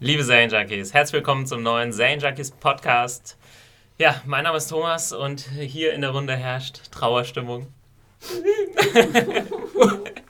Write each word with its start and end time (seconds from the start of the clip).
Liebe 0.00 0.22
Zane 0.22 0.46
Junkies, 0.46 0.94
herzlich 0.94 1.14
willkommen 1.14 1.44
zum 1.44 1.64
neuen 1.64 1.92
Zane 1.92 2.18
Junkies 2.18 2.52
Podcast. 2.52 3.36
Ja, 3.98 4.22
mein 4.26 4.44
Name 4.44 4.58
ist 4.58 4.68
Thomas 4.68 5.12
und 5.12 5.40
hier 5.40 5.92
in 5.92 6.02
der 6.02 6.10
Runde 6.10 6.36
herrscht 6.36 6.92
Trauerstimmung. 6.92 7.66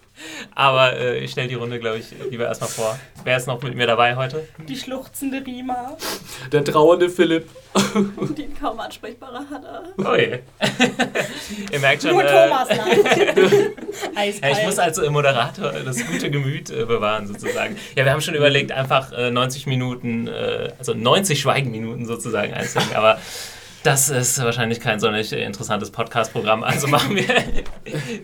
Aber 0.54 0.96
äh, 0.96 1.18
ich 1.18 1.32
stelle 1.32 1.48
die 1.48 1.54
Runde, 1.54 1.78
glaube 1.78 1.98
ich, 1.98 2.06
lieber 2.30 2.46
erstmal 2.46 2.70
vor. 2.70 2.98
Wer 3.24 3.36
ist 3.36 3.46
noch 3.46 3.62
mit 3.62 3.74
mir 3.74 3.86
dabei 3.86 4.16
heute? 4.16 4.46
Die 4.66 4.76
schluchzende 4.76 5.44
Rima. 5.44 5.96
Der 6.52 6.64
trauernde 6.64 7.08
Philipp. 7.08 7.48
Und 8.16 8.38
den 8.38 8.58
kaum 8.58 8.80
ansprechbare 8.80 9.44
Hanna. 9.50 9.82
Oh 9.98 10.14
je. 10.14 10.40
Ihr 11.72 11.80
merkt 11.80 12.02
schon. 12.02 12.12
Nur 12.12 12.24
äh, 12.24 12.48
Thomas. 12.48 12.68
Ja, 14.14 14.50
ich 14.50 14.64
muss 14.64 14.78
also 14.78 15.02
im 15.02 15.12
Moderator 15.12 15.72
das 15.72 16.04
gute 16.06 16.30
Gemüt 16.30 16.70
äh, 16.70 16.84
bewahren, 16.84 17.26
sozusagen. 17.26 17.76
Ja, 17.94 18.04
wir 18.04 18.12
haben 18.12 18.20
schon 18.20 18.34
überlegt, 18.34 18.72
einfach 18.72 19.12
äh, 19.12 19.30
90 19.30 19.66
Minuten, 19.66 20.26
äh, 20.26 20.72
also 20.78 20.94
90 20.94 21.40
Schweigeminuten 21.40 22.04
sozusagen 22.06 22.52
einzuhängen, 22.52 22.96
aber 22.96 23.18
das 23.88 24.10
ist 24.10 24.42
wahrscheinlich 24.42 24.80
kein 24.80 25.00
sonderlich 25.00 25.32
äh, 25.32 25.42
interessantes 25.42 25.90
Podcast-Programm, 25.90 26.62
also 26.62 26.88
machen 26.88 27.16
wir 27.16 27.24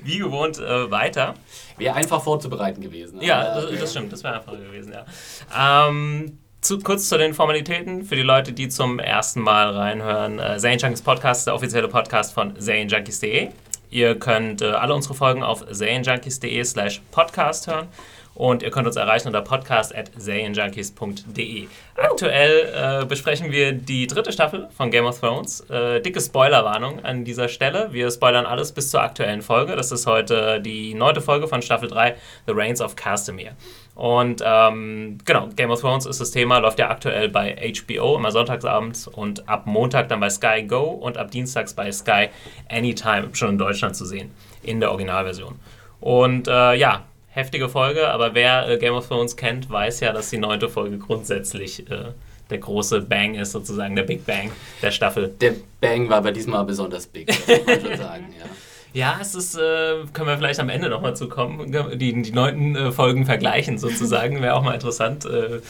wie 0.04 0.18
gewohnt 0.18 0.58
äh, 0.58 0.90
weiter. 0.90 1.34
Wäre 1.78 1.94
einfach 1.94 2.22
vorzubereiten 2.22 2.82
gewesen. 2.82 3.22
Ja, 3.22 3.54
das, 3.54 3.80
das 3.80 3.90
stimmt, 3.92 4.12
das 4.12 4.22
wäre 4.22 4.34
einfacher 4.34 4.58
gewesen, 4.58 4.92
ja. 4.92 5.88
Ähm, 5.88 6.38
zu, 6.60 6.78
kurz 6.80 7.08
zu 7.08 7.16
den 7.16 7.32
Formalitäten 7.32 8.04
für 8.04 8.14
die 8.14 8.22
Leute, 8.22 8.52
die 8.52 8.68
zum 8.68 8.98
ersten 8.98 9.40
Mal 9.40 9.70
reinhören. 9.70 10.38
Äh, 10.38 10.58
Zane 10.58 10.76
Junkies 10.76 11.00
Podcast 11.00 11.40
ist 11.40 11.46
der 11.46 11.54
offizielle 11.54 11.88
Podcast 11.88 12.34
von 12.34 12.60
zanejunkies.de. 12.60 13.48
Ihr 13.88 14.18
könnt 14.18 14.60
äh, 14.60 14.66
alle 14.66 14.94
unsere 14.94 15.14
Folgen 15.14 15.42
auf 15.42 15.64
zanejunkies.de 15.66 16.62
slash 16.64 17.00
podcast 17.10 17.68
hören 17.68 17.88
und 18.34 18.62
ihr 18.62 18.70
könnt 18.70 18.86
uns 18.86 18.96
erreichen 18.96 19.28
unter 19.28 19.42
podcast.zanejunkies.de. 19.42 21.68
Aktuell 21.96 23.02
äh, 23.02 23.06
besprechen 23.06 23.52
wir 23.52 23.72
die 23.72 24.06
dritte 24.06 24.32
Staffel 24.32 24.68
von 24.76 24.90
Game 24.90 25.04
of 25.04 25.20
Thrones. 25.20 25.60
Äh, 25.70 26.00
dicke 26.00 26.20
Spoilerwarnung 26.20 27.04
an 27.04 27.24
dieser 27.24 27.48
Stelle. 27.48 27.88
Wir 27.92 28.10
spoilern 28.10 28.46
alles 28.46 28.72
bis 28.72 28.90
zur 28.90 29.02
aktuellen 29.02 29.42
Folge. 29.42 29.76
Das 29.76 29.92
ist 29.92 30.06
heute 30.06 30.60
die 30.60 30.94
neunte 30.94 31.20
Folge 31.20 31.46
von 31.46 31.62
Staffel 31.62 31.88
3, 31.88 32.16
The 32.46 32.52
Reigns 32.52 32.80
of 32.80 32.96
Castamere. 32.96 33.52
Und 33.94 34.42
ähm, 34.44 35.18
genau, 35.24 35.48
Game 35.54 35.70
of 35.70 35.80
Thrones 35.80 36.04
ist 36.04 36.20
das 36.20 36.32
Thema, 36.32 36.58
läuft 36.58 36.80
ja 36.80 36.90
aktuell 36.90 37.28
bei 37.28 37.54
HBO 37.54 38.16
immer 38.16 38.32
sonntagsabends 38.32 39.06
und 39.06 39.48
ab 39.48 39.66
Montag 39.66 40.08
dann 40.08 40.18
bei 40.18 40.30
Sky 40.30 40.64
Go 40.66 40.82
und 40.82 41.16
ab 41.16 41.30
Dienstags 41.30 41.74
bei 41.74 41.92
Sky 41.92 42.28
Anytime 42.68 43.28
schon 43.34 43.50
in 43.50 43.58
Deutschland 43.58 43.94
zu 43.94 44.04
sehen, 44.04 44.32
in 44.64 44.80
der 44.80 44.90
Originalversion. 44.90 45.60
Und 46.00 46.48
äh, 46.48 46.74
ja, 46.74 47.04
heftige 47.34 47.68
Folge, 47.68 48.08
aber 48.08 48.34
wer 48.34 48.68
äh, 48.68 48.78
Game 48.78 48.94
of 48.94 49.08
Thrones 49.08 49.36
kennt, 49.36 49.68
weiß 49.68 50.00
ja, 50.00 50.12
dass 50.12 50.30
die 50.30 50.38
neunte 50.38 50.68
Folge 50.68 50.98
grundsätzlich 50.98 51.90
äh, 51.90 52.12
der 52.50 52.58
große 52.58 53.02
Bang 53.02 53.34
ist, 53.34 53.52
sozusagen 53.52 53.96
der 53.96 54.04
Big 54.04 54.24
Bang 54.24 54.52
der 54.82 54.92
Staffel. 54.92 55.34
Der 55.40 55.54
Bang 55.80 56.08
war 56.08 56.18
aber 56.18 56.32
diesmal 56.32 56.64
besonders 56.64 57.06
big, 57.06 57.28
muss 57.28 57.66
man 57.66 57.80
schon 57.80 57.96
sagen. 57.98 58.34
Ja. 58.38 58.46
Ja, 58.92 59.18
es 59.20 59.34
ist, 59.34 59.56
äh, 59.56 60.04
können 60.12 60.28
wir 60.28 60.36
vielleicht 60.38 60.60
am 60.60 60.68
Ende 60.68 60.88
nochmal 60.88 61.16
zu 61.16 61.28
kommen, 61.28 61.72
die, 61.98 62.22
die 62.22 62.30
neunten 62.30 62.76
äh, 62.76 62.92
Folgen 62.92 63.26
vergleichen 63.26 63.76
sozusagen. 63.76 64.40
Wäre 64.40 64.54
auch 64.54 64.62
mal 64.62 64.74
interessant, 64.74 65.24
äh, 65.24 65.60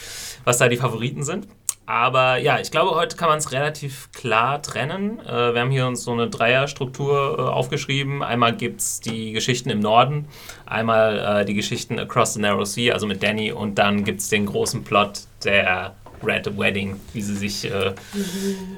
was 0.44 0.58
da 0.58 0.68
die 0.68 0.76
Favoriten 0.76 1.22
sind. 1.22 1.48
Aber 1.86 2.38
ja, 2.38 2.58
ich 2.60 2.70
glaube, 2.70 2.92
heute 2.92 3.16
kann 3.16 3.28
man 3.28 3.38
es 3.38 3.52
relativ 3.52 4.10
klar 4.12 4.62
trennen. 4.62 5.20
Äh, 5.20 5.54
wir 5.54 5.60
haben 5.60 5.70
hier 5.70 5.86
uns 5.86 6.04
so 6.04 6.12
eine 6.12 6.28
Dreierstruktur 6.30 7.36
äh, 7.38 7.42
aufgeschrieben. 7.42 8.22
Einmal 8.22 8.56
gibt 8.56 8.80
es 8.80 9.00
die 9.00 9.32
Geschichten 9.32 9.68
im 9.68 9.80
Norden, 9.80 10.26
einmal 10.64 11.40
äh, 11.40 11.44
die 11.44 11.54
Geschichten 11.54 11.98
Across 11.98 12.34
the 12.34 12.40
Narrow 12.40 12.64
Sea, 12.64 12.94
also 12.94 13.06
mit 13.06 13.22
Danny, 13.22 13.52
und 13.52 13.78
dann 13.78 14.04
gibt 14.04 14.20
es 14.20 14.30
den 14.30 14.46
großen 14.46 14.82
Plot 14.82 15.22
der 15.44 15.94
Red 16.24 16.58
Wedding, 16.58 17.00
wie 17.12 17.22
sie 17.22 17.34
sich. 17.36 17.64
Äh, 17.64 17.92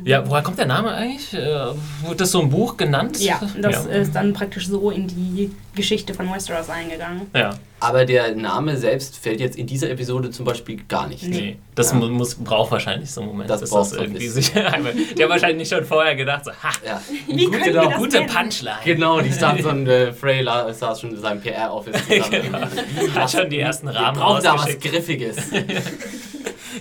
ja, 0.05 0.29
woher 0.29 0.43
kommt 0.43 0.59
der 0.59 0.67
Name 0.67 0.93
eigentlich? 0.93 1.33
Äh, 1.35 1.67
wurde 2.03 2.17
das 2.17 2.31
so 2.33 2.41
im 2.41 2.51
Buch 2.51 2.77
genannt? 2.77 3.21
Ja, 3.21 3.41
das 3.61 3.85
ja. 3.87 3.91
ist 3.93 4.15
dann 4.15 4.33
praktisch 4.33 4.69
so 4.69 4.91
in 4.91 5.07
die 5.09 5.51
Geschichte 5.75 6.15
von 6.15 6.33
Westeros 6.33 6.69
eingegangen. 6.71 7.23
ja. 7.35 7.55
Aber 7.79 8.07
der 8.07 8.35
Name 8.35 8.75
selbst 8.79 9.19
fällt 9.19 9.39
jetzt 9.39 9.55
in 9.59 9.67
dieser 9.67 9.91
Episode 9.91 10.31
zum 10.31 10.47
Beispiel 10.47 10.81
gar 10.89 11.07
nicht. 11.09 11.23
Nee, 11.25 11.59
das 11.75 11.91
Ja. 11.91 11.97
mu- 11.99 12.09
muss, 12.09 12.35
braucht 12.35 12.71
wahrscheinlich 12.73 13.11
so 13.11 13.21
einen 13.21 13.29
Moment, 13.31 13.51
Das 13.51 13.69
braucht 13.69 13.93
das 13.93 13.99
irgendwie 14.01 14.29
sich 14.29 14.57
einmal. 14.57 14.95
Die 14.95 15.23
haben 15.23 15.29
wahrscheinlich 15.29 15.69
schon 15.69 15.85
vorher 15.85 16.17
gedacht, 16.17 16.47
so, 16.47 16.53
ha, 16.53 16.71
Ja. 16.85 17.03
Wir 17.27 17.51
genau, 17.51 17.85
das 17.91 17.99
gute? 17.99 18.23
Punchline. 18.23 18.77
Genau, 18.83 19.21
die 19.21 19.31
saß 19.33 19.61
schon, 19.61 19.87
äh, 19.87 20.11
Frey 20.11 20.43
saß 20.43 21.03
schon 21.03 21.11
in 21.17 21.21
seinem 21.21 21.43
PR-Office 21.43 21.97
zusammen. 22.09 22.57
Hat 23.15 23.31
schon 23.31 23.51
die 23.51 23.61
ersten 23.61 23.89
Wir 23.89 23.95
Rahmen 23.97 24.19
brauchen 24.21 24.43
da 24.43 24.55
was. 24.55 24.81
Griffiges. 24.81 25.37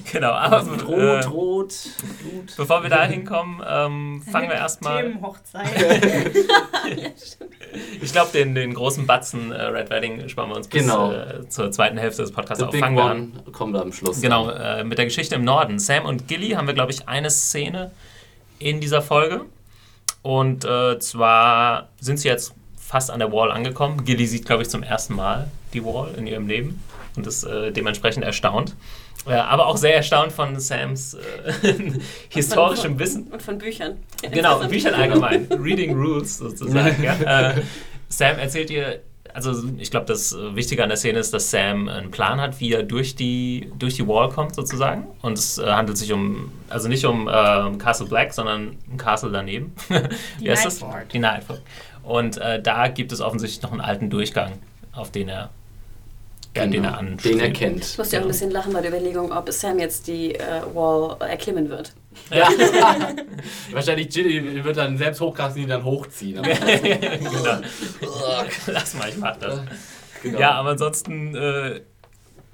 Genau, 0.11 0.31
aber 0.31 0.61
Rot, 0.83 0.99
äh, 0.99 1.25
rot, 1.27 1.75
Blut. 2.21 2.53
bevor 2.57 2.83
wir 2.83 2.89
da 2.89 3.05
hinkommen, 3.05 3.61
ähm, 3.67 4.23
fangen 4.29 4.49
wir 4.49 4.55
erstmal. 4.55 5.03
Themenhochzeit. 5.03 5.65
Ich 8.01 8.11
glaube, 8.13 8.31
den, 8.31 8.55
den 8.55 8.73
großen 8.73 9.05
Batzen 9.05 9.51
äh, 9.51 9.61
Red 9.63 9.89
Wedding 9.89 10.29
sparen 10.29 10.49
wir 10.49 10.55
uns 10.55 10.67
bis 10.67 10.81
Genau. 10.83 11.11
äh, 11.11 11.47
zur 11.49 11.71
zweiten 11.71 11.97
Hälfte 11.97 12.21
des 12.21 12.31
Podcasts 12.31 12.59
The 12.59 12.65
auf. 12.67 12.71
Big 12.71 12.79
Fangen 12.81 12.95
wir 12.95 13.03
an. 13.03 13.33
One 13.43 13.51
kommt 13.51 13.75
am 13.75 13.91
Schluss. 13.91 14.21
Genau, 14.21 14.49
äh, 14.49 14.83
mit 14.85 14.97
der 14.97 15.05
Geschichte 15.05 15.35
im 15.35 15.43
Norden. 15.43 15.77
Sam 15.79 16.05
und 16.05 16.27
Gilly 16.27 16.51
haben 16.51 16.67
wir, 16.67 16.73
glaube 16.73 16.91
ich, 16.91 17.09
eine 17.09 17.29
Szene 17.29 17.91
in 18.59 18.79
dieser 18.79 19.01
Folge. 19.01 19.41
Und 20.21 20.63
äh, 20.63 20.99
zwar 20.99 21.89
sind 21.99 22.17
sie 22.19 22.29
jetzt 22.29 22.53
fast 22.77 23.11
an 23.11 23.19
der 23.19 23.31
Wall 23.33 23.51
angekommen. 23.51 24.05
Gilly 24.05 24.25
sieht, 24.25 24.45
glaube 24.45 24.63
ich, 24.63 24.69
zum 24.69 24.81
ersten 24.83 25.15
Mal 25.15 25.49
die 25.73 25.83
Wall 25.83 26.13
in 26.15 26.27
ihrem 26.27 26.47
Leben 26.47 26.81
und 27.17 27.27
ist 27.27 27.43
äh, 27.43 27.71
dementsprechend 27.71 28.23
erstaunt. 28.23 28.75
Äh, 29.27 29.33
aber 29.33 29.67
auch 29.67 29.77
sehr 29.77 29.95
erstaunt 29.95 30.31
von 30.31 30.59
Sams 30.59 31.15
äh, 31.15 31.73
historischem 32.29 32.91
von, 32.91 32.99
Wissen. 32.99 33.27
Und 33.27 33.41
von 33.41 33.57
Büchern. 33.57 33.97
Genau, 34.31 34.59
Büchern 34.67 34.93
allgemein. 34.93 35.47
Reading 35.51 35.95
Rules 35.95 36.37
sozusagen. 36.37 37.03
ja. 37.03 37.49
äh, 37.51 37.61
Sam 38.07 38.37
erzählt 38.37 38.69
ihr, 38.69 39.01
also 39.33 39.67
ich 39.77 39.91
glaube, 39.91 40.05
das 40.05 40.33
Wichtige 40.53 40.81
an 40.81 40.89
der 40.89 40.97
Szene 40.97 41.19
ist, 41.19 41.33
dass 41.33 41.51
Sam 41.51 41.89
einen 41.89 42.09
Plan 42.09 42.39
hat, 42.39 42.59
wie 42.61 42.71
er 42.71 42.83
durch 42.83 43.15
die, 43.15 43.69
durch 43.77 43.95
die 43.95 44.07
Wall 44.07 44.29
kommt 44.29 44.55
sozusagen. 44.55 45.07
Und 45.21 45.37
es 45.37 45.57
äh, 45.57 45.65
handelt 45.65 45.97
sich 45.97 46.13
um, 46.13 46.51
also 46.69 46.87
nicht 46.87 47.03
um 47.05 47.29
ähm, 47.31 47.77
Castle 47.77 48.07
Black, 48.07 48.33
sondern 48.33 48.77
ein 48.89 48.97
Castle 48.97 49.31
daneben. 49.31 49.73
Die 50.39 50.45
Wie 50.45 50.51
heißt 50.51 50.65
das? 50.65 50.79
Nightford. 50.79 51.13
Die 51.13 51.19
Nightford. 51.19 51.61
Und 52.03 52.37
äh, 52.37 52.61
da 52.61 52.87
gibt 52.87 53.11
es 53.11 53.19
offensichtlich 53.19 53.61
noch 53.61 53.71
einen 53.71 53.81
alten 53.81 54.09
Durchgang, 54.09 54.53
auf 54.93 55.11
den 55.11 55.27
er, 55.27 55.49
ja, 56.55 56.65
den 56.65 56.83
er 56.83 56.91
Genau, 56.91 56.97
anstrebt. 56.97 57.35
den 57.35 57.39
er 57.41 57.51
kennt. 57.51 57.83
Ich 57.85 57.97
musste 57.97 58.15
ja 58.15 58.21
auch 58.21 58.25
ein 58.25 58.29
bisschen 58.29 58.51
lachen 58.51 58.73
bei 58.73 58.81
der 58.81 58.91
Überlegung, 58.91 59.31
ob 59.31 59.51
Sam 59.51 59.79
jetzt 59.79 60.07
die 60.07 60.35
äh, 60.35 60.61
Wall 60.73 61.17
erklimmen 61.19 61.69
wird. 61.69 61.93
Ja. 62.31 62.49
Wahrscheinlich 63.71 64.09
Ginny 64.09 64.63
wird 64.63 64.77
dann 64.77 64.97
selbst 64.97 65.19
hochkratzen, 65.21 65.61
die 65.61 65.67
dann 65.67 65.83
hochziehen. 65.83 66.41
Genau. 66.45 67.57
Lass 68.67 68.93
mal, 68.95 69.09
ich 69.09 69.17
mach 69.17 69.35
das. 69.37 69.59
Genau. 70.23 70.39
Ja, 70.39 70.51
aber 70.53 70.69
ansonsten 70.71 71.35
äh, 71.35 71.81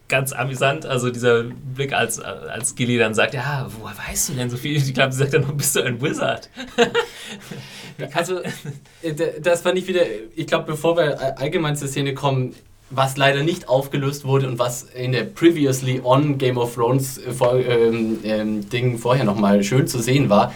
ganz 0.09 0.33
amüsant, 0.33 0.85
also 0.85 1.09
dieser 1.09 1.43
Blick, 1.43 1.93
als, 1.93 2.19
als 2.19 2.75
Gilly 2.75 2.97
dann 2.97 3.13
sagt, 3.13 3.33
ja, 3.33 3.69
woher 3.79 3.95
weißt 4.09 4.29
du 4.29 4.33
denn 4.33 4.49
so 4.49 4.57
viel? 4.57 4.75
Ich 4.75 4.93
glaube, 4.93 5.13
sie 5.13 5.19
sagt 5.19 5.33
dann, 5.33 5.55
bist 5.55 5.75
du 5.75 5.81
ein 5.81 6.01
Wizard? 6.01 6.49
Also, 8.13 8.41
äh, 9.01 9.13
das 9.41 9.61
fand 9.61 9.77
ich 9.77 9.87
wieder, 9.87 10.01
ich 10.35 10.47
glaube, 10.47 10.65
bevor 10.65 10.97
wir 10.97 11.11
äh, 11.13 11.33
allgemein 11.37 11.75
zur 11.75 11.87
Szene 11.87 12.13
kommen, 12.13 12.55
was 12.91 13.17
leider 13.17 13.43
nicht 13.43 13.69
aufgelöst 13.69 14.25
wurde 14.25 14.47
und 14.47 14.59
was 14.59 14.83
in 14.83 15.11
der 15.13 15.23
Previously 15.23 16.01
on 16.03 16.37
Game 16.37 16.57
of 16.57 16.75
Thrones 16.75 17.17
äh, 17.17 17.61
ähm, 17.61 18.19
ähm, 18.23 18.69
Ding 18.69 18.97
vorher 18.97 19.23
nochmal 19.23 19.63
schön 19.63 19.87
zu 19.87 19.99
sehen 19.99 20.29
war, 20.29 20.51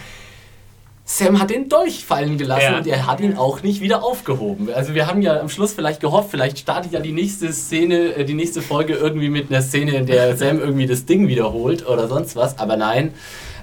Sam 1.08 1.38
hat 1.40 1.50
den 1.50 1.68
Dolch 1.68 2.04
fallen 2.04 2.36
gelassen 2.36 2.72
Ja. 2.72 2.78
und 2.78 2.86
er 2.88 3.06
hat 3.06 3.20
ihn 3.20 3.36
auch 3.36 3.62
nicht 3.62 3.80
wieder 3.80 4.02
aufgehoben. 4.02 4.68
Also 4.74 4.92
wir 4.94 5.06
haben 5.06 5.22
ja 5.22 5.38
am 5.38 5.48
Schluss 5.48 5.72
vielleicht 5.72 6.00
gehofft, 6.00 6.30
vielleicht 6.32 6.58
startet 6.58 6.90
ja 6.92 6.98
die 6.98 7.12
nächste 7.12 7.52
Szene, 7.52 8.16
äh, 8.16 8.24
die 8.24 8.34
nächste 8.34 8.60
Folge 8.60 8.94
irgendwie 8.94 9.28
mit 9.28 9.50
einer 9.50 9.62
Szene, 9.62 9.92
in 9.92 10.06
der 10.06 10.36
Sam 10.38 10.58
irgendwie 10.58 10.86
das 10.86 11.06
Ding 11.06 11.28
wiederholt 11.28 11.86
oder 11.88 12.08
sonst 12.08 12.34
was, 12.34 12.58
aber 12.58 12.76
nein. 12.76 13.14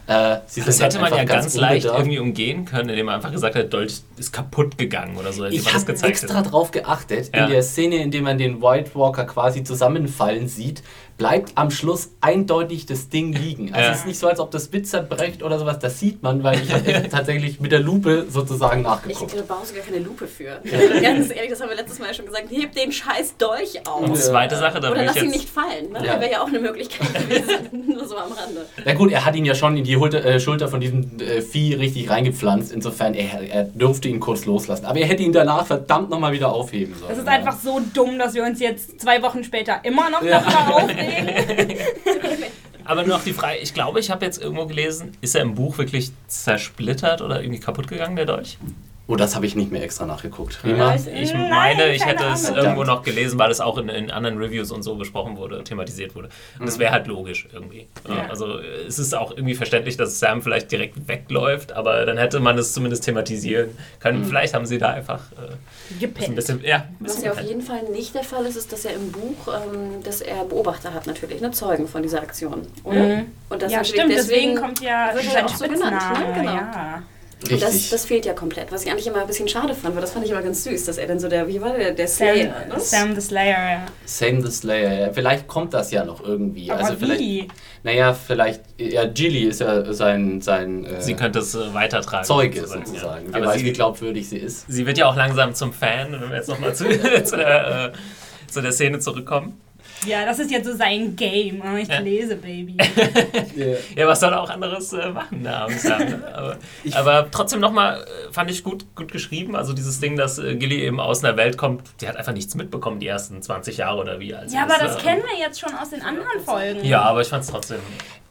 Äh, 0.05 0.37
sie 0.47 0.61
Das 0.61 0.81
hätte 0.81 0.99
man 0.99 1.13
ja 1.15 1.23
ganz, 1.23 1.55
leicht 1.55 1.85
unbedarft. 1.85 1.99
irgendwie 1.99 2.19
umgehen 2.19 2.65
können, 2.65 2.89
indem 2.89 3.05
man 3.05 3.15
einfach 3.15 3.31
gesagt 3.31 3.55
hat, 3.55 3.71
Dolch 3.71 4.01
ist 4.17 4.33
kaputt 4.33 4.77
gegangen 4.77 5.15
oder 5.17 5.31
so. 5.31 5.45
Ich 5.45 5.63
man 5.63 5.73
das 5.73 6.01
habe 6.03 6.11
extra 6.11 6.39
hätte. 6.39 6.49
drauf 6.49 6.71
geachtet, 6.71 7.31
Ja. 7.33 7.45
in 7.45 7.51
der 7.51 7.63
Szene, 7.63 7.95
in 7.97 8.11
der 8.11 8.21
man 8.21 8.37
den 8.37 8.61
White 8.61 8.91
Walker 8.95 9.23
quasi 9.23 9.63
zusammenfallen 9.63 10.47
sieht, 10.49 10.83
bleibt 11.23 11.53
am 11.55 11.71
Schluss 11.71 12.09
eindeutig 12.19 12.85
das 12.85 13.07
Ding 13.07 13.31
liegen. 13.31 13.73
Also 13.73 13.85
Ja. 13.85 13.91
es 13.93 13.99
ist 13.99 14.07
nicht 14.07 14.19
so, 14.19 14.27
als 14.27 14.41
ob 14.41 14.51
das 14.51 14.73
Witz 14.73 14.89
zerbrecht 14.89 15.41
oder 15.41 15.57
sowas, 15.57 15.79
das 15.79 15.97
sieht 15.97 16.21
man, 16.21 16.43
weil 16.43 16.59
ich 16.61 16.69
habe 16.73 17.07
tatsächlich 17.09 17.61
mit 17.61 17.71
der 17.71 17.79
Lupe 17.79 18.25
sozusagen 18.27 18.81
Ich 18.81 18.85
nachgeguckt. 18.85 19.33
da 19.33 19.41
brauchst 19.47 19.71
du 19.71 19.75
gar 19.75 19.85
keine 19.85 19.99
Lupe 19.99 20.27
für. 20.27 20.59
Ganz 21.01 21.29
ehrlich, 21.29 21.49
das 21.51 21.61
haben 21.61 21.69
wir 21.69 21.77
letztes 21.77 21.99
Mal 21.99 22.13
schon 22.13 22.25
gesagt. 22.25 22.47
Heb 22.51 22.73
den 22.73 22.91
scheiß 22.91 23.37
Dolch 23.37 23.79
auf. 23.87 24.01
Und 24.01 24.17
zweite 24.17 24.57
Sache, 24.57 24.81
da 24.81 24.91
Oder 24.91 24.99
ich 25.05 25.07
lass 25.07 25.23
ihn 25.23 25.29
nicht 25.29 25.47
fallen. 25.47 25.93
Ne? 25.93 26.05
Ja. 26.05 26.19
Wäre 26.19 26.29
ja 26.29 26.41
auch 26.43 26.47
eine 26.47 26.59
Möglichkeit 26.59 27.13
gewesen. 27.13 27.69
Nur 27.87 28.05
so 28.05 28.17
am 28.17 28.33
Rande. 28.33 28.65
Na 28.83 28.93
gut, 28.93 29.09
er 29.13 29.23
hat 29.23 29.33
ihn 29.37 29.45
ja 29.45 29.55
schon 29.55 29.77
in 29.77 29.85
die 29.85 29.93
äh, 29.93 30.39
Schulter 30.41 30.67
von 30.67 30.81
diesem 30.81 31.21
äh, 31.21 31.39
Vieh 31.41 31.75
richtig 31.75 32.09
reingepflanzt, 32.09 32.73
insofern 32.73 33.13
er, 33.13 33.49
er 33.49 33.63
dürfte 33.63 34.09
ihn 34.09 34.19
kurz 34.19 34.43
loslassen. 34.45 34.83
Aber 34.87 34.99
er 34.99 35.07
hätte 35.07 35.23
ihn 35.23 35.31
danach 35.31 35.65
verdammt 35.67 36.09
nochmal 36.09 36.33
wieder 36.33 36.51
aufheben 36.51 36.95
sollen. 36.95 37.11
Das 37.11 37.19
ist 37.19 37.27
ja. 37.27 37.31
einfach 37.31 37.57
so 37.57 37.79
dumm, 37.93 38.19
dass 38.19 38.33
wir 38.33 38.43
uns 38.43 38.59
jetzt 38.59 38.99
zwei 38.99 39.21
Wochen 39.21 39.41
später 39.45 39.79
immer 39.83 40.09
noch 40.09 40.21
Ja. 40.21 40.41
darüber 40.41 40.75
aufregen. 40.83 41.12
Aber 42.85 43.03
nur 43.03 43.17
noch 43.17 43.23
die 43.23 43.33
Frage, 43.33 43.57
ich 43.59 43.73
glaube, 43.73 43.99
ich 43.99 44.11
habe 44.11 44.25
jetzt 44.25 44.41
irgendwo 44.41 44.65
gelesen, 44.65 45.17
ist 45.21 45.35
er 45.35 45.41
im 45.41 45.55
Buch 45.55 45.77
wirklich 45.77 46.11
zersplittert 46.27 47.21
oder 47.21 47.41
irgendwie 47.41 47.59
kaputt 47.59 47.87
gegangen, 47.87 48.15
der 48.15 48.25
Dolch? 48.25 48.57
Oh, 49.05 49.17
das 49.17 49.35
habe 49.35 49.45
ich 49.45 49.53
nicht 49.55 49.69
mehr 49.69 49.83
extra 49.83 50.05
nachgeguckt. 50.05 50.59
Ja. 50.63 50.95
Ich 50.95 51.33
meine, 51.33 51.93
ich 51.93 52.05
hätte 52.05 52.23
es 52.33 52.49
irgendwo 52.49 52.85
noch 52.85 53.03
gelesen, 53.03 53.37
weil 53.37 53.51
es 53.51 53.59
auch 53.59 53.77
in, 53.77 53.89
in 53.89 54.09
anderen 54.09 54.37
Reviews 54.37 54.71
und 54.71 54.81
so 54.83 54.95
besprochen 54.95 55.35
wurde, 55.35 55.61
thematisiert 55.65 56.15
wurde. 56.15 56.29
Und 56.57 56.67
das 56.67 56.79
wäre 56.79 56.93
halt 56.93 57.07
logisch 57.07 57.49
irgendwie. 57.51 57.87
Ja. 58.07 58.27
Also 58.29 58.59
es 58.59 58.99
ist 58.99 59.13
auch 59.13 59.31
irgendwie 59.31 59.55
verständlich, 59.55 59.97
dass 59.97 60.19
Sam 60.19 60.41
vielleicht 60.41 60.71
direkt 60.71 61.05
wegläuft, 61.09 61.73
aber 61.73 62.05
dann 62.05 62.17
hätte 62.17 62.39
man 62.39 62.57
es 62.57 62.71
zumindest 62.71 63.03
thematisieren 63.03 63.77
können. 63.99 64.23
Vielleicht 64.23 64.53
haben 64.53 64.65
sie 64.65 64.77
da 64.77 64.91
einfach 64.91 65.19
äh, 65.33 65.51
ein 65.93 65.99
Gepennt. 65.99 66.35
bisschen, 66.35 66.63
ja, 66.63 66.77
ein 66.77 66.95
Was 67.01 67.15
bisschen 67.15 67.25
ja 67.25 67.31
auf 67.33 67.41
jeden 67.41 67.61
Fall 67.61 67.83
nicht 67.91 68.15
der 68.15 68.23
Fall 68.23 68.45
ist, 68.45 68.55
ist, 68.55 68.71
dass 68.71 68.85
er 68.85 68.93
im 68.93 69.11
Buch, 69.11 69.47
ähm, 69.49 70.01
dass 70.03 70.21
er 70.21 70.45
Beobachter 70.45 70.93
hat 70.93 71.07
natürlich, 71.07 71.41
ne, 71.41 71.51
Zeugen 71.51 71.89
von 71.89 72.03
dieser 72.03 72.21
Aktion, 72.21 72.61
oder? 72.85 73.17
Mhm. 73.17 73.25
Und 73.49 73.61
das 73.61 73.69
ja, 73.73 73.83
stimmt, 73.83 74.11
deswegen 74.11 74.55
kommt 74.55 74.79
ja 74.79 75.09
wird 75.13 75.25
er 75.25 75.31
sein 75.31 75.45
auch 75.45 75.55
so 75.55 75.65
genannt, 75.67 76.01
Spitzname. 76.01 76.27
ne? 76.27 76.39
Genau. 76.39 76.53
Ja. 76.55 77.03
Und 77.43 77.61
das, 77.61 77.73
Richtig. 77.73 77.89
das 77.89 78.05
fehlt 78.05 78.25
ja 78.25 78.33
komplett, 78.33 78.71
was 78.71 78.85
ich 78.85 78.91
eigentlich 78.91 79.07
immer 79.07 79.19
ein 79.21 79.27
bisschen 79.27 79.49
schade 79.49 79.75
fand, 79.75 79.95
weil 79.95 80.01
das 80.01 80.11
fand 80.11 80.23
ich 80.23 80.31
immer 80.31 80.41
ganz 80.41 80.63
süß, 80.63 80.85
dass 80.85 80.97
er 80.97 81.07
dann 81.07 81.19
so 81.19 81.27
der, 81.27 81.47
wie 81.47 81.61
war 81.61 81.77
der, 81.77 81.91
der 81.91 82.07
Slayer, 82.07 82.53
Sam, 82.53 82.69
ne? 82.69 82.79
Sam 82.79 83.15
the 83.15 83.21
Slayer, 83.21 83.71
ja. 83.71 83.85
Same 84.05 84.41
the 84.41 84.51
Slayer. 84.51 85.07
Ja, 85.07 85.13
Vielleicht 85.13 85.47
kommt 85.47 85.73
das 85.73 85.91
ja 85.91 86.05
noch 86.05 86.23
irgendwie. 86.23 86.71
Aber 86.71 86.85
also 86.85 86.95
vielleicht, 86.97 87.19
wie? 87.19 87.47
naja, 87.83 88.13
vielleicht, 88.13 88.61
ja, 88.77 89.05
Gilly 89.05 89.43
ist 89.43 89.59
ja 89.59 89.93
sein, 89.93 90.39
sein 90.39 90.85
äh, 90.85 91.01
Sie 91.01 91.15
könnte 91.15 91.39
es 91.39 91.53
äh, 91.53 91.73
weitertragen. 91.73 92.25
Zeuge 92.25 92.61
sozusagen, 92.61 92.85
sozusagen. 92.85 93.25
Ja. 93.25 93.31
Wer 93.33 93.41
Aber 93.41 93.51
weiß, 93.51 93.59
sie, 93.59 93.65
wie 93.65 93.73
glaubwürdig 93.73 94.29
sie 94.29 94.37
ist. 94.37 94.65
sie 94.69 94.85
wird 94.85 94.97
ja 94.97 95.09
auch 95.09 95.15
langsam 95.15 95.53
zum 95.53 95.73
Fan, 95.73 96.13
wenn 96.13 96.29
wir 96.29 96.37
jetzt 96.37 96.47
nochmal 96.47 96.73
zu, 96.73 96.85
zu, 97.23 97.35
der, 97.35 97.93
äh, 97.93 98.49
zu 98.49 98.61
der 98.61 98.71
Szene 98.71 98.99
zurückkommen. 98.99 99.59
Ja, 100.05 100.25
das 100.25 100.39
ist 100.39 100.51
jetzt 100.51 100.65
so 100.67 100.75
sein 100.75 101.15
Game. 101.15 101.61
Oh, 101.65 101.75
ich 101.77 101.87
Ja. 101.87 101.99
lese, 101.99 102.35
Baby. 102.35 102.77
Ja, 103.95 104.07
was 104.07 104.19
soll 104.19 104.31
er 104.33 104.41
auch 104.41 104.49
anderes 104.49 104.91
äh, 104.93 105.09
machen 105.09 105.43
da 105.43 105.65
am 105.65 105.77
Sam, 105.77 105.99
ne? 105.99 106.23
aber, 106.33 106.57
aber 106.93 107.31
trotzdem 107.31 107.59
nochmal, 107.59 108.01
äh, 108.01 108.31
fand 108.33 108.49
ich 108.49 108.63
gut, 108.63 108.85
gut 108.95 109.11
geschrieben. 109.11 109.55
Also 109.55 109.73
dieses 109.73 109.99
Ding, 109.99 110.15
dass 110.17 110.39
äh, 110.39 110.55
Gilly 110.55 110.81
eben 110.81 110.99
aus 110.99 111.23
einer 111.23 111.37
Welt 111.37 111.57
kommt, 111.57 111.83
die 112.01 112.07
hat 112.07 112.17
einfach 112.17 112.33
nichts 112.33 112.55
mitbekommen, 112.55 112.99
die 112.99 113.07
ersten 113.07 113.41
20 113.41 113.77
Jahre 113.77 113.99
oder 113.99 114.19
wie. 114.19 114.33
Als 114.33 114.51
sie 114.51 114.57
Ja, 114.57 114.63
aber 114.63 114.77
das 114.79 114.97
äh, 114.97 115.01
kennen 115.01 115.21
wir 115.23 115.39
jetzt 115.39 115.59
schon 115.59 115.73
aus 115.75 115.91
den 115.91 116.01
anderen 116.01 116.39
Folgen. 116.43 116.83
Ja, 116.83 117.01
aber 117.03 117.21
ich 117.21 117.27
fand 117.27 117.43
es 117.43 117.49
trotzdem. 117.49 117.79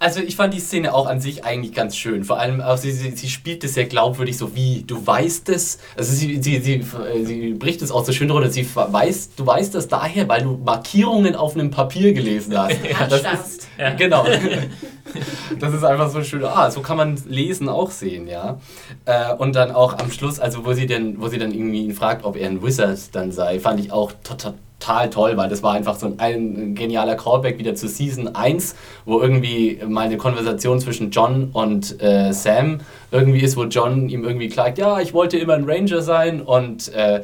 Also 0.02 0.18
ich 0.18 0.34
fand 0.34 0.52
die 0.52 0.58
Szene 0.58 0.92
auch 0.94 1.06
an 1.06 1.20
sich 1.20 1.44
eigentlich 1.44 1.74
ganz 1.74 1.96
schön. 1.96 2.24
Vor 2.24 2.40
allem 2.40 2.60
auch 2.60 2.76
sie, 2.76 2.90
sie, 2.90 3.12
sie 3.12 3.28
spielt 3.28 3.62
es 3.62 3.74
sehr 3.74 3.84
glaubwürdig, 3.84 4.36
so 4.36 4.56
wie 4.56 4.82
du 4.84 5.06
weißt 5.06 5.48
es. 5.50 5.78
Also 5.96 6.12
sie, 6.12 6.42
sie, 6.42 6.58
sie, 6.58 6.84
sie 7.22 7.54
bricht 7.54 7.82
es 7.82 7.92
auch 7.92 8.04
so 8.04 8.10
schön 8.10 8.28
runter. 8.28 8.50
Sie 8.50 8.66
weiß, 8.74 9.36
du 9.36 9.46
weißt 9.46 9.76
das 9.76 9.86
daher, 9.86 10.28
weil 10.28 10.42
du 10.42 10.58
Markierungen 10.64 11.36
auf 11.36 11.54
einem 11.54 11.70
Papier 11.70 12.12
gelesen 12.14 12.58
hast. 12.58 12.78
das 13.10 13.20
ist. 13.20 13.68
Ja. 13.82 13.94
Genau. 13.98 14.24
Das 15.58 15.74
ist 15.74 15.84
einfach 15.84 16.08
so 16.08 16.22
schön. 16.22 16.42
Ah, 16.44 16.70
so 16.70 16.80
kann 16.80 16.96
man 16.96 17.18
Lesen 17.26 17.68
auch 17.68 17.90
sehen, 17.90 18.26
ja. 18.26 18.58
Äh, 19.04 19.34
und 19.34 19.54
dann 19.54 19.70
auch 19.70 19.98
am 19.98 20.10
Schluss, 20.10 20.40
also 20.40 20.64
wo 20.64 20.72
sie 20.72 20.86
denn, 20.86 21.20
wo 21.20 21.28
sie 21.28 21.38
dann 21.38 21.52
irgendwie 21.52 21.84
ihn 21.84 21.92
fragt, 21.92 22.24
ob 22.24 22.36
er 22.36 22.48
ein 22.48 22.62
Wizard 22.62 22.98
dann 23.14 23.30
sei, 23.30 23.60
fand 23.60 23.78
ich 23.78 23.92
auch 23.92 24.12
total 24.24 24.54
total 24.82 25.10
toll, 25.10 25.36
weil 25.36 25.48
das 25.48 25.62
war 25.62 25.74
einfach 25.74 25.96
so 25.96 26.06
ein, 26.06 26.18
ein 26.18 26.74
genialer 26.74 27.14
Callback 27.14 27.58
wieder 27.58 27.74
zu 27.74 27.88
Season 27.88 28.34
1, 28.34 28.74
wo 29.04 29.20
irgendwie 29.20 29.78
mal 29.86 30.06
eine 30.06 30.16
Konversation 30.16 30.80
zwischen 30.80 31.10
John 31.10 31.50
und 31.52 32.02
äh, 32.02 32.32
Sam 32.32 32.80
irgendwie 33.10 33.40
ist, 33.40 33.56
wo 33.56 33.64
John 33.64 34.08
ihm 34.08 34.24
irgendwie 34.24 34.48
klagt, 34.48 34.78
ja, 34.78 35.00
ich 35.00 35.14
wollte 35.14 35.38
immer 35.38 35.54
ein 35.54 35.64
Ranger 35.68 36.02
sein 36.02 36.40
und 36.40 36.92
äh, 36.94 37.22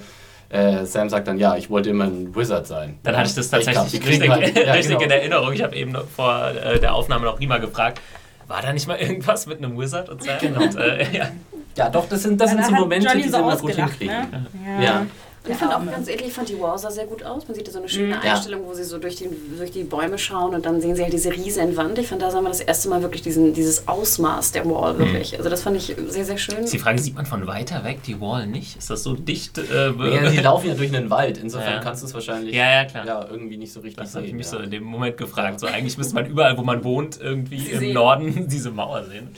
äh, 0.50 0.84
Sam 0.86 1.08
sagt 1.08 1.28
dann, 1.28 1.38
ja, 1.38 1.56
ich 1.56 1.68
wollte 1.70 1.90
immer 1.90 2.04
ein 2.04 2.34
Wizard 2.34 2.66
sein. 2.66 2.98
Dann 3.02 3.16
hatte 3.16 3.28
ich 3.28 3.34
das 3.34 3.50
tatsächlich 3.50 4.00
kriegen 4.00 4.22
richtig, 4.22 4.30
halt- 4.56 4.66
ja, 4.66 4.72
richtig 4.72 4.92
genau. 4.98 5.04
in 5.04 5.10
Erinnerung. 5.10 5.52
Ich 5.52 5.62
habe 5.62 5.76
eben 5.76 5.92
noch 5.92 6.06
vor 6.08 6.50
äh, 6.50 6.78
der 6.80 6.94
Aufnahme 6.94 7.24
noch 7.26 7.38
Rima 7.40 7.58
gefragt, 7.58 8.00
war 8.46 8.62
da 8.62 8.72
nicht 8.72 8.86
mal 8.88 8.96
irgendwas 8.96 9.46
mit 9.46 9.58
einem 9.58 9.78
Wizard 9.78 10.08
und 10.08 10.22
Sam? 10.22 10.36
Genau. 10.40 10.62
Und, 10.62 10.76
äh, 10.76 11.02
ja. 11.12 11.28
Ja, 11.76 11.88
doch, 11.90 12.08
das 12.08 12.22
sind, 12.22 12.40
das 12.40 12.50
Ja, 12.52 12.56
sind 12.62 12.66
so 12.76 12.80
Momente, 12.82 13.06
Johnny 13.06 13.22
die 13.22 13.28
so 13.28 13.36
sie 13.36 13.42
immer 13.42 13.56
gut 13.56 13.70
ausgelacht, 13.70 13.98
hinkriegen. 13.98 14.46
ne? 14.64 14.84
Ja. 14.84 15.00
Und 15.00 15.10
ich 15.48 15.56
fand 15.56 15.72
auch 15.74 15.84
ganz 15.90 16.08
ehrlich, 16.08 16.28
ich 16.28 16.32
fand 16.32 16.48
die 16.48 16.58
Wall 16.60 16.78
sah 16.78 16.90
sehr 16.90 17.06
gut 17.06 17.22
aus. 17.24 17.46
Man 17.48 17.54
sieht 17.54 17.66
da 17.66 17.72
so 17.72 17.78
eine 17.78 17.88
schöne 17.88 18.16
Mhm. 18.16 18.22
Ja. 18.24 18.32
Einstellung, 18.34 18.62
wo 18.66 18.74
sie 18.74 18.84
so 18.84 18.98
durch 18.98 19.16
die, 19.16 19.28
durch 19.56 19.70
die 19.70 19.84
Bäume 19.84 20.18
schauen 20.18 20.54
und 20.54 20.64
dann 20.66 20.80
sehen 20.80 20.94
sie 20.96 21.02
halt 21.02 21.12
diese 21.12 21.32
riesen 21.32 21.76
Wand. 21.76 21.98
Ich 21.98 22.06
fand, 22.08 22.22
da 22.22 22.30
sah 22.30 22.40
man 22.40 22.50
das 22.52 22.60
erste 22.60 22.88
Mal 22.88 23.02
wirklich 23.02 23.22
diesen, 23.22 23.52
dieses 23.54 23.86
Ausmaß 23.88 24.52
der 24.52 24.64
Wall 24.68 24.98
wirklich. 24.98 25.36
Also 25.36 25.50
das 25.50 25.62
fand 25.62 25.76
ich 25.76 25.94
sehr, 26.08 26.24
sehr 26.24 26.38
schön. 26.38 26.58
Ist 26.64 26.72
die 26.72 26.78
Frage, 26.78 26.98
sieht 26.98 27.14
man 27.14 27.26
von 27.26 27.46
weiter 27.46 27.84
weg 27.84 28.02
die 28.06 28.20
Wall 28.20 28.46
nicht? 28.46 28.76
Ist 28.76 28.90
das 28.90 29.02
so 29.02 29.14
dicht? 29.14 29.58
Äh, 29.58 29.90
Ja, 29.90 30.30
sie 30.30 30.38
laufen 30.42 30.68
ja 30.68 30.74
durch 30.74 30.94
einen 30.94 31.10
Wald, 31.10 31.38
insofern 31.38 31.74
Ja. 31.74 31.80
kannst 31.80 32.02
du 32.02 32.06
es 32.06 32.14
wahrscheinlich 32.14 32.54
Ja, 32.54 32.70
ja, 32.70 32.84
klar. 32.84 33.06
ja, 33.06 33.26
irgendwie 33.30 33.56
nicht 33.56 33.72
so 33.72 33.80
richtig 33.80 34.02
Das 34.04 34.14
habe 34.14 34.24
ich 34.24 34.30
sehen. 34.30 34.36
mich 34.36 34.46
ja. 34.46 34.52
so 34.52 34.58
in 34.58 34.70
dem 34.70 34.84
Moment 34.84 35.16
gefragt. 35.16 35.60
So, 35.60 35.66
eigentlich 35.66 35.96
müsste 35.98 36.14
man 36.14 36.26
überall, 36.26 36.56
wo 36.58 36.62
man 36.62 36.82
wohnt, 36.84 37.20
irgendwie 37.20 37.58
Sie 37.60 37.70
im 37.72 37.78
sehen. 37.80 37.94
Norden 37.94 38.48
diese 38.48 38.70
Mauer 38.70 39.04
sehen. 39.04 39.28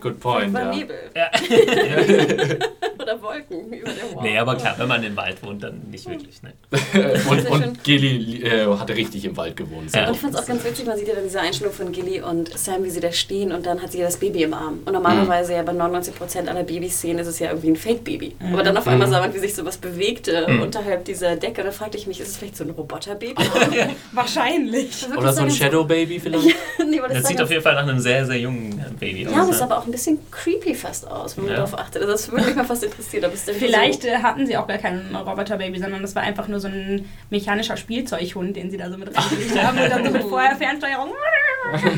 Good 0.00 0.20
point, 0.20 0.48
Über 0.48 0.60
ja. 0.60 0.74
Nebel. 0.74 0.96
Ja. 1.14 1.30
Oder 3.02 3.20
Wolken 3.22 3.72
über 3.72 3.90
der 3.90 4.14
Wall. 4.16 4.22
Nee, 4.22 4.38
aber 4.38 4.56
klar, 4.56 4.74
wenn 4.78 4.88
man 4.88 5.02
im 5.02 5.14
Wald 5.16 5.42
wohnt, 5.42 5.53
dann 5.62 5.82
nicht 5.90 6.08
wirklich. 6.08 6.42
Ne? 6.42 6.52
und 7.30 7.50
und 7.50 7.84
Gilly 7.84 8.42
äh, 8.42 8.66
hatte 8.76 8.96
richtig 8.96 9.24
im 9.24 9.36
Wald 9.36 9.56
gewohnt. 9.56 9.94
Ja. 9.94 10.08
Und 10.08 10.14
ich 10.14 10.20
fand 10.20 10.34
es 10.34 10.40
auch 10.40 10.46
ganz 10.46 10.64
witzig, 10.64 10.86
man 10.86 10.98
sieht 10.98 11.08
ja 11.08 11.14
dann 11.14 11.24
diese 11.24 11.40
Einstellung 11.40 11.72
von 11.72 11.92
Gilly 11.92 12.20
und 12.20 12.56
Sam, 12.58 12.84
wie 12.84 12.90
sie 12.90 13.00
da 13.00 13.12
stehen 13.12 13.52
und 13.52 13.66
dann 13.66 13.82
hat 13.82 13.92
sie 13.92 13.98
ja 13.98 14.06
das 14.06 14.16
Baby 14.16 14.42
im 14.42 14.54
Arm. 14.54 14.80
Und 14.84 14.92
normalerweise 14.92 15.54
ja 15.54 15.62
bei 15.62 15.72
99% 15.72 16.46
aller 16.48 16.62
Babyszenen 16.62 17.18
ist 17.18 17.28
es 17.28 17.38
ja 17.38 17.48
irgendwie 17.48 17.70
ein 17.70 17.76
Fake-Baby. 17.76 18.36
Aber 18.52 18.62
dann 18.62 18.76
auf 18.76 18.86
einmal 18.86 19.08
sah 19.08 19.20
man, 19.20 19.34
wie 19.34 19.38
sich 19.38 19.54
sowas 19.54 19.76
bewegte 19.76 20.46
unterhalb 20.62 21.04
dieser 21.04 21.36
Decke. 21.36 21.62
Da 21.62 21.70
fragte 21.70 21.98
ich 21.98 22.06
mich, 22.06 22.20
ist 22.20 22.28
es 22.28 22.36
vielleicht 22.36 22.56
so 22.56 22.64
ein 22.64 22.70
Roboter-Baby? 22.70 23.34
Wahrscheinlich. 24.12 25.06
Oder 25.16 25.32
so 25.32 25.42
ein 25.42 25.50
Shadow 25.50 25.84
Baby 25.84 26.20
vielleicht? 26.20 26.56
nee, 26.88 27.00
das, 27.08 27.12
Das 27.22 27.28
sieht 27.28 27.40
auf 27.40 27.50
jeden 27.50 27.62
Fall 27.62 27.74
nach 27.74 27.82
einem 27.82 27.98
sehr, 27.98 28.24
sehr 28.26 28.38
jungen 28.38 28.82
Baby 28.98 29.26
aus. 29.26 29.32
Ja, 29.34 29.42
es 29.42 29.50
ne? 29.50 29.54
sah 29.54 29.64
aber 29.64 29.78
auch 29.78 29.86
ein 29.86 29.92
bisschen 29.92 30.18
creepy 30.30 30.74
fast 30.74 31.06
aus, 31.10 31.36
wenn 31.36 31.44
man 31.44 31.54
Ja. 31.54 31.60
darauf 31.60 31.78
achtet. 31.78 32.02
Also 32.02 32.12
das 32.12 32.30
würde 32.30 32.46
mich 32.46 32.56
mal 32.56 32.64
fast 32.64 32.84
interessieren, 32.84 33.24
ob 33.26 33.34
es 33.34 33.44
denn 33.44 33.56
Vielleicht 33.56 34.02
so 34.02 34.08
äh, 34.08 34.16
hatten 34.16 34.46
sie 34.46 34.56
auch 34.56 34.66
gar 34.66 34.78
kein 34.78 35.14
Roboterbaby, 35.44 35.78
sondern 35.78 36.02
das 36.02 36.14
war 36.14 36.22
einfach 36.22 36.48
nur 36.48 36.60
so 36.60 36.68
ein 36.68 37.04
mechanischer 37.30 37.76
Spielzeughund, 37.76 38.56
den 38.56 38.70
sie 38.70 38.76
da 38.76 38.90
so 38.90 38.96
mit 38.98 39.08
reingelegt 39.16 39.62
haben 39.62 39.78
und 39.78 39.90
dann 39.90 40.04
so 40.04 40.10
mit 40.10 40.22
vorher 40.24 40.56
Fernsteuerung. 40.56 41.10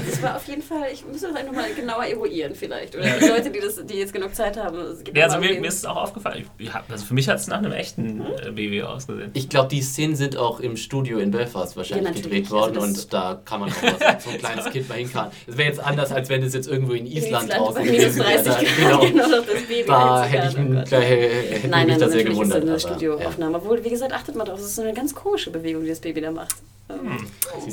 Das 0.08 0.22
war 0.22 0.37
auf 0.37 0.46
jeden 0.46 0.62
Fall, 0.62 0.84
ich 0.93 1.04
müsste 1.04 1.32
das 1.32 1.44
nochmal 1.44 1.64
genauer 1.75 2.04
eruieren 2.04 2.54
vielleicht. 2.54 2.94
Oder 2.94 3.19
die 3.20 3.26
Leute, 3.26 3.50
die, 3.50 3.58
das, 3.58 3.84
die 3.84 3.94
jetzt 3.94 4.12
genug 4.12 4.32
Zeit 4.32 4.56
haben. 4.56 4.78
es 4.78 5.02
Ja, 5.12 5.25
also 5.25 5.38
mir, 5.38 5.60
mir 5.60 5.66
ist 5.66 5.78
es 5.78 5.84
auch 5.84 5.96
aufgefallen. 5.96 6.46
Ich, 6.56 6.70
also 6.88 7.04
für 7.04 7.14
mich 7.14 7.28
hat 7.28 7.38
es 7.40 7.48
nach 7.48 7.58
einem 7.58 7.72
echten 7.72 8.20
äh, 8.46 8.52
Baby 8.52 8.84
ausgesehen. 8.84 9.32
Ich 9.34 9.48
glaube, 9.48 9.69
die 9.69 9.82
Szenen 9.82 10.14
sind 10.14 10.37
auch 10.37 10.60
im 10.60 10.76
Studio 10.76 11.19
in 11.19 11.32
Belfast 11.32 11.76
wahrscheinlich 11.76 12.14
Ja, 12.14 12.22
gedreht 12.22 12.50
worden 12.52 12.76
Also 12.78 12.87
und 13.00 13.12
da 13.12 13.40
kann 13.44 13.58
man 13.58 13.70
auch 13.70 13.82
was, 13.82 14.24
so 14.24 14.31
ein 14.31 14.38
kleines 14.38 14.70
Kind 14.70 14.88
mal 14.88 14.98
hinfahren. 14.98 15.32
Das 15.48 15.56
wäre 15.58 15.69
jetzt 15.69 15.81
anders, 15.81 16.12
als 16.12 16.29
wenn 16.29 16.44
es 16.44 16.55
jetzt 16.55 16.69
irgendwo 16.69 16.93
in 16.93 17.05
Island, 17.06 17.48
bei 17.50 17.56
draußen 17.56 17.82
minus 17.82 17.98
gewesen 17.98 18.19
wäre. 18.20 18.43
30 18.44 18.44
Da- 18.44 18.53
Grad, 18.60 18.67
Genau. 18.79 19.00
genau, 19.00 19.29
noch 19.36 19.46
das 19.46 19.62
Baby 19.62 19.84
Da 19.88 20.24
hätte 20.24 20.46
ich, 20.48 20.58
oh 20.58 20.84
gleich- 20.84 21.10
hätte 21.10 21.69
Nein, 21.69 21.86
mich 21.88 21.91
nein, 21.96 21.98
das 21.98 22.12
sehr 22.12 22.24
gewundert. 22.24 22.65
ist 22.65 22.86
aber, 22.86 22.94
eine 22.94 23.00
Studioaufnahme. 23.33 23.56
Obwohl, 23.59 23.85
wie 23.85 23.91
gesagt, 23.91 24.13
achtet 24.13 24.35
mal 24.37 24.45
drauf, 24.45 24.59
es 24.59 24.67
ist 24.67 24.77
so 24.77 24.83
eine 24.83 24.95
ganz 24.95 25.15
komische 25.15 25.51
Bewegung, 25.51 25.83
die 25.83 25.89
das 25.91 26.01
Baby 26.01 26.21
da 26.21 26.31
macht. 26.31 26.56
Ähm, 26.89 27.17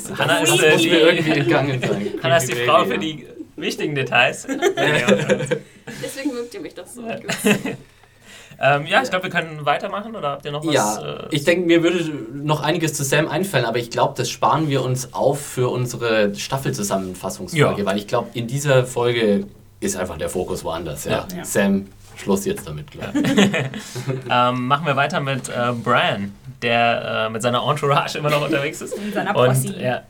du, 0.08 0.18
Hannah 0.18 0.40
das, 0.40 0.50
ist, 0.50 0.58
das 0.58 0.62
äh, 0.68 0.72
muss 0.72 0.82
die- 0.82 0.88
mir 0.90 1.00
irgendwie 1.00 1.30
entgangen 1.30 1.80
sein. 1.80 2.08
Hannah 2.22 2.36
ist 2.38 2.48
die 2.50 2.56
Frau 2.56 2.84
für 2.84 2.98
die 2.98 3.26
wichtigen 3.56 3.94
Details. 3.94 4.46
Deswegen 6.02 6.34
mögt 6.34 6.54
ihr 6.54 6.60
mich 6.60 6.74
doch 6.74 6.86
so. 6.86 7.02
Ja. 7.06 7.16
ähm, 8.76 8.86
ja, 8.86 9.02
ich 9.02 9.10
glaube, 9.10 9.24
wir 9.24 9.30
können 9.30 9.64
weitermachen 9.64 10.16
oder 10.16 10.30
habt 10.30 10.44
ihr 10.44 10.50
noch 10.52 10.66
was? 10.66 10.74
Ja, 10.74 11.16
äh, 11.24 11.26
ich 11.30 11.44
denke, 11.44 11.66
mir 11.66 11.82
würde 11.82 12.04
noch 12.32 12.62
einiges 12.62 12.94
zu 12.94 13.04
Sam 13.04 13.28
einfallen, 13.28 13.64
aber 13.64 13.78
ich 13.78 13.90
glaube, 13.90 14.14
das 14.16 14.28
sparen 14.30 14.68
wir 14.68 14.82
uns 14.82 15.12
auf 15.14 15.40
für 15.40 15.68
unsere 15.70 16.34
Staffelzusammenfassungsfolge, 16.34 17.80
Ja. 17.82 17.86
weil 17.86 17.98
ich 17.98 18.06
glaube, 18.06 18.28
in 18.34 18.46
dieser 18.46 18.84
Folge 18.86 19.46
ist 19.80 19.96
einfach 19.96 20.16
der 20.18 20.28
Fokus 20.30 20.64
woanders. 20.64 21.04
Ja. 21.04 21.26
Ja. 21.30 21.36
Ja. 21.38 21.44
Sam, 21.44 21.86
Schluss 22.24 22.44
jetzt 22.46 22.66
damit, 22.66 22.90
klar. 22.90 23.10
ähm, 24.30 24.66
machen 24.66 24.86
wir 24.86 24.96
weiter 24.96 25.20
mit 25.20 25.48
äh, 25.48 25.72
Bran, 25.72 26.34
der 26.62 27.26
äh, 27.26 27.30
mit 27.30 27.42
seiner 27.42 27.62
Entourage 27.68 28.18
immer 28.18 28.30
noch 28.30 28.42
unterwegs 28.44 28.80
ist. 28.80 28.94
In 28.96 29.12
seiner 29.12 29.36
Und, 29.36 29.46
Posse. 29.48 29.80
ja, 29.80 30.02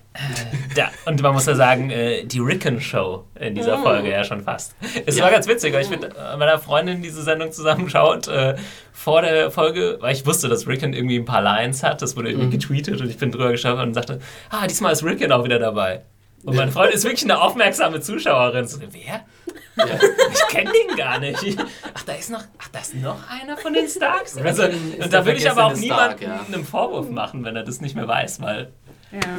ja, 0.76 0.90
und 1.06 1.20
man 1.22 1.32
muss 1.34 1.46
ja 1.46 1.56
sagen, 1.56 1.90
äh, 1.90 2.24
die 2.24 2.38
Rickon-Show 2.38 3.24
in 3.40 3.56
dieser 3.56 3.78
Mm. 3.78 3.82
Folge 3.82 4.10
ja 4.12 4.22
schon 4.22 4.42
fast. 4.42 4.76
Es 5.06 5.16
Ja. 5.16 5.24
war 5.24 5.32
ganz 5.32 5.48
witzig, 5.48 5.74
weil 5.74 5.82
ich 5.82 5.90
mit 5.90 6.04
äh, 6.04 6.36
meiner 6.38 6.58
Freundin 6.60 7.02
diese 7.02 7.22
Sendung 7.22 7.50
zusammenschaut. 7.50 8.28
Äh, 8.28 8.54
vor 8.92 9.22
der 9.22 9.50
Folge, 9.50 9.98
weil 10.00 10.14
ich 10.14 10.24
wusste, 10.24 10.48
dass 10.48 10.68
Rickon 10.68 10.92
irgendwie 10.92 11.18
ein 11.18 11.24
paar 11.24 11.42
Lines 11.42 11.82
hat, 11.82 12.00
das 12.00 12.16
wurde 12.16 12.28
irgendwie 12.30 12.46
Mhm. 12.46 12.50
getweetet 12.52 13.00
und 13.00 13.10
ich 13.10 13.18
bin 13.18 13.32
drüber 13.32 13.50
geschaut 13.50 13.78
und 13.80 13.92
sagte, 13.92 14.20
ah, 14.50 14.66
diesmal 14.68 14.92
ist 14.92 15.02
Rickon 15.02 15.32
auch 15.32 15.42
wieder 15.44 15.58
dabei. 15.58 16.02
Und 16.44 16.56
meine 16.56 16.70
Freundin 16.72 16.96
ist 16.96 17.04
wirklich 17.04 17.24
eine 17.24 17.40
aufmerksame 17.40 18.00
Zuschauerin. 18.00 18.66
So, 18.66 18.78
wer? 18.90 19.24
Ja. 19.76 19.98
Ich 20.32 20.48
kenne 20.48 20.70
den 20.70 20.96
gar 20.96 21.18
nicht. 21.18 21.56
Ach, 21.94 22.02
da 22.04 22.12
ist 22.12 22.30
noch, 22.30 22.44
ach, 22.58 22.68
da 22.68 22.80
ist 22.80 22.94
noch 22.94 23.18
einer 23.28 23.56
von 23.56 23.72
den 23.72 23.88
Starks. 23.88 24.36
Also, 24.36 24.64
und 24.64 25.12
da 25.12 25.24
würde 25.24 25.38
ich 25.38 25.50
aber 25.50 25.64
auch 25.66 25.74
niemandem 25.74 26.28
ja. 26.28 26.40
einen 26.46 26.64
Vorwurf 26.64 27.10
machen, 27.10 27.44
wenn 27.44 27.56
er 27.56 27.64
das 27.64 27.80
nicht 27.80 27.96
mehr 27.96 28.06
weiß, 28.06 28.40
weil. 28.40 28.72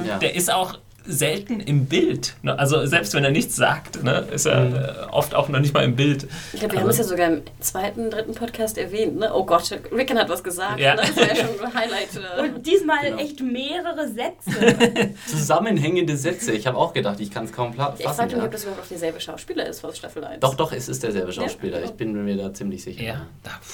Ja. 0.06 0.20
der 0.20 0.36
ist 0.36 0.52
auch 0.52 0.78
selten 1.08 1.60
im 1.60 1.86
Bild. 1.86 2.36
Ne? 2.42 2.58
Also 2.58 2.86
selbst 2.86 3.14
wenn 3.14 3.24
er 3.24 3.32
nichts 3.32 3.56
sagt, 3.56 4.04
ne, 4.04 4.26
ist 4.34 4.46
er 4.46 4.62
Mhm. 4.66 4.76
äh, 4.76 4.80
oft 5.12 5.36
auch 5.36 5.50
noch 5.50 5.60
nicht 5.60 5.74
mal 5.74 5.84
im 5.84 5.96
Bild. 5.96 6.28
Ich 6.54 6.60
glaube, 6.60 6.74
wir 6.76 6.82
haben 6.82 6.90
es 6.90 6.98
ja 6.98 7.04
sogar 7.04 7.28
im 7.28 7.42
zweiten, 7.60 8.10
dritten 8.10 8.34
Podcast 8.34 8.78
erwähnt. 8.78 9.18
Ne? 9.20 9.32
Oh 9.34 9.46
Gott, 9.46 9.70
Rickon 9.92 10.18
hat 10.18 10.30
was 10.30 10.44
gesagt. 10.44 10.80
Ja. 10.80 10.96
Ne? 10.96 11.02
Das 11.06 11.16
war 11.18 11.28
ja 11.28 11.36
schon 11.36 11.66
ein 11.66 11.74
Highlight. 11.74 12.10
äh. 12.16 12.42
Und 12.42 12.66
diesmal 12.66 13.04
Genau. 13.06 13.18
echt 13.18 13.40
mehrere 13.42 14.08
Sätze. 14.08 15.14
Zusammenhängende 15.28 16.16
Sätze. 16.18 16.52
Ich 16.54 16.68
habe 16.68 16.78
auch 16.78 16.94
gedacht, 16.94 17.20
ich 17.20 17.32
kann 17.32 17.46
es 17.46 17.52
kaum 17.52 17.74
pla- 17.74 17.94
Ich 17.98 18.04
fassen. 18.06 18.16
frage 18.18 18.30
mich, 18.34 18.38
Ja. 18.40 18.46
ob 18.46 18.52
das 18.52 18.64
überhaupt 18.64 18.84
auch 18.84 18.88
derselbe 18.88 19.20
Schauspieler 19.20 19.66
ist 19.68 19.84
aus 19.86 19.98
Staffel 19.98 20.24
1. 20.24 20.40
Doch, 20.40 20.56
doch, 20.56 20.72
es 20.72 20.88
ist 20.90 21.04
derselbe 21.04 21.32
Schauspieler. 21.32 21.80
Ja? 21.80 21.86
Ich 21.86 21.92
bin 21.92 22.26
mir 22.26 22.38
da 22.38 22.54
ziemlich 22.54 22.84
sicher. 22.84 23.04
Ja. 23.04 23.22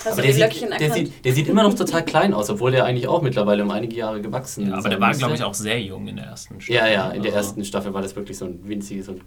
Aber 0.06 0.22
der 0.22 0.34
sieht, 0.34 0.80
der, 0.80 0.92
sieht, 0.92 1.26
der 1.26 1.34
sieht 1.34 1.48
immer 1.48 1.64
noch 1.64 1.74
total 1.74 2.04
klein 2.06 2.34
aus, 2.34 2.50
obwohl 2.50 2.72
der 2.72 2.86
eigentlich 2.86 3.08
auch 3.08 3.22
mittlerweile 3.22 3.64
um 3.64 3.72
einige 3.72 3.96
Jahre 3.96 4.22
gewachsen 4.22 4.70
ja, 4.70 4.76
aber 4.78 4.90
der 4.90 5.00
war, 5.00 5.12
glaube 5.14 5.36
ich, 5.36 5.44
auch 5.44 5.54
sehr 5.54 5.80
jung 5.82 6.08
in 6.08 6.16
der 6.18 6.26
ersten 6.26 6.60
Staffel. 6.62 6.76
Ja, 6.76 6.88
ja, 6.88 7.14
in 7.28 7.32
der 7.32 7.38
Also, 7.38 7.50
ersten 7.50 7.66
Staffel 7.66 7.94
war 7.94 8.02
das 8.02 8.16
wirklich 8.16 8.38
so 8.38 8.46
ein 8.46 8.60
winziges, 8.68 9.06
so 9.08 9.14
ein 9.14 9.22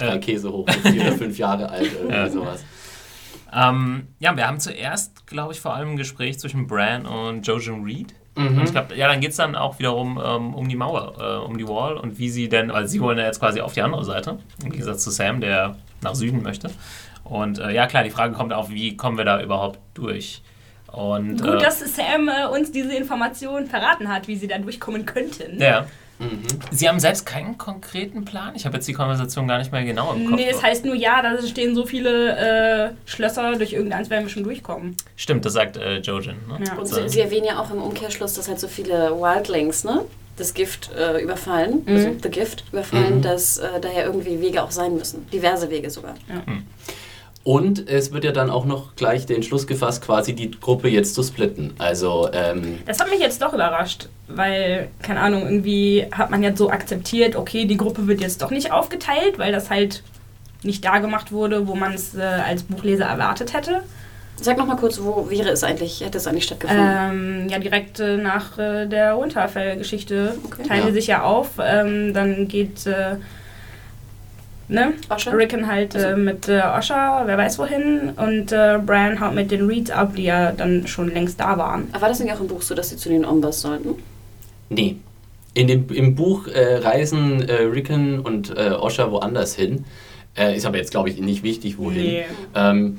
Ja. 0.00 0.08
drei 0.10 0.18
Käse 0.18 0.50
hoch, 0.52 0.66
so 0.68 0.90
vier 0.90 1.02
oder 1.02 1.12
fünf 1.18 1.38
Jahre 1.38 1.68
alt, 1.68 1.90
irgendwie 1.92 2.14
Ja. 2.14 2.28
sowas. 2.30 2.64
Ähm, 3.52 4.08
ja, 4.18 4.36
wir 4.36 4.46
haben 4.48 4.58
zuerst, 4.58 5.26
glaube 5.26 5.52
ich, 5.52 5.60
vor 5.60 5.74
allem 5.74 5.90
ein 5.90 5.96
Gespräch 5.96 6.38
zwischen 6.40 6.66
Bran 6.66 7.06
und 7.06 7.46
Jojen 7.46 7.84
Reed. 7.84 8.12
Mhm. 8.36 8.58
Und 8.58 8.64
ich 8.64 8.72
glaube, 8.72 8.96
ja, 8.96 9.06
dann 9.06 9.20
geht 9.20 9.30
es 9.30 9.36
dann 9.36 9.54
auch 9.54 9.78
wiederum 9.78 10.20
ähm, 10.24 10.54
um 10.54 10.68
die 10.68 10.74
Mauer, 10.74 11.14
äh, 11.20 11.44
um 11.46 11.56
die 11.56 11.68
Wall 11.68 11.96
und 11.96 12.18
wie 12.18 12.30
sie 12.30 12.48
denn, 12.48 12.72
weil 12.72 12.88
sie 12.88 13.00
wollen 13.00 13.16
ja 13.18 13.24
jetzt 13.26 13.38
quasi 13.38 13.60
auf 13.60 13.72
die 13.74 13.82
andere 13.82 14.04
Seite, 14.04 14.38
im 14.64 14.70
Gegensatz 14.72 15.04
zu 15.04 15.10
Sam, 15.10 15.40
der 15.40 15.76
nach 16.02 16.16
Süden 16.16 16.42
möchte. 16.42 16.68
Und 17.22 17.60
äh, 17.60 17.70
ja, 17.72 17.86
klar, 17.86 18.02
die 18.02 18.10
Frage 18.10 18.34
kommt 18.34 18.52
auf, 18.52 18.70
wie 18.70 18.96
kommen 18.96 19.16
wir 19.18 19.24
da 19.24 19.40
überhaupt 19.40 19.78
durch? 19.94 20.42
Und, 20.88 21.40
Gut, 21.42 21.54
äh, 21.54 21.58
dass 21.60 21.78
Sam 21.78 22.28
äh, 22.28 22.46
uns 22.52 22.72
diese 22.72 22.94
Information 22.96 23.66
verraten 23.66 24.08
hat, 24.08 24.26
wie 24.26 24.34
sie 24.36 24.48
da 24.48 24.58
durchkommen 24.58 25.06
könnten. 25.06 25.60
ja. 25.60 25.86
Mhm. 26.18 26.42
Sie 26.70 26.88
haben 26.88 27.00
selbst 27.00 27.26
keinen 27.26 27.58
konkreten 27.58 28.24
Plan. 28.24 28.54
Ich 28.54 28.64
habe 28.66 28.76
jetzt 28.76 28.86
die 28.86 28.92
Konversation 28.92 29.48
gar 29.48 29.58
nicht 29.58 29.72
mehr 29.72 29.84
genau 29.84 30.12
im 30.12 30.26
Kopf. 30.30 30.36
Nee, 30.36 30.48
es 30.50 30.62
heißt 30.62 30.84
nur, 30.84 30.94
ja, 30.94 31.20
da 31.22 31.40
stehen 31.46 31.74
so 31.74 31.84
viele 31.86 32.36
äh, 32.36 32.90
Schlösser, 33.04 33.56
durch 33.56 33.72
irgendeins 33.72 34.10
werden 34.10 34.24
wir 34.24 34.30
schon 34.30 34.44
durchkommen. 34.44 34.96
Stimmt, 35.16 35.44
das 35.44 35.52
sagt 35.54 35.76
äh, 35.76 35.98
Jojen. 35.98 36.36
Ne? 36.48 36.64
Ja. 36.66 36.74
Und 36.74 36.86
So. 36.86 36.96
sie, 37.02 37.08
sie 37.08 37.20
erwähnen 37.20 37.46
ja 37.46 37.58
auch 37.58 37.70
im 37.70 37.82
Umkehrschluss, 37.82 38.34
dass 38.34 38.48
halt 38.48 38.60
so 38.60 38.68
viele 38.68 39.10
Wildlings, 39.18 39.84
ne? 39.84 40.02
Das 40.36 40.52
Gift 40.52 40.90
äh, 40.98 41.20
überfallen, 41.22 41.82
also 41.86 42.10
The 42.20 42.28
Gift 42.28 42.64
überfallen, 42.72 43.18
Mhm. 43.18 43.22
dass 43.22 43.58
äh, 43.58 43.78
daher 43.80 44.06
irgendwie 44.06 44.40
Wege 44.40 44.64
auch 44.64 44.72
sein 44.72 44.96
müssen. 44.96 45.26
Diverse 45.30 45.70
Wege 45.70 45.90
sogar. 45.90 46.14
Und 47.44 47.88
es 47.90 48.10
wird 48.12 48.24
ja 48.24 48.32
dann 48.32 48.48
auch 48.48 48.64
noch 48.64 48.96
gleich 48.96 49.26
den 49.26 49.42
Schluss 49.42 49.66
gefasst, 49.66 50.02
quasi 50.02 50.34
die 50.34 50.50
Gruppe 50.50 50.88
jetzt 50.88 51.14
zu 51.14 51.22
splitten. 51.22 51.74
Also, 51.78 52.30
ähm, 52.32 52.78
Das 52.86 52.98
hat 53.00 53.10
mich 53.10 53.20
jetzt 53.20 53.42
doch 53.42 53.52
überrascht, 53.52 54.08
weil, 54.28 54.88
keine 55.02 55.20
Ahnung, 55.20 55.42
irgendwie 55.42 56.06
hat 56.12 56.30
man 56.30 56.42
jetzt 56.42 56.58
so 56.58 56.70
akzeptiert, 56.70 57.36
okay, 57.36 57.66
die 57.66 57.76
Gruppe 57.76 58.06
wird 58.06 58.20
jetzt 58.20 58.42
doch 58.42 58.50
nicht 58.50 58.72
aufgeteilt, 58.72 59.38
weil 59.38 59.52
das 59.52 59.70
halt 59.70 60.02
nicht 60.62 60.84
da 60.84 60.98
gemacht 60.98 61.30
wurde, 61.30 61.66
wo 61.66 61.74
man 61.74 61.92
es 61.92 62.14
äh, 62.14 62.22
als 62.22 62.62
Buchleser 62.62 63.04
erwartet 63.04 63.52
hätte. 63.52 63.82
Sag 64.40 64.56
noch 64.58 64.66
mal 64.66 64.76
kurz, 64.76 65.00
wo 65.00 65.30
wäre 65.30 65.50
es 65.50 65.62
eigentlich, 65.62 66.00
hätte 66.00 66.18
es 66.18 66.26
eigentlich 66.26 66.44
stattgefunden? 66.44 66.84
Ähm, 66.84 67.48
ja, 67.48 67.58
direkt 67.58 68.00
äh, 68.00 68.16
nach 68.16 68.58
äh, 68.58 68.86
der 68.86 69.20
Winterfell-Geschichte 69.20 70.36
Okay. 70.44 70.62
teilen 70.66 70.80
Ja. 70.80 70.86
die 70.88 70.94
sich 70.94 71.06
ja 71.06 71.22
auf. 71.22 71.50
Ähm, 71.62 72.12
dann 72.14 72.48
geht 72.48 72.86
äh, 72.86 73.16
ne? 74.68 74.94
Osha? 75.08 75.30
Rickon 75.30 75.68
halt 75.68 75.94
äh, 75.94 76.16
mit 76.16 76.48
äh, 76.48 76.62
Osha, 76.62 77.22
wer 77.26 77.38
weiß 77.38 77.58
wohin, 77.58 78.10
und 78.16 78.50
äh, 78.50 78.78
Bran 78.84 79.20
haut 79.20 79.34
mit 79.34 79.50
den 79.50 79.66
Reeds 79.68 79.90
ab, 79.90 80.14
die 80.16 80.24
ja 80.24 80.50
dann 80.50 80.86
schon 80.86 81.12
längst 81.12 81.38
da 81.38 81.56
waren. 81.56 81.88
Aber 81.92 82.02
war 82.02 82.08
das 82.08 82.18
nicht 82.18 82.32
auch 82.32 82.40
im 82.40 82.48
Buch 82.48 82.62
so, 82.62 82.74
dass 82.74 82.90
sie 82.90 82.96
zu 82.96 83.08
den 83.08 83.24
Ombers 83.24 83.60
sollten? 83.60 83.94
Nee. 84.68 84.96
In 85.54 85.68
dem, 85.68 85.88
Im 85.90 86.14
Buch 86.16 86.48
äh, 86.48 86.76
reisen 86.76 87.42
äh, 87.42 87.62
Rickon 87.62 88.18
und 88.18 88.56
äh, 88.56 88.70
Osha 88.70 89.10
woanders 89.10 89.54
hin. 89.54 89.84
Äh, 90.36 90.56
ist 90.56 90.66
aber 90.66 90.78
jetzt, 90.78 90.90
glaube 90.90 91.10
ich, 91.10 91.20
nicht 91.20 91.44
wichtig, 91.44 91.78
wohin. 91.78 92.02
Nee. 92.02 92.24
Ähm, 92.56 92.98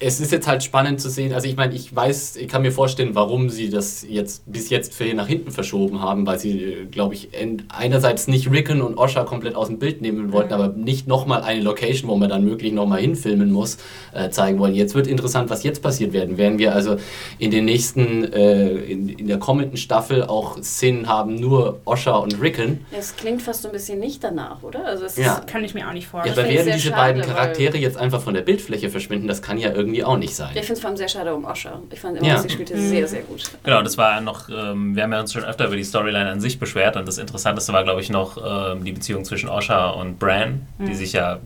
es 0.00 0.20
ist 0.20 0.30
jetzt 0.30 0.46
halt 0.46 0.62
spannend 0.62 1.00
zu 1.00 1.10
sehen. 1.10 1.32
Also 1.32 1.48
ich 1.48 1.56
meine, 1.56 1.74
ich 1.74 1.94
weiß, 1.94 2.36
ich 2.36 2.46
kann 2.48 2.62
mir 2.62 2.70
vorstellen, 2.70 3.14
warum 3.14 3.50
sie 3.50 3.68
das 3.68 4.06
jetzt 4.08 4.42
bis 4.50 4.70
jetzt 4.70 4.94
für 4.94 5.12
nach 5.14 5.26
hinten 5.26 5.50
verschoben 5.50 6.00
haben, 6.00 6.26
weil 6.26 6.38
sie, 6.38 6.86
glaube 6.90 7.14
ich, 7.14 7.30
einerseits 7.68 8.28
nicht 8.28 8.50
Rickon 8.50 8.80
und 8.80 8.96
Osha 8.96 9.24
komplett 9.24 9.56
aus 9.56 9.66
dem 9.68 9.78
Bild 9.78 10.00
nehmen 10.00 10.32
wollten, 10.32 10.52
aber 10.52 10.68
nicht 10.68 11.08
nochmal 11.08 11.42
eine 11.42 11.62
Location, 11.62 12.08
wo 12.08 12.16
man 12.16 12.28
dann 12.28 12.44
möglich 12.44 12.72
nochmal 12.72 13.00
hinfilmen 13.00 13.50
muss, 13.50 13.78
äh, 14.14 14.30
zeigen 14.30 14.58
wollen. 14.58 14.74
Jetzt 14.74 14.94
wird 14.94 15.06
interessant, 15.08 15.50
was 15.50 15.64
jetzt 15.64 15.82
passiert 15.82 16.12
werden. 16.12 16.38
Werden 16.38 16.58
wir 16.58 16.74
also 16.74 16.96
in 17.40 17.50
den 17.50 17.64
nächsten, 17.64 18.24
äh, 18.32 18.68
in, 18.68 19.08
in 19.08 19.26
der 19.26 19.38
kommenden 19.38 19.76
Staffel 19.76 20.22
auch 20.22 20.62
Szenen 20.62 21.08
haben, 21.08 21.34
nur 21.34 21.80
Osha 21.84 22.16
und 22.16 22.40
Rickon? 22.40 22.80
Es 22.96 23.16
klingt 23.16 23.42
fast 23.42 23.62
so 23.62 23.68
ein 23.68 23.72
bisschen 23.72 23.98
nicht 23.98 24.22
danach, 24.22 24.62
oder? 24.62 24.84
Also 24.86 25.04
es 25.06 25.16
Ja. 25.16 25.40
Kann 25.46 25.64
ich 25.64 25.74
mir 25.74 25.88
auch 25.88 25.92
nicht 25.92 26.04
Ja, 26.04 26.10
vorstellen. 26.10 26.38
aber 26.38 26.46
finde 26.46 26.60
ich 26.60 26.66
werden 26.66 26.78
diese 26.78 26.90
beiden 26.92 27.22
schade, 27.22 27.34
Charaktere 27.34 27.78
jetzt 27.78 27.96
einfach 27.96 28.20
von 28.20 28.34
der 28.34 28.42
Bildfläche 28.42 28.90
verschwinden? 28.90 29.26
Das 29.26 29.42
kann 29.42 29.58
ja 29.58 29.72
irgendwie 29.72 29.87
auch 30.04 30.16
nicht 30.16 30.34
sein. 30.34 30.50
Ich 30.54 30.60
finde 30.60 30.72
es 30.74 30.80
vor 30.80 30.88
allem 30.88 30.96
sehr 30.96 31.08
schade 31.08 31.34
um 31.34 31.44
Osha. 31.44 31.80
Ich 31.90 32.00
fand 32.00 32.16
immer, 32.18 32.26
Ja. 32.26 32.34
dass 32.34 32.42
sie 32.44 32.50
spielte 32.50 32.78
sehr, 32.78 33.06
sehr 33.08 33.22
gut. 33.22 33.42
Genau, 33.64 33.82
das 33.82 33.96
war 33.98 34.20
noch, 34.20 34.48
ähm, 34.48 34.94
wir 34.96 35.02
haben 35.02 35.12
ja 35.12 35.20
uns 35.20 35.32
schon 35.32 35.44
öfter 35.44 35.66
über 35.66 35.76
die 35.76 35.84
Storyline 35.84 36.30
an 36.30 36.40
sich 36.40 36.58
beschwert 36.58 36.96
und 36.96 37.06
das 37.08 37.18
Interessanteste 37.18 37.72
war, 37.72 37.84
glaube 37.84 38.00
ich, 38.00 38.10
noch 38.10 38.38
ähm, 38.72 38.84
die 38.84 38.92
Beziehung 38.92 39.24
zwischen 39.24 39.48
Osha 39.48 39.90
und 39.90 40.18
Bran, 40.18 40.66
die 40.78 40.94
sich 40.94 41.12
ja 41.12 41.38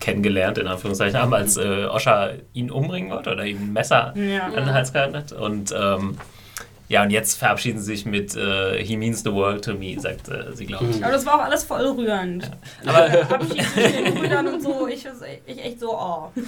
kennengelernt, 0.00 0.58
in 0.58 0.66
Anführungszeichen, 0.66 1.20
haben, 1.20 1.34
als 1.34 1.56
äh, 1.56 1.86
Osha 1.86 2.30
ihn 2.52 2.70
umbringen 2.70 3.10
wollte 3.10 3.32
oder 3.32 3.44
ihm 3.44 3.58
ein 3.62 3.72
Messer 3.72 4.14
Ja. 4.16 4.46
an 4.46 4.52
den 4.54 4.72
Hals 4.72 4.92
gehalten 4.92 5.16
hat. 5.16 5.32
Und 5.32 5.74
ähm, 5.76 6.16
ja, 6.88 7.02
und 7.02 7.10
jetzt 7.10 7.36
verabschieden 7.40 7.80
sie 7.80 7.86
sich 7.96 8.06
mit 8.06 8.36
äh, 8.36 8.80
He 8.84 8.96
means 8.96 9.24
the 9.24 9.32
world 9.32 9.64
to 9.64 9.74
me, 9.74 9.98
sagt 9.98 10.28
äh, 10.28 10.54
sie, 10.54 10.66
glaube 10.66 10.86
ich. 10.88 11.02
Aber 11.02 11.12
das 11.12 11.26
war 11.26 11.34
auch 11.40 11.44
alles 11.44 11.64
voll 11.64 11.80
rührend. 11.84 12.48
Aber 12.86 13.06
Abschied 13.34 13.60
zwischen 13.74 14.04
den 14.04 14.14
Brüdern 14.14 14.46
und 14.46 14.62
so, 14.62 14.86
ich, 14.86 15.04
ich 15.46 15.64
echt 15.64 15.80
so, 15.80 15.90
oh. 15.92 16.30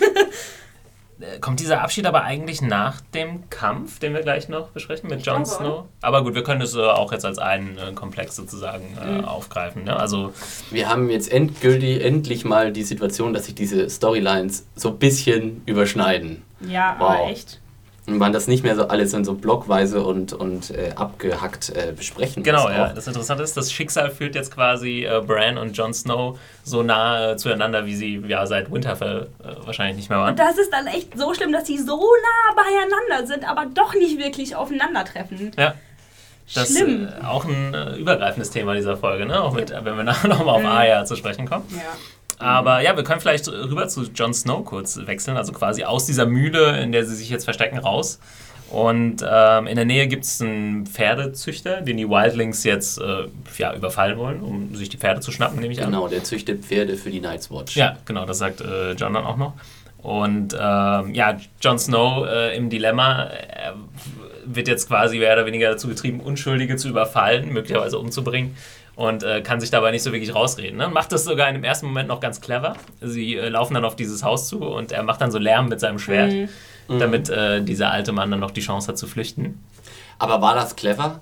äh, 1.20 1.38
kommt 1.40 1.60
dieser 1.60 1.82
Abschied 1.82 2.06
aber 2.06 2.22
eigentlich 2.22 2.62
nach 2.62 3.00
dem 3.14 3.48
Kampf, 3.50 3.98
den 3.98 4.14
wir 4.14 4.20
gleich 4.22 4.48
noch 4.48 4.68
besprechen 4.68 5.08
mit 5.10 5.24
Jon. 5.26 5.44
Snow? 5.46 5.84
Aber 6.00 6.22
gut, 6.24 6.34
wir 6.34 6.42
können 6.44 6.60
es 6.62 6.74
äh, 6.74 6.80
auch 6.80 7.12
jetzt 7.12 7.24
als 7.24 7.38
einen 7.38 7.76
äh, 7.78 7.92
Komplex 7.92 8.36
sozusagen 8.36 8.84
Mhm. 9.02 9.20
äh, 9.20 9.24
aufgreifen. 9.24 9.84
Ne? 9.84 9.96
Also 9.96 10.32
Wir 10.70 10.88
haben 10.88 11.10
jetzt 11.10 11.30
endgültig 11.32 12.04
endlich 12.04 12.44
mal 12.44 12.72
die 12.72 12.82
Situation, 12.82 13.32
dass 13.32 13.46
sich 13.46 13.54
diese 13.54 13.88
Storylines 13.90 14.66
so 14.74 14.88
ein 14.90 14.98
bisschen 14.98 15.62
überschneiden. 15.66 16.42
Ja, 16.60 16.96
Wow. 16.98 17.10
aber 17.10 17.26
echt. 17.30 17.60
Und 18.08 18.18
man 18.18 18.32
das 18.32 18.48
nicht 18.48 18.64
mehr 18.64 18.74
so 18.74 18.88
alles 18.88 19.12
in 19.12 19.24
so 19.24 19.34
blockweise 19.34 20.02
und, 20.02 20.32
und 20.32 20.70
äh, 20.70 20.92
abgehackt 20.96 21.70
äh, 21.70 21.92
besprechen 21.94 22.42
Genau, 22.42 22.62
muss. 22.64 22.72
ja. 22.72 22.86
auch. 22.86 22.94
Das 22.94 23.06
Interessante 23.06 23.42
ist, 23.42 23.56
das 23.56 23.70
Schicksal 23.70 24.10
führt 24.10 24.34
jetzt 24.34 24.52
quasi 24.54 25.04
äh, 25.04 25.20
Bran 25.24 25.58
und 25.58 25.76
Jon 25.76 25.92
Snow 25.92 26.38
so 26.64 26.82
nah 26.82 27.32
äh, 27.32 27.36
zueinander, 27.36 27.84
wie 27.86 27.94
sie 27.94 28.16
ja 28.26 28.46
seit 28.46 28.72
Winterfell 28.72 29.28
äh, 29.44 29.66
wahrscheinlich 29.66 29.96
nicht 29.96 30.08
mehr 30.08 30.18
waren. 30.18 30.30
Und 30.30 30.38
das 30.38 30.56
ist 30.56 30.72
dann 30.72 30.86
echt 30.86 31.18
so 31.18 31.34
schlimm, 31.34 31.52
dass 31.52 31.66
sie 31.66 31.76
so 31.78 31.96
nah 31.96 32.54
beieinander 32.62 33.26
sind, 33.26 33.48
aber 33.48 33.66
doch 33.74 33.94
nicht 33.94 34.18
wirklich 34.18 34.56
aufeinandertreffen. 34.56 35.52
Ja. 35.58 35.74
Das 36.54 36.70
ist 36.70 36.78
Schlimm. 36.78 37.06
äh, 37.22 37.26
auch 37.26 37.44
ein 37.44 37.74
äh, 37.74 37.96
übergreifendes 37.96 38.50
Thema 38.50 38.74
dieser 38.74 38.96
Folge, 38.96 39.26
ne? 39.26 39.42
Auch 39.42 39.52
mit, 39.52 39.70
wenn 39.70 39.96
wir 39.96 40.02
nachher 40.02 40.28
nochmal 40.28 40.54
auf 40.54 40.64
Arya 40.64 41.04
zu 41.04 41.14
sprechen 41.14 41.46
kommen. 41.46 41.66
Ja. 41.70 41.82
Aber 42.38 42.80
ja, 42.80 42.96
wir 42.96 43.04
können 43.04 43.20
vielleicht 43.20 43.48
rüber 43.48 43.88
zu 43.88 44.04
Jon 44.14 44.32
Snow 44.32 44.64
kurz 44.64 44.98
wechseln, 45.06 45.36
also 45.36 45.52
quasi 45.52 45.84
aus 45.84 46.06
dieser 46.06 46.26
Mühle, 46.26 46.80
in 46.80 46.92
der 46.92 47.04
sie 47.04 47.14
sich 47.14 47.30
jetzt 47.30 47.44
verstecken, 47.44 47.78
raus. 47.78 48.20
Und 48.70 49.24
ähm, 49.26 49.66
in 49.66 49.76
der 49.76 49.86
Nähe 49.86 50.08
gibt 50.08 50.24
es 50.24 50.42
einen 50.42 50.86
Pferdezüchter, 50.86 51.80
den 51.80 51.96
die 51.96 52.08
Wildlings 52.08 52.64
jetzt 52.64 53.00
äh, 53.00 53.24
ja, 53.56 53.74
überfallen 53.74 54.18
wollen, 54.18 54.40
um 54.40 54.74
sich 54.74 54.90
die 54.90 54.98
Pferde 54.98 55.20
zu 55.20 55.32
schnappen, 55.32 55.58
nehme 55.58 55.72
ich 55.72 55.80
an. 55.82 55.86
Genau, 55.86 56.06
der 56.06 56.22
züchtet 56.22 56.64
Pferde 56.64 56.96
für 56.96 57.10
die 57.10 57.20
Night's 57.20 57.50
Watch. 57.50 57.76
Ja, 57.76 57.96
genau, 58.04 58.26
das 58.26 58.38
sagt 58.38 58.60
äh, 58.60 58.92
John 58.92 59.14
dann 59.14 59.24
auch 59.24 59.38
noch. 59.38 59.54
Und 60.02 60.54
ähm, 60.54 61.14
ja, 61.14 61.38
Jon 61.62 61.78
Snow 61.78 62.26
äh, 62.26 62.56
im 62.56 62.68
Dilemma 62.68 63.30
wird 64.44 64.68
jetzt 64.68 64.88
quasi 64.88 65.18
mehr 65.18 65.32
oder 65.34 65.46
weniger 65.46 65.70
dazu 65.70 65.88
getrieben, 65.88 66.20
Unschuldige 66.20 66.76
zu 66.76 66.88
überfallen, 66.88 67.52
möglicherweise 67.52 67.98
umzubringen. 67.98 68.56
Und 68.98 69.22
äh, 69.22 69.42
kann 69.42 69.60
sich 69.60 69.70
dabei 69.70 69.92
nicht 69.92 70.02
so 70.02 70.10
wirklich 70.10 70.34
rausreden. 70.34 70.76
Ne? 70.76 70.88
Macht 70.88 71.12
das 71.12 71.22
sogar 71.22 71.46
in 71.48 71.54
dem 71.54 71.62
ersten 71.62 71.86
Moment 71.86 72.08
noch 72.08 72.18
ganz 72.18 72.40
clever. 72.40 72.74
Sie 73.00 73.36
äh, 73.36 73.48
laufen 73.48 73.74
dann 73.74 73.84
auf 73.84 73.94
dieses 73.94 74.24
Haus 74.24 74.48
zu 74.48 74.58
und 74.58 74.90
er 74.90 75.04
macht 75.04 75.20
dann 75.20 75.30
so 75.30 75.38
Lärm 75.38 75.68
mit 75.68 75.78
seinem 75.78 76.00
Schwert, 76.00 76.32
Mhm. 76.88 76.98
damit 76.98 77.28
äh, 77.28 77.62
dieser 77.62 77.92
alte 77.92 78.10
Mann 78.10 78.28
dann 78.32 78.40
noch 78.40 78.50
die 78.50 78.60
Chance 78.60 78.88
hat 78.88 78.98
zu 78.98 79.06
flüchten. 79.06 79.62
Aber 80.18 80.42
war 80.42 80.56
das 80.56 80.74
clever? 80.74 81.20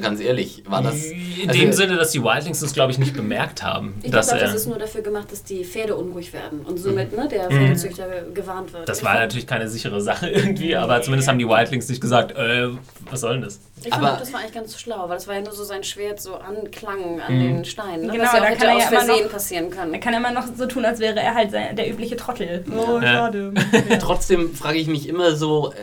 Ganz 0.00 0.20
ehrlich, 0.20 0.62
war 0.66 0.82
das. 0.82 1.04
In 1.04 1.48
also- 1.48 1.60
dem 1.60 1.72
Sinne, 1.72 1.96
dass 1.96 2.10
die 2.12 2.22
Wildlings 2.22 2.60
das, 2.60 2.72
glaube 2.72 2.92
ich, 2.92 2.98
nicht 2.98 3.14
bemerkt 3.14 3.62
haben. 3.62 3.94
Ich 4.02 4.10
dass 4.10 4.28
glaube, 4.28 4.40
er, 4.42 4.46
das 4.46 4.56
ist 4.56 4.66
nur 4.66 4.78
dafür 4.78 5.02
gemacht, 5.02 5.30
dass 5.30 5.42
die 5.44 5.64
Pferde 5.64 5.94
unruhig 5.96 6.32
werden 6.32 6.60
und 6.60 6.78
somit 6.78 7.16
ne, 7.16 7.28
der 7.28 7.48
Pferdezüchter 7.50 8.06
gewarnt 8.32 8.72
wird. 8.72 8.88
das 8.88 8.98
Ich 8.98 9.04
war 9.04 9.12
fand- 9.12 9.22
natürlich 9.24 9.46
keine 9.46 9.68
sichere 9.68 10.00
Sache 10.00 10.28
irgendwie, 10.30 10.74
aber 10.76 11.02
zumindest 11.02 11.28
haben 11.28 11.38
die 11.38 11.48
Wildlings 11.48 11.88
nicht 11.88 12.00
gesagt, 12.00 12.36
äh, 12.36 12.68
was 13.10 13.20
soll 13.20 13.34
denn 13.34 13.42
das? 13.42 13.60
Ich 13.84 13.88
fand 13.90 14.02
Aber- 14.04 14.14
auch, 14.14 14.18
das 14.20 14.32
war 14.32 14.40
eigentlich 14.40 14.54
ganz 14.54 14.80
schlau, 14.80 15.08
weil 15.08 15.16
das 15.16 15.26
war 15.26 15.34
ja 15.34 15.40
nur 15.40 15.52
so 15.52 15.64
sein 15.64 15.82
Schwert 15.82 16.20
so 16.20 16.36
anklang 16.36 17.20
an 17.20 17.34
Mhm. 17.36 17.40
den 17.56 17.64
Steinen. 17.64 18.06
Ne? 18.06 18.12
Genau, 18.12 18.24
was 18.24 18.32
ja 18.32 18.38
da 18.38 18.44
auch 18.44 18.48
kann 18.48 18.52
hätte 18.58 18.66
er 18.66 18.76
aus 18.76 18.82
ja 18.84 18.88
immer 18.90 19.00
Versehen 19.00 19.24
noch- 19.24 19.32
passieren 19.32 19.70
können. 19.70 19.94
Er 19.94 20.00
kann 20.00 20.14
immer 20.14 20.30
noch 20.30 20.44
so 20.56 20.66
tun, 20.66 20.84
als 20.84 21.00
wäre 21.00 21.18
er 21.18 21.34
halt 21.34 21.50
sein, 21.50 21.74
der 21.74 21.90
übliche 21.90 22.16
Trottel. 22.16 22.64
Oh, 22.70 22.98
Ja. 23.00 23.12
schade. 23.12 23.52
Trotzdem 24.00 24.54
frage 24.54 24.78
ich 24.78 24.86
mich 24.86 25.08
immer 25.08 25.34
so, 25.34 25.72
äh, 25.72 25.74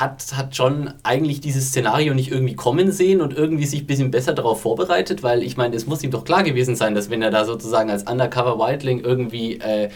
hat, 0.00 0.24
hat 0.36 0.54
John 0.56 0.92
eigentlich 1.02 1.40
dieses 1.40 1.68
Szenario 1.68 2.14
nicht 2.14 2.30
irgendwie 2.30 2.56
kommen 2.56 2.92
sehen 2.92 3.20
und 3.20 3.34
irgendwie 3.34 3.66
sich 3.66 3.82
ein 3.82 3.86
bisschen 3.86 4.10
besser 4.10 4.32
darauf 4.32 4.60
vorbereitet? 4.62 5.22
Weil 5.22 5.42
ich 5.42 5.56
meine, 5.56 5.76
es 5.76 5.86
muss 5.86 6.02
ihm 6.02 6.10
doch 6.10 6.24
klar 6.24 6.42
gewesen 6.42 6.76
sein, 6.76 6.94
dass 6.94 7.10
wenn 7.10 7.22
er 7.22 7.30
da 7.30 7.44
sozusagen 7.44 7.90
als 7.90 8.04
Undercover 8.04 8.58
Wildling 8.58 9.00
irgendwie 9.00 9.58
äh, 9.58 9.90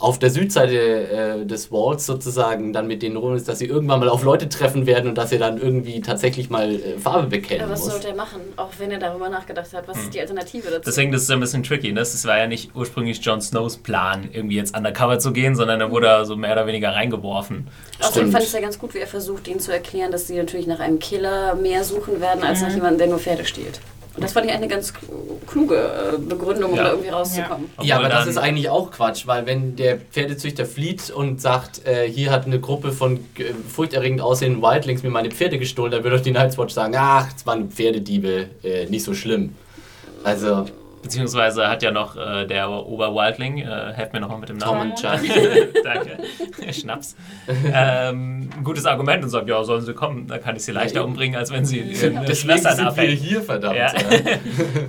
auf 0.00 0.18
der 0.18 0.30
Südseite 0.30 1.40
äh, 1.42 1.46
des 1.46 1.70
Walls 1.70 2.06
sozusagen 2.06 2.72
dann 2.72 2.86
mit 2.86 3.02
denen 3.02 3.16
rum 3.16 3.34
ist, 3.34 3.48
dass 3.48 3.58
sie 3.58 3.66
irgendwann 3.66 4.00
mal 4.00 4.08
auf 4.08 4.24
Leute 4.24 4.48
treffen 4.48 4.86
werden 4.86 5.10
und 5.10 5.18
dass 5.18 5.30
er 5.30 5.38
dann 5.38 5.58
irgendwie 5.58 6.00
tatsächlich 6.00 6.48
mal 6.48 6.74
äh, 6.74 6.98
Farbe 6.98 7.28
bekennen 7.28 7.64
Aber 7.64 7.72
was 7.72 7.80
muss. 7.80 7.90
sollte 7.90 8.08
er 8.08 8.14
machen, 8.14 8.40
auch 8.56 8.70
wenn 8.78 8.90
er 8.90 8.98
darüber 8.98 9.28
nachgedacht 9.28 9.72
hat? 9.74 9.86
Was 9.86 9.98
ist 9.98 10.14
die 10.14 10.20
Alternative 10.20 10.70
dazu? 10.70 10.82
Deswegen 10.86 11.12
das 11.12 11.22
ist 11.22 11.30
ein 11.30 11.38
bisschen 11.38 11.62
tricky. 11.62 11.92
Ne? 11.92 12.00
Das 12.00 12.24
war 12.24 12.38
ja 12.38 12.46
nicht 12.46 12.74
ursprünglich 12.74 13.20
Jon 13.20 13.42
Snows 13.42 13.76
Plan, 13.76 14.30
irgendwie 14.32 14.56
jetzt 14.56 14.74
undercover 14.74 15.18
zu 15.18 15.32
gehen, 15.32 15.54
sondern 15.54 15.82
er 15.82 15.90
wurde 15.90 16.06
da 16.06 16.24
so 16.24 16.34
mehr 16.34 16.52
oder 16.52 16.66
weniger 16.66 16.94
reingeworfen. 16.94 17.68
Außerdem 18.00 18.32
fand 18.32 18.42
ich 18.42 18.48
es 18.48 18.54
ja 18.54 18.60
ganz 18.60 18.78
gut, 18.78 18.94
wie 18.94 18.98
er 18.98 19.06
versucht, 19.06 19.48
ihnen 19.48 19.60
zu 19.60 19.70
erklären, 19.70 20.10
dass 20.10 20.26
sie 20.26 20.36
natürlich 20.36 20.66
nach 20.66 20.80
einem 20.80 20.98
Killer 20.98 21.54
mehr 21.56 21.84
suchen 21.84 22.22
werden, 22.22 22.42
als 22.42 22.62
nach 22.62 22.70
jemandem, 22.70 22.98
der 22.98 23.06
nur 23.08 23.18
Pferde 23.18 23.44
stiehlt. 23.44 23.80
Und 24.16 24.24
das 24.24 24.32
fand 24.32 24.46
ich 24.46 24.52
eine 24.52 24.66
ganz 24.66 24.92
kluge 25.46 25.76
äh, 25.76 26.18
Begründung, 26.18 26.72
um 26.72 26.76
Ja. 26.76 26.84
da 26.84 26.90
irgendwie 26.90 27.10
rauszukommen. 27.10 27.70
Ja, 27.80 27.96
Obwohl 27.96 28.06
aber 28.06 28.14
das 28.14 28.26
ist 28.26 28.36
eigentlich 28.38 28.68
auch 28.68 28.90
Quatsch, 28.90 29.26
weil 29.26 29.46
wenn 29.46 29.76
der 29.76 29.98
Pferdezüchter 29.98 30.66
flieht 30.66 31.10
und 31.10 31.40
sagt, 31.40 31.86
äh, 31.86 32.08
hier 32.10 32.30
hat 32.32 32.44
eine 32.46 32.58
Gruppe 32.60 32.90
von 32.92 33.18
äh, 33.38 33.44
furchterregend 33.72 34.20
aussehenden 34.20 34.62
Wildlings 34.62 35.02
mir 35.02 35.10
meine 35.10 35.30
Pferde 35.30 35.58
gestohlen, 35.58 35.92
dann 35.92 36.02
würde 36.02 36.16
doch 36.16 36.24
die 36.24 36.32
Night's 36.32 36.58
Watch 36.58 36.74
sagen, 36.74 36.94
ach, 36.96 37.28
es 37.34 37.46
waren 37.46 37.70
Pferdediebe, 37.70 38.46
äh, 38.64 38.86
nicht 38.86 39.04
so 39.04 39.14
schlimm. 39.14 39.54
Also, 40.24 40.66
Beziehungsweise 41.02 41.68
hat 41.68 41.82
ja 41.82 41.90
noch 41.90 42.14
äh, 42.16 42.46
der 42.46 42.68
Oberwildling, 42.70 43.58
äh, 43.58 43.92
helft 43.94 44.12
mir 44.12 44.20
nochmal 44.20 44.38
mit 44.38 44.48
dem 44.50 44.58
Tom 44.58 44.76
Namen. 44.78 44.90
und 44.90 44.98
Chuck. 45.00 45.18
Danke. 45.84 46.18
Schnaps. 46.72 47.16
Ähm, 47.72 48.50
ein 48.56 48.64
gutes 48.64 48.84
Argument 48.86 49.24
und 49.24 49.30
sagt, 49.30 49.48
ja, 49.48 49.64
sollen 49.64 49.82
sie 49.84 49.94
kommen, 49.94 50.26
da 50.26 50.38
kann 50.38 50.56
ich 50.56 50.64
sie 50.64 50.72
leichter 50.72 50.96
Ja, 51.00 51.02
umbringen, 51.02 51.36
als 51.36 51.50
wenn 51.50 51.64
sie 51.64 51.78
ihren 51.80 52.24
Deswegen 52.26 52.34
Schwestern 52.36 52.76
sind 52.76 52.84
wir 52.84 52.90
abhängen. 52.90 53.16
hier, 53.16 53.42
verdammt. 53.42 53.76
Ja. 53.76 53.92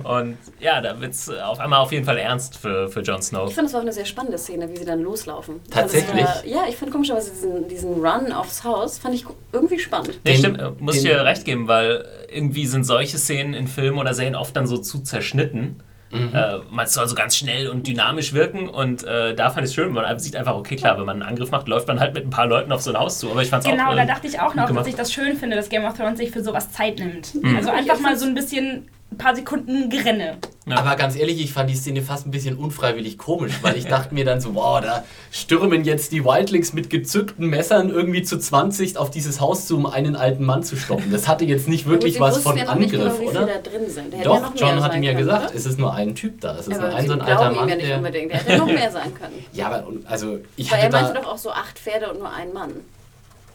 Und 0.04 0.36
ja, 0.60 0.80
da 0.80 1.00
wird 1.00 1.12
es 1.12 1.28
auf 1.30 1.58
einmal 1.60 1.80
auf 1.80 1.92
jeden 1.92 2.04
Fall 2.04 2.18
ernst 2.18 2.58
für, 2.58 2.88
für 2.88 3.00
Jon 3.00 3.22
Snow. 3.22 3.48
Ich 3.48 3.54
fand, 3.54 3.66
das 3.66 3.72
war 3.72 3.80
auch 3.80 3.84
eine 3.84 3.92
sehr 3.92 4.04
spannende 4.04 4.38
Szene, 4.38 4.70
wie 4.70 4.76
sie 4.76 4.84
dann 4.84 5.00
loslaufen. 5.00 5.60
Ich 5.64 5.70
Tatsächlich? 5.70 6.08
Fand, 6.10 6.20
das 6.20 6.44
war, 6.44 6.46
ja, 6.46 6.64
ich 6.68 6.76
fand 6.76 6.92
komischerweise 6.92 7.30
diesen, 7.30 7.68
diesen 7.68 7.94
Run 8.04 8.32
aufs 8.32 8.64
Haus, 8.64 8.98
fand 8.98 9.14
ich 9.14 9.24
irgendwie 9.52 9.78
spannend. 9.78 10.20
Nee, 10.24 10.32
Den- 10.32 10.38
stimmt, 10.38 10.60
äh, 10.60 10.70
muss 10.78 10.96
ich 10.96 11.02
dir 11.02 11.24
recht 11.24 11.44
geben, 11.44 11.68
weil 11.68 12.04
irgendwie 12.30 12.66
sind 12.66 12.84
solche 12.84 13.18
Szenen 13.18 13.54
in 13.54 13.66
Filmen 13.66 13.98
oder 13.98 14.12
Serien 14.14 14.34
oft 14.34 14.54
dann 14.56 14.66
so 14.66 14.76
zu 14.78 15.00
zerschnitten. 15.02 15.80
Mhm. 16.12 16.30
Äh, 16.34 16.58
man 16.70 16.86
soll 16.86 17.08
so 17.08 17.14
ganz 17.14 17.36
schnell 17.36 17.68
und 17.68 17.86
dynamisch 17.86 18.32
wirken 18.34 18.68
und 18.68 19.02
äh, 19.04 19.34
da 19.34 19.48
fand 19.50 19.64
ich 19.64 19.70
es 19.70 19.74
schön, 19.74 19.92
man 19.92 20.18
sieht 20.18 20.36
einfach, 20.36 20.54
okay, 20.54 20.76
klar, 20.76 20.98
wenn 20.98 21.06
man 21.06 21.22
einen 21.22 21.28
Angriff 21.30 21.50
macht, 21.50 21.68
läuft 21.68 21.88
man 21.88 21.98
halt 22.00 22.12
mit 22.14 22.24
ein 22.26 22.30
paar 22.30 22.46
Leuten 22.46 22.70
auf 22.70 22.82
so 22.82 22.90
ein 22.92 22.98
Haus 22.98 23.18
zu. 23.18 23.30
Aber 23.30 23.42
ich 23.42 23.48
fand 23.48 23.64
es 23.64 23.70
Genau, 23.70 23.90
auch. 23.90 23.94
da 23.96 24.02
äh, 24.02 24.06
dachte 24.06 24.26
ich 24.26 24.38
auch 24.38 24.54
noch, 24.54 24.66
gut 24.66 24.76
dass 24.76 24.84
gemacht. 24.84 24.86
ich 24.88 24.94
das 24.94 25.12
schön 25.12 25.36
finde, 25.36 25.56
dass 25.56 25.68
Game 25.70 25.84
of 25.84 25.96
Thrones 25.96 26.18
sich 26.18 26.30
für 26.30 26.42
sowas 26.44 26.70
Zeit 26.70 26.98
nimmt. 26.98 27.34
Mhm. 27.34 27.56
Also 27.56 27.70
einfach 27.70 27.98
mal 28.00 28.16
so 28.16 28.26
ein 28.26 28.34
bisschen, 28.34 28.88
ein 29.12 29.18
paar 29.18 29.36
Sekunden 29.36 29.90
Gerenne. 29.90 30.38
Ja. 30.66 30.76
Aber 30.76 30.94
ganz 30.94 31.16
ehrlich, 31.16 31.40
ich 31.42 31.52
fand 31.52 31.68
die 31.68 31.74
Szene 31.74 32.02
fast 32.02 32.26
ein 32.26 32.30
bisschen 32.30 32.56
unfreiwillig 32.56 33.18
komisch, 33.18 33.54
weil 33.62 33.76
ich 33.76 33.86
dachte 33.86 34.14
mir 34.14 34.24
dann 34.24 34.40
so, 34.40 34.54
wow, 34.54 34.80
da 34.80 35.04
stürmen 35.32 35.84
jetzt 35.84 36.12
die 36.12 36.24
Wildlings 36.24 36.72
mit 36.72 36.88
gezückten 36.88 37.48
Messern 37.48 37.90
irgendwie 37.90 38.22
zu 38.22 38.38
20 38.38 38.96
auf 38.96 39.10
dieses 39.10 39.40
Haus 39.40 39.66
zu, 39.66 39.76
um 39.76 39.86
einen 39.86 40.14
alten 40.14 40.44
Mann 40.44 40.62
zu 40.62 40.76
stoppen. 40.76 41.10
Das 41.10 41.26
hatte 41.26 41.44
jetzt 41.44 41.68
nicht 41.68 41.86
wirklich 41.86 42.20
was 42.20 42.38
von 42.38 42.56
ja 42.56 42.74
nicht 42.76 42.94
Angriff, 42.94 43.18
genau, 43.18 43.30
oder? 43.30 43.46
da 43.46 43.58
drin 43.58 43.90
sind. 43.90 44.12
Da 44.12 44.18
hätte 44.18 44.28
ja 44.28 44.34
Doch, 44.36 44.40
noch 44.40 44.56
John 44.56 44.82
hat 44.82 44.94
ihm 44.94 45.02
ja 45.02 45.14
gesagt, 45.14 45.46
oder? 45.46 45.56
es 45.56 45.66
ist 45.66 45.78
nur 45.78 45.92
ein 45.94 46.14
Typ 46.14 46.40
da. 46.40 46.56
Es 46.56 46.68
ist 46.68 46.78
aber 46.78 46.88
nur 46.88 46.96
ein 46.96 47.06
so 47.08 47.12
ein 47.14 47.20
alter 47.22 47.50
Mann, 47.50 47.68
ja 47.68 47.76
nicht 47.76 47.88
der... 47.88 47.96
unbedingt. 47.96 48.32
Der 48.32 48.38
hätte 48.38 48.58
noch 48.58 48.66
mehr 48.66 48.90
sein 48.92 49.14
können. 49.14 49.44
Ja, 49.52 49.66
aber 49.66 49.86
also 50.04 50.38
ich 50.56 50.70
Weil 50.70 50.78
er 50.78 50.84
hatte 50.84 50.96
meinte 50.96 51.14
da... 51.14 51.20
doch 51.20 51.32
auch 51.32 51.38
so 51.38 51.50
acht 51.50 51.76
Pferde 51.76 52.10
und 52.12 52.20
nur 52.20 52.32
ein 52.32 52.52
Mann. 52.52 52.70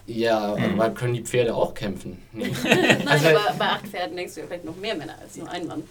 Ja, 0.08 0.56
Mhm. 0.56 0.80
aber 0.80 0.90
können 0.96 1.14
die 1.14 1.22
Pferde 1.24 1.54
auch 1.54 1.74
kämpfen? 1.74 2.18
Nee. 2.32 2.50
Nein, 2.64 3.08
Also- 3.08 3.28
aber 3.28 3.54
bei 3.60 3.66
acht 3.66 3.88
Pferden 3.88 4.16
denkst 4.18 4.34
du 4.36 4.40
ja 4.42 4.48
vielleicht 4.48 4.66
noch 4.66 4.76
mehr 4.78 4.96
Männer 4.96 5.16
als 5.22 5.36
nur 5.36 5.50
ein 5.50 5.68
Mann. 5.68 5.84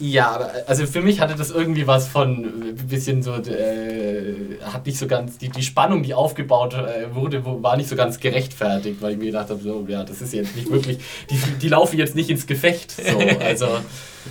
Ja, 0.00 0.30
aber 0.30 0.50
also 0.66 0.86
für 0.86 1.00
mich 1.00 1.20
hatte 1.20 1.34
das 1.34 1.50
irgendwie 1.50 1.86
was 1.86 2.08
von 2.08 2.44
ein 2.70 2.86
bisschen 2.88 3.22
so, 3.22 3.34
äh, 3.34 4.34
hat 4.62 4.86
nicht 4.86 4.98
so 4.98 5.06
ganz, 5.06 5.38
die, 5.38 5.48
die 5.48 5.62
Spannung, 5.62 6.02
die 6.02 6.14
aufgebaut 6.14 6.74
äh, 6.74 7.14
wurde, 7.14 7.42
war 7.44 7.76
nicht 7.76 7.88
so 7.88 7.96
ganz 7.96 8.18
gerechtfertigt, 8.18 9.00
weil 9.00 9.12
ich 9.12 9.18
mir 9.18 9.26
gedacht 9.26 9.50
habe, 9.50 9.62
so, 9.62 9.84
ja, 9.88 10.02
das 10.02 10.20
ist 10.20 10.32
jetzt 10.32 10.56
nicht 10.56 10.70
wirklich, 10.70 10.98
die, 11.30 11.36
die 11.60 11.68
laufen 11.68 11.98
jetzt 11.98 12.14
nicht 12.14 12.30
ins 12.30 12.46
Gefecht. 12.46 12.92
So, 12.92 13.18
also 13.44 13.68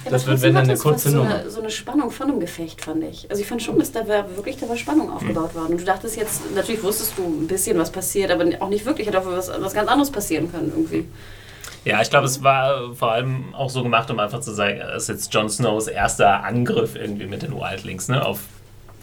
das 0.10 0.26
wird, 0.26 0.42
wenn 0.42 0.56
dann 0.56 0.70
eine 0.70 0.78
kurze 0.78 1.10
so 1.10 1.18
Nummer. 1.18 1.36
Eine, 1.36 1.50
so 1.50 1.60
eine 1.60 1.70
Spannung 1.70 2.12
von 2.12 2.30
einem 2.30 2.40
Gefecht, 2.40 2.84
fand 2.84 3.04
ich. 3.04 3.30
Also 3.30 3.42
ich 3.42 3.48
fand 3.48 3.62
schon, 3.62 3.78
dass 3.78 3.92
da 3.92 4.08
war 4.08 4.36
wirklich 4.36 4.58
da 4.58 4.68
war 4.70 4.78
Spannung 4.78 5.12
aufgebaut 5.12 5.54
worden. 5.54 5.74
Und 5.74 5.82
du 5.82 5.86
dachtest 5.86 6.16
jetzt, 6.18 6.42
natürlich 6.56 6.84
wusstest 6.84 7.14
du 7.18 7.24
ein 7.24 7.48
bisschen, 7.48 7.78
was 7.78 7.92
passiert, 7.92 8.32
aber 8.32 8.46
auch 8.60 8.70
nicht 8.70 8.86
wirklich. 8.86 9.08
Hätte 9.08 9.20
auch 9.20 9.26
was, 9.26 9.52
was 9.60 9.74
ganz 9.74 9.90
anderes 9.90 10.12
passieren 10.12 10.52
können 10.52 10.72
irgendwie. 10.76 11.06
Ja, 11.84 12.00
ich 12.02 12.10
glaube, 12.12 12.28
es 12.28 12.44
war 12.44 12.94
vor 12.94 13.12
allem 13.12 13.56
auch 13.56 13.70
so 13.70 13.82
gemacht, 13.82 14.12
um 14.12 14.20
einfach 14.20 14.42
zu 14.42 14.54
sagen, 14.54 14.80
es 14.96 15.04
ist 15.04 15.10
jetzt 15.10 15.34
Jon 15.34 15.50
Snows 15.50 15.88
erster 15.88 16.44
Angriff 16.44 16.96
irgendwie 16.96 17.26
mit 17.26 17.42
den 17.42 17.56
Wildlings, 17.56 18.08
ne, 18.08 18.24
auf 18.24 18.42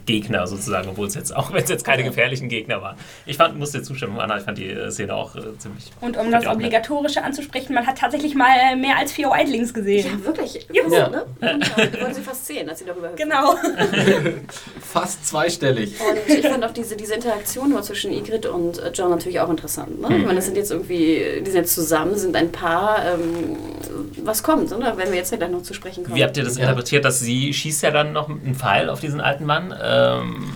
Gegner 0.09 0.47
sozusagen, 0.47 0.89
obwohl 0.89 1.07
es 1.07 1.15
jetzt, 1.15 1.37
auch 1.37 1.53
wenn 1.53 1.63
es 1.63 1.69
jetzt 1.69 1.85
keine 1.85 2.03
gefährlichen 2.03 2.49
Gegner 2.49 2.81
waren. 2.81 2.97
Ich 3.27 3.37
fand, 3.37 3.59
musste 3.59 3.79
dir 3.79 3.85
zustimmen, 3.85 4.19
Anna, 4.19 4.39
ich 4.39 4.45
fand 4.45 4.57
die 4.57 4.71
äh, 4.71 4.91
Szene 4.91 5.15
auch 5.15 5.37
äh, 5.37 5.41
ziemlich. 5.59 5.91
Und 6.01 6.17
um 6.17 6.31
das. 6.31 6.47
Obligatorische 6.49 7.23
anzusprechen, 7.23 7.75
man 7.75 7.87
hat 7.87 7.99
tatsächlich 7.99 8.35
mal 8.35 8.75
mehr 8.77 8.97
als 8.97 9.13
vier 9.13 9.29
Wildlings 9.29 9.75
gesehen. 9.75 10.07
Ja, 10.07 10.25
wirklich. 10.25 10.67
Juhu. 10.73 10.95
Ja. 10.95 11.09
Ne? 11.11 11.27
Äh, 11.41 12.03
wollen 12.03 12.15
sie 12.15 12.23
fast 12.23 12.47
zehn, 12.47 12.67
als 12.69 12.79
sie 12.79 12.87
darüber 12.87 13.11
hüpfen. 13.11 13.29
Genau. 13.29 13.55
Fast 14.81 15.27
zweistellig. 15.27 15.95
Und 16.01 16.35
ich 16.35 16.47
fand 16.47 16.65
auch 16.65 16.71
diese, 16.71 16.97
diese 16.97 17.15
Interaktion 17.15 17.69
nur 17.69 17.83
zwischen 17.83 18.13
Igrit 18.13 18.47
und 18.47 18.79
äh, 18.79 18.91
John 18.95 19.11
natürlich 19.11 19.41
auch 19.41 19.51
interessant. 19.51 20.01
Ne? 20.01 20.17
Ich 20.17 20.25
meine, 20.25 20.37
das 20.37 20.47
sind 20.47 20.57
jetzt 20.57 20.71
irgendwie, 20.71 21.23
die 21.41 21.51
sind 21.51 21.61
jetzt 21.61 21.75
zusammen, 21.75 22.17
sind 22.17 22.35
ein 22.35 22.51
Paar. 22.51 23.05
Ähm, 23.05 23.57
was 24.25 24.43
kommt, 24.43 24.73
oder? 24.73 24.97
Wenn 24.97 25.11
wir 25.11 25.17
jetzt 25.19 25.31
ja 25.33 25.37
gleich 25.37 25.51
noch 25.51 25.63
zu 25.63 25.75
sprechen 25.75 26.05
kommen. 26.05 26.17
Wie 26.17 26.25
habt 26.25 26.37
ihr 26.37 26.45
das 26.45 26.57
Ja. 26.57 26.63
interpretiert, 26.63 27.05
dass 27.05 27.21
sie 27.21 27.53
schießt 27.53 27.83
ja 27.83 27.91
dann 27.91 28.13
noch 28.13 28.29
einen 28.29 28.55
Pfeil 28.55 28.89
auf 28.89 29.01
diesen 29.01 29.21
alten 29.21 29.45
Mann? 29.45 29.73
Ähm, 29.99 30.53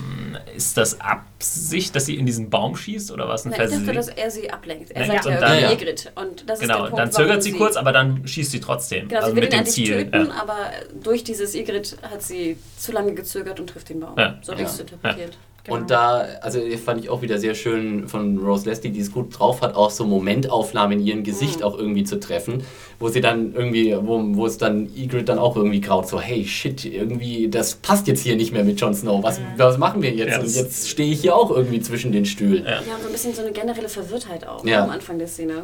ist 0.57 0.77
das 0.77 1.01
Absicht, 1.01 1.97
dass 1.97 2.07
sie 2.07 2.17
in 2.17 2.27
diesen 2.27 2.51
Baum 2.51 2.77
schießt 2.77 3.11
oder 3.11 3.27
was 3.29 3.47
ich 3.47 3.53
dachte, 3.53 3.93
dass 3.93 4.09
er 4.09 4.31
sie 4.31 4.51
ablenkt. 4.51 4.91
Er 4.91 5.07
Ja, 5.07 5.13
sagt 5.15 5.27
und 5.27 5.33
ja 5.33 5.41
dann- 5.41 5.51
irgendwie 5.59 5.65
Ja. 5.65 5.73
Igrit. 5.73 6.13
Und 6.15 6.49
das 6.49 6.59
ist 6.61 6.63
Genau, 6.67 6.75
der 6.75 6.83
Punkt, 6.85 6.99
dann 6.99 7.13
zögert 7.13 7.29
warum 7.31 7.41
sie 7.43 7.53
kurz, 7.53 7.77
aber 7.77 7.93
dann 7.93 8.27
schießt 8.27 8.51
sie 8.51 8.61
trotzdem. 8.61 9.09
Genau, 9.09 9.21
also 9.21 9.31
sie 9.31 9.37
will 9.37 9.43
mit 9.45 9.53
dem 9.53 9.67
Ziel. 9.67 10.05
töten, 10.11 10.27
ja. 10.27 10.35
aber 10.43 10.59
durch 11.03 11.25
dieses 11.25 11.55
Igrit 11.55 11.97
hat 12.03 12.23
sie 12.23 12.59
zu 12.77 12.93
lange 12.93 13.15
gezögert 13.15 13.61
und 13.61 13.69
trifft 13.69 13.89
den 13.89 14.01
Baum. 14.01 14.19
Ja. 14.19 14.39
So 14.43 14.53
habe 14.53 14.63
ich 14.63 14.69
es 14.69 14.79
interpretiert. 14.79 15.37
Und 15.69 15.91
da, 15.93 16.27
also 16.41 16.59
fand 16.85 17.01
ich 17.05 17.09
auch 17.09 17.23
wieder 17.23 17.39
sehr 17.39 17.55
schön 17.55 18.09
von 18.09 18.37
Rose 18.39 18.69
Leslie, 18.69 18.91
die 18.91 18.99
es 19.01 19.13
gut 19.13 19.39
drauf 19.39 19.61
hat, 19.63 19.77
auch 19.77 19.91
so 19.91 20.05
Momentaufnahmen 20.05 20.99
in 20.99 21.07
ihrem 21.07 21.23
Gesicht 21.23 21.59
Mhm. 21.61 21.65
auch 21.65 21.79
irgendwie 21.79 22.03
zu 22.03 22.19
treffen, 22.19 22.65
wo 22.99 23.09
sie 23.09 23.21
dann 23.21 23.55
irgendwie, 23.55 23.97
wo, 24.01 24.21
wo 24.35 24.47
es 24.47 24.59
dann 24.59 24.89
Ygritte 24.97 25.25
dann 25.25 25.39
auch 25.39 25.55
irgendwie 25.57 25.81
graut, 25.81 26.09
so 26.09 26.21
hey 26.21 26.45
shit, 26.45 26.85
irgendwie, 26.85 27.49
das 27.49 27.77
passt 27.77 28.09
jetzt 28.09 28.23
hier 28.25 28.35
nicht 28.35 28.53
mehr 28.53 28.65
mit 28.65 28.81
Jon 28.81 28.93
Snow, 28.93 29.23
was, 29.23 29.41
was 29.57 29.79
machen 29.79 30.03
wir 30.03 30.11
jetzt? 30.11 30.33
Ja, 30.33 30.41
Und 30.41 30.53
jetzt 30.53 30.89
stehe 30.89 31.13
ich 31.13 31.21
hier 31.21 31.37
auch 31.37 31.51
irgendwie 31.53 31.81
zwischen 31.81 32.11
den 32.11 32.25
Stühlen. 32.27 32.65
Ja. 32.65 32.71
Ja, 32.73 32.79
und 32.97 33.03
so 33.03 33.07
ein 33.07 33.13
bisschen 33.13 33.33
so 33.35 33.43
eine 33.43 33.53
generelle 33.53 33.89
Verwirrtheit 33.89 34.45
auch 34.47 34.65
Ja. 34.67 34.83
am 34.83 34.91
Anfang 34.91 35.19
der 35.19 35.29
Szene. 35.29 35.63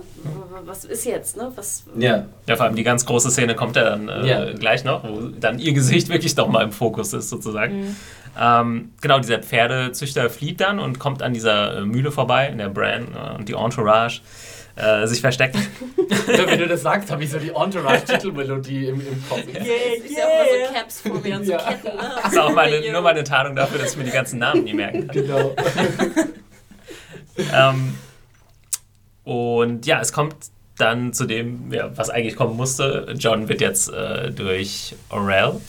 Was 0.65 0.85
ist 0.85 1.07
jetzt, 1.07 1.37
ne? 1.37 1.51
Was, 1.57 1.83
Ja. 1.99 2.25
Ja, 2.47 2.57
vor 2.57 2.67
allem 2.67 2.77
die 2.77 2.85
ganz 2.85 3.05
große 3.05 3.31
Szene 3.33 3.55
kommt 3.57 3.75
ja 3.75 3.85
dann 3.85 4.09
äh, 4.09 4.27
Ja. 4.29 4.53
gleich 4.53 4.85
noch, 4.85 5.03
wo 5.03 5.23
dann 5.41 5.59
ihr 5.59 5.73
Gesicht 5.73 6.09
wirklich 6.09 6.35
doch 6.37 6.47
mal 6.49 6.63
im 6.63 6.71
Fokus 6.73 7.13
ist, 7.13 7.31
sozusagen. 7.31 7.97
Ähm, 8.38 8.93
genau, 9.01 9.19
dieser 9.19 9.38
Pferdezüchter 9.41 10.29
flieht 10.31 10.61
dann 10.61 10.79
und 10.81 10.99
kommt 10.99 11.23
an 11.23 11.33
dieser 11.33 11.79
äh, 11.79 11.81
Mühle 11.83 12.11
vorbei, 12.11 12.49
in 12.49 12.59
der 12.59 12.69
Bran 12.69 13.09
äh, 13.14 13.37
und 13.37 13.49
die 13.49 13.53
Entourage 13.55 14.21
äh, 14.77 15.07
sich 15.07 15.21
verstecken. 15.21 15.61
Wenn 16.27 16.59
du 16.59 16.67
das 16.69 16.83
sagst, 16.83 17.11
habe 17.11 17.25
ich 17.25 17.31
so 17.31 17.38
die 17.38 17.51
Entourage-Titelmelodie 17.51 18.87
im, 18.87 19.01
im 19.01 19.29
Kopf. 19.29 19.43
ich 19.47 19.55
sehe 20.14 20.25
auch 20.27 20.45
immer 20.45 20.69
so 20.69 20.75
Caps 20.75 21.01
vor 21.03 21.21
mir 21.21 21.37
und 21.37 21.45
so 21.45 21.53
Ja. 21.53 21.59
Ketten. 21.59 21.97
Ne? 21.97 22.11
Das 22.23 22.33
ist 22.33 22.38
auch 22.38 22.53
meine, 22.53 22.93
nur 22.93 23.01
meine 23.03 23.25
Tarnung 23.25 23.57
dafür, 23.57 23.79
dass 23.79 23.93
ich 23.93 23.97
mir 23.97 24.05
die 24.05 24.11
ganzen 24.11 24.38
Namen 24.38 24.64
nie 24.64 24.75
merken 24.75 25.07
kann. 25.07 25.17
Genau. 25.17 25.55
Ähm, 27.53 27.95
und 29.25 29.87
ja, 29.87 30.01
es 30.01 30.12
kommt 30.12 30.35
dann 30.79 31.12
zu 31.12 31.27
dem, 31.27 31.73
ja, 31.73 31.97
was 31.97 32.11
eigentlich 32.11 32.37
kommen 32.37 32.57
musste. 32.57 33.14
John 33.19 33.49
wird 33.49 33.61
jetzt 33.61 33.93
äh, 33.93 34.31
durch 34.31 34.95
Orel, 35.11 35.61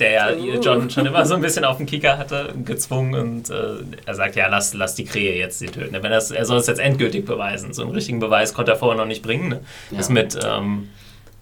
der 0.00 0.10
ja 0.10 0.30
Uh. 0.30 0.60
John 0.60 0.90
schon 0.90 1.06
immer 1.06 1.24
so 1.26 1.34
ein 1.34 1.40
bisschen 1.40 1.64
auf 1.64 1.76
den 1.76 1.86
Kicker 1.86 2.18
hatte, 2.18 2.54
gezwungen 2.64 3.14
und 3.14 3.50
äh, 3.50 3.76
er 4.06 4.14
sagt, 4.14 4.36
ja, 4.36 4.48
lass, 4.48 4.74
lass 4.74 4.94
die 4.94 5.04
Krähe 5.04 5.36
jetzt 5.36 5.58
sie 5.58 5.66
töten. 5.66 5.92
Wenn 5.92 6.10
das, 6.10 6.30
er 6.30 6.44
soll 6.44 6.58
es 6.58 6.66
jetzt 6.66 6.80
endgültig 6.80 7.26
beweisen. 7.26 7.72
So 7.72 7.82
einen 7.82 7.92
richtigen 7.92 8.18
Beweis 8.20 8.54
konnte 8.54 8.72
er 8.72 8.78
vorher 8.78 8.96
noch 8.96 9.06
nicht 9.06 9.22
bringen. 9.22 9.48
Ne? 9.48 9.60
Ja. 9.90 9.98
Das 9.98 10.08
mit, 10.08 10.38
ähm, 10.44 10.88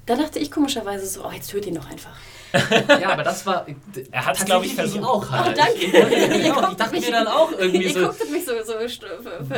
Da 0.06 0.16
dachte 0.16 0.38
ich 0.38 0.50
komischerweise 0.50 1.06
so, 1.06 1.24
oh, 1.24 1.30
jetzt 1.32 1.50
töte 1.50 1.68
ihn 1.68 1.74
doch 1.76 1.90
einfach. 1.90 2.16
Ja, 3.00 3.10
aber 3.12 3.22
das 3.22 3.44
war. 3.46 3.66
Er 4.10 4.26
hat's, 4.26 4.44
glaub 4.44 4.64
ich, 4.64 4.74
tatsächlich 4.74 5.02
versucht. 5.02 5.04
auch. 5.04 5.30
Hannah. 5.30 5.50
Oh, 5.50 5.54
danke. 5.54 5.74
Ich, 5.74 5.92
ich, 5.94 6.44
ich, 6.46 6.52
auch. 6.52 6.70
ich 6.70 6.76
dachte 6.76 7.00
mir 7.00 7.10
dann 7.10 7.26
auch 7.26 7.50
irgendwie 7.58 7.82
Ihr 7.88 7.92
so. 7.92 8.06
gucktet 8.06 8.30
mich 8.30 8.44
so, 8.44 8.52
so 8.64 8.72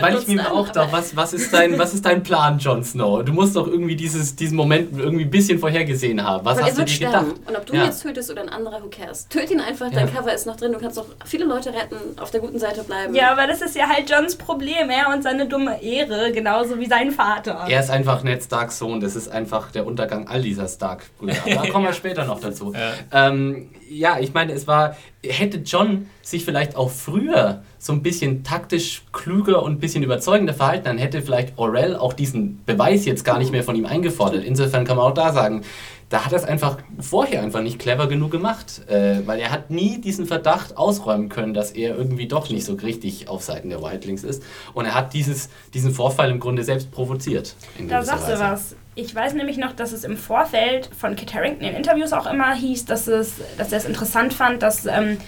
Weil 0.00 0.16
ich 0.18 0.26
mir 0.26 0.40
an, 0.40 0.52
auch 0.52 0.68
dachte, 0.68 0.92
was, 0.92 1.14
was, 1.16 1.32
ist 1.32 1.52
dein, 1.52 1.78
was 1.78 1.94
ist 1.94 2.04
dein 2.04 2.22
Plan, 2.22 2.58
Jon 2.58 2.82
Snow? 2.84 3.22
Du 3.24 3.32
musst 3.32 3.54
doch 3.56 3.66
irgendwie 3.66 3.96
dieses, 3.96 4.34
diesen 4.36 4.56
Moment 4.56 4.98
irgendwie 4.98 5.24
ein 5.24 5.30
bisschen 5.30 5.58
vorhergesehen 5.58 6.22
haben. 6.24 6.44
Was 6.44 6.58
Weil 6.58 6.64
hast 6.64 6.78
du 6.78 6.84
dir 6.84 6.88
sterben. 6.92 7.28
gedacht? 7.30 7.48
Und 7.48 7.56
ob 7.56 7.66
du 7.66 7.74
Ja. 7.74 7.80
ihn 7.82 7.86
jetzt 7.86 8.02
tötest 8.02 8.30
oder 8.30 8.42
ein 8.42 8.48
anderer, 8.48 8.82
who 8.82 8.88
cares? 8.90 9.28
Töte 9.28 9.52
ihn 9.54 9.60
einfach, 9.60 9.90
dein 9.90 10.08
Ja. 10.08 10.12
Cover 10.14 10.32
ist 10.34 10.46
noch 10.46 10.56
drin, 10.56 10.72
du 10.72 10.78
kannst 10.78 10.96
noch 10.96 11.06
viele 11.24 11.44
Leute 11.44 11.72
retten, 11.72 11.96
auf 12.20 12.30
der 12.30 12.40
guten 12.40 12.58
Seite 12.58 12.82
bleiben. 12.82 13.14
Ja, 13.14 13.32
aber 13.32 13.46
das 13.46 13.60
ist 13.62 13.76
ja 13.76 13.88
halt 13.88 14.10
Johns 14.10 14.36
Problem, 14.36 14.90
er 14.90 15.14
und 15.14 15.22
seine 15.22 15.46
dumme 15.46 15.82
Ehre, 15.82 16.32
genauso 16.32 16.78
wie 16.78 16.86
sein 16.86 17.10
Vater. 17.12 17.66
Er 17.68 17.80
ist 17.80 17.90
einfach 17.90 18.22
Ned 18.22 18.42
Starks 18.42 18.78
Sohn. 18.78 19.00
Das 19.00 19.16
ist 19.16 19.28
einfach 19.28 19.70
der 19.70 19.86
Untergang 19.86 20.28
all 20.28 20.42
dieser 20.42 20.68
Stark-Brüder. 20.68 21.34
Da 21.60 21.66
kommen 21.68 21.84
wir 21.84 21.92
später 21.92 22.24
noch 22.24 22.40
dazu. 22.40 22.72
Ja. 22.80 23.28
Ähm, 23.28 23.68
ja, 23.90 24.18
ich 24.18 24.32
meine, 24.32 24.52
es 24.52 24.66
war, 24.66 24.96
hätte 25.22 25.58
John 25.58 26.06
sich 26.22 26.44
vielleicht 26.44 26.76
auch 26.76 26.90
früher 26.90 27.62
so 27.78 27.92
ein 27.92 28.02
bisschen 28.02 28.44
taktisch 28.44 29.02
klüger 29.12 29.62
und 29.62 29.72
ein 29.72 29.78
bisschen 29.80 30.02
überzeugender 30.02 30.54
verhalten, 30.54 30.84
dann 30.84 30.98
hätte 30.98 31.22
vielleicht 31.22 31.58
Orell 31.58 31.96
auch 31.96 32.12
diesen 32.12 32.64
Beweis 32.64 33.04
jetzt 33.04 33.24
gar 33.24 33.38
nicht 33.38 33.50
mehr 33.50 33.64
von 33.64 33.74
ihm 33.74 33.86
eingefordert. 33.86 34.44
Insofern 34.44 34.84
kann 34.84 34.96
man 34.96 35.06
auch 35.06 35.14
da 35.14 35.32
sagen, 35.32 35.62
da 36.10 36.24
hat 36.24 36.32
er 36.32 36.38
es 36.38 36.44
einfach 36.44 36.78
vorher 36.98 37.42
einfach 37.42 37.62
nicht 37.62 37.78
clever 37.78 38.08
genug 38.08 38.32
gemacht, 38.32 38.82
äh, 38.88 39.20
weil 39.26 39.38
er 39.38 39.50
hat 39.50 39.70
nie 39.70 40.00
diesen 40.00 40.26
Verdacht 40.26 40.76
ausräumen 40.76 41.28
können, 41.28 41.54
dass 41.54 41.70
er 41.70 41.96
irgendwie 41.96 42.26
doch 42.26 42.50
nicht 42.50 42.64
so 42.64 42.74
richtig 42.74 43.28
auf 43.28 43.42
Seiten 43.42 43.70
der 43.70 43.80
Wildlings 43.80 44.24
ist. 44.24 44.42
Und 44.74 44.86
er 44.86 44.94
hat 44.94 45.14
dieses, 45.14 45.50
diesen 45.72 45.92
Vorfall 45.92 46.30
im 46.30 46.40
Grunde 46.40 46.64
selbst 46.64 46.90
provoziert. 46.90 47.54
in 47.78 47.88
Da 47.88 48.00
gewisser 48.00 48.16
sagst 48.18 48.28
du 48.28 48.32
Weise. 48.32 48.42
was. 48.42 48.76
Ich 48.94 49.14
weiß 49.14 49.34
nämlich 49.34 49.56
noch, 49.56 49.72
dass 49.72 49.92
es 49.92 50.04
im 50.04 50.16
Vorfeld 50.16 50.90
von 50.98 51.16
Kit 51.16 51.32
Harington 51.32 51.66
in 51.66 51.74
Interviews 51.74 52.12
auch 52.12 52.26
immer 52.26 52.52
hieß, 52.54 52.86
dass, 52.86 53.06
es, 53.06 53.40
dass 53.56 53.72
er 53.72 53.78
es 53.78 53.84
interessant 53.84 54.34
fand, 54.34 54.62
dass 54.62 54.84
ähm, 54.84 55.18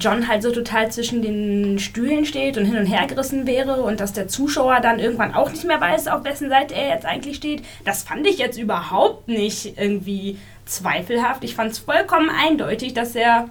John 0.00 0.26
halt 0.26 0.42
so 0.42 0.50
total 0.50 0.90
zwischen 0.90 1.22
den 1.22 1.78
Stühlen 1.78 2.24
steht 2.24 2.58
und 2.58 2.64
hin 2.64 2.76
und 2.76 2.86
her 2.86 3.06
gerissen 3.06 3.46
wäre 3.46 3.82
und 3.82 4.00
dass 4.00 4.12
der 4.12 4.26
Zuschauer 4.26 4.80
dann 4.80 4.98
irgendwann 4.98 5.34
auch 5.34 5.50
nicht 5.50 5.64
mehr 5.64 5.80
weiß, 5.80 6.08
auf 6.08 6.24
wessen 6.24 6.50
Seite 6.50 6.74
er 6.74 6.88
jetzt 6.88 7.06
eigentlich 7.06 7.36
steht. 7.36 7.62
Das 7.84 8.02
fand 8.02 8.26
ich 8.26 8.38
jetzt 8.38 8.58
überhaupt 8.58 9.28
nicht 9.28 9.78
irgendwie 9.78 10.38
zweifelhaft. 10.64 11.44
Ich 11.44 11.54
fand 11.54 11.72
es 11.72 11.78
vollkommen 11.78 12.30
eindeutig, 12.30 12.94
dass 12.94 13.14
er 13.14 13.48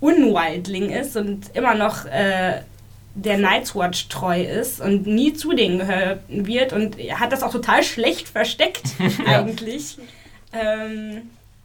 Unwildling 0.00 0.90
ist 0.90 1.16
und 1.16 1.56
immer 1.56 1.74
noch 1.74 2.04
äh, 2.04 2.60
der 3.14 3.38
Night's 3.38 3.74
Watch 3.74 4.08
treu 4.08 4.40
ist 4.42 4.80
und 4.80 5.06
nie 5.06 5.32
zu 5.34 5.52
denen 5.52 5.78
gehören 5.78 6.20
wird 6.28 6.72
und 6.72 6.96
hat 6.96 7.32
das 7.32 7.42
auch 7.42 7.52
total 7.52 7.82
schlecht 7.82 8.28
versteckt 8.28 8.84
eigentlich. 9.26 9.98
Ähm, 10.52 11.22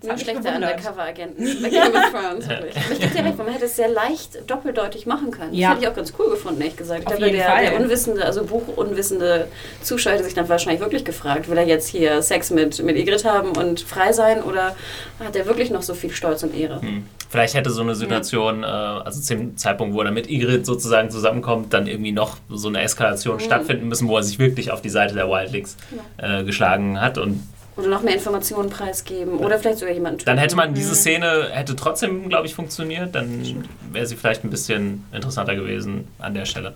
das 0.10 0.16
mich 0.16 0.24
schlechte. 0.24 0.50
Undercover-Agenten 0.50 1.62
bei 1.62 1.70
Game 1.70 1.94
of 1.94 2.12
Thrones. 2.12 2.46
Ich 2.92 3.00
gebe 3.00 3.16
dir 3.16 3.26
recht, 3.26 3.38
man 3.38 3.48
hätte 3.48 3.66
es 3.66 3.76
sehr 3.76 3.89
leicht 3.89 4.50
doppeldeutig 4.50 5.06
machen 5.06 5.32
können. 5.32 5.54
Ja. 5.54 5.70
Das 5.70 5.78
hätte 5.78 5.86
ich 5.86 5.92
auch 5.92 5.96
ganz 5.96 6.13
cool 6.20 6.30
gefunden, 6.32 6.62
ehrlich 6.62 6.78
gesagt. 6.78 7.08
Auf 7.08 7.13
Aber 7.13 7.26
jeden 7.26 7.38
der, 7.38 7.46
Fall. 7.46 7.66
der 7.66 7.80
unwissende, 7.80 8.26
also 8.26 8.44
buchunwissende 8.44 9.48
Zuschauer 9.82 10.13
hätte 10.13 10.24
sich 10.24 10.34
dann 10.34 10.50
wahrscheinlich 10.50 10.82
wirklich 10.82 11.06
gefragt, 11.06 11.50
will 11.50 11.58
er 11.58 11.66
jetzt 11.66 11.88
hier 11.88 12.22
Sex 12.22 12.52
mit, 12.52 12.82
mit 12.84 12.98
Ygritte 12.98 13.32
haben 13.32 13.52
und 13.52 13.82
frei 13.82 14.12
sein 14.12 14.44
oder 14.44 14.76
hat 15.24 15.36
er 15.36 15.46
wirklich 15.46 15.72
noch 15.72 15.82
so 15.82 15.94
viel 15.94 16.12
Stolz 16.12 16.44
und 16.44 16.56
Ehre? 16.56 16.82
Hm. 16.82 17.06
Vielleicht 17.30 17.56
hätte 17.56 17.72
so 17.72 17.82
eine 17.82 17.96
Situation, 17.96 18.62
äh, 18.62 18.68
also 18.68 19.20
zu 19.20 19.36
dem 19.36 19.58
Zeitpunkt, 19.58 19.96
wo 19.96 20.02
er 20.04 20.12
mit 20.12 20.30
Ygritte 20.30 20.66
sozusagen 20.66 21.10
zusammenkommt, 21.10 21.74
dann 21.74 21.88
irgendwie 21.88 22.12
noch 22.12 22.38
so 22.48 22.68
eine 22.68 22.82
Eskalation 22.82 23.39
stattfinden 23.39 23.88
müssen, 23.88 24.08
wo 24.08 24.18
er 24.18 24.24
sich 24.24 24.38
wirklich 24.38 24.70
auf 24.70 24.82
die 24.82 24.89
Seite 24.89 25.16
der 25.16 25.28
Wildlings 25.28 25.76
äh, 26.18 26.44
geschlagen 26.44 27.02
hat. 27.02 27.18
Und 27.18 27.42
Oder 27.76 27.88
noch 27.88 28.04
mehr 28.04 28.14
Informationen 28.14 28.70
preisgeben 28.70 29.40
oder 29.40 29.58
vielleicht 29.58 29.80
sogar 29.80 29.94
jemanden 29.94 30.20
töten. 30.20 30.28
dann 30.28 30.38
hätte 30.38 30.56
man 30.56 30.74
diese 30.74 30.94
Szene, 30.94 31.50
hätte 31.52 31.76
trotzdem, 31.76 32.30
glaube 32.30 32.46
ich, 32.46 32.54
funktioniert. 32.54 33.16
Dann 33.16 33.68
wäre 33.92 34.06
sie 34.06 34.16
vielleicht 34.16 34.44
ein 34.44 34.52
bisschen 34.52 35.06
interessanter 35.12 35.56
gewesen 35.56 36.08
an 36.20 36.34
der 36.36 36.46
Stelle. 36.46 36.74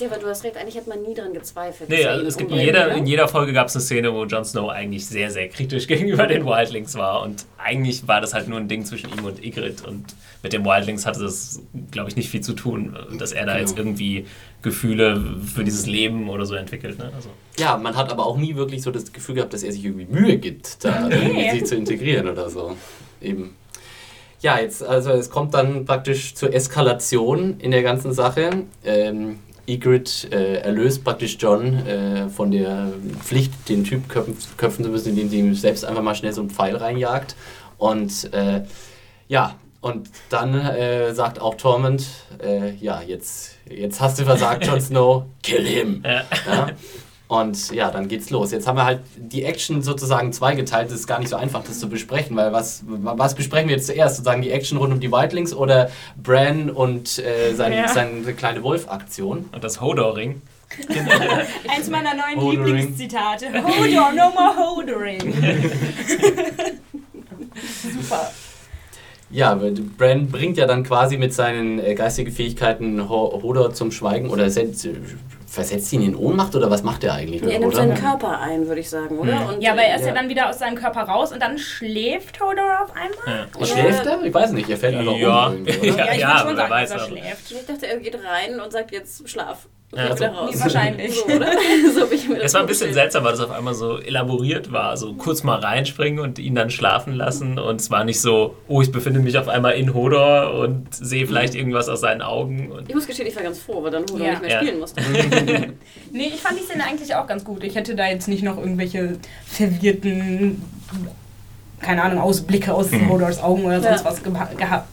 Ja, 0.00 0.08
aber 0.08 0.18
du 0.18 0.26
hast 0.26 0.44
recht, 0.44 0.56
eigentlich 0.56 0.76
hat 0.76 0.86
man 0.86 1.02
nie 1.02 1.14
dran 1.14 1.34
gezweifelt. 1.34 1.90
Nee, 1.90 2.04
also 2.06 2.26
es 2.26 2.36
gibt 2.36 2.50
in 2.50 2.58
jeder, 2.58 2.92
in 2.94 3.06
jeder 3.06 3.28
Folge 3.28 3.52
gab 3.52 3.68
es 3.68 3.76
eine 3.76 3.82
Szene, 3.82 4.12
wo 4.14 4.24
Jon 4.24 4.44
Snow 4.44 4.70
eigentlich 4.70 5.06
sehr, 5.06 5.30
sehr 5.30 5.48
kritisch 5.48 5.86
gegenüber 5.88 6.26
den 6.26 6.44
Wildlings 6.46 6.94
war. 6.96 7.22
Und 7.22 7.44
eigentlich 7.58 8.08
war 8.08 8.20
das 8.20 8.32
halt 8.34 8.48
nur 8.48 8.58
ein 8.58 8.68
Ding 8.68 8.84
zwischen 8.84 9.10
ihm 9.12 9.24
und 9.24 9.44
Ygritte. 9.44 9.86
Und 9.86 10.04
mit 10.42 10.52
den 10.52 10.64
Wildlings 10.64 11.04
hatte 11.06 11.20
das, 11.20 11.60
glaube 11.90 12.08
ich, 12.08 12.16
nicht 12.16 12.30
viel 12.30 12.40
zu 12.40 12.54
tun, 12.54 12.96
dass 13.18 13.32
er 13.32 13.46
da 13.46 13.58
jetzt 13.58 13.76
Genau. 13.76 13.88
irgendwie 13.90 14.26
Gefühle 14.62 15.22
für 15.54 15.64
dieses 15.64 15.86
Leben 15.86 16.28
oder 16.28 16.46
so 16.46 16.54
entwickelt. 16.54 16.98
Ne? 16.98 17.10
Also. 17.14 17.28
Ja, 17.58 17.76
man 17.76 17.96
hat 17.96 18.10
aber 18.10 18.26
auch 18.26 18.36
nie 18.36 18.56
wirklich 18.56 18.82
so 18.82 18.90
das 18.90 19.12
Gefühl 19.12 19.34
gehabt, 19.36 19.52
dass 19.52 19.62
er 19.62 19.72
sich 19.72 19.84
irgendwie 19.84 20.06
Mühe 20.06 20.38
gibt, 20.38 20.84
da 20.84 21.08
irgendwie 21.08 21.50
sich 21.50 21.64
zu 21.66 21.76
integrieren 21.76 22.28
oder 22.28 22.48
so. 22.50 22.76
Eben. 23.20 23.54
Ja, 24.42 24.58
jetzt, 24.58 24.82
also 24.82 25.10
es 25.10 25.28
kommt 25.28 25.52
dann 25.52 25.84
praktisch 25.84 26.34
zur 26.34 26.54
Eskalation 26.54 27.60
in 27.60 27.70
der 27.72 27.82
ganzen 27.82 28.12
Sache. 28.14 28.64
Ähm, 28.84 29.38
Ygritte 29.74 30.28
äh, 30.32 30.54
erlöst 30.62 31.04
praktisch 31.04 31.36
John 31.38 31.86
äh, 31.86 32.28
von 32.28 32.50
der 32.50 32.92
Pflicht, 33.22 33.52
den 33.68 33.84
Typ 33.84 34.08
köpfen, 34.08 34.36
köpfen 34.56 34.84
zu 34.84 34.90
müssen, 34.90 35.10
indem 35.10 35.28
sie 35.28 35.38
ihm 35.38 35.54
selbst 35.54 35.84
einfach 35.84 36.02
mal 36.02 36.14
schnell 36.14 36.32
so 36.32 36.40
einen 36.40 36.50
Pfeil 36.50 36.76
reinjagt. 36.76 37.36
Und 37.78 38.32
äh, 38.32 38.62
ja, 39.28 39.56
und 39.80 40.10
dann 40.28 40.54
äh, 40.54 41.14
sagt 41.14 41.40
auch 41.40 41.54
Tormund, 41.54 42.04
äh, 42.42 42.74
ja, 42.74 43.00
jetzt, 43.00 43.56
jetzt 43.68 44.00
hast 44.00 44.18
du 44.18 44.24
versagt, 44.24 44.66
Jon 44.66 44.80
Snow, 44.80 45.24
kill 45.42 45.64
him. 45.64 46.02
Ja. 46.04 46.24
Ja? 46.46 46.70
Und 47.30 47.70
ja, 47.70 47.92
dann 47.92 48.08
geht's 48.08 48.30
los. 48.30 48.50
Jetzt 48.50 48.66
haben 48.66 48.74
wir 48.76 48.84
halt 48.84 49.02
die 49.16 49.44
Action 49.44 49.82
sozusagen 49.82 50.32
zweigeteilt. 50.32 50.88
Es 50.88 50.94
ist 50.94 51.06
gar 51.06 51.20
nicht 51.20 51.28
so 51.28 51.36
einfach, 51.36 51.62
das 51.62 51.78
zu 51.78 51.88
besprechen, 51.88 52.36
weil 52.36 52.52
was, 52.52 52.82
was 52.86 53.36
besprechen 53.36 53.68
wir 53.68 53.76
jetzt 53.76 53.86
zuerst? 53.86 54.16
Sozusagen 54.16 54.42
die 54.42 54.50
Action 54.50 54.76
rund 54.78 54.92
um 54.92 54.98
die 54.98 55.12
Wildlings 55.12 55.54
oder 55.54 55.90
Bran 56.20 56.70
und 56.70 57.20
äh, 57.20 57.54
sein, 57.54 57.72
Ja. 57.72 57.86
seine 57.86 58.32
kleine 58.34 58.64
Wolf-Aktion? 58.64 59.48
Und 59.52 59.62
das 59.62 59.80
Hodor-Ring. 59.80 60.42
Eins 61.68 61.88
meiner 61.88 62.14
neuen 62.14 62.40
Hodering. 62.40 62.64
Lieblingszitate. 62.66 63.46
Hold 63.62 63.96
on, 63.96 64.16
no 64.16 64.30
more 64.32 64.56
holdering. 64.56 65.32
Super. 67.82 68.30
Ja, 69.30 69.60
weil 69.60 69.72
Bran 69.72 70.26
bringt 70.28 70.56
ja 70.56 70.66
dann 70.66 70.82
quasi 70.82 71.16
mit 71.16 71.32
seinen 71.32 71.78
äh, 71.78 71.94
geistigen 71.94 72.32
Fähigkeiten 72.32 73.08
Ho- 73.08 73.40
Hodor 73.42 73.72
zum 73.72 73.92
Schweigen 73.92 74.28
oder 74.30 74.50
setzt, 74.50 74.88
versetzt 75.50 75.92
ihn 75.92 76.02
in 76.02 76.14
Ohnmacht 76.14 76.54
oder 76.54 76.70
was 76.70 76.84
macht 76.84 77.02
er 77.02 77.14
eigentlich? 77.14 77.42
Er 77.42 77.58
nimmt 77.58 77.74
seinen 77.74 77.96
Körper 77.96 78.38
ein, 78.38 78.68
würde 78.68 78.80
ich 78.80 78.88
sagen, 78.88 79.18
oder? 79.18 79.34
Mhm. 79.40 79.46
Und, 79.48 79.62
Ja, 79.62 79.72
aber 79.72 79.82
er 79.82 79.96
ist 79.96 80.02
ja. 80.02 80.08
Ja. 80.08 80.14
dann 80.14 80.28
wieder 80.28 80.48
aus 80.48 80.60
seinem 80.60 80.76
Körper 80.76 81.00
raus 81.02 81.32
und 81.32 81.42
dann 81.42 81.58
schläft 81.58 82.40
Hodor 82.40 82.82
auf 82.84 82.92
einmal. 82.94 83.48
Ja. 83.58 83.66
Schläft 83.66 84.06
er? 84.06 84.22
Ich 84.22 84.32
weiß 84.32 84.52
nicht, 84.52 84.70
er 84.70 84.76
fällt 84.76 84.94
einfach 84.96 85.16
Ja. 85.16 85.48
um. 85.48 85.62
oder? 85.62 85.70
Ja, 85.84 86.12
ich 86.12 86.20
ja, 86.20 86.38
schon 86.38 86.56
sagen, 86.56 86.70
dass 86.70 86.90
er 86.92 86.98
schläft. 87.00 87.50
Ich 87.50 87.66
dachte, 87.66 87.86
er 87.88 87.96
geht 87.98 88.14
rein 88.14 88.60
und 88.60 88.70
sagt 88.72 88.92
jetzt 88.92 89.28
Schlaf. 89.28 89.66
Ja, 89.92 90.06
geht 90.08 90.16
wieder 90.20 90.32
so- 90.32 90.38
raus. 90.40 90.54
Wahrscheinlich. 90.60 91.14
So, 91.16 91.24
oder? 91.24 91.52
so 91.94 92.12
ich 92.12 92.28
mir 92.28 92.36
das 92.36 92.44
Es 92.46 92.54
war 92.54 92.60
ein 92.60 92.66
bisschen 92.68 92.92
seltsam, 92.94 93.24
weil 93.24 93.32
das 93.32 93.40
auf 93.40 93.50
einmal 93.50 93.74
so 93.74 93.98
elaboriert 93.98 94.70
war. 94.70 94.96
So 94.96 95.14
kurz 95.14 95.42
mal 95.42 95.58
reinspringen 95.58 96.20
und 96.20 96.38
ihn 96.38 96.54
dann 96.54 96.70
schlafen 96.70 97.12
lassen. 97.14 97.58
Und 97.58 97.80
es 97.80 97.90
war 97.90 98.04
nicht 98.04 98.20
so, 98.20 98.54
oh, 98.68 98.80
ich 98.82 98.92
befinde 98.92 99.18
mich 99.18 99.36
auf 99.36 99.48
einmal 99.48 99.72
in 99.72 99.92
Hodor 99.92 100.54
und 100.54 100.94
sehe 100.94 101.26
vielleicht 101.26 101.56
irgendwas 101.56 101.88
aus 101.88 102.00
seinen 102.02 102.22
Augen. 102.22 102.70
Und 102.70 102.88
Ich 102.88 102.94
muss 102.94 103.06
gestehen, 103.06 103.26
ich 103.26 103.34
war 103.34 103.42
ganz 103.42 103.58
froh, 103.58 103.82
weil 103.82 103.90
dann 103.90 104.02
Hodor 104.04 104.20
Ja. 104.24 104.30
nicht 104.30 104.42
mehr 104.42 104.50
Ja. 104.50 104.58
spielen 104.60 104.78
musste. 104.78 105.02
Nee, 106.12 106.26
ich 106.34 106.40
fand 106.40 106.58
die 106.58 106.64
Szene 106.64 106.84
eigentlich 106.84 107.14
auch 107.14 107.26
ganz 107.26 107.44
gut. 107.44 107.64
Ich 107.64 107.74
hätte 107.74 107.94
da 107.96 108.06
jetzt 108.06 108.28
nicht 108.28 108.42
noch 108.44 108.58
irgendwelche 108.58 109.16
verwirrten, 109.46 110.62
keine 111.80 112.02
Ahnung, 112.02 112.20
Ausblicke 112.20 112.72
aus 112.74 112.88
Hodors 113.08 113.42
Augen 113.42 113.64
oder 113.64 113.80
sonst 113.80 114.04
Ja. 114.04 114.10
was 114.10 114.22
geha- 114.24 114.48
geha- 114.56 114.82
bra- 114.82 114.86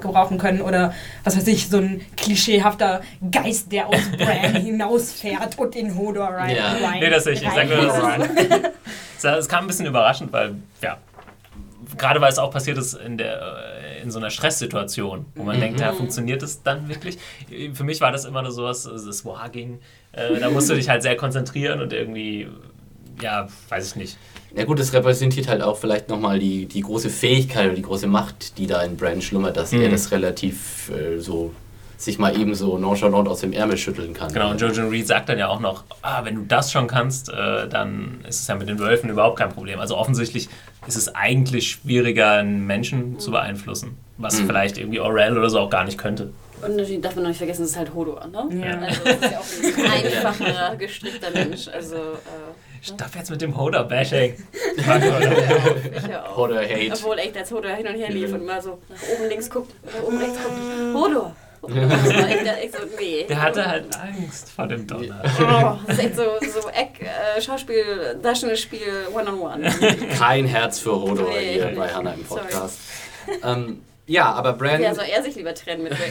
gebrauchen 0.00 0.38
können. 0.38 0.60
Oder 0.60 0.94
was 1.24 1.36
weiß 1.36 1.46
ich, 1.48 1.68
so 1.68 1.78
ein 1.78 2.00
klischeehafter 2.16 3.02
Geist, 3.30 3.72
der 3.72 3.88
aus 3.88 4.00
Bran 4.18 4.56
hinausfährt 4.56 5.58
und 5.58 5.76
in 5.76 5.96
Hodor 5.96 6.28
rein. 6.28 6.56
Ja. 6.56 6.72
rein 6.82 7.00
Nee, 7.00 7.10
das 7.10 7.24
nicht. 7.26 7.42
Ich 7.42 7.50
sag 7.50 7.68
nur, 7.68 7.78
rein- 7.88 8.28
es, 9.22 9.48
kam 9.48 9.64
ein 9.64 9.66
bisschen 9.68 9.86
überraschend, 9.86 10.32
weil, 10.32 10.54
ja, 10.82 10.98
gerade 11.96 12.20
weil 12.20 12.30
es 12.32 12.38
auch 12.38 12.50
passiert 12.50 12.78
ist 12.78 12.94
in, 12.94 13.18
der, 13.18 13.40
äh, 13.40 14.02
in 14.02 14.10
so 14.10 14.18
einer 14.18 14.30
Stresssituation, 14.30 15.26
wo 15.34 15.44
man 15.44 15.60
denkt, 15.60 15.78
ja, 15.80 15.92
funktioniert 15.92 16.42
es 16.42 16.62
dann 16.62 16.88
wirklich? 16.88 17.18
Für 17.74 17.84
mich 17.84 18.00
war 18.00 18.10
das 18.10 18.24
immer 18.24 18.42
nur 18.42 18.50
sowas, 18.52 18.86
also 18.86 19.06
das 19.06 19.24
Warging. 19.24 19.78
Äh, 20.12 20.38
da 20.40 20.50
musst 20.50 20.68
du 20.70 20.74
dich 20.74 20.88
halt 20.88 21.02
sehr 21.02 21.16
konzentrieren 21.16 21.80
und 21.80 21.92
irgendwie, 21.92 22.48
ja, 23.20 23.48
weiß 23.68 23.88
ich 23.88 23.96
nicht. 23.96 24.16
Ja 24.54 24.64
gut, 24.64 24.78
das 24.78 24.92
repräsentiert 24.92 25.48
halt 25.48 25.62
auch 25.62 25.76
vielleicht 25.78 26.08
nochmal 26.08 26.38
die, 26.38 26.66
die 26.66 26.80
große 26.82 27.10
Fähigkeit 27.10 27.66
oder 27.66 27.74
die 27.74 27.82
große 27.82 28.06
Macht, 28.06 28.58
die 28.58 28.66
da 28.66 28.82
in 28.82 28.96
Bran 28.96 29.22
schlummert, 29.22 29.56
dass 29.56 29.72
er 29.72 29.88
Mhm. 29.88 29.92
das 29.92 30.10
relativ 30.10 30.90
äh, 30.90 31.18
so 31.18 31.52
sich 31.96 32.18
mal 32.18 32.36
eben 32.36 32.54
so 32.56 32.78
nonchalant 32.78 33.28
aus 33.28 33.40
dem 33.42 33.52
Ärmel 33.52 33.76
schütteln 33.76 34.12
kann. 34.12 34.32
Genau, 34.32 34.50
und 34.50 34.60
Jojo 34.60 34.88
Reed 34.88 35.06
sagt 35.06 35.28
dann 35.28 35.38
ja 35.38 35.46
auch 35.46 35.60
noch, 35.60 35.84
ah, 36.02 36.24
wenn 36.24 36.34
du 36.34 36.42
das 36.42 36.72
schon 36.72 36.88
kannst, 36.88 37.28
äh, 37.28 37.68
dann 37.68 38.20
ist 38.28 38.40
es 38.40 38.46
ja 38.48 38.56
mit 38.56 38.68
den 38.68 38.80
Wölfen 38.80 39.08
überhaupt 39.08 39.38
kein 39.38 39.50
Problem. 39.50 39.78
Also 39.78 39.96
offensichtlich 39.96 40.48
ist 40.88 40.96
es 40.96 41.14
eigentlich 41.14 41.70
schwieriger, 41.70 42.32
einen 42.32 42.66
Menschen 42.66 43.20
zu 43.20 43.30
beeinflussen, 43.30 43.96
was 44.18 44.40
Mhm. 44.40 44.46
vielleicht 44.48 44.78
irgendwie 44.78 44.98
Orel 44.98 45.38
oder 45.38 45.48
so 45.48 45.60
auch 45.60 45.70
gar 45.70 45.84
nicht 45.84 45.96
könnte. 45.96 46.32
Und 46.60 46.76
natürlich 46.76 47.00
darf 47.00 47.14
man 47.14 47.22
noch 47.22 47.28
nicht 47.30 47.38
vergessen, 47.38 47.62
es 47.62 47.70
ist 47.70 47.76
halt 47.76 47.94
Hodor, 47.94 48.26
ne? 48.26 48.48
Ja. 48.66 48.78
Also 48.80 49.00
das 49.04 49.14
ist 49.14 49.22
ja 49.22 49.38
auch 49.38 49.84
ein 49.84 49.92
einfacher, 50.04 50.76
gestrickter 50.76 51.30
Mensch. 51.32 51.68
Also, 51.68 51.94
äh, 51.94 52.71
Stopp 52.82 53.14
jetzt 53.14 53.30
mit 53.30 53.40
dem 53.40 53.56
Hodor-Bashing. 53.56 54.34
Ich 54.76 56.06
ja 56.08 56.24
auch. 56.26 56.36
Oder 56.38 56.62
Hate. 56.62 56.92
Obwohl 56.92 57.18
echt, 57.18 57.36
als 57.36 57.52
Hodor 57.52 57.70
hin 57.72 57.86
und 57.86 57.94
her 57.94 58.10
lief 58.10 58.32
und 58.32 58.44
mal 58.44 58.60
so 58.60 58.78
nach 58.88 59.02
oben 59.14 59.28
links 59.28 59.48
guckt 59.48 59.72
oder 59.84 60.06
oben 60.08 60.18
rechts 60.18 60.38
guckt. 60.42 60.56
Hodor! 60.94 61.36
Echt 61.64 62.72
so, 62.72 62.78
nee. 62.98 63.24
Der 63.28 63.40
hatte 63.40 63.64
halt 63.64 63.84
Angst 63.96 64.50
vor 64.50 64.66
dem 64.66 64.84
Donner. 64.84 65.22
Oh, 65.40 65.78
das 65.86 65.96
ist 65.98 66.04
echt 66.04 66.16
so, 66.16 66.24
so 66.60 66.68
Eck, 66.70 67.00
äh, 67.00 67.40
Schauspiel, 67.40 68.18
Darstellungsspiel 68.20 69.06
One-on-One. 69.14 69.70
Kein 70.18 70.46
Herz 70.46 70.80
für 70.80 70.90
Hodor 71.00 71.28
Nee, 71.28 71.52
hier 71.52 71.66
nee. 71.66 71.76
bei 71.76 71.88
Hannah 71.88 72.14
im 72.14 72.24
Sorry. 72.26 72.40
Podcast. 72.40 72.78
Ähm, 73.44 73.82
ja, 74.06 74.32
aber 74.32 74.52
Bran. 74.54 74.80
Ja, 74.82 74.94
soll 74.94 75.04
er 75.04 75.22
sich 75.22 75.34
lieber 75.36 75.54
trennen 75.54 75.82
mit 75.84 75.92
Dragon. 75.92 76.04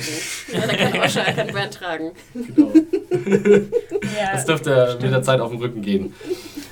Ja, 0.54 0.60
dann 0.67 0.91
kann 0.91 1.01
Osha, 1.01 1.21
er 1.21 1.34
kann 1.34 1.47
Brand 1.47 1.73
tragen. 1.73 2.12
Genau. 2.34 2.71
Ja. 3.12 4.34
Das 4.34 4.45
dürfte 4.45 4.97
mit 5.01 5.12
der 5.12 5.21
Zeit 5.23 5.39
auf 5.39 5.51
den 5.51 5.60
Rücken 5.60 5.82
gehen. 5.82 6.13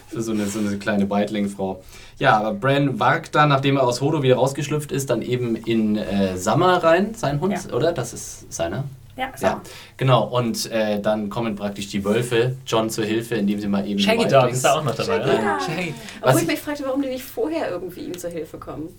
Für 0.08 0.22
so 0.22 0.32
eine, 0.32 0.46
so 0.48 0.60
eine 0.60 0.78
kleine 0.78 1.06
Beitling-Frau. 1.06 1.84
Ja, 2.18 2.38
aber 2.38 2.54
Bran 2.54 3.00
wagt 3.00 3.36
dann, 3.36 3.50
nachdem 3.50 3.78
er 3.78 3.84
aus 3.84 4.02
Hodor 4.02 4.24
wieder 4.24 4.36
rausgeschlüpft 4.36 4.92
ist, 4.92 5.10
dann 5.10 5.22
eben 5.22 5.56
in 5.56 5.98
äh, 5.98 6.38
Summer 6.38 6.84
rein, 6.84 7.14
sein 7.16 7.40
Hund, 7.40 7.54
Ja. 7.70 7.74
oder? 7.76 7.92
Das 7.92 8.14
ist 8.14 8.52
seiner. 8.52 8.84
Ja, 9.16 9.32
so. 9.36 9.46
Ja, 9.46 9.62
genau. 9.98 10.24
Und 10.28 10.72
äh, 10.72 11.00
dann 11.02 11.30
kommen 11.30 11.56
praktisch 11.56 11.88
die 11.90 12.04
Wölfe 12.06 12.56
John 12.66 12.90
zur 12.90 13.06
Hilfe, 13.06 13.36
indem 13.36 13.60
sie 13.60 13.68
mal 13.68 13.86
eben. 13.88 14.00
Shaggy 14.00 14.28
Dog 14.28 14.50
ist 14.52 14.64
da 14.64 14.76
auch 14.80 14.84
noch 14.84 14.96
dabei. 14.96 15.18
Shaggy 15.18 15.30
oder? 15.30 15.38
Dog. 15.38 15.62
Shaggy. 15.62 15.94
Obwohl 16.22 16.36
ich 16.38 16.42
ich- 16.44 16.48
mich 16.48 16.60
fragte, 16.60 16.84
warum 16.86 17.02
die 17.02 17.10
nicht 17.10 17.24
vorher 17.26 17.70
irgendwie 17.70 18.02
ihm 18.02 18.18
zur 18.18 18.30
Hilfe 18.32 18.58
kommen. 18.58 18.90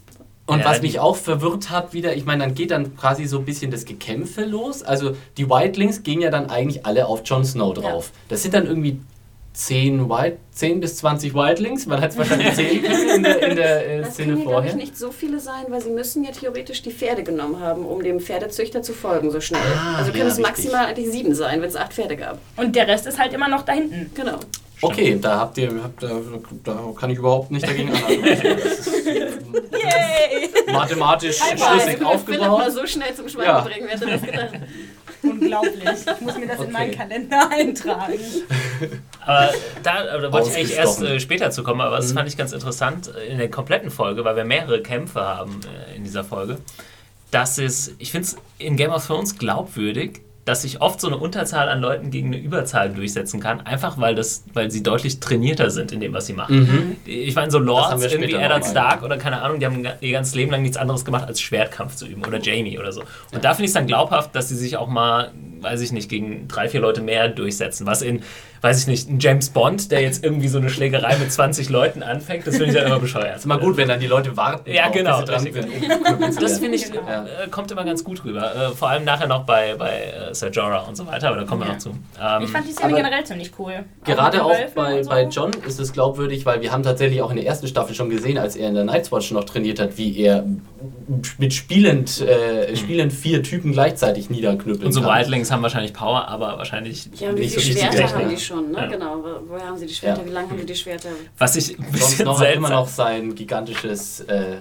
Und 0.50 0.60
Ja, 0.60 0.64
was 0.64 0.82
mich 0.82 0.98
auch 0.98 1.16
verwirrt 1.16 1.70
hat 1.70 1.92
wieder, 1.92 2.14
ich 2.16 2.24
meine, 2.24 2.44
dann 2.44 2.54
geht 2.54 2.72
dann 2.72 2.96
quasi 2.96 3.26
so 3.26 3.38
ein 3.38 3.44
bisschen 3.44 3.70
das 3.70 3.84
Gekämpfe 3.84 4.44
los. 4.44 4.82
Also 4.82 5.12
die 5.36 5.48
Wildlings 5.48 6.02
gehen 6.02 6.20
ja 6.20 6.30
dann 6.30 6.50
eigentlich 6.50 6.84
alle 6.84 7.06
auf 7.06 7.22
Jon 7.24 7.44
Snow 7.44 7.72
drauf. 7.72 8.10
Das 8.28 8.42
sind 8.42 8.54
dann 8.54 8.66
irgendwie 8.66 9.00
10, 9.52 10.08
Wild, 10.08 10.38
10 10.52 10.80
bis 10.80 10.96
20 10.96 11.34
Wildlings. 11.34 11.86
Man 11.86 12.00
hat 12.00 12.10
es 12.10 12.18
wahrscheinlich 12.18 12.52
zählen 12.54 12.82
können 12.82 13.16
in 13.16 13.22
der, 13.22 13.42
in 13.48 13.56
der 13.56 13.88
äh, 13.88 14.00
Das 14.00 14.14
Szene 14.14 14.32
können 14.32 14.44
ja, 14.44 14.50
vorher. 14.50 14.74
nicht 14.74 14.96
so 14.96 15.10
viele 15.12 15.38
sein, 15.40 15.66
weil 15.68 15.80
sie 15.80 15.90
müssen 15.90 16.24
ja 16.24 16.30
theoretisch 16.30 16.82
die 16.82 16.90
Pferde 16.92 17.22
genommen 17.22 17.60
haben, 17.60 17.84
um 17.84 18.02
dem 18.02 18.20
Pferdezüchter 18.20 18.82
zu 18.82 18.92
folgen 18.92 19.30
so 19.30 19.40
schnell. 19.40 19.60
Ah, 19.76 19.98
also 19.98 20.12
können 20.12 20.24
ja, 20.24 20.28
es 20.28 20.38
richtig. 20.38 20.46
maximal 20.46 20.86
eigentlich 20.86 21.10
sieben 21.10 21.34
sein, 21.34 21.60
wenn 21.62 21.68
es 21.68 21.76
acht 21.76 21.92
Pferde 21.92 22.16
gab. 22.16 22.38
Und 22.56 22.74
der 22.74 22.88
Rest 22.88 23.06
ist 23.06 23.18
halt 23.18 23.32
immer 23.32 23.48
noch 23.48 23.62
da 23.62 23.72
hinten. 23.72 24.10
Genau. 24.14 24.38
Okay, 24.82 25.18
da 25.20 25.38
habt 25.40 25.58
ihr, 25.58 25.70
habt, 25.82 26.02
da, 26.02 26.08
da 26.64 26.78
kann 26.98 27.10
ich 27.10 27.18
überhaupt 27.18 27.50
nicht 27.50 27.66
dagegen 27.66 27.90
anargumentieren. 27.90 28.56
Das 28.58 28.78
ist 28.86 29.06
Yay! 29.72 30.72
mathematisch 30.72 31.36
five. 31.38 31.58
schlüssig 31.58 31.82
Philipp 31.84 32.00
mal 32.02 32.14
aufgebaut. 32.14 32.72
so 32.72 32.86
schnell 32.86 33.14
zum 33.14 33.28
Schweigen 33.28 33.48
Ja. 33.48 33.60
bringen, 33.60 33.86
wer 33.86 33.98
hätte 33.98 34.06
das 34.06 34.22
gedacht? 34.22 34.50
Unglaublich. 35.22 35.74
Ich 35.84 36.20
muss 36.22 36.38
mir 36.38 36.46
das 36.46 36.60
in 36.60 36.72
meinen 36.72 36.88
Okay. 36.90 36.96
Kalender 36.98 37.50
eintragen. 37.50 38.14
Aber 39.26 39.50
da, 39.82 40.18
da 40.18 40.32
wollte 40.32 40.48
ich 40.50 40.56
eigentlich 40.56 40.76
erst 40.76 41.02
äh, 41.02 41.20
später 41.20 41.50
zu 41.50 41.62
kommen, 41.62 41.82
aber 41.82 41.96
das 41.96 42.10
Mhm. 42.12 42.14
fand 42.16 42.28
ich 42.28 42.36
ganz 42.38 42.52
interessant 42.52 43.10
äh, 43.14 43.26
in 43.26 43.36
der 43.38 43.50
kompletten 43.50 43.90
Folge, 43.90 44.24
weil 44.24 44.34
wir 44.36 44.44
mehrere 44.44 44.82
Kämpfe 44.82 45.20
haben 45.20 45.60
äh, 45.92 45.96
in 45.96 46.04
dieser 46.04 46.24
Folge. 46.24 46.56
Das 47.30 47.58
ist, 47.58 47.94
ich 47.98 48.10
finde 48.12 48.28
es 48.28 48.36
in 48.58 48.76
Game 48.76 48.90
of 48.92 49.06
Thrones 49.06 49.36
glaubwürdig, 49.38 50.22
dass 50.50 50.62
sich 50.62 50.80
oft 50.80 51.00
so 51.00 51.06
eine 51.06 51.16
Unterzahl 51.16 51.68
an 51.68 51.80
Leuten 51.80 52.10
gegen 52.10 52.26
eine 52.26 52.38
Überzahl 52.38 52.90
durchsetzen 52.90 53.38
kann, 53.38 53.60
einfach 53.60 53.98
weil, 53.98 54.16
das, 54.16 54.42
weil 54.52 54.68
sie 54.68 54.82
deutlich 54.82 55.20
trainierter 55.20 55.70
sind 55.70 55.92
in 55.92 56.00
dem, 56.00 56.12
was 56.12 56.26
sie 56.26 56.32
machen. 56.32 56.58
Mhm. 56.58 56.96
Ich 57.04 57.36
meine, 57.36 57.52
so 57.52 57.60
Lords, 57.60 58.04
irgendwie 58.04 58.34
Eddard. 58.34 58.66
Stark 58.66 59.04
oder 59.04 59.16
keine 59.16 59.42
Ahnung, 59.42 59.60
die 59.60 59.66
haben 59.66 59.86
ihr 60.00 60.10
ganzes 60.10 60.34
Leben 60.34 60.50
lang 60.50 60.62
nichts 60.62 60.76
anderes 60.76 61.04
gemacht, 61.04 61.24
als 61.24 61.40
Schwertkampf 61.40 61.94
zu 61.94 62.04
üben. 62.04 62.24
Oder 62.26 62.40
Jamie 62.40 62.80
oder 62.80 62.90
so. 62.90 63.02
Und 63.32 63.44
da 63.44 63.54
finde 63.54 63.66
ich 63.66 63.68
es 63.68 63.74
dann 63.74 63.86
glaubhaft, 63.86 64.34
dass 64.34 64.48
sie 64.48 64.56
sich 64.56 64.76
auch 64.76 64.88
mal, 64.88 65.30
weiß 65.60 65.82
ich 65.82 65.92
nicht, 65.92 66.08
gegen 66.08 66.48
drei, 66.48 66.68
vier 66.68 66.80
Leute 66.80 67.00
mehr 67.00 67.28
durchsetzen. 67.28 67.86
Was 67.86 68.02
in, 68.02 68.22
weiß 68.62 68.80
ich 68.82 68.86
nicht, 68.86 69.08
ein 69.08 69.18
James 69.20 69.48
Bond, 69.50 69.90
der 69.90 70.02
jetzt 70.02 70.22
irgendwie 70.22 70.48
so 70.48 70.58
eine 70.58 70.68
Schlägerei 70.70 71.16
mit 71.16 71.32
20 71.32 71.68
Leuten 71.70 72.02
anfängt, 72.02 72.46
das 72.46 72.56
finde 72.56 72.72
ich 72.72 72.74
dann 72.76 72.86
immer 72.86 72.98
bescheuert. 72.98 73.36
ist 73.36 73.44
immer 73.46 73.58
gut, 73.58 73.76
wenn 73.76 73.88
dann 73.88 74.00
die 74.00 74.06
Leute 74.06 74.36
warten, 74.36 74.70
Ja, 74.70 74.88
genau, 74.88 75.20
zu 75.22 75.26
Das 75.32 75.42
finde 76.58 76.76
ich, 76.76 76.88
Ja. 76.88 77.24
äh, 77.44 77.48
kommt 77.50 77.70
immer 77.70 77.84
ganz 77.84 78.04
gut 78.04 78.24
rüber. 78.24 78.54
Äh, 78.54 78.70
vor 78.74 78.90
allem 78.90 79.04
nachher 79.04 79.26
noch 79.26 79.44
bei, 79.44 79.74
bei 79.76 80.02
äh, 80.30 80.34
Ser 80.34 80.50
Jorah 80.50 80.80
und 80.80 80.96
so 80.96 81.06
weiter, 81.06 81.28
aber 81.28 81.38
da 81.38 81.44
kommen 81.44 81.62
wir 81.62 81.68
Ja. 81.68 81.72
noch 81.74 81.78
zu. 81.80 81.90
Ähm, 82.20 82.42
Ich 82.44 82.50
fand 82.50 82.68
die 82.68 82.72
Szene 82.72 82.94
generell 82.94 83.24
ziemlich 83.24 83.50
cool. 83.58 83.84
Gerade 84.04 84.44
auch 84.44 84.50
Wölfen 84.50 84.74
bei, 84.74 85.02
so. 85.02 85.10
bei 85.10 85.24
John 85.24 85.50
ist 85.66 85.80
es 85.80 85.92
glaubwürdig, 85.92 86.44
weil 86.44 86.60
wir 86.60 86.70
haben 86.72 86.82
tatsächlich 86.82 87.22
auch 87.22 87.30
in 87.30 87.36
der 87.36 87.46
ersten 87.46 87.66
Staffel 87.66 87.94
schon 87.94 88.10
gesehen, 88.10 88.38
als 88.38 88.56
er 88.56 88.68
in 88.68 88.74
der 88.74 88.84
Night's 88.84 89.10
Watch 89.10 89.30
noch 89.32 89.44
trainiert 89.44 89.78
hat, 89.80 89.96
wie 89.96 90.18
er 90.18 90.44
mit 91.38 91.52
spielend, 91.54 92.20
äh, 92.20 92.74
spielend 92.76 93.12
vier 93.12 93.42
Typen 93.42 93.72
gleichzeitig 93.72 94.30
niederknüppeln 94.30 94.86
und 94.86 94.92
so 94.92 95.00
kann. 95.02 95.18
Wildlings 95.18 95.50
haben 95.50 95.62
wahrscheinlich 95.62 95.92
Power, 95.92 96.28
aber 96.28 96.56
wahrscheinlich 96.58 97.08
Ja, 97.18 97.32
Nicht 97.32 97.54
so 97.54 97.60
Schwerter 97.60 97.90
Technik. 97.96 98.14
haben 98.14 98.28
die 98.30 98.36
schon, 98.38 98.70
ne? 98.72 98.78
Ja. 98.78 98.86
Genau. 98.86 99.16
Wo- 99.22 99.48
Woher 99.48 99.66
haben 99.66 99.76
sie 99.78 99.86
die 99.86 99.94
Schwerter? 99.94 100.22
Ja. 100.22 100.26
Wie 100.28 100.32
lange 100.32 100.50
haben 100.50 100.58
sie 100.60 100.66
die 100.66 100.74
Schwerter? 100.74 101.08
Was 101.38 101.56
ich 101.56 101.78
ein 101.78 101.90
bisschen 101.92 102.28
hat 102.28 102.38
seltsam 102.38 102.58
immer 102.64 102.70
noch 102.70 102.88
sein 102.88 103.34
gigantisches 103.34 104.20
äh, 104.20 104.56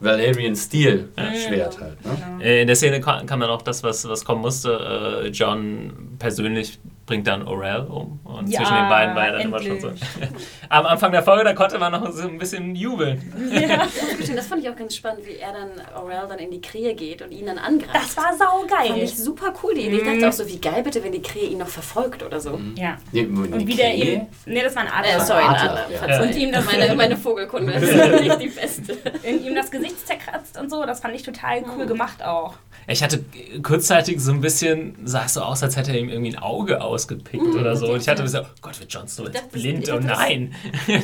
Valerian 0.00 0.56
Steel 0.56 1.08
Schwert 1.46 1.78
halt. 1.80 1.96
Ne? 2.38 2.60
In 2.62 2.66
der 2.66 2.76
Szene 2.76 3.00
kam 3.00 3.26
dann 3.26 3.42
auch 3.44 3.62
das, 3.62 3.82
was, 3.82 4.06
was 4.08 4.24
kommen 4.24 4.40
musste. 4.42 5.22
Äh, 5.24 5.28
John 5.28 6.16
persönlich 6.18 6.78
bringt 7.06 7.26
dann 7.26 7.46
Orel 7.46 7.86
um. 7.86 8.18
Und 8.24 8.48
Ja, 8.48 8.60
zwischen 8.60 8.74
den 8.76 8.88
beiden 8.88 9.14
war 9.14 9.26
ja 9.26 9.32
dann 9.32 9.40
immer 9.42 9.60
schon 9.60 9.78
so. 9.80 9.88
endlich. 9.88 10.08
Am 10.70 10.86
Anfang 10.86 11.12
der 11.12 11.22
Folge, 11.22 11.44
da 11.44 11.52
konnte 11.52 11.78
man 11.78 11.92
noch 11.92 12.10
so 12.12 12.26
ein 12.26 12.38
bisschen 12.38 12.74
jubeln. 12.74 13.20
Stimmt, 13.52 14.36
Das 14.38 14.46
fand 14.46 14.62
ich 14.62 14.68
auch 14.70 14.76
ganz 14.76 14.96
spannend, 14.96 15.26
wie 15.26 15.36
er 15.36 15.52
dann, 15.52 15.70
Aurel 15.94 16.26
dann 16.28 16.38
in 16.38 16.50
die 16.50 16.60
Krähe 16.60 16.94
geht 16.94 17.20
und 17.22 17.30
ihn 17.30 17.46
dann 17.46 17.58
angreift. 17.58 17.94
Das 17.94 18.16
war 18.16 18.32
saugeil. 18.36 18.88
fand 18.88 19.02
ich 19.02 19.16
super 19.16 19.52
cool, 19.62 19.74
die 19.74 19.82
Idee. 19.86 19.96
Ich 19.98 20.02
Mhm. 20.04 20.20
dachte 20.20 20.28
auch 20.28 20.32
so, 20.32 20.48
wie 20.48 20.58
geil 20.60 20.82
bitte, 20.82 21.04
wenn 21.04 21.12
die 21.12 21.22
Krähe 21.22 21.48
ihn 21.50 21.58
noch 21.58 21.68
verfolgt 21.68 22.22
oder 22.22 22.40
so. 22.40 22.58
Ja. 22.76 22.96
Nee, 23.12 23.22
Und 23.26 23.66
wie 23.66 23.74
der 23.76 23.94
ihm. 23.94 24.26
Nee, 24.46 24.62
das 24.62 24.74
war 24.74 24.82
ein 24.82 24.88
Äh, 24.88 25.12
Adler. 25.12 25.24
sorry, 25.24 25.42
ein 25.44 25.54
Adler, 25.54 25.86
ja. 26.08 26.22
Und 26.22 26.34
ihm 26.36 26.52
das- 26.52 26.64
meine, 26.64 26.94
meine 26.96 27.16
Vogelkunde 27.16 27.72
ist 27.74 28.20
nicht 28.22 28.40
die 28.40 28.48
beste. 28.48 28.92
In 29.22 29.44
ihm 29.44 29.54
das 29.54 29.70
Gesicht 29.70 30.06
zerkratzt 30.06 30.58
und 30.58 30.70
so. 30.70 30.84
Das 30.86 31.00
fand 31.00 31.14
ich 31.14 31.22
total 31.22 31.62
cool 31.76 31.86
gemacht 31.86 32.22
auch. 32.24 32.54
Ich 32.86 33.02
hatte 33.02 33.24
kurzzeitig 33.62 34.20
so 34.20 34.32
ein 34.32 34.40
bisschen, 34.40 34.94
sah 35.04 35.24
es 35.24 35.34
so 35.34 35.40
aus, 35.42 35.62
als 35.62 35.76
hätte 35.76 35.92
er 35.92 35.98
ihm 35.98 36.08
irgendwie 36.08 36.34
ein 36.36 36.42
Auge 36.42 36.80
ausgepickt 36.82 37.42
oder 37.54 37.76
so. 37.76 37.92
Und 37.92 38.00
ich 38.02 38.08
hatte 38.08 38.26
so, 38.28 38.40
oh 38.40 38.46
Gott, 38.60 38.78
wird 38.80 38.92
Jon 38.92 39.08
Snow 39.08 39.26
jetzt 39.26 39.50
blind? 39.52 39.88
Oh 39.92 39.98
nein. 40.00 40.54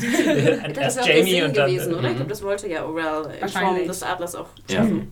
Das 0.75 0.97
der 0.97 1.16
Jamie 1.16 1.31
Sinn 1.33 1.45
und 1.45 1.57
dann. 1.57 1.71
gewesen, 1.71 1.95
oder? 1.95 2.05
Ich 2.05 2.11
Mhm. 2.12 2.16
glaube, 2.16 2.31
das 2.31 2.43
wollte 2.43 2.69
ja 2.69 2.85
Aurel 2.85 3.31
in 3.40 3.49
Form 3.49 3.87
des 3.87 4.03
Adlers 4.03 4.35
auch 4.35 4.47
Ja. 4.69 4.77
schaffen. 4.77 5.09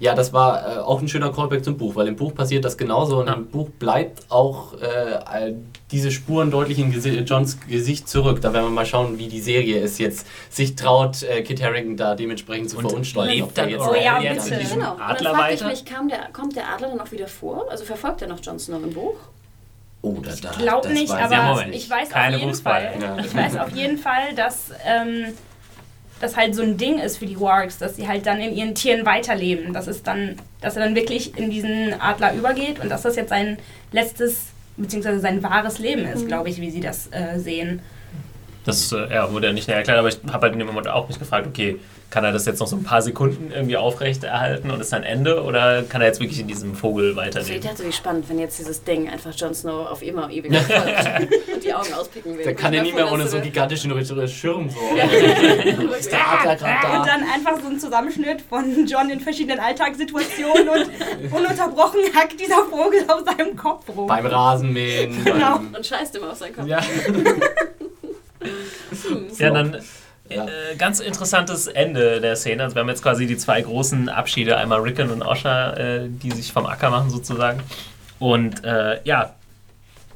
Ja, 0.00 0.14
das 0.14 0.32
war 0.32 0.76
äh, 0.76 0.78
auch 0.80 1.00
ein 1.00 1.08
schöner 1.08 1.32
Callback 1.32 1.64
zum 1.64 1.76
Buch, 1.76 1.94
weil 1.96 2.06
im 2.08 2.16
Buch 2.16 2.34
passiert 2.34 2.64
das 2.64 2.76
genauso 2.76 3.18
und 3.20 3.26
Ja. 3.26 3.34
im 3.34 3.46
Buch 3.46 3.68
bleibt 3.78 4.22
auch 4.30 4.74
äh, 4.74 5.52
diese 5.90 6.10
Spuren 6.10 6.50
deutlich 6.50 6.78
in 6.78 6.92
Gesi 6.92 7.10
Johns 7.20 7.58
Gesicht 7.68 8.08
zurück. 8.08 8.40
Da 8.40 8.52
werden 8.52 8.66
wir 8.66 8.70
mal 8.70 8.86
schauen, 8.86 9.18
wie 9.18 9.28
die 9.28 9.40
Serie 9.40 9.80
es 9.82 9.98
jetzt 9.98 10.26
sich 10.50 10.74
traut, 10.76 11.22
äh, 11.22 11.42
Kit 11.42 11.62
Harington 11.62 11.96
da 11.96 12.14
dementsprechend 12.14 12.70
zu 12.70 12.78
Und 12.78 12.88
verunstalten. 12.88 13.34
lebt 13.34 13.56
dann 13.56 13.68
jetzt 13.68 13.80
Oh 13.82 13.94
ja, 13.94 14.18
bitte. 14.18 14.58
Genau. 14.74 14.92
Und 14.92 15.00
dann 15.00 15.34
fragte 15.34 15.54
ich 15.54 15.64
mich, 15.64 15.84
kam 15.84 16.08
der, 16.08 16.28
kommt 16.32 16.56
der 16.56 16.68
Adler 16.68 16.88
dann 16.88 17.00
auch 17.00 17.10
wieder 17.12 17.28
vor? 17.28 17.66
Also 17.70 17.84
verfolgt 17.84 18.22
er 18.22 18.28
noch 18.28 18.40
Jon 18.42 18.58
Snow 18.58 18.82
im 18.82 18.92
Buch? 18.92 19.16
Oh, 20.00 20.16
da, 20.22 20.30
da, 20.40 20.50
Glaub 20.56 20.82
das 20.82 20.92
nicht, 20.92 21.10
aber 21.10 21.24
ich 21.24 21.30
Ja, 21.32 21.66
ich 21.72 21.90
weiß 21.90 22.08
Keine 22.10 22.36
auf 22.36 22.42
jeden. 22.42 22.54
Fall. 22.54 22.92
Ja. 23.00 23.16
Ich 23.18 23.34
weiß 23.34 23.56
auf 23.58 23.70
jeden 23.74 23.98
Fall, 23.98 24.32
dass 24.36 24.70
ähm, 24.86 25.34
das 26.20 26.36
halt 26.36 26.54
so 26.54 26.62
ein 26.62 26.76
Ding 26.76 26.98
ist 26.98 27.18
für 27.18 27.26
die 27.26 27.38
Wargs, 27.38 27.78
dass 27.78 27.96
sie 27.96 28.08
halt 28.08 28.26
dann 28.26 28.40
in 28.40 28.54
ihren 28.54 28.74
Tieren 28.74 29.06
weiterleben. 29.06 29.72
Das 29.72 29.86
ist 29.86 30.06
dann, 30.06 30.36
dass 30.60 30.76
er 30.76 30.84
dann 30.84 30.94
wirklich 30.94 31.36
in 31.36 31.50
diesen 31.50 31.94
Adler 32.00 32.34
übergeht 32.34 32.80
und 32.80 32.88
dass 32.88 33.02
das 33.02 33.16
jetzt 33.16 33.28
sein 33.30 33.58
letztes 33.92 34.46
beziehungsweise 34.76 35.20
sein 35.20 35.42
wahres 35.42 35.78
Leben 35.78 36.04
ist, 36.04 36.26
glaube 36.28 36.48
ich, 36.48 36.60
wie 36.60 36.70
sie 36.70 36.80
das 36.80 37.08
äh, 37.12 37.38
sehen. 37.38 37.80
Das 38.64 38.92
äh, 38.92 39.12
ja, 39.12 39.30
wurde 39.32 39.48
ja 39.48 39.52
nicht 39.52 39.66
näher 39.66 39.78
erklärt, 39.78 39.98
aber 39.98 40.08
ich 40.08 40.18
habe 40.32 40.42
halt 40.42 40.52
in 40.52 40.58
dem 40.60 40.68
Moment 40.68 40.88
auch 40.88 41.08
mich 41.08 41.18
gefragt, 41.18 41.46
okay, 41.46 41.78
kann 42.10 42.24
er 42.24 42.32
das 42.32 42.46
jetzt 42.46 42.58
noch 42.60 42.66
so 42.66 42.76
ein 42.76 42.84
paar 42.84 43.02
Sekunden 43.02 43.52
irgendwie 43.52 43.76
aufrecht 43.76 44.24
erhalten 44.24 44.70
und 44.70 44.80
ist 44.80 44.92
dann 44.94 45.02
Ende 45.02 45.42
oder 45.44 45.82
kann 45.82 46.00
er 46.00 46.06
jetzt 46.06 46.20
wirklich 46.20 46.40
in 46.40 46.46
diesem 46.48 46.74
Vogel 46.74 47.08
Also 47.08 47.20
ich 47.20 47.26
weiterleben? 47.36 47.62
dachte, 47.62 47.84
wie 47.86 47.92
spannend, 47.92 48.28
wenn 48.30 48.38
jetzt 48.38 48.58
dieses 48.58 48.82
Ding 48.82 49.10
einfach 49.10 49.34
Jon 49.34 49.52
Snow 49.54 49.86
auf 49.90 50.02
immer 50.02 50.24
und 50.24 50.30
ewig 50.32 50.56
folgt 50.56 51.32
und 51.54 51.62
die 51.64 51.74
Augen 51.74 51.92
auspicken 51.92 52.38
will. 52.38 52.44
Der 52.44 52.54
kann 52.54 52.72
ja 52.72 52.82
nie 52.82 52.92
mehr 52.94 53.12
ohne 53.12 53.26
so 53.28 53.36
einen 53.36 53.44
gigantischen 53.44 53.90
Schirm 54.26 54.70
so. 54.70 54.78
Ist 55.98 56.10
Der 56.10 56.28
Adler 56.32 56.56
gerade 56.56 56.98
Und 56.98 57.06
da. 57.06 57.12
dann 57.12 57.22
einfach 57.34 57.62
so 57.62 57.68
ein 57.68 57.78
Zusammenschnitt 57.78 58.40
von 58.40 58.86
John 58.86 59.10
in 59.10 59.20
verschiedenen 59.20 59.60
Alltagssituationen 59.60 60.66
und 60.68 61.30
ununterbrochen 61.30 62.00
hackt 62.14 62.40
dieser 62.40 62.64
Vogel 62.70 63.04
auf 63.08 63.22
seinem 63.26 63.54
Kopf 63.54 63.86
rum. 63.94 64.06
Beim 64.06 64.24
Rasenmähen. 64.24 65.24
Genau. 65.24 65.56
Beim, 65.56 65.74
Und 65.76 65.86
scheißt 65.86 66.16
immer 66.16 66.30
auf 66.32 66.38
seinen 66.38 66.54
Kopf. 66.56 66.66
ja. 66.66 66.80
Ja, 69.38 69.50
dann 69.50 69.76
Ja. 70.30 70.46
äh, 70.46 70.76
ganz 70.76 71.00
interessantes 71.00 71.66
Ende 71.66 72.20
der 72.20 72.36
Szene. 72.36 72.62
Also 72.62 72.76
wir 72.76 72.80
haben 72.80 72.88
jetzt 72.88 73.02
quasi 73.02 73.26
die 73.26 73.36
zwei 73.36 73.60
großen 73.60 74.08
Abschiede, 74.08 74.56
einmal 74.56 74.80
Rickon 74.80 75.10
und 75.10 75.22
Osha, 75.22 75.72
äh, 75.74 76.08
die 76.08 76.30
sich 76.32 76.52
vom 76.52 76.66
Acker 76.66 76.90
machen 76.90 77.10
sozusagen. 77.10 77.62
Und 78.18 78.64
äh, 78.64 79.00
ja, 79.04 79.34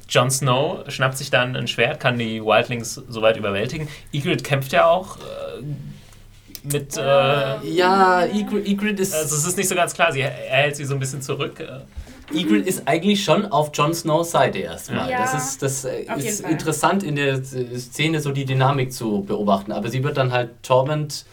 Jon 0.08 0.30
Snow 0.30 0.84
schnappt 0.88 1.16
sich 1.16 1.30
dann 1.30 1.56
ein 1.56 1.66
Schwert, 1.68 2.00
kann 2.00 2.18
die 2.18 2.44
Wildlings 2.44 2.94
soweit 3.08 3.36
überwältigen. 3.36 3.88
Ygritte 4.12 4.42
kämpft 4.42 4.72
ja 4.72 4.86
auch 4.86 5.16
äh, 5.16 5.62
mit... 6.64 6.96
Ja, 6.96 8.26
Ygritte 8.26 9.02
ist. 9.02 9.14
also 9.14 9.34
es 9.34 9.46
ist 9.46 9.56
nicht 9.56 9.68
so 9.68 9.74
ganz 9.74 9.94
klar, 9.94 10.12
sie, 10.12 10.20
er 10.20 10.30
hält 10.30 10.76
sie 10.76 10.84
so 10.84 10.94
ein 10.94 11.00
bisschen 11.00 11.22
zurück. 11.22 11.64
Egret 12.34 12.66
ist 12.66 12.82
eigentlich 12.86 13.24
schon 13.24 13.46
auf 13.46 13.70
Jon 13.74 13.94
Snows 13.94 14.30
Seite 14.30 14.58
erstmal. 14.58 15.10
Ja, 15.10 15.20
das 15.22 15.34
ist, 15.34 15.62
das 15.62 15.84
äh, 15.84 16.04
ist 16.16 16.40
interessant 16.40 17.02
in 17.02 17.16
der 17.16 17.42
Szene 17.44 18.20
so 18.20 18.32
die 18.32 18.44
Dynamik 18.44 18.92
zu 18.92 19.22
beobachten. 19.22 19.72
Aber 19.72 19.88
sie 19.88 20.02
wird 20.02 20.16
dann 20.16 20.32
halt 20.32 20.50
Torment 20.62 21.24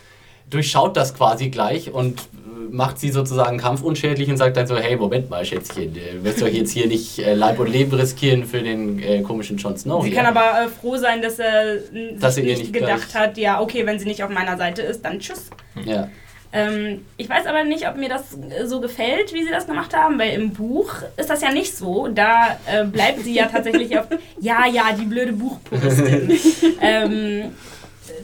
durchschaut 0.49 0.97
das 0.97 1.13
quasi 1.13 1.49
gleich 1.49 1.91
und 1.91 2.21
äh, 2.21 2.71
macht 2.71 2.99
sie 2.99 3.09
sozusagen 3.09 3.57
kampfunschädlich 3.59 4.29
und 4.29 4.37
sagt 4.37 4.57
dann 4.57 4.67
so, 4.67 4.75
hey, 4.77 4.95
Moment 4.95 5.29
mal, 5.29 5.45
Schätzchen, 5.45 5.95
äh, 5.95 6.23
wirst 6.23 6.41
du 6.41 6.45
doch 6.45 6.51
jetzt 6.51 6.71
hier 6.71 6.87
nicht 6.87 7.21
Leib 7.35 7.59
und 7.59 7.71
Leben 7.71 7.93
riskieren 7.93 8.45
für 8.45 8.61
den 8.61 8.99
äh, 9.01 9.21
komischen 9.21 9.57
Jon 9.57 9.77
Snow 9.77 10.03
Sie 10.03 10.09
hier. 10.09 10.17
kann 10.17 10.25
aber 10.25 10.65
äh, 10.65 10.69
froh 10.69 10.97
sein, 10.97 11.21
dass 11.21 11.39
er 11.39 11.77
Dass 12.19 12.35
sich 12.35 12.45
nicht 12.45 12.59
nicht 12.59 12.73
gedacht 12.73 13.13
hat, 13.13 13.37
ja, 13.37 13.61
okay, 13.61 13.85
wenn 13.85 13.99
sie 13.99 14.05
nicht 14.05 14.23
auf 14.23 14.29
meiner 14.29 14.57
Seite 14.57 14.81
ist, 14.81 15.03
dann 15.03 15.19
tschüss. 15.19 15.49
ja. 15.85 16.09
Ähm, 16.51 17.05
ich 17.17 17.29
weiß 17.29 17.45
aber 17.45 17.63
nicht, 17.63 17.87
ob 17.87 17.95
mir 17.95 18.09
das 18.09 18.35
äh, 18.35 18.65
so 18.65 18.81
gefällt, 18.81 19.33
wie 19.33 19.43
sie 19.43 19.51
das 19.51 19.67
gemacht 19.67 19.95
haben, 19.95 20.17
weil 20.17 20.33
im 20.33 20.51
Buch 20.51 20.93
ist 21.15 21.29
das 21.29 21.41
ja 21.41 21.51
nicht 21.51 21.77
so. 21.77 22.07
Da 22.07 22.57
äh, 22.65 22.85
bleibt 22.85 23.23
sie 23.23 23.33
ja 23.33 23.45
tatsächlich 23.45 23.97
auf, 23.97 24.07
ja, 24.39 24.65
ja, 24.65 24.91
die 24.99 25.05
blöde 25.05 25.33
Buchpuristin. 25.33 26.39
ähm, 26.81 27.55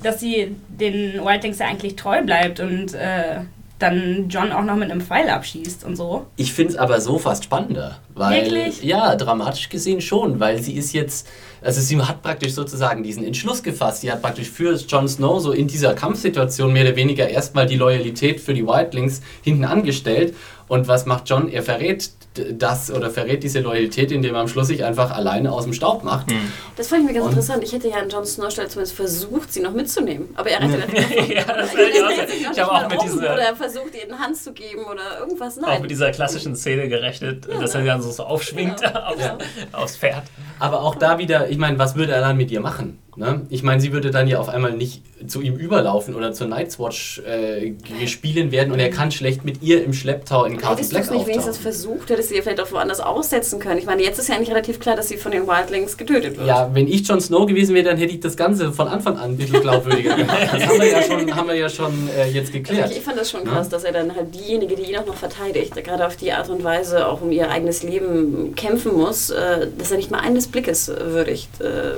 dass 0.01 0.19
sie 0.19 0.55
den 0.67 1.23
Wildlings 1.23 1.59
ja 1.59 1.67
eigentlich 1.67 1.95
treu 1.95 2.23
bleibt 2.23 2.59
und 2.59 2.93
äh, 2.95 3.41
dann 3.79 4.29
John 4.29 4.51
auch 4.51 4.63
noch 4.63 4.75
mit 4.75 4.89
einem 4.89 5.01
Pfeil 5.01 5.29
abschießt 5.29 5.83
und 5.83 5.95
so. 5.95 6.25
Ich 6.37 6.53
finde 6.53 6.73
es 6.73 6.79
aber 6.79 7.01
so 7.01 7.19
fast 7.19 7.43
spannender. 7.43 7.99
Weil, 8.13 8.43
Wirklich? 8.43 8.81
Ja, 8.83 9.15
dramatisch 9.15 9.69
gesehen 9.69 10.01
schon, 10.01 10.39
weil 10.39 10.61
sie 10.61 10.73
ist 10.75 10.93
jetzt, 10.93 11.27
also 11.65 11.81
sie 11.81 11.99
hat 11.99 12.21
praktisch 12.21 12.53
sozusagen 12.53 13.01
diesen 13.01 13.23
Entschluss 13.23 13.63
gefasst. 13.63 14.01
Sie 14.01 14.11
hat 14.11 14.21
praktisch 14.21 14.49
für 14.49 14.75
Jon 14.75 15.07
Snow 15.07 15.41
so 15.41 15.51
in 15.51 15.67
dieser 15.67 15.95
Kampfsituation 15.95 16.71
mehr 16.71 16.85
oder 16.85 16.95
weniger 16.95 17.27
erstmal 17.27 17.65
die 17.65 17.75
Loyalität 17.75 18.39
für 18.39 18.53
die 18.53 18.65
Wildlings 18.65 19.21
hinten 19.41 19.65
angestellt. 19.65 20.35
Und 20.67 20.87
was 20.87 21.07
macht 21.07 21.27
John? 21.27 21.49
Er 21.49 21.63
verrät 21.63 22.11
das 22.53 22.91
oder 22.91 23.09
verrät 23.09 23.43
diese 23.43 23.59
Loyalität, 23.61 24.11
indem 24.11 24.35
er 24.35 24.41
am 24.41 24.47
Schluss 24.47 24.67
sich 24.67 24.83
einfach 24.83 25.11
alleine 25.11 25.51
aus 25.51 25.63
dem 25.63 25.73
Staub 25.73 26.03
macht. 26.03 26.27
Das 26.75 26.87
fand 26.87 27.01
ich 27.01 27.07
mir 27.07 27.13
ganz 27.13 27.25
Und- 27.25 27.31
interessant. 27.33 27.63
Ich 27.63 27.73
hätte 27.73 27.87
ja 27.89 27.95
an 27.97 28.09
Jon 28.09 28.25
Snow 28.25 28.51
Stelle 28.51 28.67
zumindest 28.67 28.95
versucht, 28.95 29.51
sie 29.53 29.61
noch 29.61 29.73
mitzunehmen. 29.73 30.29
Aber 30.35 30.49
er 30.49 30.61
rettet 30.61 31.29
ja, 31.29 31.43
das 31.47 31.73
ich 31.73 31.79
auch 32.03 32.09
gesagt. 32.09 32.29
Ich 32.53 32.59
habe 32.61 32.71
auch 32.71 32.89
mit 32.89 32.99
Oder 32.99 33.03
dieser, 33.03 33.27
er 33.39 33.55
versucht, 33.55 33.95
ihr 33.95 34.03
eine 34.13 34.19
Hand 34.19 34.37
zu 34.37 34.53
geben 34.53 34.83
oder 34.85 35.19
irgendwas. 35.19 35.57
auch 35.57 35.61
Nein. 35.63 35.81
mit 35.81 35.91
dieser 35.91 36.11
klassischen 36.11 36.55
Szene 36.55 36.87
gerechnet, 36.89 37.47
dass 37.47 37.75
er 37.75 37.83
dann 37.83 38.01
so, 38.01 38.11
so 38.11 38.23
aufschwingt 38.23 38.81
Genau, 38.81 38.99
aufs, 39.05 39.17
genau. 39.17 39.37
aufs 39.73 39.97
Pferd. 39.97 40.23
Aber 40.59 40.81
auch 40.81 40.95
da 40.95 41.17
wieder, 41.17 41.49
ich 41.49 41.57
meine, 41.57 41.77
was 41.79 41.95
würde 41.95 42.13
er 42.13 42.21
dann 42.21 42.37
mit 42.37 42.51
ihr 42.51 42.61
machen? 42.61 42.99
Ne? 43.17 43.45
Ich 43.49 43.63
meine, 43.63 43.79
sie 43.81 43.93
würde 43.93 44.11
dann 44.11 44.27
ja 44.27 44.39
auf 44.39 44.49
einmal 44.49 44.73
nicht 44.73 45.01
zu 45.27 45.41
ihm 45.41 45.55
überlaufen 45.55 46.15
oder 46.15 46.33
zur 46.33 46.47
Night's 46.47 46.77
Watch 46.79 47.21
äh, 47.25 47.73
gespielen 47.99 48.51
werden 48.51 48.71
und 48.73 48.79
er 48.79 48.89
kann 48.89 49.09
schlecht 49.11 49.45
mit 49.45 49.61
ihr 49.63 49.83
im 49.83 49.93
Schlepptau 49.93 50.43
in 50.43 50.57
Castle 50.57 50.85
Black 50.89 51.03
es 51.03 51.11
nicht 51.11 51.25
wenigstens 51.27 51.55
auftauchen. 51.57 51.61
versucht, 51.63 52.09
hättest 52.09 52.31
du 52.31 52.35
ihr 52.35 52.43
vielleicht 52.43 52.59
auch 52.59 52.71
woanders 52.71 52.99
aussetzen 52.99 53.59
können. 53.59 53.77
Ich 53.79 53.85
meine, 53.85 54.03
jetzt 54.03 54.19
ist 54.19 54.27
ja 54.27 54.35
eigentlich 54.35 54.49
relativ 54.51 54.79
klar, 54.79 54.95
dass 54.97 55.07
sie 55.07 55.17
von 55.17 55.31
den 55.31 55.47
Wildlings 55.47 55.95
getötet 55.97 56.37
wird. 56.37 56.47
Ja, 56.47 56.69
wenn 56.73 56.87
ich 56.87 57.07
Jon 57.07 57.21
Snow 57.21 57.45
gewesen 57.47 57.73
wäre, 57.73 57.85
dann 57.85 57.97
hätte 57.97 58.13
ich 58.13 58.19
das 58.19 58.35
Ganze 58.35 58.73
von 58.73 58.87
Anfang 58.87 59.17
an 59.17 59.31
ein 59.31 59.37
bisschen 59.37 59.61
glaubwürdiger 59.61 60.15
gemacht. 60.17 60.37
Das 60.51 60.67
haben 60.67 60.79
wir 60.79 60.87
ja 60.91 61.01
schon, 61.01 61.35
haben 61.35 61.47
wir 61.47 61.55
ja 61.55 61.69
schon 61.69 62.09
äh, 62.09 62.29
jetzt 62.29 62.51
geklärt. 62.51 62.91
Ich, 62.91 62.97
ich 62.97 63.03
fand 63.03 63.17
das 63.17 63.31
schon 63.31 63.45
Ja. 63.45 63.51
krass, 63.53 63.69
dass 63.69 63.83
er 63.85 63.93
dann 63.93 64.13
halt 64.15 64.33
diejenige, 64.35 64.75
die 64.75 64.83
ihn 64.91 64.97
auch 64.97 65.05
noch 65.05 65.15
verteidigt, 65.15 65.73
gerade 65.83 66.05
auf 66.05 66.15
die 66.17 66.31
Art 66.33 66.49
und 66.49 66.63
Weise 66.63 67.07
auch 67.07 67.21
um 67.21 67.31
ihr 67.31 67.49
eigenes 67.49 67.83
Leben 67.83 68.53
kämpfen 68.55 68.93
muss, 68.93 69.29
äh, 69.29 69.67
dass 69.77 69.91
er 69.91 69.97
nicht 69.97 70.11
mal 70.11 70.19
eines 70.19 70.47
Blickes 70.47 70.87
würdigt, 70.89 71.49
äh, 71.61 71.93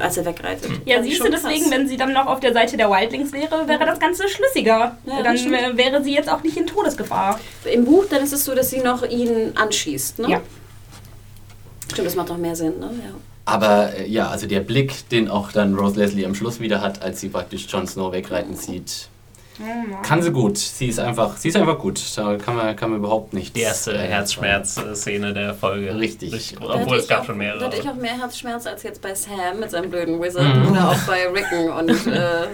als 0.00 0.16
er 0.18 0.24
wegreitet. 0.38 0.70
Ja, 0.84 0.96
Fand 0.96 1.06
ich 1.06 1.12
siehst 1.12 1.26
du, 1.26 1.30
deswegen, 1.30 1.62
krass. 1.62 1.70
wenn 1.70 1.88
sie 1.88 1.96
dann 1.96 2.12
noch 2.12 2.26
auf 2.26 2.40
der 2.40 2.52
Seite 2.52 2.76
der 2.76 2.90
Wildlings 2.90 3.32
wäre, 3.32 3.68
wäre 3.68 3.86
das 3.86 3.98
Ganze 3.98 4.28
schlüssiger. 4.28 4.98
Ja, 5.06 5.22
dann 5.22 5.38
stimmt. 5.38 5.76
wäre 5.76 6.02
sie 6.02 6.14
jetzt 6.14 6.28
auch 6.28 6.42
nicht 6.42 6.56
in 6.56 6.66
Todesgefahr. 6.66 7.40
Im 7.64 7.84
Buch, 7.84 8.04
dann 8.10 8.22
ist 8.22 8.32
es 8.32 8.44
so, 8.44 8.54
dass 8.54 8.70
sie 8.70 8.80
noch 8.80 9.02
ihn 9.08 9.52
anschießt, 9.54 10.20
ne? 10.20 10.30
Ja. 10.30 10.40
Stimmt, 11.92 12.06
das 12.06 12.14
macht 12.16 12.30
doch 12.30 12.38
mehr 12.38 12.56
Sinn, 12.56 12.78
ne? 12.78 12.90
Ja. 13.02 13.14
Aber 13.46 13.94
äh, 13.94 14.08
ja, 14.08 14.28
also 14.28 14.46
der 14.46 14.60
Blick, 14.60 15.08
den 15.10 15.28
auch 15.28 15.52
dann 15.52 15.74
Rose 15.74 15.98
Leslie 15.98 16.24
am 16.24 16.34
Schluss 16.34 16.60
wieder 16.60 16.80
hat, 16.80 17.02
als 17.02 17.20
sie 17.20 17.28
praktisch 17.28 17.66
Jon 17.68 17.86
Snow 17.86 18.12
wegreiten 18.12 18.56
sieht, 18.56 19.08
kann 20.02 20.22
sie 20.22 20.30
gut. 20.32 20.58
Sie 20.58 20.86
ist 20.88 20.98
einfach, 20.98 21.36
sie 21.36 21.48
ist 21.48 21.56
einfach 21.56 21.78
gut. 21.78 22.00
Da 22.16 22.36
kann 22.36 22.56
man, 22.56 22.74
kann 22.76 22.90
man 22.90 22.98
überhaupt 22.98 23.32
nicht. 23.34 23.54
Die 23.56 23.60
erste 23.60 23.92
äh, 23.92 23.98
Herzschmerz-Szene 23.98 25.32
der 25.32 25.54
Folge. 25.54 25.94
Richtig. 25.96 26.32
Richtig 26.32 26.58
Da 26.58 26.74
obwohl 26.74 26.98
es 26.98 27.08
gab 27.08 27.20
auch, 27.22 27.24
schon 27.26 27.38
Da 27.38 27.44
mehrere. 27.44 27.64
hatte 27.66 27.76
ich 27.78 27.88
auch 27.88 27.94
mehr 27.94 28.18
Herzschmerz 28.18 28.66
als 28.66 28.82
jetzt 28.82 29.00
bei 29.02 29.14
Sam 29.14 29.60
mit 29.60 29.70
seinem 29.70 29.90
blöden 29.90 30.20
Wizard 30.20 30.44
Mhm. 30.56 30.72
oder 30.72 30.90
auch 30.90 30.98
bei 31.06 31.26
Rickon 31.28 31.70
und 31.70 32.06
äh, 32.06 32.42
äh, 32.44 32.46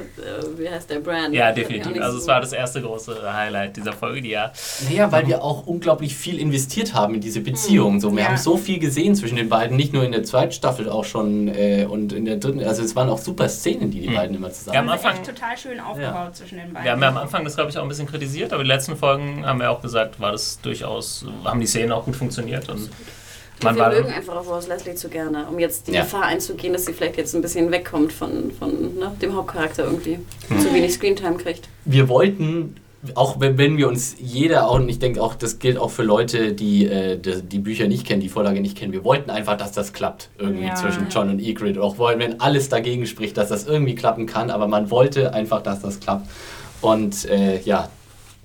wie 0.57 0.69
heißt 0.69 0.91
der 0.91 1.01
Brand? 1.01 1.35
Ja, 1.35 1.53
definitiv. 1.53 2.01
Also 2.01 2.17
so- 2.17 2.23
es 2.23 2.27
war 2.29 2.41
das 2.41 2.53
erste 2.53 2.81
große 2.83 3.17
Highlight 3.33 3.77
dieser 3.77 3.93
Folge, 3.93 4.23
die 4.23 4.31
ja 4.31 4.53
Naja, 4.89 5.11
weil 5.11 5.27
wir 5.27 5.43
auch 5.43 5.67
unglaublich 5.67 6.15
viel 6.15 6.39
investiert 6.39 6.95
haben 6.95 7.15
in 7.15 7.21
diese 7.21 7.41
Beziehung. 7.41 8.01
So, 8.01 8.13
wir 8.13 8.23
Ja. 8.23 8.29
haben 8.29 8.37
so 8.37 8.57
viel 8.57 8.79
gesehen 8.79 9.15
zwischen 9.15 9.37
den 9.37 9.49
beiden, 9.49 9.77
nicht 9.77 9.93
nur 9.93 10.05
in 10.05 10.13
der 10.13 10.23
zweiten 10.25 10.53
Staffel 10.53 10.89
auch 10.89 11.05
schon 11.05 11.49
äh, 11.49 11.87
und 11.89 12.13
in 12.13 12.25
der 12.25 12.37
dritten. 12.37 12.63
Also 12.63 12.83
es 12.83 12.95
waren 12.97 13.09
auch 13.09 13.19
super 13.19 13.49
Szenen, 13.49 13.91
die 13.91 14.01
die 14.01 14.09
Hm. 14.09 14.15
beiden 14.15 14.37
immer 14.37 14.51
zusammen 14.51 14.75
Ja, 14.75 14.81
am 14.81 14.89
Anfang- 14.89 15.13
echt 15.15 15.27
total 15.27 15.57
schön 15.57 15.81
aufgebaut 15.81 16.37
zwischen 16.37 16.59
den 16.59 16.73
beiden. 16.73 16.87
Wir 16.91 16.95
haben 16.95 17.03
ja 17.03 17.09
am 17.09 17.17
Anfang 17.19 17.45
das, 17.45 17.55
glaube 17.55 17.71
ich, 17.71 17.79
auch 17.79 17.83
ein 17.83 17.89
bisschen 17.89 18.07
kritisiert, 18.09 18.53
aber 18.53 18.63
die 18.65 18.69
letzten 18.69 18.97
Folgen 18.97 19.47
haben 19.47 19.61
wir 19.61 19.71
auch 19.71 19.81
gesagt, 19.81 20.19
war 20.21 20.33
das 20.33 20.61
durchaus, 20.61 21.25
haben 21.45 21.61
die 21.61 21.67
Szenen 21.67 21.93
auch 21.93 22.05
gut 22.05 22.17
funktioniert. 22.17 22.69
Und 22.69 22.91
man 23.63 23.77
wir 23.77 23.83
war, 23.83 23.91
mögen 23.91 24.09
einfach 24.13 24.35
auch 24.37 24.47
Rose 24.49 24.69
Leslie 24.69 24.95
zu 24.97 25.09
gerne, 25.09 25.47
um 25.49 25.59
jetzt 25.59 25.87
die 25.87 25.93
Ja. 25.93 26.03
Gefahr 26.03 26.25
einzugehen, 26.25 26.73
dass 26.73 26.87
sie 26.87 26.93
vielleicht 26.93 27.17
jetzt 27.17 27.35
ein 27.35 27.43
bisschen 27.43 27.71
wegkommt 27.71 28.13
von, 28.13 28.51
von 28.59 28.97
ne, 28.99 29.13
dem 29.23 29.37
Hauptcharakter 29.37 29.85
irgendwie. 29.85 30.19
Hm. 30.49 30.59
Zu 30.61 30.75
wenig 30.75 30.93
Screentime 30.95 31.37
kriegt. 31.37 31.69
wir 31.85 32.09
wollten, 32.09 32.77
auch 33.15 33.39
wenn, 33.41 33.57
wenn 33.57 33.77
wir 33.79 33.89
uns 33.89 34.17
jeder, 34.19 34.69
auch, 34.69 34.75
und 34.77 34.89
ich 34.89 34.99
denke 34.99 35.23
auch, 35.23 35.35
das 35.35 35.59
gilt 35.59 35.79
auch 35.79 35.91
für 35.91 36.03
Leute, 36.03 36.53
die, 36.53 36.87
äh, 36.87 37.17
die 37.19 37.41
die 37.43 37.59
Bücher 37.59 37.87
nicht 37.87 38.07
kennen, 38.07 38.21
die 38.21 38.29
Vorlage 38.29 38.61
nicht 38.61 38.77
kennen, 38.77 38.93
wir 38.93 39.05
wollten 39.05 39.31
einfach, 39.31 39.57
dass 39.57 39.73
das 39.73 39.93
klappt, 39.93 40.29
irgendwie 40.39 40.67
Ja. 40.67 40.75
zwischen 40.75 41.09
John 41.11 41.31
und 41.31 41.39
Egrid. 41.41 41.79
Auch 41.79 41.97
wollen, 41.99 42.19
wenn 42.19 42.41
alles 42.41 42.69
dagegen 42.69 43.07
spricht, 43.07 43.37
dass 43.37 43.49
das 43.49 43.67
irgendwie 43.67 43.95
klappen 43.95 44.27
kann, 44.27 44.51
aber 44.51 44.67
man 44.69 44.91
wollte 44.91 45.33
einfach, 45.35 45.63
dass 45.63 45.81
das 45.83 46.01
klappt. 46.01 46.27
Und 46.81 47.25
äh, 47.27 47.61
ja, 47.61 47.89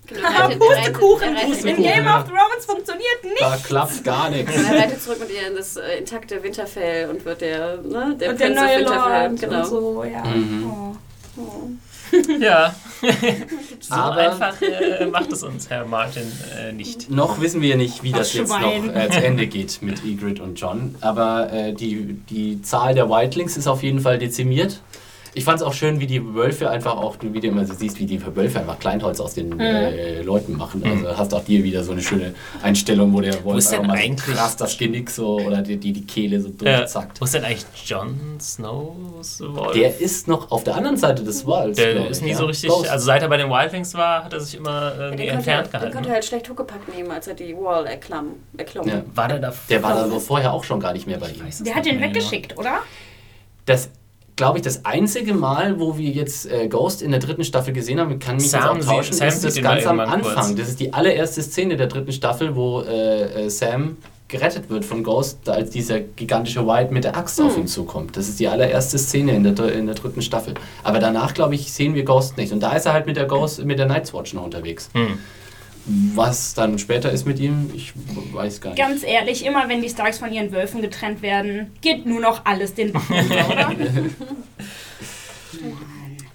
Genau, 0.07 0.29
Pustekuchen! 0.59 1.29
er 1.29 1.35
reitet- 1.35 1.43
In 1.43 1.49
Pustekuchen, 1.53 1.83
Game 1.83 2.05
ja. 2.05 2.19
of 2.19 2.25
Thrones 2.25 2.65
funktioniert 2.67 3.23
nicht! 3.23 3.41
da 3.41 3.57
klappt 3.57 4.03
gar 4.03 4.29
nichts. 4.29 4.51
Er 4.55 4.77
reitet 4.79 5.01
zurück 5.01 5.19
mit 5.19 5.31
ihr 5.31 5.47
in 5.47 5.55
das 5.55 5.77
äh, 5.77 5.97
intakte 5.97 6.43
Winterfell 6.43 7.09
und 7.09 7.25
wird 7.25 7.41
der, 7.41 7.77
ne, 7.77 8.15
der 8.19 8.29
Und 8.31 8.39
der 8.39 8.45
Prinz 8.45 8.59
neue 8.59 8.79
Winterfell. 8.79 9.27
Lord 9.29 9.39
Genau. 9.41 9.59
und 9.61 9.65
so, 9.65 10.03
ja. 10.03 10.23
Mhm. 10.25 10.71
Oh. 10.71 10.95
Oh. 11.41 11.69
ja, 12.39 12.75
so 13.81 13.95
Aber- 13.95 14.17
einfach 14.31 14.61
äh, 14.61 15.05
macht 15.07 15.31
es 15.31 15.41
uns 15.41 15.69
Herr 15.71 15.85
Martin 15.85 16.31
äh, 16.55 16.71
nicht. 16.71 17.09
Noch 17.09 17.41
wissen 17.41 17.61
wir 17.63 17.75
nicht, 17.75 18.03
wie 18.03 18.11
das 18.11 18.29
Ach, 18.29 18.35
jetzt 18.35 18.53
Schwein. 18.53 18.85
noch 18.87 18.95
äh, 18.95 19.09
zu 19.09 19.25
Ende 19.25 19.47
geht 19.47 19.81
mit 19.81 20.05
Egrid 20.05 20.39
und 20.39 20.59
John. 20.59 20.93
Aber 21.01 21.51
äh, 21.51 21.73
die, 21.73 22.13
die 22.29 22.61
Zahl 22.61 22.93
der 22.93 23.09
Wildlings 23.09 23.57
ist 23.57 23.67
auf 23.67 23.81
jeden 23.81 23.99
Fall 24.01 24.19
dezimiert. 24.19 24.81
Ich 25.35 25.43
fand 25.43 25.59
es 25.59 25.63
auch 25.67 25.73
schön, 25.73 25.99
wie 25.99 26.07
die 26.07 26.33
Wölfe 26.33 26.69
einfach 26.69 26.95
auch, 26.95 27.17
wie 27.21 27.39
du 27.41 27.47
immer 27.47 27.65
so 27.65 27.73
siehst, 27.73 27.99
wie 27.99 28.05
die 28.05 28.19
Wölfe 28.35 28.59
einfach 28.61 28.79
Kleinholz 28.79 29.19
aus 29.19 29.33
den 29.33 29.59
äh, 29.59 30.21
Leuten 30.21 30.55
machen. 30.57 30.81
Also 30.85 31.17
hast 31.17 31.33
auch 31.33 31.43
dir 31.43 31.61
wieder 31.63 31.83
so 31.83 31.91
eine 31.91 32.01
schöne 32.01 32.33
Einstellung, 32.63 33.11
wo 33.13 33.19
der 33.21 33.43
Wolf 33.43 33.69
einfach 33.71 33.85
mal 33.85 33.97
so 34.01 34.15
krass 34.33 34.55
das 34.55 34.77
Genick 34.77 35.09
so 35.09 35.39
oder 35.41 35.61
die, 35.61 35.75
die, 35.77 35.91
die 35.91 36.05
Kehle 36.05 36.39
so 36.39 36.47
Äh, 36.47 36.51
durchzackt. 36.77 37.19
wo 37.19 37.25
ist 37.25 37.33
denn 37.33 37.43
eigentlich 37.43 37.65
Jon 37.85 38.17
Snows 38.39 39.41
Wolf? 39.41 39.73
Der 39.73 39.99
ist 39.99 40.27
noch 40.27 40.51
auf 40.51 40.63
der 40.63 40.75
anderen 40.75 40.97
Seite 40.97 41.23
des 41.23 41.45
Walls. 41.45 41.75
Der 41.77 42.09
ist 42.09 42.21
nie 42.23 42.31
ja. 42.31 42.37
so 42.37 42.45
richtig, 42.45 42.69
Ghost. 42.69 42.89
also 42.89 43.05
seit 43.05 43.21
er 43.21 43.27
bei 43.27 43.37
den 43.37 43.49
Wildlings 43.49 43.93
war, 43.93 44.23
hat 44.23 44.33
er 44.33 44.39
sich 44.39 44.55
immer 44.55 44.93
Ja, 44.95 45.01
irgendwie 45.09 45.23
den, 45.25 45.35
konnte 45.35 45.51
er, 45.51 45.59
entfernt 45.59 45.65
den 45.67 45.71
gehalten. 45.71 45.93
konnte 45.93 46.09
er 46.09 46.13
halt 46.15 46.25
schlecht 46.25 46.49
Huckepack 46.49 46.95
nehmen, 46.95 47.11
als 47.11 47.27
er 47.27 47.33
die 47.33 47.55
Wall 47.57 47.85
erklomm. 47.85 48.35
erklomm. 48.57 48.87
Ja. 48.87 49.01
War 49.13 49.27
der 49.27 49.39
da? 49.39 49.53
der 49.69 49.83
war 49.83 49.95
da 49.95 50.07
so 50.07 50.19
vorher 50.19 50.53
auch 50.53 50.63
schon 50.63 50.79
gar 50.79 50.93
nicht 50.93 51.07
mehr 51.07 51.17
bei 51.17 51.27
ihm. 51.29 51.43
Der 51.65 51.75
hat 51.75 51.85
den 51.85 51.99
weggeschickt, 52.01 52.57
oder? 52.57 52.79
Das, 53.65 53.89
glaube 54.35 54.57
ich, 54.57 54.63
das 54.63 54.85
einzige 54.85 55.33
Mal, 55.33 55.79
wo 55.79 55.97
wir 55.97 56.09
jetzt 56.09 56.51
äh, 56.51 56.67
Ghost 56.67 57.01
in 57.01 57.11
der 57.11 57.19
dritten 57.19 57.43
Staffel 57.43 57.73
gesehen 57.73 57.99
haben, 57.99 58.19
kann 58.19 58.35
mich 58.35 58.49
Sam 58.49 58.77
jetzt 58.77 58.87
auch 58.87 58.95
tauschen, 58.95 59.13
Sam 59.13 59.27
ist 59.29 59.43
das 59.43 59.61
ganz 59.61 59.85
am 59.85 59.99
Anfang. 59.99 60.21
kurz. 60.21 60.55
Das 60.55 60.69
ist 60.69 60.79
die 60.79 60.93
allererste 60.93 61.41
Szene 61.41 61.77
der 61.77 61.87
dritten 61.87 62.11
Staffel, 62.11 62.55
wo 62.55 62.81
äh, 62.81 63.45
äh, 63.45 63.49
Sam 63.49 63.97
gerettet 64.27 64.69
wird 64.69 64.83
von 64.83 65.03
Ghost, 65.03 65.47
als 65.47 65.69
dieser 65.69 65.99
gigantische 65.99 66.65
White 66.67 66.91
mit 66.91 67.03
der 67.03 67.15
Axt 67.15 67.39
auf 67.39 67.57
ihn 67.57 67.67
zukommt. 67.67 68.17
Das 68.17 68.27
ist 68.27 68.39
die 68.39 68.47
allererste 68.47 68.97
Szene 68.97 69.35
in 69.35 69.43
der, 69.43 69.71
in 69.71 69.85
der 69.85 69.93
dritten 69.93 70.23
Staffel. 70.23 70.55
Aber 70.83 70.99
danach, 70.99 71.35
glaube 71.35 71.53
ich, 71.53 71.71
sehen 71.71 71.93
wir 71.93 72.03
Ghost 72.03 72.35
nicht. 72.35 72.51
Und 72.51 72.61
da 72.61 72.73
ist 72.73 72.87
er 72.87 72.93
halt 72.93 73.05
mit 73.05 73.17
der 73.17 73.25
Ghost, 73.25 73.63
mit 73.63 73.77
der 73.77 73.85
Night's 73.85 74.13
Watch 74.13 74.33
noch 74.33 74.43
unterwegs. 74.43 74.89
Hm. 74.93 75.19
Was 75.87 76.53
dann 76.55 76.79
später 76.79 77.11
ist 77.11 77.25
mit 77.27 77.39
ihm, 77.39 77.69
ich 77.75 77.93
weiß 78.33 78.59
gar 78.61 78.71
nicht. 78.71 78.79
Ganz 78.79 79.03
ehrlich, 79.03 79.45
immer 79.45 79.69
wenn 79.69 79.81
die 79.81 79.89
Starks 79.89 80.17
von 80.17 80.31
ihren 80.33 80.51
Wölfen 80.51 80.81
getrennt 80.81 81.21
werden, 81.21 81.71
geht 81.81 82.05
nur 82.07 82.19
noch 82.21 82.43
alles 82.45 82.73
den 82.73 82.91
Bach 82.91 83.07
runter, 83.09 83.47
oder? 83.49 83.71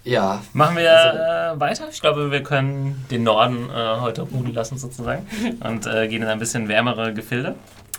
Ja, 0.03 0.43
Machen 0.55 0.77
wir 0.79 0.91
Also- 0.91 1.57
äh, 1.57 1.61
weiter. 1.61 1.89
Ich 1.93 2.01
glaube, 2.01 2.31
wir 2.31 2.43
können 2.43 3.05
den 3.11 3.23
Norden 3.23 3.69
äh, 3.71 4.01
heute 4.01 4.23
ruhen 4.23 4.53
lassen 4.55 4.79
sozusagen 4.79 5.27
und 5.63 5.87
äh, 5.87 6.09
gehen 6.09 6.23
in 6.23 6.29
ein 6.29 6.39
bisschen 6.39 6.69
wärmere 6.69 7.13
Gefilde. 7.13 7.55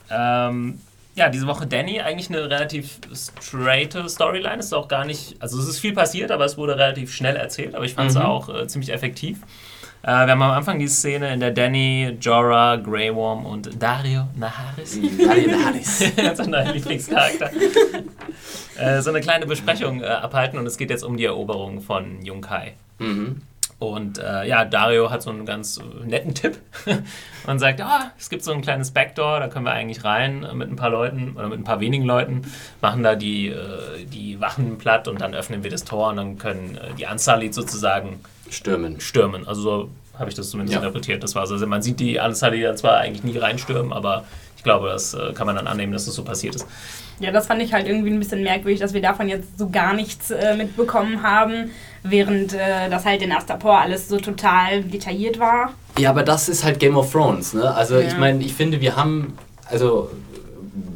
Ähm, 0.09 0.79
ja, 1.13 1.29
diese 1.29 1.45
Woche 1.45 1.67
Danny, 1.67 2.01
eigentlich 2.01 2.29
eine 2.29 2.49
relativ 2.49 2.97
straighte 3.13 4.09
Storyline. 4.09 4.57
Es 4.59 4.67
ist 4.67 4.73
auch 4.73 4.87
gar 4.87 5.05
nicht, 5.05 5.35
also 5.39 5.59
es 5.59 5.67
ist 5.67 5.79
viel 5.79 5.93
passiert, 5.93 6.31
aber 6.31 6.45
es 6.45 6.57
wurde 6.57 6.75
relativ 6.77 7.13
schnell 7.13 7.35
erzählt, 7.35 7.75
aber 7.75 7.85
ich 7.85 7.93
fand 7.93 8.09
es 8.09 8.15
Mhm. 8.15 8.21
auch 8.23 8.49
äh, 8.49 8.67
ziemlich 8.67 8.91
effektiv. 8.91 9.37
Äh, 10.03 10.07
wir 10.07 10.31
haben 10.31 10.41
am 10.41 10.51
Anfang 10.51 10.79
die 10.79 10.87
Szene, 10.87 11.31
in 11.31 11.39
der 11.39 11.51
Danny, 11.51 12.17
Jorah, 12.19 12.77
Grey 12.77 13.13
Worm 13.13 13.45
und 13.45 13.81
Dario 13.81 14.27
Naharis, 14.35 14.99
Dario 15.23 15.51
Naharis. 15.51 15.99
so 16.35 16.43
ein 16.43 16.73
Lieblingscharakter, 16.73 17.51
äh, 18.79 19.01
so 19.01 19.11
eine 19.11 19.21
kleine 19.21 19.45
Besprechung 19.45 20.01
äh, 20.01 20.05
abhalten 20.05 20.57
und 20.57 20.65
es 20.65 20.77
geht 20.77 20.89
jetzt 20.89 21.03
um 21.03 21.17
die 21.17 21.25
Eroberung 21.25 21.81
von 21.81 22.23
Yunkai. 22.23 22.73
Mhm. 22.97 23.43
Und 23.77 24.19
äh, 24.19 24.47
ja, 24.47 24.63
Dario 24.65 25.09
hat 25.09 25.23
so 25.23 25.31
einen 25.31 25.45
ganz 25.45 25.79
netten 26.03 26.35
Tipp 26.35 26.57
und 27.47 27.59
sagt, 27.59 27.81
ah, 27.81 28.11
es 28.17 28.29
gibt 28.29 28.43
so 28.43 28.53
ein 28.53 28.61
kleines 28.61 28.91
Backdoor, 28.91 29.39
da 29.39 29.47
können 29.47 29.65
wir 29.65 29.71
eigentlich 29.71 30.03
rein 30.03 30.45
mit 30.53 30.69
ein 30.69 30.75
paar 30.75 30.91
Leuten 30.91 31.33
oder 31.35 31.47
mit 31.47 31.59
ein 31.59 31.63
paar 31.63 31.79
wenigen 31.79 32.05
Leuten, 32.05 32.43
machen 32.79 33.01
da 33.01 33.15
die, 33.15 33.47
äh, 33.47 34.05
die 34.05 34.39
Wachen 34.39 34.77
platt 34.77 35.07
und 35.07 35.21
dann 35.21 35.33
öffnen 35.33 35.63
wir 35.63 35.71
das 35.71 35.83
Tor 35.83 36.09
und 36.09 36.17
dann 36.17 36.37
können 36.37 36.77
äh, 36.77 36.93
die 36.95 37.05
Unsullied 37.05 37.55
sozusagen 37.55 38.19
Stürmen. 38.51 38.99
stürmen. 38.99 39.47
Also 39.47 39.61
so 39.61 39.89
habe 40.19 40.29
ich 40.29 40.35
das 40.35 40.49
zumindest 40.51 40.73
Ja. 40.75 40.79
interpretiert. 40.81 41.23
Das 41.23 41.33
war 41.35 41.47
so. 41.47 41.55
Also 41.55 41.65
man 41.67 41.81
sieht 41.81 41.99
die 41.99 42.19
Unsullied 42.19 42.61
ja 42.61 42.75
zwar 42.75 42.97
eigentlich 42.97 43.23
nie 43.23 43.37
reinstürmen, 43.37 43.91
aber 43.93 44.25
ich 44.57 44.63
glaube, 44.63 44.89
das 44.89 45.13
äh, 45.15 45.33
kann 45.33 45.47
man 45.47 45.55
dann 45.55 45.65
annehmen, 45.67 45.91
dass 45.93 46.05
das 46.05 46.13
so 46.13 46.23
passiert 46.23 46.55
ist. 46.55 46.67
Ja, 47.19 47.31
das 47.31 47.47
fand 47.47 47.61
ich 47.61 47.73
halt 47.73 47.87
irgendwie 47.87 48.09
ein 48.11 48.19
bisschen 48.19 48.43
merkwürdig, 48.43 48.79
dass 48.79 48.93
wir 48.93 49.01
davon 49.01 49.29
jetzt 49.29 49.57
so 49.57 49.69
gar 49.69 49.93
nichts 49.93 50.31
äh, 50.31 50.55
mitbekommen 50.55 51.23
haben, 51.23 51.71
während 52.03 52.53
äh, 52.53 52.89
das 52.89 53.05
halt 53.05 53.21
in 53.21 53.31
Astapor 53.31 53.79
alles 53.79 54.07
so 54.09 54.17
total 54.17 54.83
detailliert 54.83 55.39
war. 55.39 55.73
Ja, 55.97 56.09
aber 56.11 56.23
das 56.23 56.49
ist 56.49 56.63
halt 56.63 56.79
Game 56.79 56.97
of 56.97 57.11
Thrones, 57.11 57.53
ne? 57.53 57.73
Also 57.73 57.95
Ja. 57.95 58.07
ich 58.07 58.17
meine, 58.17 58.43
ich 58.43 58.53
finde, 58.53 58.81
wir 58.81 58.95
haben, 58.95 59.37
also 59.69 60.09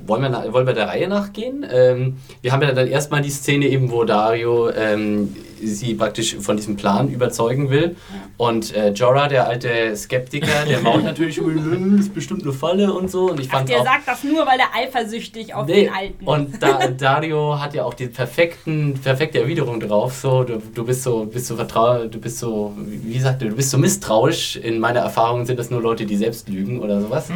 wollen 0.08 0.22
wir, 0.22 0.54
wollen 0.54 0.66
wir 0.68 0.74
der 0.74 0.88
Reihe 0.88 1.08
nachgehen? 1.08 1.66
Ähm, 1.72 2.18
wir 2.42 2.52
haben 2.52 2.62
ja 2.62 2.72
dann 2.72 2.88
erstmal 2.88 3.22
die 3.22 3.30
Szene 3.32 3.66
eben, 3.68 3.92
wo 3.92 4.04
Dario 4.04 4.70
ähm, 4.72 5.36
sie 5.62 5.94
praktisch 5.96 6.36
von 6.38 6.58
diesem 6.58 6.76
Plan 6.76 7.10
überzeugen 7.10 7.70
will. 7.70 7.96
Und 8.38 8.76
äh, 8.76 8.92
Jorah, 8.92 9.28
der 9.28 9.48
alte 9.48 9.96
Skeptiker, 9.96 10.66
der 10.68 10.82
mault 10.82 11.04
natürlich, 11.12 11.38
"Hm, 11.38 12.00
ist 12.00 12.14
bestimmt 12.14 12.44
eine 12.44 12.54
Falle 12.54 12.94
und 12.94 13.10
so. 13.10 13.30
Und 13.32 13.40
ich 13.40 13.48
Ach, 13.50 13.58
fand 13.58 13.70
der 13.70 13.80
auch, 13.80 13.86
sagt 13.86 14.08
das 14.08 14.24
nur, 14.24 14.46
weil 14.46 14.60
er 14.60 14.68
eifersüchtig 14.76 15.54
auf 15.54 15.68
Nee, 15.68 15.86
den 15.86 15.94
Alten 15.94 16.26
und 16.26 16.62
da, 16.62 16.88
Dario 16.98 17.60
hat 17.60 17.74
ja 17.74 17.84
auch 17.84 17.94
die 17.94 18.08
perfekten, 18.08 18.94
perfekte 19.02 19.40
Erwiderung 19.40 19.80
drauf. 19.80 20.14
So, 20.16 20.44
du, 20.44 20.62
du 20.74 20.86
bist 20.86 21.04
so, 21.04 21.26
bist 21.26 21.48
so 21.48 21.56
vertrau, 21.56 22.06
du 22.06 22.20
bist 22.20 22.40
so, 22.40 22.74
wie 22.78 23.16
wie 23.16 23.20
sagt 23.20 23.42
er, 23.42 23.50
du 23.50 23.56
bist 23.56 23.72
so 23.72 23.78
misstrauisch. 23.78 24.58
In 24.58 24.80
meiner 24.80 25.00
Erfahrung 25.00 25.46
sind 25.46 25.58
das 25.58 25.70
nur 25.70 25.82
Leute, 25.82 26.06
die 26.06 26.18
selbst 26.18 26.50
lügen 26.50 26.80
oder 26.82 27.02
sowas. 27.02 27.30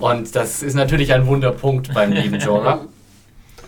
Und 0.00 0.34
das 0.36 0.62
ist 0.62 0.74
natürlich 0.74 1.12
ein 1.12 1.26
Wunderpunkt 1.26 1.92
beim 1.92 2.12
lieben 2.12 2.38
Jorah. 2.38 2.86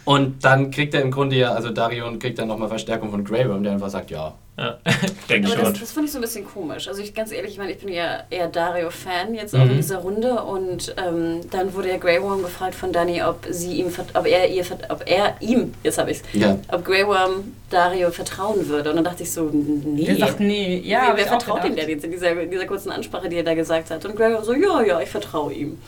Und 0.05 0.44
dann 0.44 0.70
kriegt 0.70 0.92
er 0.94 1.00
im 1.00 1.11
Grunde 1.11 1.36
ja, 1.36 1.52
also 1.52 1.70
Dario 1.70 2.07
kriegt 2.18 2.38
dann 2.38 2.48
nochmal 2.48 2.68
Verstärkung 2.68 3.11
von 3.11 3.24
Grey 3.24 3.48
Worm, 3.48 3.62
der 3.62 3.72
einfach 3.72 3.88
sagt, 3.88 4.11
ja. 4.11 4.34
Ja, 4.57 4.78
denke 5.28 5.48
Aber 5.48 5.57
schon. 5.57 5.72
das, 5.72 5.80
das 5.80 5.92
fand 5.92 6.07
ich 6.07 6.12
so 6.12 6.18
ein 6.18 6.20
bisschen 6.20 6.44
komisch. 6.46 6.86
Also 6.86 7.02
ich 7.02 7.12
ganz 7.12 7.32
ehrlich, 7.32 7.52
ich 7.52 7.59
meine, 7.59 7.72
ich 7.72 7.78
bin 7.78 7.92
ja 7.92 8.22
eher 8.30 8.46
Dario-Fan 8.46 9.34
jetzt 9.34 9.52
auch 9.57 9.64
Mhm. 9.64 9.70
in 9.70 9.76
dieser 9.78 9.96
Runde 9.98 10.42
und 10.44 10.94
ähm, 10.96 11.40
dann 11.50 11.74
wurde 11.74 11.88
ja 11.88 11.96
Grey 11.96 12.22
Worm 12.22 12.42
gefragt 12.42 12.74
von 12.76 12.92
Dani, 12.92 13.20
ob 13.22 13.44
sie 13.50 13.78
ihm, 13.80 13.86
ob 14.14 14.26
er 14.26 14.48
ihr, 14.48 14.64
ob 14.90 15.02
er 15.07 15.34
ihm, 15.40 15.74
jetzt 15.82 15.98
habe 15.98 16.11
ich's, 16.12 16.22
Ja. 16.34 16.57
ob 16.70 16.84
Grey 16.84 17.05
Worm 17.07 17.52
Dario 17.70 18.11
vertrauen 18.12 18.68
würde. 18.68 18.90
Und 18.90 18.96
dann 18.96 19.05
dachte 19.05 19.24
ich 19.24 19.32
so, 19.32 19.50
nee. 19.52 20.05
Der 20.05 20.16
sagt, 20.18 20.38
nee, 20.38 20.80
ja, 20.84 21.00
Wer, 21.00 21.09
hab 21.09 21.16
wer 21.16 21.24
ich 21.24 21.30
auch 21.32 21.42
vertraut 21.42 21.64
ihm 21.64 21.74
denn 21.74 21.88
jetzt 21.88 22.05
in 22.05 22.12
dieser, 22.12 22.40
in 22.40 22.50
dieser 22.50 22.66
kurzen 22.66 22.92
Ansprache, 22.92 23.28
die 23.28 23.36
er 23.36 23.42
da 23.44 23.55
gesagt 23.55 23.90
hat? 23.90 24.05
Und 24.05 24.14
Grey 24.14 24.32
Worm 24.34 24.44
so, 24.44 24.52
ja, 24.55 24.82
ja, 24.82 25.00
ich 25.00 25.09
vertraue 25.09 25.52
ihm. 25.52 25.78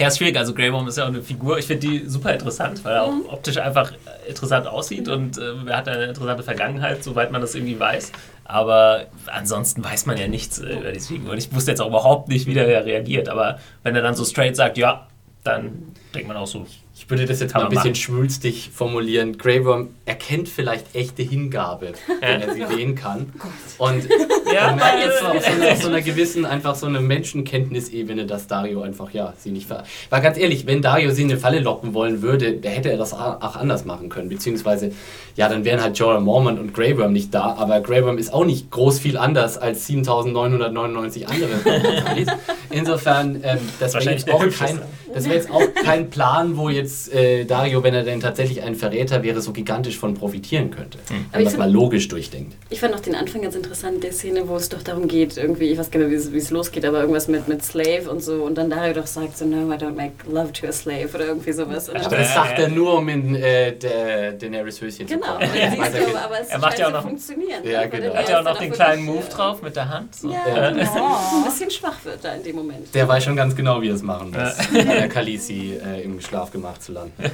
Ja, 0.00 0.10
schwierig. 0.10 0.38
Also 0.38 0.54
Grey 0.54 0.72
Worm 0.72 0.88
ist 0.88 0.96
ja 0.96 1.04
auch 1.04 1.08
eine 1.08 1.20
Figur. 1.20 1.58
Ich 1.58 1.66
finde 1.66 1.86
die 1.86 2.08
super 2.08 2.32
interessant, 2.32 2.82
weil 2.86 2.94
er 2.94 3.02
auch 3.02 3.12
optisch 3.28 3.58
einfach 3.58 3.92
interessant 4.26 4.66
aussieht 4.66 5.10
und 5.10 5.36
äh, 5.36 5.52
er 5.66 5.76
hat 5.76 5.88
eine 5.88 6.04
interessante 6.04 6.42
Vergangenheit, 6.42 7.04
soweit 7.04 7.30
man 7.30 7.42
das 7.42 7.54
irgendwie 7.54 7.78
weiß. 7.78 8.10
Aber 8.44 9.08
ansonsten 9.26 9.84
weiß 9.84 10.06
man 10.06 10.16
ja 10.16 10.26
nichts 10.26 10.58
äh, 10.58 10.72
über 10.72 10.92
diese 10.92 11.08
Figur. 11.08 11.32
Und 11.32 11.38
ich 11.38 11.54
wusste 11.54 11.72
jetzt 11.72 11.80
auch 11.82 11.88
überhaupt 11.88 12.28
nicht, 12.30 12.46
wie 12.46 12.54
der 12.54 12.86
reagiert. 12.86 13.28
Aber 13.28 13.58
wenn 13.82 13.94
er 13.94 14.00
dann 14.00 14.14
so 14.14 14.24
straight 14.24 14.56
sagt, 14.56 14.78
ja, 14.78 15.06
dann 15.44 15.94
denkt 16.14 16.28
man 16.28 16.38
auch 16.38 16.46
so. 16.46 16.66
Ich 17.00 17.08
würde 17.08 17.24
das 17.24 17.40
jetzt 17.40 17.54
mal 17.54 17.62
ein 17.62 17.72
man 17.72 17.82
bisschen 17.82 17.94
schwülstig 17.94 18.70
formulieren. 18.74 19.38
Grey 19.38 19.64
Worm 19.64 19.88
erkennt 20.04 20.50
vielleicht 20.50 20.94
echte 20.94 21.22
Hingabe, 21.22 21.94
wenn 22.20 22.42
er 22.42 22.52
sie 22.52 22.66
sehen 22.66 22.94
kann. 22.94 23.32
Und 23.78 24.06
Ja, 24.52 24.66
man 24.66 24.76
merkt 24.76 25.04
jetzt 25.04 25.22
auf 25.22 25.44
so, 25.44 25.52
einer, 25.52 25.72
auf 25.72 25.82
so 25.82 25.88
einer 25.88 26.02
gewissen, 26.02 26.44
einfach 26.44 26.74
so 26.74 26.86
einer 26.86 27.00
Menschenkenntnisebene, 27.00 28.26
dass 28.26 28.46
Dario 28.46 28.82
einfach, 28.82 29.10
ja, 29.12 29.32
sie 29.38 29.50
nicht 29.50 29.66
ver... 29.66 29.84
Weil 30.10 30.20
ganz 30.20 30.36
ehrlich, 30.38 30.66
wenn 30.66 30.82
Dario 30.82 31.10
sie 31.10 31.22
in 31.22 31.30
eine 31.30 31.40
Falle 31.40 31.60
locken 31.60 31.94
wollen 31.94 32.22
würde, 32.22 32.60
hätte 32.62 32.90
er 32.90 32.98
das 32.98 33.14
auch 33.14 33.56
anders 33.56 33.84
machen 33.84 34.08
können. 34.08 34.28
Beziehungsweise, 34.28 34.92
ja, 35.36 35.48
dann 35.48 35.64
wären 35.64 35.80
halt 35.82 35.98
Jorah 35.98 36.20
Mormont 36.20 36.58
und 36.58 36.74
Grey 36.74 36.98
Worm 36.98 37.12
nicht 37.12 37.32
da, 37.34 37.54
aber 37.54 37.80
Grey 37.80 38.04
Worm 38.04 38.18
ist 38.18 38.32
auch 38.32 38.44
nicht 38.44 38.70
groß 38.70 38.98
viel 38.98 39.16
anders 39.16 39.56
als 39.56 39.86
7999 39.86 41.28
andere. 41.28 41.50
Insofern, 42.70 43.40
ähm, 43.42 43.58
das 43.78 43.92
jetzt, 44.04 44.30
auch 44.30 44.44
kein, 44.50 44.80
das 45.14 45.26
wär 45.28 45.34
jetzt 45.34 45.50
auch 45.50 45.62
kein 45.84 46.10
Plan, 46.10 46.56
wo 46.56 46.68
jetzt 46.68 47.12
äh, 47.12 47.44
Dario, 47.44 47.82
wenn 47.82 47.94
er 47.94 48.02
denn 48.02 48.20
tatsächlich 48.20 48.62
ein 48.62 48.74
Verräter 48.74 49.22
wäre, 49.22 49.40
so 49.40 49.52
gigantisch 49.52 49.98
von 49.98 50.14
profitieren 50.14 50.70
könnte. 50.70 50.98
Hm. 50.98 51.04
Wenn 51.08 51.16
Aber 51.16 51.32
man 51.32 51.42
ich 51.42 51.48
das 51.48 51.56
mal 51.58 51.70
logisch 51.70 52.08
durchdenkt. 52.08 52.54
Ich 52.70 52.80
fand 52.80 52.94
auch 52.94 53.00
den 53.00 53.14
Anfang 53.14 53.42
ganz 53.42 53.54
interessant, 53.54 54.02
der 54.04 54.12
Szene, 54.12 54.48
wo 54.48 54.56
es 54.56 54.68
doch 54.68 54.82
darum 54.82 55.08
geht, 55.08 55.36
irgendwie, 55.36 55.66
ich 55.70 55.78
weiß 55.78 55.90
gar 55.90 56.00
nicht, 56.00 56.10
wie 56.10 56.14
es- 56.14 56.32
wie 56.32 56.38
es 56.38 56.50
losgeht, 56.50 56.84
aber 56.84 57.00
irgendwas 57.00 57.28
mit, 57.28 57.48
mit 57.48 57.64
Slave 57.64 58.10
und 58.10 58.22
so. 58.22 58.34
Und 58.44 58.56
dann 58.56 58.70
Dario 58.70 58.94
doch 58.94 59.06
sagt 59.06 59.36
so, 59.38 59.44
no, 59.44 59.70
I 59.72 59.76
don't 59.76 59.96
make 59.96 60.12
love 60.30 60.52
to 60.52 60.66
a 60.66 60.72
slave 60.72 61.08
oder 61.14 61.26
irgendwie 61.26 61.52
sowas. 61.52 61.88
Und 61.88 61.96
dann 61.96 62.04
Aber 62.06 62.16
Ja, 62.16 62.22
das 62.22 62.34
sagt 62.34 62.58
ja. 62.58 62.64
er 62.64 62.70
nur, 62.70 62.98
um 62.98 63.08
in 63.08 63.34
äh, 63.34 63.72
der 63.76 64.32
Daenerys 64.32 64.80
Höschen 64.80 65.06
zu 65.08 65.14
Genau, 65.14 65.26
kommen. 65.34 65.42
und 65.50 65.56
dann 65.60 65.70
siehst 65.92 66.08
du, 66.12 66.16
aber 66.18 66.40
es 66.40 66.48
Er 66.48 66.58
macht 66.58 66.78
ja 66.78 66.86
auch 66.86 66.90
zu 66.90 66.96
noch- 66.96 67.02
funktionieren. 67.02 67.64
Ja, 67.64 67.86
genau. 67.86 68.14
Hat 68.14 68.28
ja 68.28 68.40
auch 68.40 68.44
noch 68.44 68.58
den 68.58 68.70
kleinen 68.72 69.04
Move 69.04 69.24
drauf 69.30 69.62
mit 69.62 69.74
der 69.76 69.88
Hand. 69.88 70.14
So. 70.14 70.30
Ja, 70.30 70.38
Ja. 70.48 70.54
ein 70.68 70.76
bisschen, 70.76 70.96
ein 71.02 71.44
bisschen 71.44 71.70
schwach 71.70 71.96
wird 72.04 72.18
da 72.22 72.34
in 72.34 72.42
dem 72.42 72.56
Moment. 72.56 72.94
Der 72.94 73.06
weiß 73.08 73.24
schon 73.24 73.36
ganz 73.36 73.54
genau, 73.56 73.80
wie 73.82 73.88
er 73.88 73.94
es 73.94 74.02
machen 74.02 74.30
muss, 74.30 74.68
der 75.00 75.08
Khaleesi 75.08 75.78
äh, 75.84 76.02
im 76.02 76.20
Schlafgemach 76.20 76.78
zu 76.78 76.92
landen. 76.92 77.12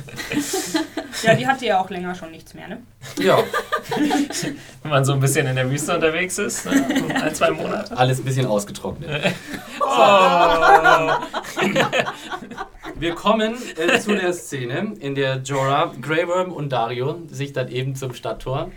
Ja, 1.22 1.34
die 1.34 1.46
hatte 1.46 1.64
ja 1.64 1.80
auch 1.80 1.88
länger 1.88 2.14
schon 2.14 2.30
nichts 2.30 2.52
mehr, 2.52 2.68
ne? 2.68 2.82
Ja, 3.18 3.38
Wenn 4.82 4.90
man 4.90 5.02
so 5.02 5.14
ein 5.14 5.20
bisschen 5.20 5.46
in 5.46 5.56
der 5.56 5.70
Wüste 5.70 5.94
unterwegs 5.94 6.36
ist, 6.36 6.66
ne? 6.66 6.84
so 6.94 7.06
ein, 7.14 7.34
zwei 7.34 7.50
Monate. 7.52 7.96
alles 7.96 8.18
ein 8.18 8.24
bisschen 8.24 8.46
ausgetrocknet. 8.46 9.32
Oh. 9.88 11.12
Wir 12.98 13.14
kommen 13.14 13.54
äh, 13.76 13.98
zu 14.00 14.14
der 14.14 14.32
Szene, 14.32 14.94
in 15.00 15.14
der 15.14 15.42
Jorah, 15.44 15.92
Grey 16.00 16.26
Worm 16.26 16.50
und 16.50 16.70
Dario 16.72 17.16
sich 17.30 17.52
dann 17.52 17.68
eben 17.70 17.94
zum 17.94 18.14
Stadttor 18.14 18.70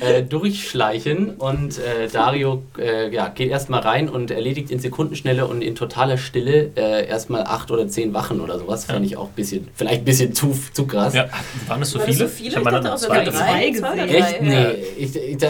äh, 0.00 0.22
durchschleichen 0.22 1.34
und 1.36 1.78
äh, 1.78 2.08
Dario 2.10 2.62
äh, 2.78 3.12
ja, 3.12 3.28
geht 3.28 3.50
erstmal 3.50 3.80
rein 3.80 4.08
und 4.08 4.30
erledigt 4.30 4.70
in 4.70 4.78
Sekundenschnelle 4.78 5.46
und 5.46 5.60
in 5.60 5.74
totaler 5.74 6.16
Stille 6.16 6.70
äh, 6.74 7.06
erstmal 7.06 7.42
acht 7.42 7.70
oder 7.70 7.86
zehn 7.86 8.14
Wachen 8.14 8.40
oder 8.40 8.58
sowas. 8.58 8.86
Fand 8.86 9.04
ich 9.04 9.18
auch 9.18 9.28
ein 9.28 9.34
bisschen, 9.36 9.68
vielleicht 9.74 10.00
ein 10.02 10.04
bisschen 10.06 10.32
zu, 10.34 10.56
zu 10.72 10.86
krass. 10.86 11.12
Ja, 11.12 11.28
waren 11.66 11.82
es 11.82 11.90
so 11.90 11.98
War 11.98 12.06
das 12.06 12.16
viele? 12.16 12.28
so 12.28 12.34
viele? 12.34 12.48
Ich 12.48 12.54
hab 12.56 12.60
Ich 12.60 12.64
mal 12.64 12.70
dachte 12.80 12.94
auch 12.94 12.98
zwei 12.98 13.24
drei. 13.24 13.70
gesehen. 13.70 13.98
Echt? 14.08 14.40
drei, 14.40 14.40
Nee. 14.40 14.66
Ich, 14.96 15.16
ich, 15.16 15.36
da 15.36 15.48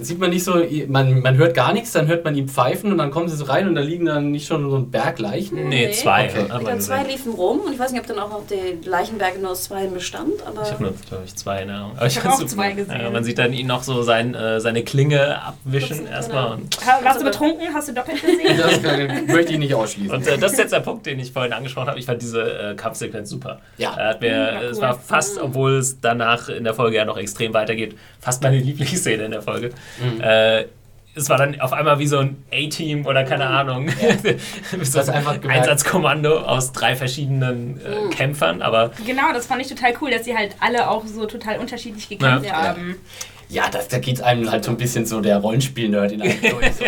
sieht 0.00 0.18
man 0.18 0.30
nicht 0.30 0.44
so, 0.44 0.62
man, 0.88 1.20
man 1.20 1.36
hört 1.36 1.54
gar 1.54 1.72
nichts, 1.72 1.92
dann 1.92 2.06
hört 2.06 2.24
man 2.24 2.34
ihn 2.36 2.48
pfeifen 2.48 2.92
und 2.92 2.98
dann 2.98 3.10
kommen 3.10 3.28
sie 3.28 3.36
so 3.36 3.44
rein 3.44 3.68
und 3.68 3.74
da 3.74 3.80
liegen 3.80 4.06
dann 4.06 4.30
nicht 4.30 4.46
schon 4.46 4.68
so 4.70 4.76
ein 4.76 4.90
Berg 4.90 5.18
Leichen. 5.18 5.68
Nee, 5.68 5.90
zwei. 5.92 6.26
Okay. 6.30 6.42
Ich 6.42 6.48
man 6.48 6.60
glaube, 6.64 6.78
zwei 6.78 7.02
liefen 7.04 7.32
rum 7.34 7.60
und 7.60 7.72
ich 7.72 7.78
weiß 7.78 7.92
nicht, 7.92 8.00
ob 8.00 8.06
dann 8.06 8.18
auch 8.18 8.30
noch 8.30 8.46
der 8.46 8.58
Leichenberg 8.84 9.40
nur 9.40 9.50
aus 9.52 9.64
zwei 9.64 9.86
bestand, 9.86 10.32
aber 10.46 10.62
Ich 10.62 10.70
habe 10.72 10.82
nur, 10.84 10.94
glaube 11.08 11.24
ich, 11.26 11.34
zwei 11.36 11.56
Erinnerung. 11.56 11.92
Aber 11.96 12.06
Ich 12.06 12.16
hab 12.16 12.24
fand's 12.24 12.42
auch 12.42 12.46
zwei 12.46 12.72
gesehen. 12.72 13.00
Ja, 13.00 13.10
man 13.10 13.24
sieht 13.24 13.38
dann 13.38 13.52
ihn 13.52 13.66
noch 13.66 13.82
so 13.82 14.02
sein, 14.02 14.34
äh, 14.34 14.60
seine 14.60 14.82
Klinge 14.84 15.42
abwischen 15.42 16.06
erstmal. 16.06 16.56
genau. 16.56 17.04
Warst 17.04 17.20
du 17.20 17.24
betrunken? 17.24 17.66
Hast 17.74 17.88
du 17.88 17.92
doppelt 17.94 18.20
gesehen? 18.20 18.58
Das 18.58 18.82
kann, 18.82 19.26
möchte 19.26 19.52
ich 19.52 19.58
nicht 19.58 19.74
ausschließen. 19.74 20.14
und 20.16 20.26
äh, 20.26 20.38
das 20.38 20.52
ist 20.52 20.58
jetzt 20.58 20.72
der 20.72 20.80
Punkt, 20.80 21.06
den 21.06 21.18
ich 21.20 21.32
vorhin 21.32 21.52
angesprochen 21.52 21.88
habe. 21.88 21.98
Ich 21.98 22.06
fand 22.06 22.20
diese 22.22 22.42
äh, 22.70 22.74
Kampfsequenz 22.74 23.30
super. 23.30 23.60
Ja. 23.78 23.96
Hat 23.96 24.20
mir, 24.20 24.28
Ja, 24.28 24.62
Es 24.62 24.76
cool. 24.76 24.82
war 24.82 24.98
fast, 24.98 25.38
obwohl 25.38 25.76
es 25.78 26.00
danach 26.00 26.48
in 26.48 26.64
der 26.64 26.74
Folge 26.74 26.96
ja 26.96 27.04
noch 27.04 27.16
extrem 27.18 27.52
weitergeht, 27.54 27.96
fast 28.20 28.42
meine 28.42 28.58
Lieblingsszene 28.58 29.24
in 29.24 29.30
der 29.30 29.42
Folge. 29.42 29.70
Mhm. 30.00 30.20
Äh, 30.20 30.64
es 31.14 31.28
war 31.28 31.36
dann 31.36 31.60
auf 31.60 31.72
einmal 31.72 31.98
wie 31.98 32.06
so 32.06 32.18
ein 32.18 32.44
A-Team 32.52 33.04
oder 33.04 33.24
keine 33.24 33.46
Ahnung. 33.46 33.88
so 34.82 34.98
hast 35.00 35.08
ein 35.08 35.14
einfach 35.16 35.40
gemerkt- 35.40 35.62
Einsatzkommando 35.62 36.38
aus 36.40 36.70
drei 36.72 36.94
verschiedenen 36.94 37.80
äh, 37.84 38.08
Kämpfern, 38.14 38.62
aber 38.62 38.92
Genau, 39.04 39.32
das 39.32 39.46
fand 39.46 39.60
ich 39.62 39.66
total 39.68 39.94
cool, 40.00 40.10
dass 40.12 40.24
sie 40.24 40.36
halt 40.36 40.54
alle 40.60 40.88
auch 40.88 41.04
so 41.06 41.26
total 41.26 41.58
unterschiedlich 41.58 42.08
gekämpft 42.08 42.46
Ja. 42.46 42.52
haben. 42.68 42.90
Ja, 42.90 42.94
das, 43.70 43.88
da 43.88 43.98
geht 43.98 44.22
einem 44.22 44.50
halt 44.50 44.64
so 44.64 44.70
ein 44.70 44.76
bisschen 44.76 45.06
so 45.06 45.20
der 45.20 45.38
Rollenspiel-Nerd 45.38 46.12
in 46.12 46.22
einem 46.22 46.40
durch. 46.40 46.72
So, 46.74 46.84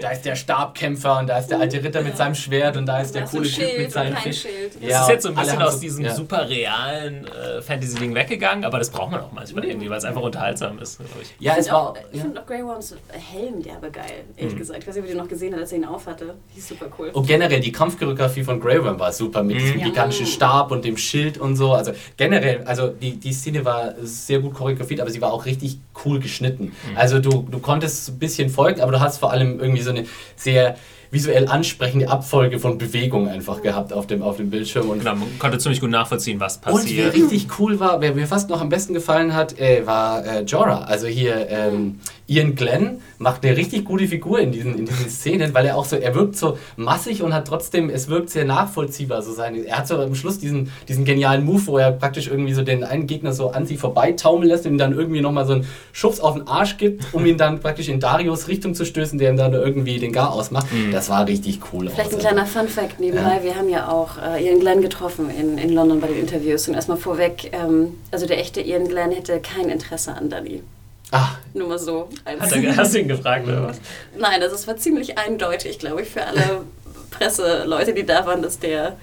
Da 0.00 0.10
ist 0.10 0.22
der 0.24 0.36
Stabkämpfer 0.36 1.18
und 1.18 1.28
da 1.28 1.38
ist 1.38 1.48
der 1.48 1.60
alte 1.60 1.82
Ritter 1.82 2.02
mit 2.02 2.16
seinem 2.16 2.34
Schwert 2.34 2.76
und 2.76 2.86
da 2.86 3.00
ist 3.00 3.14
der 3.14 3.24
coole 3.24 3.42
Typ 3.44 3.52
Schild 3.52 3.76
mit 3.78 3.86
und 3.86 3.92
seinem 3.92 4.14
kein 4.14 4.22
Fisch. 4.22 4.42
Schild. 4.42 4.72
Es 4.82 4.88
Ja, 4.90 5.02
ist 5.02 5.08
jetzt 5.10 5.22
so 5.24 5.28
ein 5.30 5.34
bisschen 5.34 5.62
aus 5.62 5.74
so- 5.74 5.80
diesem 5.80 6.04
ja. 6.04 6.14
super 6.14 6.48
realen 6.48 7.26
äh, 7.26 7.60
Fantasy-Ding 7.62 8.14
weggegangen, 8.14 8.64
aber 8.64 8.78
das 8.78 8.90
braucht 8.90 9.10
man 9.12 9.20
auch 9.20 9.32
manchmal 9.32 9.64
irgendwie, 9.64 9.90
weil 9.90 9.98
es 9.98 10.04
einfach 10.04 10.22
unterhaltsam 10.22 10.78
ist. 10.78 10.98
ich. 11.20 11.34
Ja, 11.44 11.52
Ich 11.52 11.58
es 11.60 11.66
finde 11.66 11.72
war. 11.78 11.90
auch, 11.90 11.96
ich 12.10 12.16
Ja. 12.18 12.22
find 12.24 12.38
auch 12.38 12.46
Grey 12.46 12.64
Worms 12.64 12.94
Helm 13.32 13.62
derbe 13.62 13.90
geil, 13.90 14.04
ehrlich 14.36 14.54
Mhm. 14.54 14.58
gesagt. 14.58 14.78
Ich 14.80 14.88
weiß 14.88 14.94
nicht, 14.94 15.02
ob 15.04 15.08
ihr 15.10 15.14
den 15.14 15.22
noch 15.22 15.28
gesehen 15.28 15.52
habt, 15.52 15.62
als 15.62 15.72
er 15.72 15.78
ihn 15.78 15.84
aufhatte. 15.84 16.34
Die 16.54 16.58
ist 16.58 16.68
super 16.68 16.86
cool. 16.98 17.10
Und 17.12 17.26
generell 17.26 17.60
die 17.60 17.72
Kampfchoreografie 17.72 18.44
von 18.44 18.60
Grey 18.60 18.82
Worm 18.82 18.98
war 18.98 19.12
super 19.12 19.42
mit 19.42 19.60
diesem 19.60 19.78
Ja. 19.80 19.86
gigantischen 19.86 20.26
Stab 20.26 20.70
und 20.70 20.84
dem 20.84 20.96
Schild 20.96 21.38
und 21.38 21.56
so. 21.56 21.72
Also 21.72 21.92
generell, 22.16 22.62
also 22.64 22.88
die, 22.88 23.16
die 23.16 23.32
Szene 23.32 23.64
war 23.64 23.94
sehr 24.02 24.38
gut 24.40 24.54
choreografiert, 24.54 25.00
aber 25.00 25.10
sie 25.10 25.20
war 25.20 25.32
auch 25.32 25.44
richtig 25.44 25.78
cool 26.04 26.20
geschnitten. 26.20 26.72
Also 26.94 27.18
du, 27.18 27.46
du 27.50 27.58
konntest 27.58 28.08
ein 28.08 28.18
bisschen 28.18 28.50
folgen, 28.50 28.80
aber 28.80 28.92
du 28.92 29.00
hast 29.00 29.18
vor 29.18 29.30
allem 29.32 29.60
irgendwie 29.60 29.82
so 29.82 29.90
eine 29.90 30.04
sehr 30.36 30.76
visuell 31.10 31.48
ansprechende 31.48 32.08
Abfolge 32.08 32.58
von 32.58 32.76
Bewegungen 32.76 33.28
einfach 33.28 33.62
gehabt 33.62 33.92
auf 33.94 34.06
dem, 34.06 34.22
auf 34.22 34.36
dem 34.36 34.50
Bildschirm. 34.50 34.90
Und 34.90 34.98
Genau, 34.98 35.14
man 35.14 35.38
konnte 35.38 35.58
ziemlich 35.58 35.80
gut 35.80 35.90
nachvollziehen, 35.90 36.38
was 36.38 36.56
und 36.58 36.64
wer 36.66 36.72
passiert. 36.72 37.14
richtig 37.14 37.46
cool 37.58 37.80
war, 37.80 38.00
wer 38.00 38.14
mir 38.14 38.26
fast 38.26 38.50
noch 38.50 38.60
am 38.60 38.68
besten 38.68 38.92
gefallen 38.94 39.34
hat, 39.34 39.58
äh, 39.58 39.86
war 39.86 40.24
äh, 40.26 40.42
Jorah. 40.42 40.82
Also 40.82 41.06
hier 41.06 41.48
ähm, 41.48 42.00
Ian 42.28 42.54
Glenn 42.54 43.00
macht 43.16 43.44
eine 43.44 43.56
richtig 43.56 43.86
gute 43.86 44.06
Figur 44.06 44.38
in 44.38 44.52
diesen, 44.52 44.78
in 44.78 44.84
diesen 44.84 45.08
Szenen, 45.08 45.54
weil 45.54 45.64
er 45.64 45.76
auch 45.76 45.86
so, 45.86 45.96
er 45.96 46.14
wirkt 46.14 46.36
so 46.36 46.58
massig 46.76 47.22
und 47.22 47.32
hat 47.32 47.48
trotzdem, 47.48 47.88
es 47.88 48.08
wirkt 48.08 48.28
sehr 48.28 48.44
nachvollziehbar. 48.44 49.22
So 49.22 49.32
sein. 49.32 49.64
Er 49.64 49.78
hat 49.78 49.88
so 49.88 49.96
am 49.96 50.14
Schluss 50.14 50.38
diesen, 50.38 50.70
diesen 50.88 51.06
genialen 51.06 51.44
Move, 51.44 51.66
wo 51.66 51.78
er 51.78 51.90
praktisch 51.90 52.28
irgendwie 52.28 52.52
so 52.52 52.62
den 52.62 52.84
einen 52.84 53.06
Gegner 53.06 53.32
so 53.32 53.50
an 53.50 53.66
sich 53.66 53.78
vorbeitaumeln 53.78 54.48
lässt 54.48 54.66
und 54.66 54.72
ihm 54.72 54.78
dann 54.78 54.92
irgendwie 54.92 55.22
nochmal 55.22 55.46
so 55.46 55.54
einen 55.54 55.66
Schubs 55.92 56.20
auf 56.20 56.34
den 56.34 56.46
Arsch 56.46 56.76
gibt, 56.76 57.02
um 57.14 57.24
ihn 57.24 57.38
dann 57.38 57.60
praktisch 57.60 57.88
in 57.88 57.98
Darius 57.98 58.46
Richtung 58.46 58.74
zu 58.74 58.84
stößen, 58.84 59.18
der 59.18 59.30
ihm 59.30 59.36
dann 59.38 59.54
irgendwie 59.54 59.98
den 59.98 60.12
Gar 60.12 60.32
ausmacht. 60.32 60.66
Das 60.92 61.08
war 61.08 61.26
richtig 61.26 61.60
cool. 61.72 61.88
Vielleicht 61.88 62.10
ein 62.10 62.16
aus. 62.16 62.22
kleiner 62.22 62.46
Fun-Fact 62.46 63.00
nebenbei. 63.00 63.40
Wir 63.42 63.56
haben 63.56 63.70
ja 63.70 63.88
auch 63.88 64.18
äh, 64.18 64.44
Ian 64.44 64.60
Glenn 64.60 64.82
getroffen 64.82 65.30
in, 65.30 65.56
in 65.56 65.72
London 65.72 66.00
bei 66.00 66.08
den 66.08 66.20
Interviews. 66.20 66.68
Und 66.68 66.74
erstmal 66.74 66.98
vorweg, 66.98 67.50
ähm, 67.52 67.94
also 68.10 68.26
der 68.26 68.38
echte 68.38 68.60
Ian 68.60 68.86
Glenn 68.86 69.12
hätte 69.12 69.40
kein 69.40 69.70
Interesse 69.70 70.14
an 70.14 70.28
Dali. 70.28 70.62
Ah, 71.10 71.30
Nur 71.54 71.68
mal 71.68 71.78
so. 71.78 72.08
Als 72.24 72.40
Hat 72.40 72.52
er, 72.62 72.76
hast 72.76 72.94
du 72.94 72.98
ihn 72.98 73.08
gefragt, 73.08 73.46
oder 73.46 73.64
was? 73.68 73.80
Nein, 74.16 74.42
also 74.42 74.54
es 74.54 74.66
war 74.66 74.76
ziemlich 74.76 75.16
eindeutig, 75.18 75.78
glaube 75.78 76.02
ich, 76.02 76.08
für 76.08 76.24
alle 76.24 76.62
Presseleute, 77.10 77.94
die 77.94 78.04
da 78.04 78.26
waren, 78.26 78.42
dass 78.42 78.58
der 78.58 78.96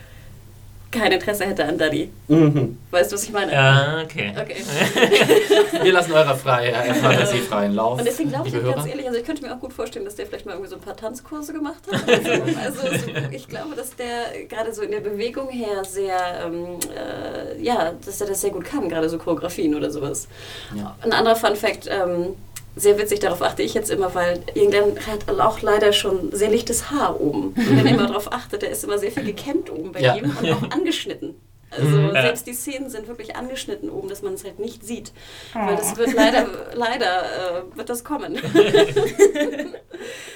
kein 0.95 1.11
Interesse 1.11 1.45
hätte 1.45 1.65
an 1.65 1.77
Dali. 1.77 2.09
mhm. 2.27 2.77
Weißt 2.91 3.11
du, 3.11 3.15
was 3.15 3.23
ich 3.23 3.31
meine? 3.31 3.51
Ja, 3.51 4.01
okay. 4.03 4.33
Okay. 4.39 4.55
wir 5.83 5.91
lassen 5.91 6.11
eurer 6.13 6.35
freie, 6.35 6.71
äh, 6.71 6.93
Fantasie 6.93 7.39
freien 7.39 7.73
Lauf. 7.73 7.99
Und 7.99 8.05
deswegen 8.05 8.29
glaube 8.29 8.47
ich 8.47 8.53
ganz 8.53 8.87
ehrlich, 8.87 9.05
also 9.05 9.19
ich 9.19 9.25
könnte 9.25 9.43
mir 9.43 9.53
auch 9.53 9.59
gut 9.59 9.73
vorstellen, 9.73 10.05
dass 10.05 10.15
der 10.15 10.25
vielleicht 10.25 10.45
mal 10.45 10.53
irgendwie 10.53 10.69
so 10.69 10.75
ein 10.75 10.81
paar 10.81 10.95
Tanzkurse 10.95 11.53
gemacht 11.53 11.81
hat. 11.91 12.09
Also, 12.09 12.31
also 12.63 12.81
so, 12.81 13.11
ich 13.31 13.47
glaube, 13.47 13.75
dass 13.75 13.95
der 13.95 14.45
gerade 14.47 14.73
so 14.73 14.81
in 14.81 14.91
der 14.91 15.01
Bewegung 15.01 15.49
her 15.49 15.83
sehr, 15.83 16.45
ähm, 16.45 16.79
äh, 16.95 17.61
ja, 17.61 17.93
dass 18.05 18.21
er 18.21 18.27
das 18.27 18.41
sehr 18.41 18.51
gut 18.51 18.65
kann, 18.65 18.89
gerade 18.89 19.09
so 19.09 19.17
Choreografien 19.17 19.75
oder 19.75 19.91
sowas. 19.91 20.27
Ja. 20.75 20.95
Ein 21.01 21.13
anderer 21.13 21.35
Fun 21.35 21.55
Fact, 21.55 21.87
ähm, 21.87 22.35
sehr 22.75 22.97
witzig, 22.97 23.19
darauf 23.19 23.41
achte 23.41 23.63
ich 23.63 23.73
jetzt 23.73 23.89
immer, 23.89 24.13
weil 24.15 24.41
irgendwann 24.53 24.97
hat 25.07 25.39
auch 25.39 25.61
leider 25.61 25.93
schon 25.93 26.31
sehr 26.31 26.49
lichtes 26.49 26.91
Haar 26.91 27.19
oben. 27.21 27.47
Und 27.55 27.57
wenn 27.77 27.85
ihr 27.85 27.93
immer 27.93 28.07
darauf 28.07 28.31
achtet, 28.33 28.61
der 28.63 28.69
ist 28.71 28.83
immer 28.83 28.97
sehr 28.97 29.11
viel 29.11 29.23
gekämmt 29.23 29.71
oben 29.71 29.91
bei 29.91 30.01
Ja. 30.01 30.15
ihm 30.15 30.25
und 30.41 30.51
auch 30.51 30.71
angeschnitten. 30.71 31.35
Also 31.77 31.89
Mhm. 31.97 32.11
Selbst 32.11 32.47
die 32.47 32.53
Szenen 32.53 32.89
sind 32.89 33.07
wirklich 33.07 33.35
angeschnitten 33.35 33.89
oben, 33.89 34.09
dass 34.09 34.21
man 34.21 34.33
es 34.33 34.43
halt 34.43 34.59
nicht 34.59 34.85
sieht. 34.85 35.11
Weil 35.53 35.75
das 35.75 35.95
wird 35.97 36.13
leider, 36.13 36.45
leider 36.73 37.23
äh, 37.23 37.77
wird 37.77 37.89
das 37.89 38.03
kommen. 38.03 38.37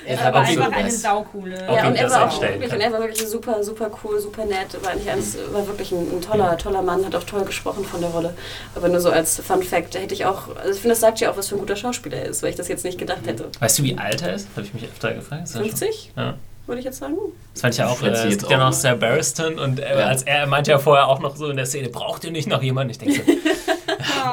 Er 0.06 0.18
war 0.34 0.42
einfach 0.42 0.72
eine 0.72 0.90
saucoole. 0.90 1.56
Ob 1.68 1.76
ja, 1.76 1.88
und 1.88 1.96
er 1.96 2.10
war 2.10 2.28
auch 2.32 2.42
wirklich, 2.42 2.74
und 2.74 2.80
er 2.82 2.92
war 2.92 3.00
wirklich 3.02 3.28
super, 3.28 3.64
super 3.64 3.92
cool, 4.04 4.20
super 4.20 4.46
nett. 4.46 4.68
War, 4.84 4.94
alles, 5.12 5.38
war 5.52 5.68
wirklich 5.68 5.92
ein, 5.92 6.18
ein 6.18 6.22
toller, 6.22 6.58
toller 6.58 6.82
Mann, 6.82 7.06
hat 7.06 7.16
auch 7.16 7.24
toll 7.24 7.44
gesprochen 7.44 7.84
von 7.86 8.02
der 8.02 8.10
Rolle. 8.10 8.34
Aber 8.76 8.88
nur 8.88 9.00
so 9.02 9.12
als 9.12 9.40
Fun 9.40 9.62
Fact, 9.62 9.94
da 9.94 10.00
hätte 10.00 10.14
ich 10.16 10.26
auch, 10.26 10.56
also 10.56 10.72
ich 10.72 10.78
finde, 10.80 10.90
das 10.90 11.02
sagt 11.02 11.20
ja 11.20 11.30
auch, 11.32 11.38
was 11.38 11.50
für 11.50 11.56
ein 11.56 11.60
guter 11.60 11.76
Schauspieler 11.76 12.18
er 12.18 12.26
ist, 12.30 12.42
weil 12.42 12.50
ich 12.50 12.56
das 12.56 12.68
jetzt 12.70 12.86
nicht 12.86 12.98
gedacht 12.98 13.28
hätte. 13.28 13.50
Weißt 13.60 13.78
du, 13.80 13.84
wie 13.84 13.98
alt 13.98 14.22
er 14.24 14.34
ist? 14.34 14.48
Habe 14.56 14.66
ich 14.66 14.74
mich 14.74 14.86
öfter 14.86 15.14
gefragt. 15.14 15.44
Ist 15.44 15.52
er 15.56 15.60
schon- 15.62 15.70
50, 15.70 16.12
Ja. 16.18 16.36
Würde 16.70 16.80
ich 16.80 16.86
jetzt 16.86 17.00
sagen. 17.00 17.16
Das 17.54 17.62
fand 17.62 17.74
ich 17.74 17.80
ja 17.80 17.88
auch. 17.88 18.02
Äh, 18.02 18.08
es 18.10 18.24
jetzt 18.24 18.40
gibt 18.40 18.52
ja 18.52 18.58
auch 18.60 18.68
noch. 18.68 18.74
Sir 18.74 18.96
Barristan 18.96 19.60
und 19.60 19.80
äh, 19.80 20.00
Ja. 20.00 20.06
als 20.08 20.24
er, 20.24 20.40
er 20.40 20.48
meinte 20.48 20.72
ja 20.72 20.80
vorher 20.80 21.08
auch 21.08 21.20
noch 21.20 21.36
so 21.36 21.50
in 21.50 21.58
der 21.58 21.66
Szene, 21.66 21.90
braucht 21.90 22.24
ihr 22.24 22.32
nicht 22.32 22.48
noch 22.48 22.64
jemanden? 22.64 22.92
Ich 22.92 22.98
denke 23.00 23.16
so, 23.16 23.22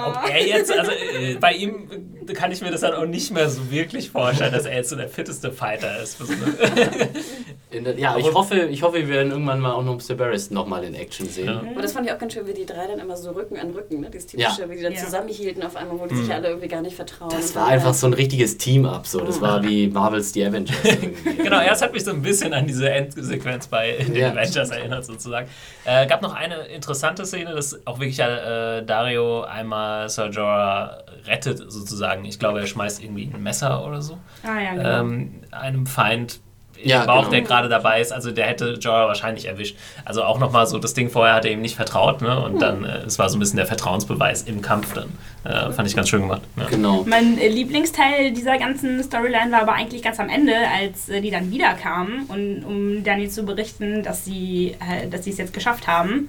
ob 0.06 0.30
er 0.30 0.46
jetzt, 0.46 0.72
also 0.72 0.90
äh, 0.92 1.34
bei 1.40 1.52
ihm 1.52 1.88
kann 2.34 2.50
ich 2.50 2.60
mir 2.60 2.70
das 2.70 2.80
dann 2.80 2.94
auch 2.94 3.06
nicht 3.06 3.30
mehr 3.32 3.48
so 3.48 3.70
wirklich 3.70 4.10
vorstellen, 4.10 4.52
dass 4.52 4.64
er 4.66 4.76
jetzt 4.76 4.90
so 4.90 4.96
der 4.96 5.08
fitteste 5.08 5.52
Fighter 5.52 6.00
ist. 6.02 6.16
Für 6.16 6.26
so 6.26 6.32
eine, 6.32 7.08
In 7.70 7.82
der, 7.84 7.98
ja, 7.98 8.16
ich 8.16 8.32
hoffe, 8.32 8.54
ich 8.70 8.82
hoffe, 8.82 8.94
wir 8.98 9.08
werden 9.08 9.32
irgendwann 9.32 9.58
mal 9.60 9.72
auch 9.72 9.82
noch 9.82 9.96
Mr. 9.96 10.14
Barris 10.14 10.50
nochmal 10.52 10.84
in 10.84 10.94
Action 10.94 11.28
sehen. 11.28 11.46
Ja. 11.46 11.62
Aber 11.72 11.82
das 11.82 11.92
fand 11.92 12.06
ich 12.06 12.12
auch 12.12 12.18
ganz 12.18 12.32
schön, 12.32 12.46
wie 12.46 12.54
die 12.54 12.64
drei 12.64 12.86
dann 12.86 13.00
immer 13.00 13.16
so 13.16 13.32
Rücken 13.32 13.58
an 13.58 13.70
Rücken, 13.72 14.00
ne? 14.00 14.08
dieses 14.08 14.28
typische, 14.28 14.62
Ja. 14.62 14.70
wie 14.70 14.76
die 14.76 14.82
dann 14.82 14.92
Ja. 14.92 15.04
zusammenhielten 15.04 15.62
auf 15.64 15.74
einmal, 15.76 15.98
wo 15.98 16.06
die 16.06 16.14
sich 16.14 16.32
alle 16.32 16.48
irgendwie 16.48 16.68
gar 16.68 16.80
nicht 16.80 16.94
vertrauen. 16.94 17.32
Das 17.36 17.54
war 17.56 17.66
einfach 17.66 17.92
so 17.92 18.06
ein 18.06 18.12
richtiges 18.14 18.56
Team-Up. 18.56 19.06
So. 19.06 19.20
Das 19.20 19.40
war 19.40 19.62
wie 19.64 19.88
Marvels 19.88 20.32
The 20.32 20.46
Avengers. 20.46 20.76
irgendwie. 20.84 21.34
genau, 21.42 21.60
erst 21.60 21.82
hat 21.82 21.92
mich 21.92 22.04
so 22.04 22.12
ein 22.12 22.22
bisschen 22.22 22.54
an 22.54 22.66
diese 22.68 22.88
Endsequenz 22.88 23.66
bei 23.66 23.92
den 23.92 24.14
Ja. 24.14 24.30
Avengers 24.30 24.70
erinnert, 24.70 25.04
sozusagen. 25.04 25.48
Äh, 25.84 26.06
gab 26.06 26.22
noch 26.22 26.34
eine 26.34 26.66
interessante 26.68 27.26
Szene, 27.26 27.52
dass 27.52 27.84
auch 27.84 27.98
wirklich 27.98 28.18
äh, 28.20 28.82
Dario 28.82 29.42
einmal 29.56 30.08
Sir 30.08 30.28
Jorah 30.30 30.98
rettet, 31.26 31.58
sozusagen. 31.70 32.24
Ich 32.24 32.38
glaube, 32.38 32.60
er 32.60 32.66
schmeißt 32.66 33.02
irgendwie 33.02 33.30
ein 33.32 33.42
Messer 33.42 33.84
oder 33.86 34.00
so. 34.02 34.18
Ah 34.44 34.60
ja, 34.60 34.74
genau. 34.74 35.00
ähm, 35.00 35.30
einem 35.50 35.86
Feind 35.86 36.40
Ja, 36.82 37.04
Bauch, 37.06 37.20
genau. 37.20 37.30
der 37.30 37.40
gerade 37.40 37.68
dabei 37.70 38.00
ist. 38.02 38.12
Also 38.12 38.30
der 38.30 38.46
hätte 38.46 38.74
Jorah 38.74 39.08
wahrscheinlich 39.08 39.46
erwischt. 39.46 39.76
Also 40.04 40.22
auch 40.24 40.38
nochmal 40.38 40.66
so, 40.66 40.78
das 40.78 40.92
Ding 40.92 41.08
vorher 41.08 41.34
hat 41.34 41.44
er 41.46 41.52
ihm 41.52 41.62
nicht 41.62 41.74
vertraut. 41.74 42.20
Ne? 42.20 42.38
Und 42.38 42.60
dann, 42.60 42.84
äh, 42.84 42.98
es 43.06 43.18
war 43.18 43.28
so 43.30 43.36
ein 43.36 43.40
bisschen 43.40 43.56
der 43.56 43.66
Vertrauensbeweis 43.66 44.42
im 44.42 44.60
Kampf 44.60 44.92
dann. 44.92 45.08
Äh, 45.44 45.72
fand 45.72 45.88
ich 45.88 45.96
ganz 45.96 46.08
schön 46.10 46.20
gemacht. 46.22 46.42
Ja. 46.56 46.66
genau. 46.66 47.04
Mein 47.06 47.38
äh, 47.38 47.48
Lieblingsteil 47.48 48.32
dieser 48.32 48.58
ganzen 48.58 49.02
Storyline 49.02 49.50
war 49.52 49.62
aber 49.62 49.72
eigentlich 49.72 50.02
ganz 50.02 50.20
am 50.20 50.28
Ende, 50.28 50.52
als 50.78 51.08
äh, 51.08 51.20
die 51.22 51.30
dann 51.30 51.50
wiederkamen 51.50 52.26
und 52.26 52.62
um 52.64 53.02
Dani 53.04 53.28
zu 53.30 53.44
berichten, 53.44 54.02
dass 54.02 54.24
sie 54.24 54.76
äh, 54.80 55.08
dass 55.08 55.24
sie 55.24 55.30
es 55.30 55.38
jetzt 55.38 55.54
geschafft 55.54 55.86
haben. 55.86 56.28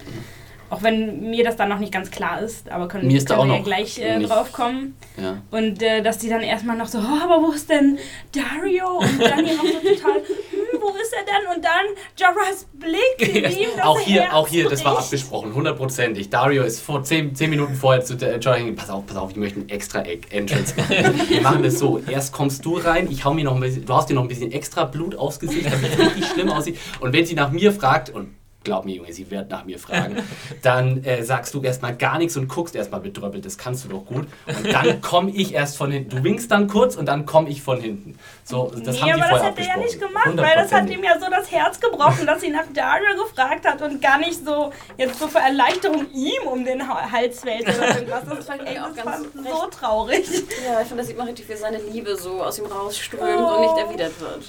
Auch 0.70 0.84
wenn 0.84 1.30
mir 1.30 1.44
das 1.44 1.56
dann 1.56 1.70
noch 1.70 1.80
nicht 1.80 1.94
ganz 1.94 2.12
klar 2.12 2.42
ist, 2.42 2.70
aber 2.70 2.88
können, 2.88 3.08
Mir 3.08 3.18
ist 3.18 3.30
da 3.30 3.38
können 3.38 3.52
auch 3.52 3.54
wir 3.54 3.60
ja 3.60 3.64
gleich 3.64 4.00
äh, 4.00 4.20
drauf 4.20 4.52
kommen. 4.52 4.96
Ja. 5.16 5.42
Und 5.52 5.82
äh, 5.82 6.02
dass 6.02 6.18
die 6.18 6.30
dann 6.30 6.42
erstmal 6.42 6.76
noch 6.76 6.88
so, 6.88 7.00
oh, 7.00 7.24
aber 7.24 7.42
wo 7.42 7.52
ist 7.52 7.70
denn 7.70 7.98
Dario? 8.34 8.98
Und 8.98 9.22
dann 9.22 9.46
noch 9.46 9.64
so 9.64 9.80
total, 9.80 10.16
hm, 10.16 10.82
wo 10.82 10.90
ist 10.90 11.14
er 11.14 11.26
denn? 11.26 11.56
Und 11.56 11.64
dann 11.64 11.86
Jorahs 12.18 12.68
Blick 12.74 13.36
in 13.36 13.52
ihm, 13.60 13.70
Auch 13.82 14.00
hier, 14.00 14.24
Herz 14.24 14.34
auch 14.34 14.48
hier, 14.48 14.70
das 14.70 14.84
war 14.84 15.00
abgesprochen, 15.00 15.54
hundertprozentig. 15.54 16.30
Dario 16.30 16.64
ist 16.64 16.82
vor 16.82 17.04
zehn, 17.04 17.34
zehn 17.34 17.50
Minuten 17.50 17.76
vorher 17.76 18.04
zu 18.04 18.16
der 18.16 18.34
hingegangen, 18.34 18.76
pass 18.76 18.90
auf, 18.90 19.06
pass 19.06 19.18
auf, 19.18 19.32
ich 19.32 19.38
möchte 19.38 19.60
einen 19.60 19.70
extra 19.70 20.02
Egg 20.02 20.28
Entrance 20.32 20.76
machen. 20.78 21.22
Wir 21.30 21.42
machen 21.42 21.64
das 21.64 21.80
so, 21.80 22.02
erst 22.10 22.34
kommst 22.34 22.66
du 22.66 22.78
rein, 22.78 23.08
ich 23.10 23.24
hau 23.26 23.34
mir 23.34 23.46
noch 23.46 23.56
ein 23.56 23.62
bisschen, 23.62 23.86
du 23.86 23.94
hast 23.94 24.10
dir 24.10 24.14
noch 24.14 24.24
ein 24.24 24.28
bisschen 24.28 24.52
extra 24.52 24.86
Blut 24.86 25.16
aufs 25.16 25.40
Gesicht, 25.40 25.66
damit 25.66 25.94
es 25.94 26.00
richtig 26.00 26.26
schlimm 26.28 26.50
aussieht. 26.50 26.78
Und 27.00 27.14
wenn 27.14 27.26
sie 27.26 27.36
nach 27.36 27.52
mir 27.52 27.72
fragt, 27.72 28.10
und 28.10 28.37
glaub 28.68 28.84
mir, 28.84 28.96
Junge, 28.96 29.14
sie 29.14 29.32
wird 29.32 29.50
nach 29.50 29.64
mir 29.64 29.80
fragen, 29.80 30.18
dann 30.62 31.02
äh, 31.06 31.24
sagst 31.24 31.54
du 31.54 31.62
erstmal 31.62 31.96
gar 31.96 32.18
nichts 32.18 32.36
und 32.36 32.50
guckst 32.50 32.76
erstmal 32.76 33.00
bedröppelt, 33.00 33.46
das 33.46 33.58
kannst 33.58 33.86
du 33.86 33.90
doch 33.90 34.06
gut. 34.06 34.28
Und 34.46 34.74
dann 34.74 35.00
komme 35.00 35.32
ich 35.32 35.54
erst 35.54 35.78
von 35.78 35.90
hinten. 35.90 36.18
Du 36.18 36.24
winkst 36.24 36.52
dann 36.52 36.68
kurz 36.68 36.98
und 36.98 37.06
dann 37.06 37.26
komme 37.26 37.48
ich 37.48 37.62
von 37.62 37.80
hinten. 37.80 38.20
So, 38.50 38.72
das 38.82 38.96
nee, 38.96 39.02
haben 39.02 39.08
die 39.18 39.22
aber 39.24 39.34
das 39.34 39.44
hat 39.44 39.60
er 39.60 39.66
ja 39.66 39.76
nicht 39.78 40.00
gemacht, 40.00 40.30
weil 40.38 40.56
das 40.56 40.72
hat 40.72 40.84
100%. 40.86 40.90
ihm 40.92 41.04
ja 41.04 41.20
so 41.20 41.30
das 41.30 41.52
Herz 41.52 41.82
gebrochen, 41.82 42.26
dass 42.26 42.40
sie 42.40 42.48
nach 42.50 42.64
Dario 42.74 43.22
gefragt 43.26 43.68
hat 43.68 43.82
und 43.82 44.02
gar 44.02 44.18
nicht 44.20 44.46
so 44.46 44.72
jetzt 44.98 45.20
so 45.20 45.28
für 45.28 45.40
Erleichterung 45.40 46.10
ihm 46.14 46.48
um 46.50 46.64
den 46.64 46.88
Ha- 46.88 47.12
Hals 47.12 47.42
fällt 47.42 47.64
oder 47.64 47.88
irgendwas. 47.96 48.24
Das 48.26 48.46
fand 48.46 48.62
ich 48.70 48.80
auch 48.80 48.96
ganz 48.96 49.26
so 49.36 49.66
traurig. 49.68 50.26
Ja, 50.66 50.80
ich 50.80 50.88
finde, 50.88 50.98
das 51.02 51.08
sieht 51.08 51.18
man 51.18 51.28
richtig, 51.28 51.50
wie 51.50 51.56
seine 51.58 51.78
Liebe 51.80 52.16
so 52.16 52.42
aus 52.42 52.58
ihm 52.58 52.68
rausströmt 52.68 53.22
und 53.52 53.60
nicht 53.62 53.78
erwidert 53.78 54.18
wird. 54.22 54.44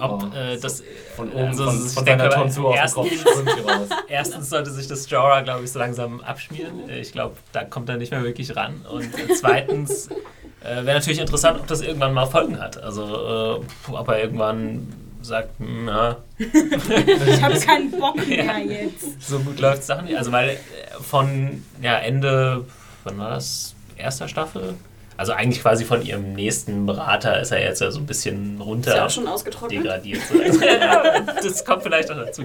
Ob 0.00 0.24
Oh, 0.24 0.36
äh, 0.36 0.58
das 0.58 0.82
Von 1.14 1.30
oben, 1.32 1.46
also, 1.46 1.64
von, 1.66 1.78
von 1.90 2.04
denke, 2.04 2.22
seiner 2.24 2.34
Tonsur 2.34 2.66
auf 2.70 2.74
den 2.74 2.80
erst- 2.82 2.94
Kopf 2.96 3.12
strömt 3.12 3.50
sie 3.50 3.60
raus. 3.60 3.88
Erstens 4.08 4.50
sollte 4.50 4.70
sich 4.72 4.88
das 4.88 5.08
Jorah, 5.08 5.42
glaube 5.42 5.62
ich, 5.62 5.70
so 5.70 5.78
langsam 5.78 6.20
abschmieren. 6.22 6.88
Äh, 6.90 6.98
Ich 7.00 7.12
glaube, 7.12 7.36
da 7.52 7.62
kommt 7.62 7.88
er 7.88 7.98
nicht 7.98 8.10
mehr 8.10 8.24
wirklich 8.24 8.56
ran. 8.56 8.84
Und 8.90 9.04
äh, 9.16 9.32
zweitens 9.38 10.08
äh, 10.64 10.84
wäre 10.84 10.98
natürlich 10.98 11.20
interessant, 11.20 11.58
ob 11.60 11.66
das 11.66 11.80
irgendwann 11.80 12.12
mal 12.12 12.26
Folgen 12.26 12.60
hat. 12.60 12.82
Also, 12.82 13.02
äh, 13.04 13.92
ob 13.92 14.08
er 14.08 14.20
irgendwann 14.20 14.92
sagt, 15.22 15.50
ja, 15.86 16.16
Ich 16.38 17.42
habe 17.42 17.58
keinen 17.60 17.90
Bock 17.92 18.16
mehr 18.26 18.44
Ja. 18.44 18.58
jetzt. 18.58 19.22
so 19.22 19.38
gut 19.38 19.60
läuft 19.60 19.84
Sachen 19.84 20.06
nicht. 20.06 20.16
Also, 20.16 20.32
weil 20.32 20.50
äh, 20.50 20.56
von 21.00 21.62
ja, 21.80 21.96
Ende, 21.98 22.64
wann 23.04 23.18
war 23.18 23.30
das? 23.30 23.74
Erster 23.96 24.26
Staffel? 24.28 24.74
Also 25.16 25.32
eigentlich 25.32 25.60
quasi 25.62 25.84
von 25.84 26.02
ihrem 26.04 26.32
nächsten 26.32 26.86
Berater 26.86 27.38
ist 27.40 27.52
er 27.52 27.60
jetzt 27.62 27.80
ja 27.80 27.90
so 27.92 28.00
ein 28.00 28.06
bisschen 28.06 28.60
runter 28.60 28.90
Ist 28.90 28.96
ja 28.96 29.06
auch 29.06 29.10
schon 29.10 29.28
ausgetrocknet. 29.28 29.84
degradiert. 29.84 30.20
das 31.42 31.64
kommt 31.64 31.82
vielleicht 31.84 32.10
auch 32.10 32.16
dazu. 32.16 32.42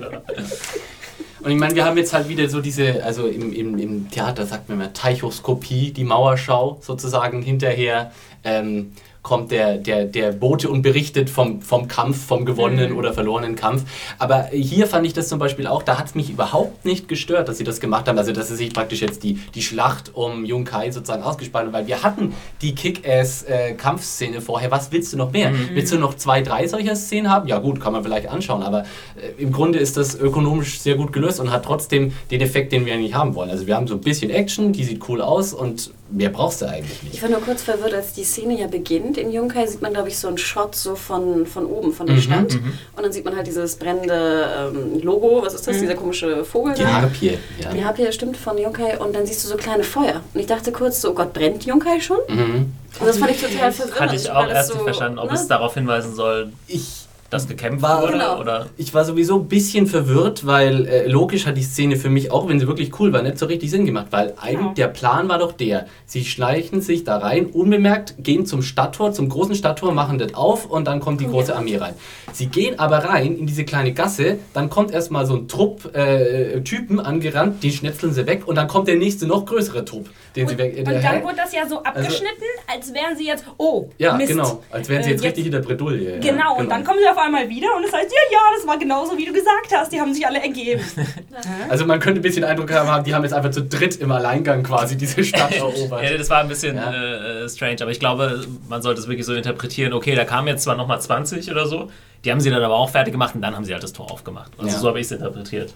Und 1.40 1.52
ich 1.52 1.58
meine, 1.58 1.76
wir 1.76 1.86
haben 1.86 1.98
jetzt 1.98 2.14
halt 2.14 2.30
wieder 2.30 2.50
so 2.50 2.62
diese, 2.62 3.04
also 3.04 3.28
im, 3.28 3.54
im, 3.54 3.78
im 3.78 4.10
Theater 4.10 4.46
sagt 4.46 4.70
man 4.70 4.80
immer 4.80 4.94
Teichoskopie, 4.94 5.92
die 5.92 6.04
Mauerschau 6.04 6.80
sozusagen 6.82 7.42
hinterher. 7.42 8.12
Ähm, 8.44 8.94
kommt 9.28 9.52
der, 9.52 9.78
der, 9.78 10.06
der 10.06 10.32
Bote 10.32 10.70
und 10.70 10.82
berichtet 10.82 11.30
vom, 11.30 11.62
vom 11.62 11.90
Kampf, 11.90 12.26
vom 12.26 12.46
gewonnenen 12.46 12.94
Mhm. 12.94 12.98
oder 12.98 13.14
verlorenen 13.14 13.56
Kampf. 13.58 13.84
Aber 14.20 14.46
hier 14.54 14.88
fand 14.88 15.06
ich 15.06 15.12
das 15.12 15.28
zum 15.28 15.38
Beispiel 15.38 15.68
auch, 15.68 15.84
da 15.84 16.00
hat 16.00 16.06
es 16.08 16.16
mich 16.16 16.30
überhaupt 16.30 16.86
nicht 16.86 17.10
gestört, 17.10 17.50
dass 17.50 17.58
sie 17.58 17.66
das 17.66 17.82
gemacht 17.82 18.08
haben. 18.08 18.18
Also, 18.18 18.32
dass 18.32 18.48
sie 18.48 18.56
sich 18.56 18.74
praktisch 18.74 19.02
jetzt 19.02 19.24
die, 19.24 19.34
die 19.54 19.62
Schlacht 19.62 20.16
um 20.16 20.46
Jung 20.46 20.64
Kai 20.64 20.92
sozusagen 20.92 21.24
ausgespart 21.24 21.66
haben, 21.66 21.74
weil 21.74 21.88
wir 21.88 22.04
hatten 22.04 22.34
die 22.62 22.74
Kick-Ass-Kampfszene 22.74 24.42
vorher. 24.42 24.72
Was 24.72 24.92
willst 24.92 25.12
du 25.14 25.18
noch 25.18 25.32
mehr? 25.32 25.52
Mhm. 25.52 25.70
Willst 25.74 25.92
du 25.92 25.98
noch 26.00 26.14
zwei, 26.16 26.42
drei 26.42 26.68
solcher 26.68 26.96
Szenen 26.96 27.30
haben? 27.30 27.48
Ja, 27.48 27.60
gut, 27.60 27.80
kann 27.82 27.94
man 27.94 28.04
vielleicht 28.04 28.30
anschauen, 28.30 28.64
aber 28.64 28.84
äh, 29.16 29.42
im 29.42 29.52
Grunde 29.52 29.80
ist 29.80 29.98
das 29.98 30.16
ökonomisch 30.20 30.80
sehr 30.80 30.96
gut 30.96 31.12
gelöst 31.14 31.40
und 31.40 31.52
hat 31.52 31.66
trotzdem 31.66 32.14
den 32.32 32.42
Effekt, 32.42 32.72
den 32.72 32.86
wir 32.86 32.94
eigentlich 32.94 33.14
haben 33.16 33.36
wollen. 33.36 33.50
Also, 33.50 33.68
wir 33.68 33.76
haben 33.76 33.88
so 33.88 33.96
ein 33.96 34.02
bisschen 34.02 34.30
Action, 34.30 34.72
die 34.74 34.84
sieht 34.84 35.08
cool 35.10 35.22
aus 35.22 35.54
und 35.54 35.92
mehr 36.10 36.30
brauchst 36.30 36.62
du 36.62 36.66
eigentlich 36.68 36.98
Ich 37.04 37.04
nicht. 37.04 37.22
war 37.22 37.30
nur 37.30 37.42
kurz 37.42 37.62
verwirrt, 37.64 37.94
als 37.94 38.14
die 38.14 38.24
Szene 38.24 38.60
ja 38.60 38.68
beginnt. 38.68 39.18
In 39.18 39.32
Junkai 39.32 39.66
sieht 39.68 39.82
man, 39.82 39.94
glaube 39.94 40.08
ich, 40.10 40.18
so 40.18 40.28
einen 40.28 40.38
Shot 40.38 40.76
so 40.76 40.96
von, 40.96 41.46
von 41.46 41.66
oben, 41.66 41.94
von 41.94 42.06
der 42.08 42.16
Mhm, 42.16 42.22
Stadt. 42.22 42.56
Und 42.96 43.04
dann 43.04 43.12
sieht 43.12 43.26
man 43.26 43.36
halt 43.36 43.48
dieses 43.48 43.76
brennende 43.76 44.72
ähm, 44.74 45.02
Logo. 45.02 45.42
Was 45.44 45.54
ist 45.54 45.68
das? 45.68 45.80
Dieser 45.80 45.96
komische 45.96 46.46
Vogel 46.46 46.74
Die 46.76 46.84
da? 46.84 47.02
Harpie, 47.02 47.38
ja. 47.62 47.74
Die 47.74 47.84
Harpie, 47.84 48.12
stimmt, 48.12 48.38
von 48.38 48.58
Junkai. 48.58 48.98
Und 49.00 49.16
dann 49.16 49.26
siehst 49.26 49.44
du 49.44 49.48
so 49.50 49.58
kleine 49.58 49.84
Feuer. 49.84 50.22
Und 50.34 50.40
ich 50.40 50.48
dachte 50.48 50.72
kurz 50.72 51.02
so, 51.02 51.12
oh 51.12 51.14
Gott, 51.14 51.34
brennt 51.34 51.66
Junkai 51.66 52.00
schon? 52.00 52.20
Mhm. 52.28 52.74
Und 53.00 53.08
das 53.08 53.18
fand 53.18 53.32
ich 53.32 53.42
total 53.42 53.72
verwirrend. 53.72 54.00
Hatte 54.00 54.16
ich 54.16 54.32
auch 54.32 54.48
erst 54.48 54.70
so, 54.70 54.76
nicht 54.76 54.84
verstanden, 54.84 55.20
ob 55.20 55.30
ne? 55.30 55.36
es 55.36 55.48
darauf 55.48 55.74
hinweisen 55.74 56.16
soll, 56.16 56.52
Ich 56.68 57.07
dass 57.30 57.48
gekämpft 57.48 57.82
War- 57.82 58.02
wurde 58.02 58.14
Genau. 58.14 58.40
oder. 58.40 58.68
Ich 58.78 58.94
war 58.94 59.04
sowieso 59.06 59.38
ein 59.40 59.48
bisschen 59.48 59.88
verwirrt, 59.88 60.46
weil 60.46 60.86
äh, 60.88 61.08
logisch 61.08 61.46
hat 61.46 61.58
die 61.58 61.64
Szene 61.64 61.96
für 61.98 62.10
mich, 62.10 62.32
auch 62.32 62.48
wenn 62.48 62.60
sie 62.60 62.68
wirklich 62.68 63.00
cool 63.00 63.12
war, 63.14 63.22
nicht 63.22 63.38
so 63.38 63.46
richtig 63.48 63.70
Sinn 63.70 63.86
gemacht. 63.86 64.08
Weil 64.12 64.34
eigentlich 64.40 64.58
Genau. 64.58 64.74
der 64.74 64.88
Plan 64.88 65.28
war 65.30 65.38
doch 65.40 65.52
der. 65.52 65.88
Sie 66.06 66.24
schleichen 66.26 66.82
sich 66.82 67.04
da 67.04 67.18
rein, 67.18 67.48
unbemerkt, 67.48 68.16
gehen 68.20 68.46
zum 68.46 68.62
Stadttor, 68.62 69.12
zum 69.12 69.30
großen 69.30 69.56
Stadttor, 69.56 69.92
machen 69.94 70.18
das 70.18 70.34
auf 70.34 70.66
und 70.66 70.86
dann 70.88 71.00
kommt 71.00 71.22
die 71.22 71.28
große 71.28 71.56
Armee 71.56 71.78
rein. 71.78 71.94
Sie 72.34 72.48
gehen 72.48 72.80
aber 72.80 72.98
rein 73.00 73.36
in 73.38 73.46
diese 73.48 73.66
kleine 73.66 73.94
Gasse, 73.94 74.38
dann 74.54 74.70
kommt 74.70 74.92
erstmal 74.92 75.26
so 75.26 75.36
ein 75.36 75.48
Trupp 75.48 75.94
äh, 75.96 76.62
Typen 76.62 77.00
angerannt, 77.00 77.64
die 77.64 77.72
schnetzeln 77.72 78.14
sie 78.14 78.26
weg 78.28 78.48
und 78.48 78.56
dann 78.56 78.68
kommt 78.68 78.88
der 78.88 78.96
nächste 78.96 79.28
noch 79.28 79.46
größere 79.46 79.84
Trupp, 79.86 80.10
den 80.38 80.48
sie 80.48 80.54
Und, 80.54 80.60
weg. 80.60 80.78
äh, 80.78 80.80
und 80.82 81.04
dann 81.04 81.24
wurde 81.24 81.36
das 81.36 81.52
ja 81.54 81.68
so 81.68 81.84
abgeschnitten, 81.84 82.46
als 82.72 82.94
wären 82.94 83.18
sie 83.18 83.28
jetzt, 83.28 83.44
oh, 83.58 83.90
ja, 83.98 84.14
Mist. 84.16 84.30
genau. 84.30 84.64
Als 84.72 84.88
wären 84.88 85.04
sie 85.04 85.10
Äh, 85.10 85.14
jetzt 85.14 85.24
richtig 85.24 85.46
in 85.48 85.52
der 85.52 85.60
Bredouille. 85.60 86.14
ja, 86.16 86.20
Genau, 86.20 86.58
und 86.58 86.70
dann 86.70 86.84
kommen 86.84 87.00
sie 87.02 87.08
auf 87.10 87.18
einmal 87.18 87.50
wieder 87.50 87.68
und 87.76 87.84
es 87.84 87.92
heißt, 87.92 88.10
ja, 88.12 88.22
ja, 88.32 88.40
das 88.56 88.66
war 88.66 88.78
genauso, 88.78 89.18
wie 89.18 89.26
du 89.26 89.34
gesagt 89.34 89.68
hast, 89.74 89.92
die 89.92 90.00
haben 90.00 90.14
sich 90.14 90.26
alle 90.26 90.42
ergeben. 90.42 90.82
Also 91.70 91.86
man 91.86 92.00
könnte 92.00 92.20
ein 92.20 92.24
bisschen 92.24 92.44
Eindruck 92.44 92.72
haben, 92.72 93.04
die 93.04 93.14
haben 93.14 93.24
jetzt 93.24 93.34
einfach 93.34 93.52
zu 93.52 93.62
dritt 93.64 93.98
im 93.98 94.12
Alleingang 94.12 94.64
quasi 94.64 94.96
diese 94.98 95.24
Stadt 95.24 95.52
erobert. 95.56 96.04
Ja, 96.04 96.18
das 96.18 96.30
war 96.30 96.40
ein 96.42 96.48
bisschen 96.48 96.76
Ja. 96.78 96.92
äh, 96.94 97.44
äh, 97.44 97.50
strange, 97.50 97.78
aber 97.82 97.92
ich 97.92 98.00
glaube, 98.00 98.46
man 98.70 98.82
sollte 98.82 99.02
es 99.02 99.08
wirklich 99.08 99.26
so 99.26 99.34
interpretieren, 99.34 99.94
okay, 99.94 100.16
da 100.16 100.24
kamen 100.26 100.48
jetzt 100.48 100.64
zwar 100.64 100.76
nochmal 100.76 101.02
20 101.02 101.52
oder 101.52 101.66
so, 101.68 101.90
die 102.26 102.32
haben 102.32 102.40
sie 102.40 102.50
dann 102.50 102.62
aber 102.64 102.76
auch 102.76 102.90
fertig 102.90 103.12
gemacht 103.12 103.36
und 103.36 103.42
dann 103.42 103.56
haben 103.56 103.66
sie 103.66 103.74
halt 103.74 103.84
das 103.84 103.94
Tor 103.94 104.12
aufgemacht. 104.12 104.52
Also 104.58 104.72
Ja. 104.72 104.78
so 104.80 104.88
habe 104.88 105.00
ich 105.00 105.06
es 105.06 105.12
interpretiert. 105.12 105.74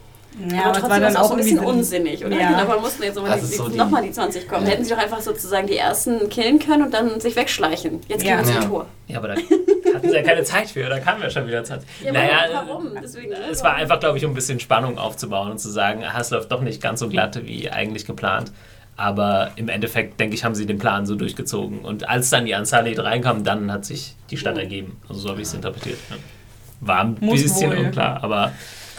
Ja, 0.49 0.63
aber 0.65 0.79
trotzdem 0.79 1.03
ist 1.03 1.09
es 1.09 1.15
auch 1.17 1.25
so 1.25 1.31
ein 1.33 1.37
bisschen 1.37 1.59
unsinnig, 1.59 2.25
oder? 2.25 2.39
Ja. 2.39 2.63
Man 2.65 2.79
mussten 2.81 3.03
jetzt 3.03 3.15
nochmal 3.15 3.37
die, 3.39 3.45
so 3.45 3.67
die- 3.67 3.77
noch 3.77 3.89
mal 3.89 4.01
die 4.01 4.11
20 4.11 4.47
kommen. 4.47 4.65
Ja. 4.65 4.71
Hätten 4.71 4.85
sie 4.85 4.91
doch 4.91 4.97
einfach 4.97 5.19
sozusagen 5.21 5.67
die 5.67 5.75
ersten 5.77 6.29
killen 6.29 6.57
können 6.57 6.83
und 6.83 6.93
dann 6.93 7.19
sich 7.19 7.35
wegschleichen. 7.35 7.99
Jetzt 8.07 8.21
gehen 8.23 8.29
Ja. 8.31 8.37
wir 8.37 8.45
zum 8.45 8.55
Ja. 8.55 8.61
Tor. 8.61 8.85
Ja, 9.07 9.17
aber 9.17 9.27
da 9.29 9.35
hatten 9.35 10.09
sie 10.09 10.15
ja 10.15 10.23
keine 10.23 10.43
Zeit 10.43 10.69
für, 10.69 10.87
da 10.87 10.99
kamen 10.99 11.21
ja 11.21 11.29
schon 11.29 11.47
wieder 11.47 11.63
Zeit. 11.65 11.81
Ja, 12.03 12.13
naja, 12.13 12.63
warum? 12.65 12.91
Deswegen, 13.03 13.33
es 13.51 13.61
war 13.61 13.73
einfach, 13.75 13.99
glaube 13.99 14.17
ich, 14.17 14.25
um 14.25 14.31
ein 14.31 14.35
bisschen 14.35 14.59
Spannung 14.61 14.97
aufzubauen 14.97 15.51
und 15.51 15.59
zu 15.59 15.69
sagen, 15.69 16.03
ah, 16.05 16.19
es 16.21 16.29
läuft 16.29 16.49
doch 16.51 16.61
nicht 16.61 16.81
ganz 16.81 17.01
so 17.01 17.09
glatt 17.09 17.37
wie 17.45 17.69
eigentlich 17.69 18.05
geplant. 18.05 18.51
Aber 18.97 19.51
im 19.57 19.67
Endeffekt, 19.67 20.19
denke 20.19 20.35
ich, 20.35 20.43
haben 20.45 20.55
sie 20.55 20.65
den 20.65 20.77
Plan 20.77 21.05
so 21.05 21.15
durchgezogen. 21.15 21.79
Und 21.79 22.07
als 22.07 22.29
dann 22.29 22.45
die 22.45 22.55
Ansalid 22.55 22.99
reinkamen, 22.99 23.43
dann 23.43 23.71
hat 23.71 23.83
sich 23.83 24.15
die 24.29 24.37
Stadt 24.37 24.57
ergeben. 24.57 24.97
Also 25.09 25.21
so 25.21 25.29
habe 25.29 25.41
ich 25.41 25.47
es 25.47 25.53
interpretiert. 25.53 25.97
War 26.81 27.01
ein 27.01 27.17
Muss 27.19 27.41
bisschen 27.41 27.71
wohl. 27.71 27.77
unklar, 27.85 28.23
aber 28.23 28.51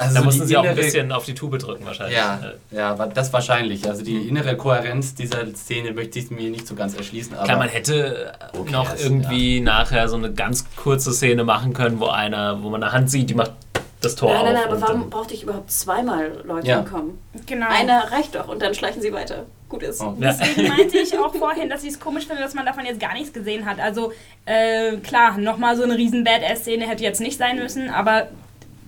Also 0.02 0.14
da 0.14 0.22
mussten 0.22 0.46
sie 0.46 0.56
auch 0.56 0.64
ein 0.64 0.76
bisschen 0.76 1.12
auf 1.12 1.24
die 1.24 1.34
Tube 1.34 1.58
drücken 1.58 1.84
wahrscheinlich. 1.86 2.16
Ja, 2.16 2.40
ja, 2.70 2.94
das 3.06 3.32
wahrscheinlich. 3.32 3.88
Also 3.88 4.04
die 4.04 4.28
innere 4.28 4.56
Kohärenz 4.56 5.14
dieser 5.14 5.46
Szene 5.54 5.92
möchte 5.92 6.18
ich 6.18 6.30
mir 6.30 6.50
nicht 6.50 6.66
so 6.66 6.74
ganz 6.74 6.94
erschließen. 6.96 7.34
Aber 7.34 7.44
Klar, 7.44 7.58
man 7.58 7.68
hätte 7.68 8.32
Okay, 8.58 8.70
noch 8.72 8.94
irgendwie 8.98 9.60
nachher 9.60 10.08
so 10.08 10.16
eine 10.16 10.32
ganz 10.32 10.64
kurze 10.76 11.12
Szene 11.12 11.44
machen 11.44 11.72
können, 11.72 12.00
wo 12.00 12.06
einer, 12.06 12.62
wo 12.62 12.70
man 12.70 12.82
eine 12.82 12.92
Hand 12.92 13.10
sieht, 13.10 13.30
die 13.30 13.34
macht 13.34 13.52
das 14.00 14.16
Tor 14.16 14.34
Nein, 14.34 14.44
nein, 14.46 14.54
nein, 14.54 14.64
auf. 14.64 14.72
aber 14.72 14.80
warum 14.82 15.10
brauchte 15.10 15.32
ich 15.34 15.44
überhaupt 15.44 15.70
zweimal 15.70 16.42
Leute 16.44 16.66
Ja. 16.66 16.80
kommen? 16.82 17.18
Genau. 17.46 17.66
Einer 17.68 18.10
reicht 18.10 18.34
doch 18.34 18.48
und 18.48 18.60
dann 18.60 18.74
schleichen 18.74 19.00
sie 19.00 19.12
weiter. 19.12 19.46
Gut 19.68 19.84
ist. 19.84 20.00
Oh. 20.02 20.16
Ja. 20.18 20.32
Deswegen 20.32 20.68
meinte 20.76 20.98
ich 20.98 21.16
auch 21.16 21.32
vorhin, 21.34 21.70
dass 21.70 21.84
ich 21.84 21.90
es 21.90 22.00
komisch 22.00 22.26
finde, 22.26 22.42
dass 22.42 22.52
man 22.54 22.66
davon 22.66 22.84
jetzt 22.84 22.98
gar 23.00 23.14
nichts 23.14 23.32
gesehen 23.32 23.64
hat. 23.64 23.78
Also 23.78 24.12
äh, 24.44 24.96
klar, 24.96 25.38
nochmal 25.38 25.76
so 25.76 25.84
eine 25.84 25.96
riesen 25.96 26.24
Badass-Szene 26.24 26.86
hätte 26.88 27.04
jetzt 27.04 27.20
nicht 27.20 27.38
sein 27.38 27.58
müssen, 27.58 27.88
aber 27.90 28.26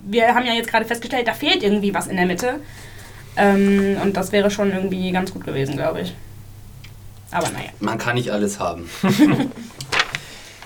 wir 0.05 0.35
haben 0.35 0.47
ja 0.47 0.53
jetzt 0.53 0.69
gerade 0.71 0.85
festgestellt, 0.85 1.27
da 1.29 1.35
fehlt 1.35 1.63
irgendwie 1.63 1.95
was 1.95 2.07
in 2.07 2.17
der 2.17 2.27
Mitte. 2.27 2.61
Ähm, 3.37 3.97
und 4.03 4.17
das 4.17 4.33
wäre 4.33 4.51
schon 4.51 4.73
irgendwie 4.73 5.11
ganz 5.13 5.33
gut 5.33 5.45
gewesen, 5.45 5.77
glaube 5.77 6.03
ich. 6.03 6.15
Aber 7.31 7.49
naja. 7.51 7.71
man 7.81 7.99
kann 7.99 8.15
nicht 8.15 8.31
alles 8.31 8.61
haben. 8.61 8.89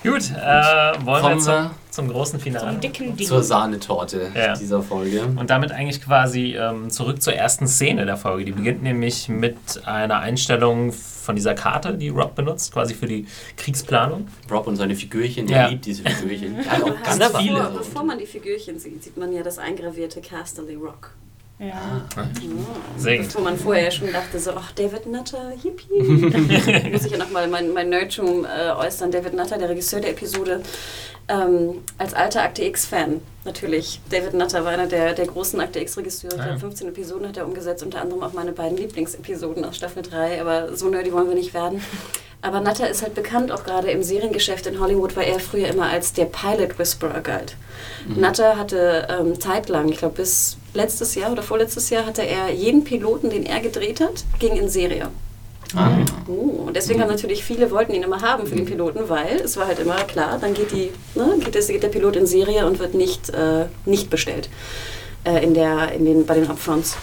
Gut, 0.03 0.31
äh, 0.31 1.05
wollen 1.05 1.23
wir 1.23 1.37
zum, 1.39 1.53
wir 1.53 1.71
zum 1.89 2.07
großen 2.09 2.39
Finale. 2.39 2.71
Zum 2.71 2.79
dicken 2.79 3.17
Ding. 3.17 3.27
zur 3.27 3.43
Sahnetorte 3.43 4.31
Ja. 4.33 4.53
dieser 4.55 4.81
Folge. 4.81 5.23
Und 5.23 5.49
damit 5.49 5.71
eigentlich 5.73 6.01
quasi 6.01 6.55
ähm, 6.55 6.89
zurück 6.89 7.21
zur 7.21 7.33
ersten 7.33 7.67
Szene 7.67 8.05
der 8.05 8.15
Folge. 8.15 8.45
Die 8.45 8.51
beginnt 8.53 8.81
nämlich 8.81 9.27
mit 9.27 9.57
einer 9.85 10.19
Einstellung 10.19 10.93
von 11.29 11.35
dieser 11.35 11.53
Karte, 11.53 11.93
die 11.93 12.09
Rob 12.09 12.33
benutzt, 12.33 12.73
quasi 12.73 12.95
für 12.95 13.05
die 13.05 13.27
Kriegsplanung. 13.55 14.27
Rob 14.49 14.65
und 14.65 14.77
seine 14.77 14.95
Figürchen, 14.95 15.45
der 15.45 15.57
Ja. 15.57 15.67
liebt 15.67 15.85
diese 15.85 16.01
Figürchen. 16.01 16.55
Ja, 16.65 16.71
auch 16.77 16.87
Aber 16.87 16.91
ganz 17.03 17.19
bevor, 17.19 17.39
viele. 17.39 17.71
Bevor 17.77 18.03
man 18.03 18.17
die 18.17 18.25
Figürchen 18.25 18.79
sieht, 18.79 19.03
sieht 19.03 19.15
man 19.15 19.31
ja 19.31 19.43
das 19.43 19.59
eingravierte 19.59 20.21
Casterly 20.21 20.73
Rock. 20.73 21.11
Ja. 21.59 22.01
Sehr 22.97 23.17
gut. 23.17 23.27
Bevor 23.27 23.41
man 23.43 23.59
vorher 23.59 23.83
ja 23.83 23.91
schon 23.91 24.11
dachte, 24.11 24.39
so, 24.39 24.53
ach, 24.55 24.71
David 24.71 25.05
Nutter, 25.05 25.51
yippie. 25.63 26.89
Muss 26.91 27.05
ich 27.05 27.11
ja 27.11 27.19
nochmal 27.19 27.47
mein, 27.47 27.73
mein 27.73 27.89
Nerdtum 27.89 28.45
äh, 28.45 28.71
äußern. 28.71 29.11
David 29.11 29.35
Nutter, 29.35 29.59
der 29.59 29.69
Regisseur 29.69 29.99
der 29.99 30.09
Episode, 30.09 30.63
ähm, 31.27 31.75
als 31.99 32.15
alter 32.15 32.41
Akte 32.41 32.63
X-Fan 32.63 33.21
natürlich. 33.45 34.01
David 34.09 34.33
Nutter 34.33 34.63
war 34.63 34.71
einer 34.71 34.87
der, 34.87 35.13
der 35.13 35.25
großen 35.25 35.59
Akte 35.59 35.79
X-Regisseure. 35.79 36.35
Ah, 36.35 36.37
ja. 36.37 36.43
glaube, 36.45 36.59
15 36.59 36.87
Episoden 36.89 37.27
hat 37.27 37.37
er 37.37 37.45
umgesetzt, 37.45 37.83
unter 37.83 38.01
anderem 38.01 38.23
auch 38.23 38.33
meine 38.33 38.51
beiden 38.51 38.77
Lieblingsepisoden 38.77 39.65
aus 39.65 39.77
Staffel 39.77 40.03
3. 40.03 40.41
Aber 40.41 40.75
so 40.75 40.89
nerdy 40.89 41.11
wollen 41.11 41.27
wir 41.27 41.35
nicht 41.35 41.53
werden. 41.53 41.81
Aber 42.41 42.61
Nutter 42.61 42.89
ist 42.89 43.01
halt 43.01 43.15
bekannt, 43.15 43.51
auch 43.51 43.65
gerade 43.65 43.91
im 43.91 44.01
Seriengeschäft 44.01 44.65
in 44.65 44.79
Hollywood, 44.79 45.17
weil 45.17 45.27
er 45.27 45.39
früher 45.39 45.67
immer 45.67 45.89
als 45.89 46.13
der 46.13 46.25
Pilot 46.25 46.79
Whisperer 46.79 47.19
galt. 47.19 47.55
Nutter 48.07 48.57
hatte 48.57 49.07
ähm, 49.09 49.39
zeitlang, 49.41 49.89
ich 49.89 49.97
glaube 49.97 50.15
bis 50.15 50.57
letztes 50.73 51.15
Jahr 51.15 51.33
oder 51.33 51.43
vorletztes 51.43 51.89
Jahr, 51.89 52.05
hatte 52.05 52.25
er 52.25 52.49
jeden 52.49 52.85
Piloten, 52.85 53.29
den 53.29 53.45
er 53.45 53.59
gedreht 53.59 53.99
hat, 53.99 54.23
ging 54.39 54.55
in 54.55 54.69
Serie. 54.69 55.09
Ah. 55.75 55.91
Oh, 56.27 56.65
und 56.67 56.75
deswegen 56.75 57.01
haben 57.01 57.09
natürlich 57.09 57.43
viele 57.43 57.69
wollten 57.69 57.93
ihn 57.93 58.03
immer 58.03 58.21
haben 58.21 58.47
für 58.47 58.55
den 58.55 58.65
Piloten, 58.65 59.07
weil 59.07 59.37
es 59.37 59.55
war 59.55 59.67
halt 59.67 59.79
immer 59.79 59.95
klar, 60.03 60.37
dann 60.39 60.53
geht, 60.53 60.71
die, 60.71 60.91
ne, 61.13 61.37
geht, 61.43 61.53
das, 61.53 61.67
geht 61.67 61.83
der 61.83 61.89
Pilot 61.89 62.15
in 62.15 62.25
Serie 62.25 62.65
und 62.65 62.79
wird 62.79 62.95
nicht, 62.95 63.29
äh, 63.29 63.65
nicht 63.85 64.09
bestellt 64.09 64.49
äh, 65.25 65.43
in 65.43 65.53
der, 65.53 65.91
in 65.91 66.05
den, 66.05 66.25
bei 66.25 66.35
den 66.35 66.49
Upfronts. 66.49 66.97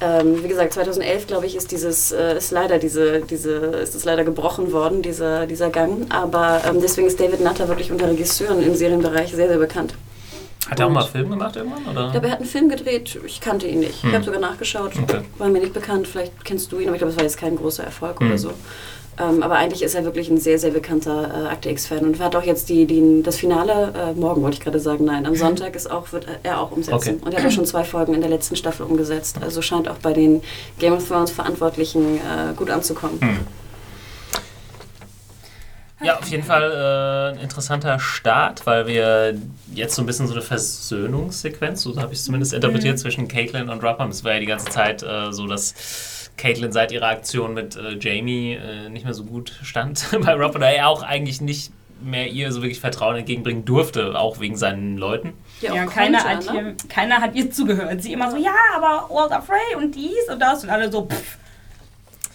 Ähm, 0.00 0.42
wie 0.42 0.48
gesagt, 0.48 0.72
2011, 0.72 1.28
glaube 1.28 1.46
ich, 1.46 1.54
ist 1.54 1.70
dieses, 1.70 2.10
äh, 2.10 2.36
ist 2.36 2.50
leider 2.50 2.78
diese, 2.78 3.20
diese, 3.20 3.52
ist 3.52 3.94
es 3.94 4.04
leider 4.04 4.24
gebrochen 4.24 4.72
worden, 4.72 5.00
dieser, 5.00 5.46
dieser 5.46 5.70
Gang. 5.70 6.06
Aber 6.08 6.60
ähm, 6.66 6.80
deswegen 6.80 7.06
ist 7.06 7.20
David 7.20 7.40
Nutter 7.40 7.68
wirklich 7.68 7.92
unter 7.92 8.08
Regisseuren 8.08 8.60
im 8.62 8.74
Serienbereich 8.74 9.32
sehr, 9.32 9.46
sehr 9.46 9.58
bekannt. 9.58 9.94
Hat 10.70 10.78
er 10.80 10.86
auch 10.86 10.90
mal 10.90 11.04
Film 11.04 11.30
gemacht 11.30 11.56
irgendwann? 11.56 11.84
Oder? 11.90 12.06
Ich 12.06 12.12
glaube, 12.12 12.26
er 12.26 12.32
hat 12.32 12.38
einen 12.40 12.48
Film 12.48 12.68
gedreht, 12.68 13.18
ich 13.26 13.40
kannte 13.40 13.66
ihn 13.66 13.80
nicht. 13.80 13.94
Ich 13.96 14.02
Hm. 14.04 14.12
habe 14.12 14.24
sogar 14.24 14.40
nachgeschaut, 14.40 14.92
Okay. 15.02 15.20
war 15.38 15.48
mir 15.48 15.60
nicht 15.60 15.72
bekannt, 15.74 16.06
vielleicht 16.06 16.44
kennst 16.44 16.70
du 16.72 16.78
ihn, 16.78 16.86
aber 16.86 16.94
ich 16.94 16.98
glaube, 17.00 17.10
es 17.12 17.16
war 17.16 17.24
jetzt 17.24 17.36
kein 17.38 17.56
großer 17.56 17.82
Erfolg 17.84 18.20
Hm. 18.20 18.28
oder 18.28 18.38
so. 18.38 18.52
Ähm, 19.20 19.42
aber 19.42 19.56
eigentlich 19.56 19.82
ist 19.82 19.94
er 19.94 20.04
wirklich 20.04 20.30
ein 20.30 20.38
sehr, 20.38 20.58
sehr 20.58 20.70
bekannter 20.70 21.44
äh, 21.44 21.48
Akte 21.48 21.68
X-Fan 21.68 21.98
und 21.98 22.18
hat 22.18 22.34
auch 22.34 22.44
jetzt 22.44 22.70
die, 22.70 22.86
die, 22.86 23.22
das 23.22 23.36
Finale, 23.36 23.92
äh, 23.94 24.18
morgen 24.18 24.40
wollte 24.42 24.54
ich 24.56 24.62
gerade 24.64 24.80
sagen, 24.80 25.04
nein, 25.04 25.26
am 25.26 25.34
Sonntag 25.36 25.76
ist 25.76 25.90
auch, 25.90 26.10
wird 26.12 26.26
er 26.42 26.58
auch 26.60 26.70
umsetzen. 26.70 26.94
Okay. 27.16 27.18
Und 27.22 27.34
er 27.34 27.42
hat 27.42 27.48
auch 27.48 27.52
schon 27.52 27.66
zwei 27.66 27.84
Folgen 27.84 28.14
in 28.14 28.22
der 28.22 28.30
letzten 28.30 28.56
Staffel 28.56 28.86
umgesetzt. 28.86 29.36
Also 29.42 29.60
scheint 29.60 29.86
auch 29.86 29.98
bei 29.98 30.14
den 30.14 30.42
Game 30.78 30.94
of 30.94 31.06
Thrones 31.06 31.30
Verantwortlichen 31.30 32.16
äh, 32.16 32.54
gut 32.56 32.70
anzukommen. 32.70 33.20
Hm. 33.20 33.38
Ja, 36.02 36.18
auf 36.18 36.28
jeden 36.28 36.42
Fall 36.42 37.32
äh, 37.34 37.36
ein 37.36 37.42
interessanter 37.42 37.98
Start, 37.98 38.66
weil 38.66 38.86
wir 38.86 39.34
jetzt 39.72 39.94
so 39.94 40.02
ein 40.02 40.06
bisschen 40.06 40.26
so 40.26 40.34
eine 40.34 40.42
Versöhnungssequenz, 40.42 41.82
so 41.82 41.96
habe 42.00 42.12
ich 42.12 42.18
es 42.18 42.24
zumindest 42.24 42.52
interpretiert, 42.52 42.98
zwischen 42.98 43.28
Caitlin 43.28 43.68
und 43.68 43.82
haben. 43.82 44.10
Es 44.10 44.24
war 44.24 44.34
ja 44.34 44.40
die 44.40 44.46
ganze 44.46 44.66
Zeit 44.66 45.02
äh, 45.02 45.32
so, 45.32 45.46
dass 45.46 46.30
Caitlin 46.36 46.72
seit 46.72 46.92
ihrer 46.92 47.08
Aktion 47.08 47.54
mit 47.54 47.76
äh, 47.76 47.96
Jamie 48.00 48.54
äh, 48.54 48.88
nicht 48.88 49.04
mehr 49.04 49.14
so 49.14 49.24
gut 49.24 49.52
stand 49.62 50.06
bei 50.20 50.34
Rob 50.34 50.54
oder 50.54 50.70
er 50.70 50.88
auch 50.88 51.02
eigentlich 51.02 51.40
nicht 51.40 51.72
mehr 52.02 52.28
ihr 52.28 52.50
so 52.50 52.62
wirklich 52.62 52.80
Vertrauen 52.80 53.16
entgegenbringen 53.16 53.64
durfte, 53.64 54.18
auch 54.18 54.40
wegen 54.40 54.56
seinen 54.56 54.98
Leuten. 54.98 55.34
Ja, 55.60 55.74
Ja, 55.74 55.84
auch 55.84 55.90
keiner, 55.90 56.18
konnte, 56.18 56.36
hat 56.36 56.46
ne? 56.46 56.52
hier, 56.52 56.88
keiner 56.88 57.20
hat 57.20 57.34
ihr 57.36 57.50
zugehört. 57.50 58.02
Sie 58.02 58.12
immer 58.12 58.30
so, 58.30 58.36
ja, 58.36 58.54
aber 58.74 59.08
Walter 59.14 59.40
Frey 59.40 59.76
und 59.76 59.94
dies 59.94 60.28
und 60.30 60.40
das 60.40 60.64
und 60.64 60.70
alle 60.70 60.90
so, 60.90 61.06
pff. 61.06 61.38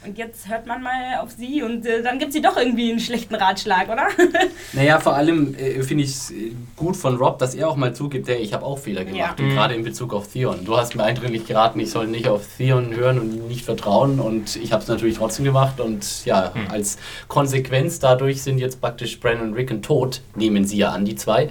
Und 0.07 0.17
jetzt 0.17 0.47
hört 0.47 0.65
man 0.65 0.81
mal 0.81 1.17
auf 1.21 1.31
sie 1.31 1.61
und 1.63 1.85
äh, 1.85 2.01
dann 2.01 2.17
gibt 2.17 2.31
sie 2.31 2.41
doch 2.41 2.55
irgendwie 2.55 2.89
einen 2.91 2.99
schlechten 2.99 3.35
Ratschlag, 3.35 3.89
oder? 3.89 4.07
Naja, 4.73 4.99
vor 4.99 5.15
allem 5.15 5.53
äh, 5.55 5.81
finde 5.83 6.03
ich 6.03 6.11
es 6.11 6.33
gut 6.75 6.95
von 6.95 7.15
Rob, 7.17 7.39
dass 7.39 7.55
er 7.55 7.67
auch 7.69 7.75
mal 7.75 7.93
zugibt, 7.93 8.27
hey, 8.27 8.37
ich 8.37 8.53
habe 8.53 8.65
auch 8.65 8.77
Fehler 8.79 9.03
gemacht. 9.05 9.39
Ja. 9.39 9.45
Mhm. 9.45 9.49
gerade 9.53 9.73
in 9.75 9.83
Bezug 9.83 10.13
auf 10.13 10.27
Theon. 10.31 10.63
Du 10.65 10.77
hast 10.77 10.95
mir 10.95 11.03
eindringlich 11.03 11.45
geraten, 11.45 11.79
ich 11.79 11.89
soll 11.91 12.07
nicht 12.07 12.27
auf 12.27 12.43
Theon 12.57 12.95
hören 12.95 13.19
und 13.19 13.33
ihm 13.33 13.47
nicht 13.47 13.65
vertrauen. 13.65 14.19
Und 14.19 14.55
ich 14.55 14.71
habe 14.71 14.81
es 14.83 14.87
natürlich 14.89 15.17
trotzdem 15.17 15.45
gemacht. 15.45 15.79
Und 15.79 16.25
ja, 16.25 16.51
Mhm. 16.53 16.71
als 16.71 16.97
Konsequenz 17.27 17.99
dadurch 17.99 18.41
sind 18.41 18.59
jetzt 18.59 18.79
praktisch 18.81 19.19
Bran 19.19 19.41
und 19.41 19.53
Rickon 19.55 19.81
tot. 19.81 20.21
Nehmen 20.35 20.65
sie 20.65 20.77
ja 20.77 20.89
an, 20.91 21.03
die 21.05 21.15
zwei. 21.15 21.49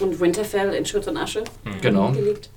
Und 0.00 0.18
Winterfell 0.20 0.72
in 0.72 0.86
Schutt 0.86 1.06
und 1.08 1.16
Asche 1.18 1.44
Genau. 1.82 2.12
gelegt. 2.12 2.48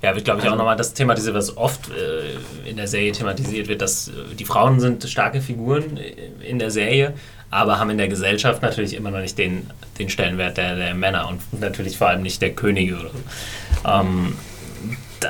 Ja, 0.00 0.14
wird, 0.14 0.24
glaube 0.24 0.40
ich, 0.40 0.48
auch 0.48 0.56
nochmal 0.56 0.76
das 0.76 0.94
thematisiert, 0.94 1.34
was 1.34 1.56
oft 1.56 1.90
äh, 1.90 2.68
in 2.68 2.76
der 2.76 2.88
Serie 2.88 3.12
thematisiert 3.12 3.68
wird, 3.68 3.82
dass 3.82 4.08
äh, 4.08 4.34
die 4.38 4.44
Frauen 4.44 4.80
sind 4.80 5.04
starke 5.08 5.40
Figuren 5.40 5.96
äh, 5.96 6.14
in 6.46 6.58
der 6.58 6.70
Serie, 6.70 7.14
aber 7.50 7.78
haben 7.78 7.90
in 7.90 7.98
der 7.98 8.08
Gesellschaft 8.08 8.62
natürlich 8.62 8.94
immer 8.94 9.10
noch 9.10 9.20
nicht 9.20 9.38
den, 9.38 9.70
den 9.98 10.08
Stellenwert 10.08 10.56
der, 10.56 10.76
der 10.76 10.94
Männer 10.94 11.28
und 11.28 11.60
natürlich 11.60 11.98
vor 11.98 12.08
allem 12.08 12.22
nicht 12.22 12.42
der 12.42 12.52
Könige 12.52 12.94
oder 12.94 13.10
so. 13.10 13.88
Ähm, 13.88 14.36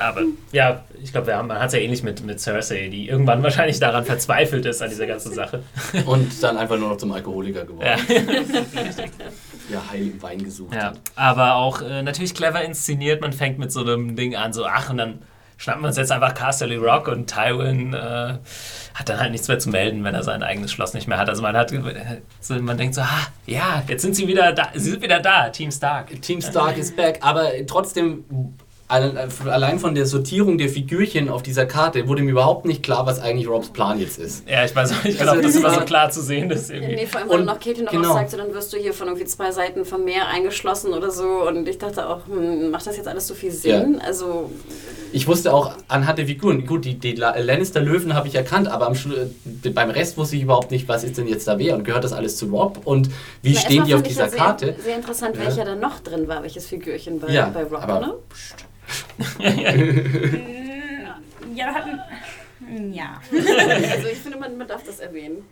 aber 0.00 0.22
ja, 0.52 0.84
ich 1.02 1.12
glaube, 1.12 1.30
man 1.42 1.58
hat 1.58 1.68
es 1.68 1.74
ja 1.74 1.80
ähnlich 1.80 2.02
mit, 2.02 2.24
mit 2.24 2.40
Cersei, 2.40 2.88
die 2.88 3.08
irgendwann 3.08 3.42
wahrscheinlich 3.42 3.78
daran 3.80 4.04
verzweifelt 4.04 4.64
ist 4.66 4.82
an 4.82 4.90
dieser 4.90 5.06
ganzen 5.06 5.34
Sache. 5.34 5.62
Und 6.06 6.42
dann 6.42 6.56
einfach 6.56 6.78
nur 6.78 6.90
noch 6.90 6.96
zum 6.96 7.12
Alkoholiker 7.12 7.64
geworden. 7.64 7.86
Ja. 7.86 7.96
Ja, 9.72 9.82
heil 9.90 10.08
im 10.08 10.22
Wein 10.22 10.44
gesucht. 10.44 10.74
Ja, 10.74 10.86
hat. 10.86 11.00
aber 11.16 11.56
auch 11.56 11.80
äh, 11.80 12.02
natürlich 12.02 12.34
clever 12.34 12.62
inszeniert. 12.62 13.20
Man 13.20 13.32
fängt 13.32 13.58
mit 13.58 13.72
so 13.72 13.80
einem 13.80 14.16
Ding 14.16 14.36
an, 14.36 14.52
so 14.52 14.66
ach, 14.66 14.90
und 14.90 14.98
dann 14.98 15.22
schnappen 15.56 15.82
wir 15.82 15.88
uns 15.88 15.96
jetzt 15.96 16.10
einfach 16.10 16.34
Casterly 16.34 16.76
Rock 16.76 17.08
und 17.08 17.28
Tywin 17.28 17.94
äh, 17.94 18.38
hat 18.94 19.08
dann 19.08 19.20
halt 19.20 19.30
nichts 19.30 19.46
mehr 19.48 19.58
zu 19.58 19.70
melden, 19.70 20.02
wenn 20.02 20.14
er 20.14 20.24
sein 20.24 20.42
eigenes 20.42 20.72
Schloss 20.72 20.92
nicht 20.92 21.06
mehr 21.06 21.18
hat. 21.18 21.28
Also 21.28 21.40
man 21.40 21.56
hat, 21.56 21.72
so, 22.40 22.54
man 22.54 22.76
denkt 22.76 22.96
so, 22.96 23.00
ah, 23.00 23.28
ja, 23.46 23.82
jetzt 23.86 24.02
sind 24.02 24.16
sie 24.16 24.26
wieder 24.26 24.52
da, 24.52 24.68
sie 24.74 24.90
sind 24.90 25.02
wieder 25.02 25.20
da, 25.20 25.48
Team 25.50 25.70
Stark. 25.70 26.20
Team 26.20 26.40
Stark 26.40 26.76
ist 26.78 26.96
back, 26.96 27.20
aber 27.22 27.50
trotzdem, 27.66 28.24
allein 28.92 29.78
von 29.78 29.94
der 29.94 30.06
Sortierung 30.06 30.58
der 30.58 30.68
Figürchen 30.68 31.28
auf 31.28 31.42
dieser 31.42 31.66
Karte 31.66 32.06
wurde 32.08 32.22
mir 32.22 32.30
überhaupt 32.32 32.66
nicht 32.66 32.82
klar, 32.82 33.06
was 33.06 33.18
eigentlich 33.20 33.48
Robs 33.48 33.68
Plan 33.70 33.98
jetzt 33.98 34.18
ist. 34.18 34.48
Ja, 34.48 34.64
ich 34.64 34.74
weiß 34.76 34.92
auch 34.92 35.04
nicht 35.04 35.18
Also 35.20 35.32
genau, 35.32 35.36
ob 35.38 35.42
das 35.42 35.56
immer 35.56 35.70
so 35.74 35.80
klar 35.80 36.10
zu 36.10 36.20
sehen 36.22 36.50
ist. 36.50 36.70
Irgendwie. 36.70 36.94
Nee, 36.96 37.06
vor 37.06 37.20
allem, 37.22 37.30
Und- 37.30 37.44
noch 37.46 37.58
Katie 37.58 37.82
noch 37.82 37.90
genau. 37.90 38.08
was 38.10 38.14
sagte, 38.30 38.36
dann 38.36 38.52
wirst 38.54 38.72
du 38.72 38.76
hier 38.76 38.92
von 38.92 39.08
irgendwie 39.08 39.26
zwei 39.26 39.50
Seiten 39.50 39.84
vom 39.84 40.04
Meer 40.04 40.28
eingeschlossen 40.28 40.92
oder 40.92 41.10
so. 41.10 41.24
Und 41.48 41.66
ich 41.68 41.78
dachte 41.78 42.08
auch, 42.08 42.26
hm, 42.26 42.70
macht 42.70 42.86
das 42.86 42.96
jetzt 42.96 43.08
alles 43.08 43.26
so 43.26 43.34
viel 43.34 43.50
Sinn? 43.50 44.00
Also, 44.04 44.50
Ich 45.12 45.26
wusste 45.28 45.52
auch 45.52 45.72
anhand 45.88 46.18
der 46.18 46.26
Figuren, 46.26 46.66
gut, 46.66 46.84
die, 46.84 46.94
die 46.98 47.12
La- 47.14 47.36
Lannister-Löwen 47.38 48.14
habe 48.14 48.28
ich 48.28 48.34
erkannt, 48.34 48.68
aber 48.68 48.86
am 48.86 48.94
äh, 48.94 49.68
beim 49.70 49.90
Rest 49.90 50.16
wusste 50.16 50.36
ich 50.36 50.42
überhaupt 50.42 50.70
nicht, 50.70 50.88
was 50.88 51.04
ist 51.04 51.18
denn 51.18 51.28
jetzt 51.28 51.46
da 51.48 51.58
wer 51.58 51.74
und 51.76 51.84
gehört 51.84 52.04
das 52.04 52.12
alles 52.12 52.36
zu 52.36 52.46
Rob 52.46 52.80
und 52.84 53.10
wie 53.42 53.52
na, 53.52 53.60
stehen 53.60 53.84
die 53.84 53.94
auf 53.94 54.02
dieser 54.02 54.28
ja 54.28 54.34
Karte? 54.36 54.66
Sehr, 54.66 54.82
sehr 54.84 54.96
interessant, 54.96 55.36
Ja. 55.36 55.42
welcher 55.46 55.64
da 55.66 55.74
noch 55.74 56.00
drin 56.00 56.28
war, 56.28 56.42
welches 56.42 56.66
Figürchen 56.66 57.20
bei, 57.20 57.28
Ja, 57.32 57.50
bei 57.52 57.62
Rock, 57.64 57.82
aber- 57.82 58.00
ne? 58.00 58.14
Ja, 61.54 61.66
da 61.66 61.74
hatten. 61.74 62.00
Ja. 62.94 63.20
Also 63.30 64.08
ich 64.08 64.18
finde, 64.18 64.38
man, 64.38 64.56
man 64.56 64.66
darf 64.66 64.82
das 64.84 65.00
erwähnen. 65.00 65.44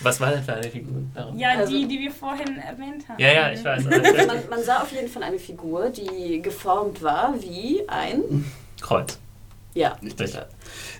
Was 0.00 0.20
war 0.20 0.30
denn 0.30 0.42
für 0.42 0.54
eine 0.54 0.70
Figur? 0.70 1.02
darin? 1.14 1.38
Ja, 1.38 1.50
Also- 1.50 1.72
die, 1.72 1.86
die 1.86 1.98
wir 2.00 2.10
vorhin 2.10 2.58
erwähnt 2.58 3.08
haben. 3.08 3.18
Ja, 3.20 3.32
ja, 3.32 3.50
ich 3.52 3.64
weiß. 3.64 3.86
Also 3.90 4.26
man, 4.26 4.48
man 4.50 4.62
sah 4.62 4.82
auf 4.82 4.92
jeden 4.92 5.08
Fall 5.08 5.22
eine 5.24 5.38
Figur, 5.38 5.90
die 5.90 6.40
geformt 6.42 7.02
war 7.02 7.34
wie 7.40 7.82
ein... 7.88 8.44
Kreuz. 8.80 9.18
Ja, 9.74 9.96
Richtig. 10.02 10.38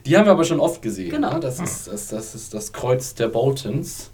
Die 0.05 0.17
haben 0.17 0.27
wir 0.27 0.33
aber 0.33 0.45
schon 0.45 0.61
oft 0.61 0.83
gesehen. 0.83 1.11
Genau. 1.11 1.35
Ne? 1.35 1.41
Das, 1.41 1.59
ist, 1.61 1.89
das, 1.89 2.09
das 2.09 2.35
ist 2.35 2.53
das 2.53 2.73
Kreuz 2.73 3.14
der 3.14 3.29
Boltons. 3.29 4.11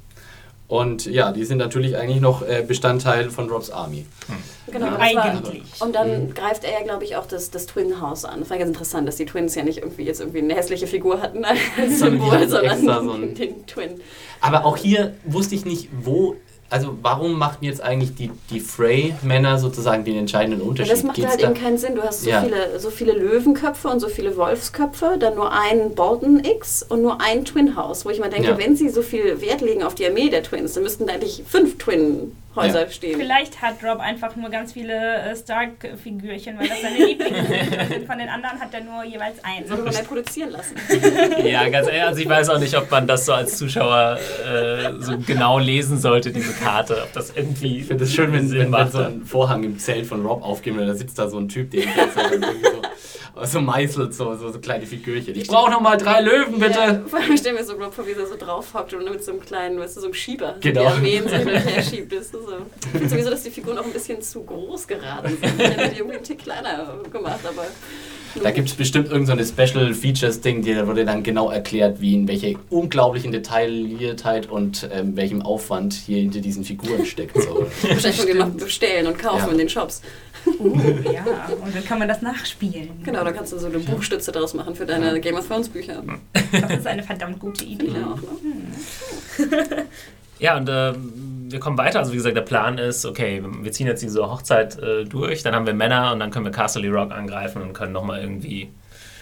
Und 0.72 1.04
ja, 1.04 1.32
die 1.32 1.44
sind 1.44 1.58
natürlich 1.58 1.98
eigentlich 1.98 2.22
noch 2.22 2.40
äh, 2.40 2.64
Bestandteil 2.66 3.28
von 3.28 3.50
Robs 3.50 3.68
Army. 3.68 4.06
genau. 4.70 4.86
das 4.86 5.14
war- 5.14 5.22
Eigentlich. 5.24 5.62
Und 5.80 5.94
dann 5.94 6.32
greift 6.32 6.64
er 6.64 6.72
ja, 6.72 6.82
glaube 6.82 7.04
ich, 7.04 7.14
auch 7.16 7.26
das, 7.26 7.50
das 7.50 7.66
Twin 7.66 8.00
House 8.00 8.24
an. 8.24 8.40
Das 8.40 8.48
war 8.48 8.56
ganz 8.56 8.68
interessant, 8.68 9.06
dass 9.06 9.16
die 9.16 9.26
Twins 9.26 9.54
ja 9.54 9.64
nicht 9.64 9.80
irgendwie 9.80 10.04
jetzt 10.04 10.20
irgendwie 10.20 10.38
eine 10.38 10.54
hässliche 10.54 10.86
Figur 10.86 11.20
hatten 11.20 11.44
als 11.44 11.58
Sondern 11.98 12.20
Symbol, 12.22 12.48
sondern 12.48 12.64
extra 12.78 13.02
so 13.02 13.18
den 13.18 13.66
Twin. 13.66 14.00
Aber 14.40 14.64
auch 14.64 14.78
hier 14.78 15.12
wusste 15.26 15.54
ich 15.56 15.66
nicht, 15.66 15.90
wo. 16.00 16.36
Also 16.72 16.96
warum 17.02 17.38
machten 17.38 17.64
jetzt 17.64 17.82
eigentlich 17.82 18.14
die, 18.14 18.30
die 18.50 18.60
Frey-Männer 18.60 19.58
sozusagen 19.58 20.04
den 20.04 20.16
entscheidenden 20.16 20.60
Ja, 20.60 20.66
Unterschied? 20.66 20.92
das 20.92 21.02
macht 21.04 21.16
Geht's 21.16 21.28
halt 21.28 21.42
da- 21.42 21.50
eben 21.50 21.54
keinen 21.60 21.78
Sinn. 21.78 21.94
Du 21.94 22.02
hast 22.02 22.22
so, 22.22 22.30
Ja. 22.30 22.42
viele, 22.42 22.80
so 22.80 22.90
viele 22.90 23.12
Löwenköpfe 23.12 23.88
und 23.88 24.00
so 24.00 24.08
viele 24.08 24.36
Wolfsköpfe, 24.36 25.16
dann 25.18 25.34
nur 25.34 25.52
ein 25.52 25.94
Bolton 25.94 26.42
X 26.44 26.82
und 26.82 27.02
nur 27.02 27.20
ein 27.20 27.44
Twin 27.44 27.76
House, 27.76 28.04
wo 28.04 28.10
ich 28.10 28.18
mal 28.20 28.30
denke, 28.30 28.48
Ja. 28.50 28.58
wenn 28.58 28.74
sie 28.76 28.88
so 28.88 29.02
viel 29.02 29.40
Wert 29.40 29.60
legen 29.60 29.82
auf 29.82 29.94
die 29.94 30.06
Armee 30.06 30.30
der 30.30 30.42
Twins, 30.42 30.72
dann 30.74 30.82
müssten 30.82 31.06
da 31.06 31.12
eigentlich 31.14 31.42
fünf 31.46 31.78
Twin-Häuser 32.54 32.82
Ja. 32.84 32.90
stehen. 32.90 33.18
Vielleicht 33.18 33.60
hat 33.62 33.82
Rob 33.84 34.00
einfach 34.00 34.36
nur 34.36 34.50
ganz 34.50 34.72
viele 34.72 34.94
äh, 34.94 35.36
Stark-Figürchen, 35.36 36.58
weil 36.58 36.68
das 36.68 36.82
seine 36.82 36.96
Lieblings 37.06 37.48
sind. 37.48 37.96
Und 38.00 38.06
von 38.06 38.18
den 38.18 38.28
anderen 38.28 38.60
hat 38.60 38.72
er 38.74 38.80
nur 38.82 39.04
jeweils 39.04 39.42
eins. 39.44 39.68
Sollte 39.68 39.84
man 39.84 39.94
mehr 39.94 40.02
produzieren 40.04 40.50
lassen. 40.50 40.74
Ja, 41.44 41.68
ganz 41.68 41.88
ehrlich, 41.88 42.02
also 42.04 42.20
ich 42.20 42.28
weiß 42.28 42.48
auch 42.50 42.58
nicht, 42.58 42.76
ob 42.76 42.90
man 42.90 43.06
das 43.06 43.26
so 43.26 43.32
als 43.32 43.56
Zuschauer 43.58 44.18
äh, 44.46 44.92
so 45.00 45.18
genau 45.18 45.58
lesen 45.58 45.98
sollte, 45.98 46.30
diese 46.30 46.52
Karte. 46.52 47.02
Ob 47.02 47.12
das 47.12 47.32
irgendwie. 47.34 47.78
Ich 47.78 47.86
finde 47.86 48.04
es 48.04 48.12
schön, 48.14 48.32
wenn, 48.32 48.50
wenn, 48.52 48.70
macht. 48.70 48.92
so 48.92 48.98
ein 48.98 49.22
Vorhang 49.24 49.64
im 49.64 49.78
Zelt 49.78 50.06
von 50.06 50.24
Rob 50.24 50.42
aufgeht 50.42 50.74
und 50.76 50.86
da 50.86 50.94
sitzt 50.94 51.18
da 51.18 51.28
so 51.28 51.38
ein 51.38 51.48
Typ, 51.48 51.70
der 51.70 51.82
so, 51.82 52.20
irgendwie 52.20 52.66
so, 53.34 53.44
so 53.44 53.60
meißelt, 53.60 54.14
so, 54.14 54.34
so, 54.36 54.50
so 54.50 54.58
kleine 54.58 54.86
Figürchen. 54.86 55.34
Ich 55.36 55.48
brauche 55.48 55.70
noch 55.70 55.80
mal 55.80 55.96
drei 55.96 56.20
Löwen, 56.20 56.58
bitte! 56.58 56.78
Ja, 56.78 57.02
vor 57.06 57.18
allem 57.20 57.36
stellen 57.36 57.56
wir 57.56 57.64
so 57.64 57.74
Rob 57.74 57.92
vor, 57.94 58.06
wie 58.06 58.12
er 58.12 58.26
so 58.26 58.36
drauf 58.36 58.72
hockt 58.74 58.92
und 58.94 59.04
mit 59.10 59.24
so 59.24 59.32
einem 59.32 59.40
kleinen, 59.40 59.78
weißt 59.78 59.96
du, 59.96 60.00
so 60.00 60.06
einem 60.06 60.14
Schieber 60.14 60.56
Genau. 60.60 60.80
die 60.82 60.86
Armeen 60.86 61.24
so 61.24 61.34
her 61.36 61.82
schiebt. 61.82 62.12
Ist 62.12 62.32
so. 62.32 62.38
Ich 62.84 62.90
finde 62.90 63.08
sowieso, 63.08 63.30
dass 63.30 63.42
die 63.42 63.50
Figuren 63.50 63.78
auch 63.78 63.84
ein 63.84 63.92
bisschen 63.92 64.20
zu 64.22 64.42
groß 64.42 64.86
geraten 64.86 65.36
sind. 65.40 65.60
Ich 65.60 65.68
hätte 65.68 65.88
die 65.90 65.98
irgendwie 65.98 66.16
einen 66.16 66.24
Tick 66.24 66.38
kleiner 66.40 66.94
gemacht, 67.10 67.40
aber. 67.44 67.66
Da 68.42 68.50
gibt 68.50 68.68
es 68.70 68.74
bestimmt 68.74 69.10
irgendeine 69.10 69.44
so 69.44 69.52
Special 69.52 69.92
Features 69.92 70.40
Ding, 70.40 70.62
die 70.62 70.74
da 70.74 70.86
wurde 70.86 71.04
dann 71.04 71.22
genau 71.22 71.50
erklärt, 71.50 72.00
wie 72.00 72.14
in 72.14 72.26
welche 72.26 72.54
unglaublichen 72.70 73.30
Detailliertheit 73.30 74.48
und 74.48 74.88
ähm, 74.90 75.16
welchem 75.16 75.42
Aufwand 75.42 75.92
hier 75.92 76.16
hinter 76.18 76.40
diesen 76.40 76.64
Figuren 76.64 77.04
steckt. 77.04 77.36
So. 77.40 77.66
Wahrscheinlich 77.82 78.26
wir 78.26 78.34
noch 78.36 78.48
bestellen 78.50 79.06
und 79.06 79.18
kaufen 79.18 79.44
Ja. 79.46 79.52
in 79.52 79.58
den 79.58 79.68
Shops. 79.68 80.00
Oh, 80.58 80.76
ja. 81.12 81.24
Und 81.64 81.74
dann 81.74 81.84
kann 81.84 81.98
man 81.98 82.08
das 82.08 82.22
nachspielen. 82.22 83.02
Genau, 83.04 83.24
da 83.24 83.32
kannst 83.32 83.52
du 83.52 83.58
so 83.58 83.66
eine 83.66 83.78
Buchstütze 83.78 84.32
draus 84.32 84.54
machen 84.54 84.74
für 84.74 84.86
deine 84.86 85.20
Game 85.20 85.36
of 85.36 85.46
Thrones 85.46 85.68
Bücher. 85.68 86.02
Das 86.52 86.72
ist 86.72 86.86
eine 86.86 87.02
verdammt 87.02 87.38
gute 87.38 87.64
Idee. 87.64 87.88
Ja, 87.88 88.12
auch, 88.12 88.20
ne? 88.20 89.86
Ja, 90.38 90.56
und 90.56 90.68
äh, 90.68 90.92
wir 90.96 91.60
kommen 91.60 91.78
weiter. 91.78 92.00
Also, 92.00 92.12
wie 92.12 92.16
gesagt, 92.16 92.36
der 92.36 92.42
Plan 92.42 92.76
ist, 92.76 93.06
okay, 93.06 93.42
wir 93.60 93.70
ziehen 93.70 93.86
jetzt 93.86 94.02
diese 94.02 94.28
Hochzeit 94.28 94.76
äh, 94.78 95.04
durch, 95.04 95.44
dann 95.44 95.54
haben 95.54 95.66
wir 95.66 95.74
Männer 95.74 96.12
und 96.12 96.18
dann 96.18 96.32
können 96.32 96.44
wir 96.44 96.50
Castle 96.50 96.90
Rock 96.90 97.12
angreifen 97.12 97.62
und 97.62 97.74
können 97.74 97.92
nochmal 97.92 98.20
irgendwie. 98.20 98.72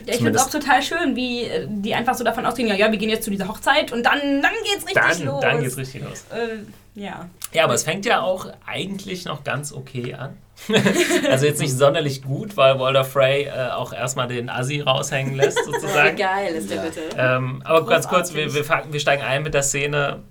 Ja, 0.06 0.14
ich 0.14 0.16
finde 0.16 0.30
es 0.30 0.46
auch 0.46 0.50
total 0.50 0.82
schön, 0.82 1.14
wie 1.14 1.42
äh, 1.42 1.66
die 1.68 1.94
einfach 1.94 2.14
so 2.14 2.24
davon 2.24 2.46
ausgehen, 2.46 2.68
ja, 2.68 2.74
ja, 2.74 2.90
wir 2.90 2.98
gehen 2.98 3.10
jetzt 3.10 3.24
zu 3.24 3.30
dieser 3.30 3.48
Hochzeit 3.48 3.92
und 3.92 4.02
dann, 4.02 4.18
dann 4.40 4.52
geht's 4.64 4.86
richtig 4.86 4.94
Dann, 4.94 5.26
los. 5.26 5.40
dann 5.42 5.60
geht's 5.60 5.76
richtig 5.76 6.02
los. 6.02 6.24
Äh, 6.30 6.98
ja. 6.98 7.28
Ja, 7.52 7.64
aber 7.64 7.74
es 7.74 7.82
fängt 7.82 8.06
ja 8.06 8.22
auch 8.22 8.46
eigentlich 8.66 9.26
noch 9.26 9.44
ganz 9.44 9.74
okay 9.74 10.14
an. 10.14 10.38
also 11.30 11.46
jetzt 11.46 11.60
nicht 11.60 11.72
sonderlich 11.76 12.22
gut, 12.22 12.56
weil 12.56 12.78
Walder 12.78 13.04
Frey 13.04 13.44
äh, 13.44 13.70
auch 13.70 13.92
erstmal 13.92 14.28
den 14.28 14.48
Assi 14.48 14.80
raushängen 14.80 15.34
lässt, 15.34 15.58
Wie 15.66 15.72
sozusagen. 15.72 16.16
geil 16.16 16.54
ist 16.54 16.70
der 16.70 16.76
Ja. 16.78 16.82
bitte. 16.84 17.00
Ähm, 17.16 17.62
aber 17.64 17.86
ganz 17.86 18.08
kurz, 18.08 18.34
wir, 18.34 18.46
Großartig. 18.46 18.86
wir, 18.86 18.92
wir 18.92 19.00
steigen 19.00 19.22
ein 19.22 19.42
mit 19.42 19.54
der 19.54 19.62
Szene, 19.62 20.22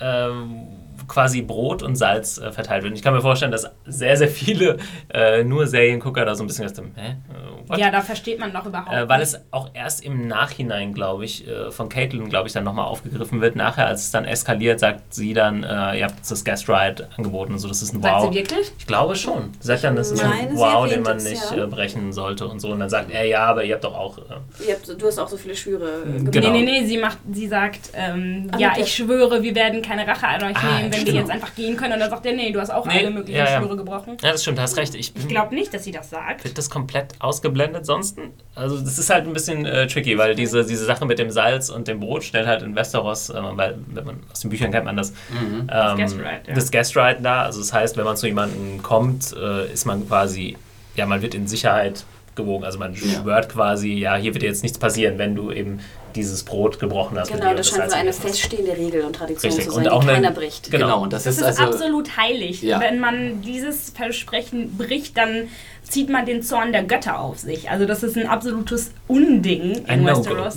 ähm, 0.00 0.66
quasi 1.08 1.42
Brot 1.42 1.82
und 1.82 1.96
Salz 1.96 2.38
äh, 2.38 2.52
verteilt 2.52 2.82
wird. 2.82 2.92
Und 2.92 2.96
Ich 2.96 3.02
kann 3.02 3.14
mir 3.14 3.20
vorstellen, 3.20 3.52
dass 3.52 3.70
sehr, 3.86 4.16
sehr 4.16 4.28
viele 4.28 4.76
äh, 5.12 5.44
nur 5.44 5.66
Seriengucker 5.66 6.24
da 6.24 6.34
so 6.34 6.44
ein 6.44 6.46
bisschen 6.46 6.66
dem, 6.74 6.92
hä? 6.96 7.10
Äh, 7.10 7.68
what? 7.70 7.78
ja, 7.78 7.90
da 7.90 8.00
versteht 8.00 8.38
man 8.38 8.52
doch 8.52 8.66
überhaupt 8.66 8.92
Äh, 8.92 9.08
weil 9.08 9.20
nicht. 9.20 9.28
es 9.34 9.40
auch 9.50 9.70
erst 9.74 10.04
im 10.04 10.26
Nachhinein, 10.26 10.92
glaube 10.94 11.24
ich, 11.24 11.46
äh, 11.46 11.70
von 11.70 11.88
Caitlin, 11.88 12.28
glaube 12.28 12.48
ich, 12.48 12.52
dann 12.54 12.64
nochmal 12.64 12.86
aufgegriffen 12.86 13.40
wird. 13.40 13.56
Nachher, 13.56 13.86
als 13.86 14.02
es 14.04 14.10
dann 14.10 14.24
eskaliert, 14.24 14.80
sagt 14.80 15.14
sie 15.14 15.32
dann, 15.34 15.62
äh, 15.62 15.98
ihr 15.98 16.04
habt 16.04 16.28
das 16.28 16.44
Guest 16.44 16.68
Ride 16.68 17.08
angeboten 17.16 17.52
und 17.52 17.58
so, 17.58 17.68
das 17.68 17.82
ist 17.82 17.94
ein 17.94 18.02
Sagt 18.02 18.22
Wow. 18.22 18.32
sie 18.32 18.38
wirklich? 18.38 18.72
Ich 18.78 18.86
glaube 18.86 19.14
schon. 19.16 19.50
Sie 19.60 19.66
sagt 19.68 19.84
dann, 19.84 19.96
das 19.96 20.10
ist 20.10 20.22
meine, 20.22 20.50
ein 20.50 20.56
Wow, 20.56 20.88
den 20.88 21.02
man 21.02 21.16
nicht 21.18 21.42
ja. 21.54 21.64
äh, 21.64 21.66
brechen 21.66 22.12
sollte 22.12 22.46
und 22.46 22.60
so. 22.60 22.70
Und 22.70 22.80
dann 22.80 22.88
sagt 22.90 23.10
er, 23.10 23.24
ja, 23.24 23.44
aber 23.46 23.64
ihr 23.64 23.74
habt 23.74 23.84
doch 23.84 23.94
auch. 23.96 24.18
Äh, 24.18 24.22
Ihr 24.68 24.74
habt, 24.74 25.00
du 25.00 25.06
hast 25.06 25.18
auch 25.18 25.28
so 25.28 25.36
viele 25.36 25.54
Schwüre 25.54 26.02
äh, 26.04 26.12
gemacht. 26.18 26.32
Genau. 26.32 26.50
Nee, 26.50 26.62
nee, 26.62 26.80
nee, 26.80 26.86
sie, 26.86 26.98
macht, 26.98 27.18
sie 27.32 27.46
sagt, 27.48 27.90
ähm, 27.94 28.48
Ah, 28.52 28.58
ja, 28.58 28.72
ich 28.78 28.94
schwöre, 28.94 29.42
wir 29.42 29.54
werden 29.54 29.82
keine 29.82 30.06
Rache 30.06 30.26
an 30.26 30.42
euch 30.44 30.56
Ah, 30.56 30.78
nehmen, 30.78 30.90
wenn 30.96 31.02
stimmt. 31.02 31.16
sie 31.16 31.22
jetzt 31.22 31.30
einfach 31.30 31.54
gehen 31.54 31.76
können. 31.76 31.92
Und 31.94 32.00
dann 32.00 32.10
sagt 32.10 32.26
er, 32.26 32.32
nee, 32.32 32.50
du 32.52 32.60
hast 32.60 32.70
auch 32.70 32.86
Nee, 32.86 32.98
alle 33.00 33.10
möglichen 33.10 33.38
ja, 33.38 33.44
ja. 33.50 33.60
Schwüre 33.60 33.76
gebrochen. 33.76 34.16
ja, 34.22 34.32
das 34.32 34.42
stimmt, 34.42 34.58
du 34.58 34.62
hast 34.62 34.76
recht. 34.76 34.94
Ich, 34.94 35.14
Ich 35.16 35.28
glaube 35.28 35.54
nicht, 35.54 35.72
dass 35.72 35.84
sie 35.84 35.92
das 35.92 36.10
sagt. 36.10 36.44
Wird 36.44 36.56
das 36.58 36.68
komplett 36.70 37.14
ausgeblendet 37.20 37.86
sonst? 37.86 38.18
Also 38.54 38.78
das 38.78 38.98
ist 38.98 39.10
halt 39.10 39.26
ein 39.26 39.32
bisschen 39.32 39.66
äh, 39.66 39.86
tricky, 39.86 40.16
weil 40.18 40.34
diese, 40.34 40.64
diese 40.64 40.84
Sache 40.84 41.04
mit 41.06 41.18
dem 41.18 41.30
Salz 41.30 41.68
und 41.68 41.88
dem 41.88 42.00
Brot 42.00 42.24
stellt 42.24 42.46
halt 42.46 42.62
in 42.62 42.74
Westeros, 42.74 43.30
äh, 43.30 43.34
weil 43.52 43.78
wenn 43.88 44.04
man 44.04 44.16
aus 44.32 44.40
den 44.40 44.50
Büchern 44.50 44.70
kennt 44.70 44.84
man 44.84 44.96
das, 44.96 45.12
Mhm. 45.30 45.68
ähm, 45.72 45.96
Guest 45.96 46.16
Ride, 46.16 46.28
ja. 46.48 46.54
das 46.54 46.70
Guest 46.70 46.96
Ride 46.96 47.18
da. 47.22 47.42
Also 47.44 47.60
das 47.60 47.72
heißt, 47.72 47.96
wenn 47.96 48.04
man 48.04 48.16
zu 48.16 48.26
jemandem 48.26 48.82
kommt, 48.82 49.34
äh, 49.36 49.72
ist 49.72 49.84
man 49.86 50.06
quasi, 50.08 50.56
ja, 50.94 51.06
man 51.06 51.22
wird 51.22 51.34
in 51.34 51.46
Sicherheit 51.46 52.04
abgewogen. 52.30 52.64
Also 52.64 52.78
man 52.78 52.92
Ja. 52.94 53.00
schwört 53.22 53.48
quasi, 53.48 53.92
ja, 53.94 54.16
hier 54.16 54.34
wird 54.34 54.42
dir 54.42 54.48
jetzt 54.48 54.62
nichts 54.62 54.78
passieren, 54.78 55.16
wenn 55.18 55.34
du 55.34 55.50
eben 55.52 55.80
dieses 56.16 56.42
Brot 56.42 56.78
gebrochen 56.80 57.18
hast. 57.18 57.30
Genau, 57.30 57.54
das 57.54 57.70
und 57.70 57.78
scheint 57.78 57.90
so 57.90 57.96
eine 57.96 58.12
feststehende 58.12 58.76
Regel 58.76 59.02
und 59.04 59.14
Tradition 59.14 59.52
Richtig. 59.52 59.68
zu 59.70 59.76
Und 59.76 59.84
sein, 59.84 59.92
auch 59.92 60.02
die 60.02 60.08
eine- 60.10 60.16
keiner 60.22 60.30
bricht. 60.32 60.70
Genau. 60.70 60.86
Genau, 60.86 61.02
und 61.02 61.12
das, 61.12 61.24
Das 61.24 61.34
ist, 61.36 61.40
ist 61.42 61.46
also. 61.46 61.62
absolut 61.64 62.16
heilig. 62.16 62.62
Ja. 62.62 62.80
Wenn 62.80 62.98
man 62.98 63.42
dieses 63.42 63.90
Versprechen 63.90 64.76
bricht, 64.76 65.16
dann 65.16 65.48
zieht 65.88 66.08
man 66.10 66.26
den 66.26 66.42
Zorn 66.42 66.72
der 66.72 66.82
Götter 66.82 67.20
auf 67.20 67.38
sich. 67.38 67.70
Also 67.70 67.86
das 67.86 68.02
ist 68.02 68.16
ein 68.16 68.26
absolutes 68.26 68.90
Unding 69.08 69.84
Ein 69.86 70.00
in. 70.00 70.06
Westeros. 70.06 70.56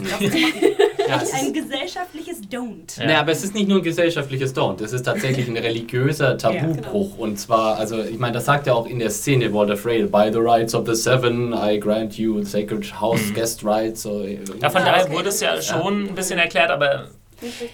Ja, 1.08 1.22
ein 1.34 1.54
gesellschaftliches 1.54 2.42
Don't. 2.52 3.00
Ja. 3.00 3.06
Nee, 3.08 3.14
aber 3.16 3.32
es 3.32 3.44
ist 3.44 3.56
nicht 3.56 3.68
nur 3.68 3.78
ein 3.80 3.84
gesellschaftliches 3.84 4.56
Don't, 4.56 4.84
es 4.84 4.94
ist 4.94 5.04
tatsächlich 5.04 5.48
ein 5.48 5.58
religiöser 5.58 6.38
Tabubruch. 6.38 7.18
Und 7.18 7.40
zwar, 7.40 7.78
also 7.78 8.04
ich 8.04 8.20
meine, 8.20 8.34
das 8.34 8.46
sagt 8.46 8.68
ja 8.68 8.74
auch 8.74 8.86
in 8.86 9.00
der 9.00 9.10
Szene 9.10 9.52
Walter 9.54 9.76
Frey, 9.78 10.04
by 10.04 10.30
the 10.32 10.40
rights 10.40 10.76
of 10.76 10.86
the 10.88 10.94
seven, 10.96 11.54
I 11.54 11.80
grant 11.80 12.18
you 12.18 12.44
sacred 12.44 12.86
house 13.02 13.34
guest 13.34 13.64
rights. 13.64 14.04
So, 14.04 14.24
Ja, 14.24 14.70
von 14.70 14.82
Ah, 14.82 14.86
daher 14.86 15.06
okay, 15.06 15.14
wurde 15.14 15.30
es 15.30 15.40
ja 15.40 15.60
schon 15.62 16.08
ein 16.10 16.16
bisschen 16.16 16.38
erklärt, 16.40 16.70
aber 16.70 17.08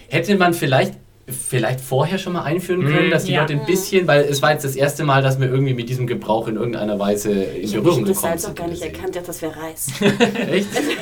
Hätte 0.10 0.36
man 0.36 0.54
vielleicht 0.54 0.94
vielleicht 1.28 1.82
vorher 1.82 2.20
schon 2.20 2.34
mal 2.34 2.44
einführen 2.44 2.84
können, 2.86 3.08
Mhm. 3.08 3.12
dass 3.12 3.24
die 3.24 3.32
Ja. 3.34 3.42
Leute 3.42 3.54
ein 3.54 3.66
bisschen, 3.66 4.06
weil 4.08 4.22
es 4.26 4.42
war 4.44 4.52
jetzt 4.52 4.64
das 4.64 4.76
erste 4.76 5.04
Mal, 5.04 5.24
dass 5.24 5.40
wir 5.40 5.48
irgendwie 5.48 5.74
mit 5.74 5.90
diesem 5.90 6.06
Gebrauch 6.06 6.48
in 6.48 6.56
irgendeiner 6.56 7.00
Weise 7.00 7.32
in 7.32 7.64
Ich 7.64 7.72
habe 7.74 7.82
Berührung 7.84 8.06
das 8.06 8.18
gekommen 8.18 8.32
Salz 8.34 8.44
auch 8.44 8.48
sind. 8.50 8.58
gar 8.60 8.68
nicht 8.68 8.82
erkannt, 8.84 9.08
ich 9.10 9.14
dachte, 9.16 9.28
das 9.28 9.42
wäre 9.42 9.56
Reis. 9.56 9.88
Echt? 10.52 10.68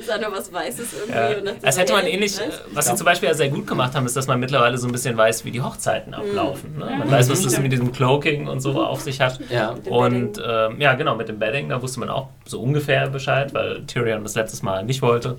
ich 0.00 0.04
sah 0.06 0.18
nur 0.18 0.32
was 0.32 0.52
Weißes 0.52 0.86
irgendwie. 0.92 1.12
Ja. 1.18 1.28
Und 1.38 1.44
dachte 1.46 1.58
Als 1.66 1.74
so, 1.76 1.80
hätte 1.80 1.92
man 1.94 2.06
ähnlich, 2.06 2.38
Reis? 2.38 2.48
äh, 2.48 2.60
was 2.74 2.86
sie 2.86 2.94
zum 2.96 3.04
Beispiel 3.06 3.28
ja 3.30 3.34
sehr 3.34 3.48
gut 3.48 3.66
gemacht 3.66 3.94
haben, 3.94 4.04
ist, 4.06 4.16
dass 4.16 4.26
man 4.26 4.38
mittlerweile 4.40 4.76
so 4.76 4.86
ein 4.86 4.92
bisschen 4.92 5.16
weiß, 5.16 5.44
wie 5.46 5.50
die 5.52 5.62
Hochzeiten 5.62 6.12
ablaufen. 6.14 6.76
Ne? 6.78 6.84
Man 6.98 7.10
weiß, 7.10 7.30
was 7.30 7.42
das 7.42 7.58
mit 7.60 7.72
diesem 7.72 7.92
Cloaking 7.92 8.46
und 8.48 8.60
so 8.60 8.72
auf 8.84 9.00
sich 9.00 9.20
hat. 9.20 9.40
Ja. 9.50 9.74
Und 9.88 10.40
ähm, 10.46 10.80
ja, 10.80 10.94
genau, 10.94 11.14
mit 11.16 11.28
dem 11.28 11.38
Bedding, 11.38 11.68
da 11.70 11.80
wusste 11.80 12.00
man 12.00 12.10
auch 12.10 12.28
so 12.44 12.60
ungefähr 12.60 13.08
Bescheid, 13.08 13.54
weil 13.54 13.84
Tyrion 13.86 14.22
das 14.22 14.34
letztes 14.34 14.62
Mal 14.62 14.84
nicht 14.84 15.00
wollte. 15.02 15.38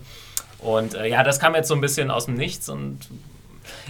Und 0.60 0.96
äh, 0.96 1.08
ja, 1.08 1.24
das 1.24 1.40
kam 1.40 1.56
jetzt 1.56 1.68
so 1.68 1.76
ein 1.76 1.82
bisschen 1.82 2.10
aus 2.12 2.26
dem 2.26 2.34
Nichts. 2.36 2.68
Und, 2.68 2.98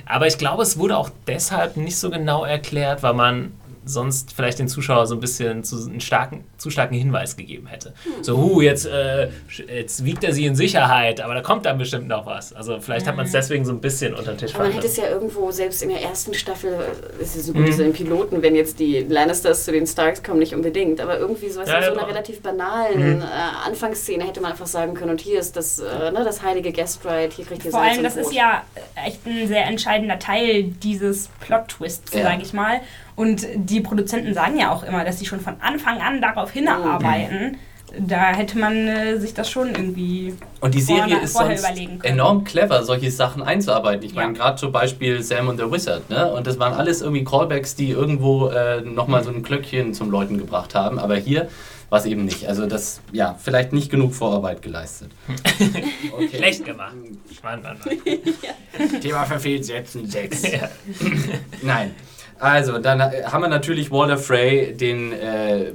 aber 0.06 0.28
ich 0.28 0.38
glaube, 0.38 0.64
es 0.64 0.78
wurde 0.78 0.98
auch 0.98 1.10
deshalb 1.28 1.78
nicht 1.78 1.98
so 1.98 2.10
genau 2.10 2.44
erklärt, 2.44 3.04
weil 3.04 3.14
man 3.14 3.52
sonst 3.90 4.34
vielleicht 4.34 4.60
den 4.60 4.68
Zuschauer 4.68 5.08
so 5.08 5.16
ein 5.16 5.20
bisschen 5.20 5.64
zu, 5.64 5.76
einen 5.78 6.00
starken, 6.00 6.44
zu 6.58 6.70
starken 6.70 6.96
Hinweis 6.96 7.36
gegeben 7.36 7.68
hätte. 7.68 7.94
So, 8.22 8.38
hu, 8.38 8.62
jetzt, 8.62 8.86
äh, 8.86 9.30
jetzt 9.68 10.06
wiegt 10.06 10.24
er 10.24 10.32
sie 10.34 10.46
in 10.46 10.56
Sicherheit, 10.56 11.22
aber 11.22 11.34
da 11.34 11.42
kommt 11.42 11.66
dann 11.66 11.78
bestimmt 11.78 12.08
noch 12.08 12.26
was. 12.26 12.54
Also 12.54 12.80
vielleicht 12.80 13.08
hat 13.08 13.16
man 13.16 13.26
es 13.26 13.32
deswegen 13.32 13.66
so 13.66 13.72
ein 13.72 13.82
bisschen 13.82 14.14
unter 14.14 14.32
den 14.34 14.38
Tisch 14.38 14.54
Aber 14.56 14.66
man 14.66 14.74
hätte 14.74 14.88
es 14.88 14.98
ja 14.98 15.10
irgendwo, 15.10 15.50
selbst 15.52 15.82
in 15.82 15.90
der 15.90 16.02
ersten 16.02 16.34
Staffel, 16.34 16.74
äh, 16.74 17.22
es 17.24 17.36
ist 17.36 17.48
so 17.48 17.54
Mhm. 17.54 17.66
gut, 17.66 17.74
so 17.74 17.84
in 17.84 17.94
Piloten, 17.94 18.42
wenn 18.42 18.56
jetzt 18.56 18.80
die 18.80 19.00
Lannisters 19.00 19.66
zu 19.66 19.72
den 19.72 19.88
Starks 19.88 20.22
kommen, 20.22 20.40
nicht 20.40 20.54
unbedingt, 20.54 21.02
aber 21.02 21.18
irgendwie 21.18 21.50
so, 21.50 21.62
Ja, 21.62 21.78
in 21.80 21.84
so 21.86 21.92
einer 22.00 22.08
relativ 22.08 22.42
banalen 22.42 23.16
Mhm. 23.18 23.22
äh, 23.22 23.26
Anfangsszene 23.66 24.24
hätte 24.26 24.42
man 24.42 24.52
einfach 24.52 24.68
sagen 24.68 24.94
können, 24.94 25.12
und 25.12 25.22
hier 25.22 25.40
ist 25.40 25.56
das, 25.56 25.80
äh, 25.80 26.12
ne, 26.12 26.22
das 26.24 26.44
heilige 26.44 26.72
Guest 26.72 27.04
Ride, 27.06 27.30
hier 27.36 27.46
kriegt 27.46 27.66
ihr 27.66 27.72
Vor 27.72 27.80
Salz 27.80 27.94
allem, 27.94 28.04
das 28.04 28.16
ist 28.16 28.24
Brot. 28.26 28.34
ja 28.34 28.64
echt 29.06 29.26
ein 29.26 29.48
sehr 29.48 29.66
entscheidender 29.66 30.20
Teil 30.20 30.64
dieses 30.64 31.30
Plot-Twists, 31.40 32.14
Ja. 32.14 32.24
sage 32.24 32.42
ich 32.44 32.54
mal. 32.54 32.82
Und 33.20 33.46
die 33.56 33.82
Produzenten 33.82 34.34
sagen 34.34 34.58
ja 34.58 34.72
auch 34.72 34.84
immer, 34.84 35.04
dass 35.04 35.20
sie 35.20 35.26
schon 35.26 35.42
von 35.42 35.56
Anfang 35.60 36.00
an 36.02 36.22
darauf 36.22 36.52
hinarbeiten. 36.52 37.58
Da 37.98 38.28
hätte 38.36 38.58
man 38.60 38.88
äh, 38.88 39.18
sich 39.20 39.34
das 39.34 39.50
schon 39.50 39.70
irgendwie. 39.70 40.36
Und 40.62 40.74
die 40.76 40.80
Serie 40.82 41.02
vorher- 41.08 41.22
ist 41.24 41.32
vorher 41.34 41.58
sonst 41.58 41.70
überlegen 41.72 42.00
können. 42.00 42.14
enorm 42.14 42.44
clever, 42.44 42.84
solche 42.84 43.10
Sachen 43.10 43.42
einzuarbeiten. 43.42 44.06
Ich 44.06 44.14
Ja. 44.14 44.22
meine, 44.22 44.34
gerade 44.34 44.58
zum 44.58 44.72
Beispiel 44.72 45.24
Sam 45.24 45.48
und 45.48 45.58
the 45.58 45.70
Wizard, 45.72 46.08
ne? 46.10 46.32
Und 46.32 46.46
das 46.48 46.60
waren 46.60 46.74
alles 46.74 47.02
irgendwie 47.02 47.24
Callbacks, 47.24 47.76
die 47.76 47.90
irgendwo 47.90 48.48
äh, 48.50 48.82
nochmal 48.82 49.24
so 49.24 49.32
ein 49.32 49.42
Glöckchen 49.42 49.94
zum 49.96 50.12
Läuten 50.12 50.38
gebracht 50.38 50.76
haben. 50.76 51.00
Aber 51.00 51.16
hier 51.18 51.50
war 51.90 51.98
es 52.00 52.06
eben 52.06 52.26
nicht. 52.26 52.48
Also 52.48 52.68
das, 52.68 53.02
ja, 53.12 53.36
vielleicht 53.44 53.74
nicht 53.74 53.90
genug 53.90 54.14
Vorarbeit 54.14 54.62
geleistet. 54.62 55.10
Okay. 56.14 56.38
Schlecht 56.38 56.64
gemacht. 56.66 56.94
Mann, 57.44 57.62
Mann, 57.64 57.78
Mann. 57.84 59.00
Thema 59.02 59.26
verfehlt, 59.26 59.66
setzen 59.66 60.06
6. 60.08 60.44
Ja. 60.52 60.70
Nein. 61.64 61.96
Also, 62.40 62.80
dann 62.80 63.02
äh, 63.02 63.24
haben 63.26 63.42
wir 63.42 63.50
natürlich 63.50 63.92
Walter 63.92 64.18
Frey, 64.18 64.76
den, 64.76 65.12
äh, 65.12 65.74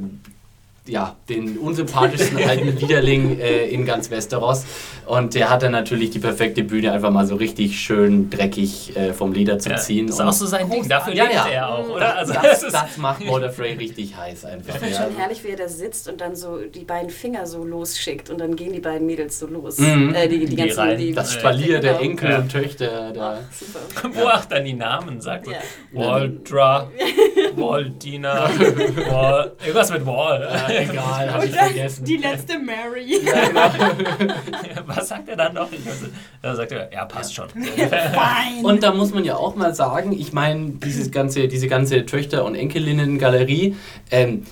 ja, 0.86 1.16
den 1.28 1.56
unsympathischsten 1.58 2.36
alten 2.48 2.80
Widerling 2.80 3.38
äh, 3.40 3.66
in 3.68 3.86
ganz 3.86 4.10
Westeros. 4.10 4.64
Und 5.06 5.34
der 5.34 5.50
hat 5.50 5.62
dann 5.62 5.72
natürlich 5.72 6.10
die 6.10 6.18
perfekte 6.18 6.62
Bühne, 6.62 6.92
einfach 6.92 7.10
mal 7.10 7.26
so 7.26 7.36
richtig 7.36 7.78
schön 7.78 8.28
dreckig 8.30 8.94
äh, 8.96 9.12
vom 9.12 9.32
Leder 9.32 9.58
zu 9.58 9.70
Ja, 9.70 9.76
ziehen. 9.76 10.06
das 10.06 10.16
ist 10.16 10.20
auch 10.22 10.32
so 10.32 10.46
sein 10.46 10.68
Ding. 10.70 10.86
Dafür 10.88 11.14
Ja, 11.14 11.24
lebt 11.24 11.34
ja. 11.36 11.46
er 11.48 11.74
auch, 11.74 11.88
oder? 11.88 12.16
Also, 12.16 12.32
das, 12.34 12.62
ist- 12.62 12.72
das 12.74 12.96
macht 12.98 13.26
Walter 13.30 13.50
Frey 13.50 13.74
richtig 13.74 14.14
heiß 14.16 14.44
einfach. 14.46 14.74
Ich 14.74 14.80
finde 14.80 14.94
Ja. 14.94 15.04
schon 15.04 15.16
herrlich, 15.16 15.42
wie 15.44 15.48
er 15.48 15.56
da 15.56 15.68
sitzt 15.68 16.08
und 16.08 16.20
dann 16.20 16.36
so 16.36 16.58
die 16.58 16.84
beiden 16.84 17.10
Finger 17.10 17.46
so 17.46 17.64
losschickt 17.64 18.28
und 18.30 18.38
dann 18.40 18.54
gehen 18.56 18.72
die 18.72 18.80
beiden 18.80 19.06
Mädels 19.06 19.38
so 19.38 19.46
los. 19.46 19.78
Mhm. 19.78 20.14
Äh, 20.14 20.28
die, 20.28 20.38
die, 20.40 20.46
Die 20.46 20.56
ganzen, 20.56 20.80
rein. 20.80 20.98
die, 20.98 21.12
Das 21.12 21.32
Spalier 21.32 21.80
der 21.80 21.94
Genau. 21.94 22.04
Enkel 22.04 22.30
Ja. 22.30 22.38
und 22.38 22.52
Töchter. 22.52 23.12
Da. 23.12 23.38
Ach, 23.42 23.52
super. 23.54 24.10
Wo 24.14 24.28
auch 24.28 24.44
dann 24.46 24.64
die 24.64 24.74
Namen 24.74 25.20
sagt. 25.20 25.46
Ja. 25.48 25.54
Waldra, 25.92 26.90
Waldina, 27.56 28.48
Wall, 29.10 29.52
irgendwas 29.60 29.90
mit 29.90 30.04
Wall. 30.06 30.48
egal, 30.80 31.32
hab 31.32 31.40
Und 31.42 31.48
ich 31.48 31.54
vergessen. 31.56 32.04
die 32.04 32.16
letzte 32.16 32.58
Mary. 32.58 33.20
Was 34.86 35.08
sagt 35.08 35.28
er 35.28 35.36
dann 35.36 35.54
noch? 35.54 35.68
Da 36.42 36.54
sagt 36.54 36.72
er, 36.72 36.92
ja, 36.92 37.04
passt 37.04 37.34
schon. 37.34 37.48
Und 38.62 38.82
da 38.82 38.92
muss 38.92 39.12
man 39.12 39.24
ja 39.24 39.36
auch 39.36 39.54
mal 39.56 39.74
sagen, 39.74 40.12
ich 40.12 40.32
meine, 40.32 40.70
dieses 40.72 41.10
ganze, 41.10 41.48
diese 41.48 41.68
ganze 41.68 42.04
Töchter- 42.06 42.44
und 42.44 42.54
Enkelinnen-Galerie, 42.54 43.76
ähm, 44.10 44.44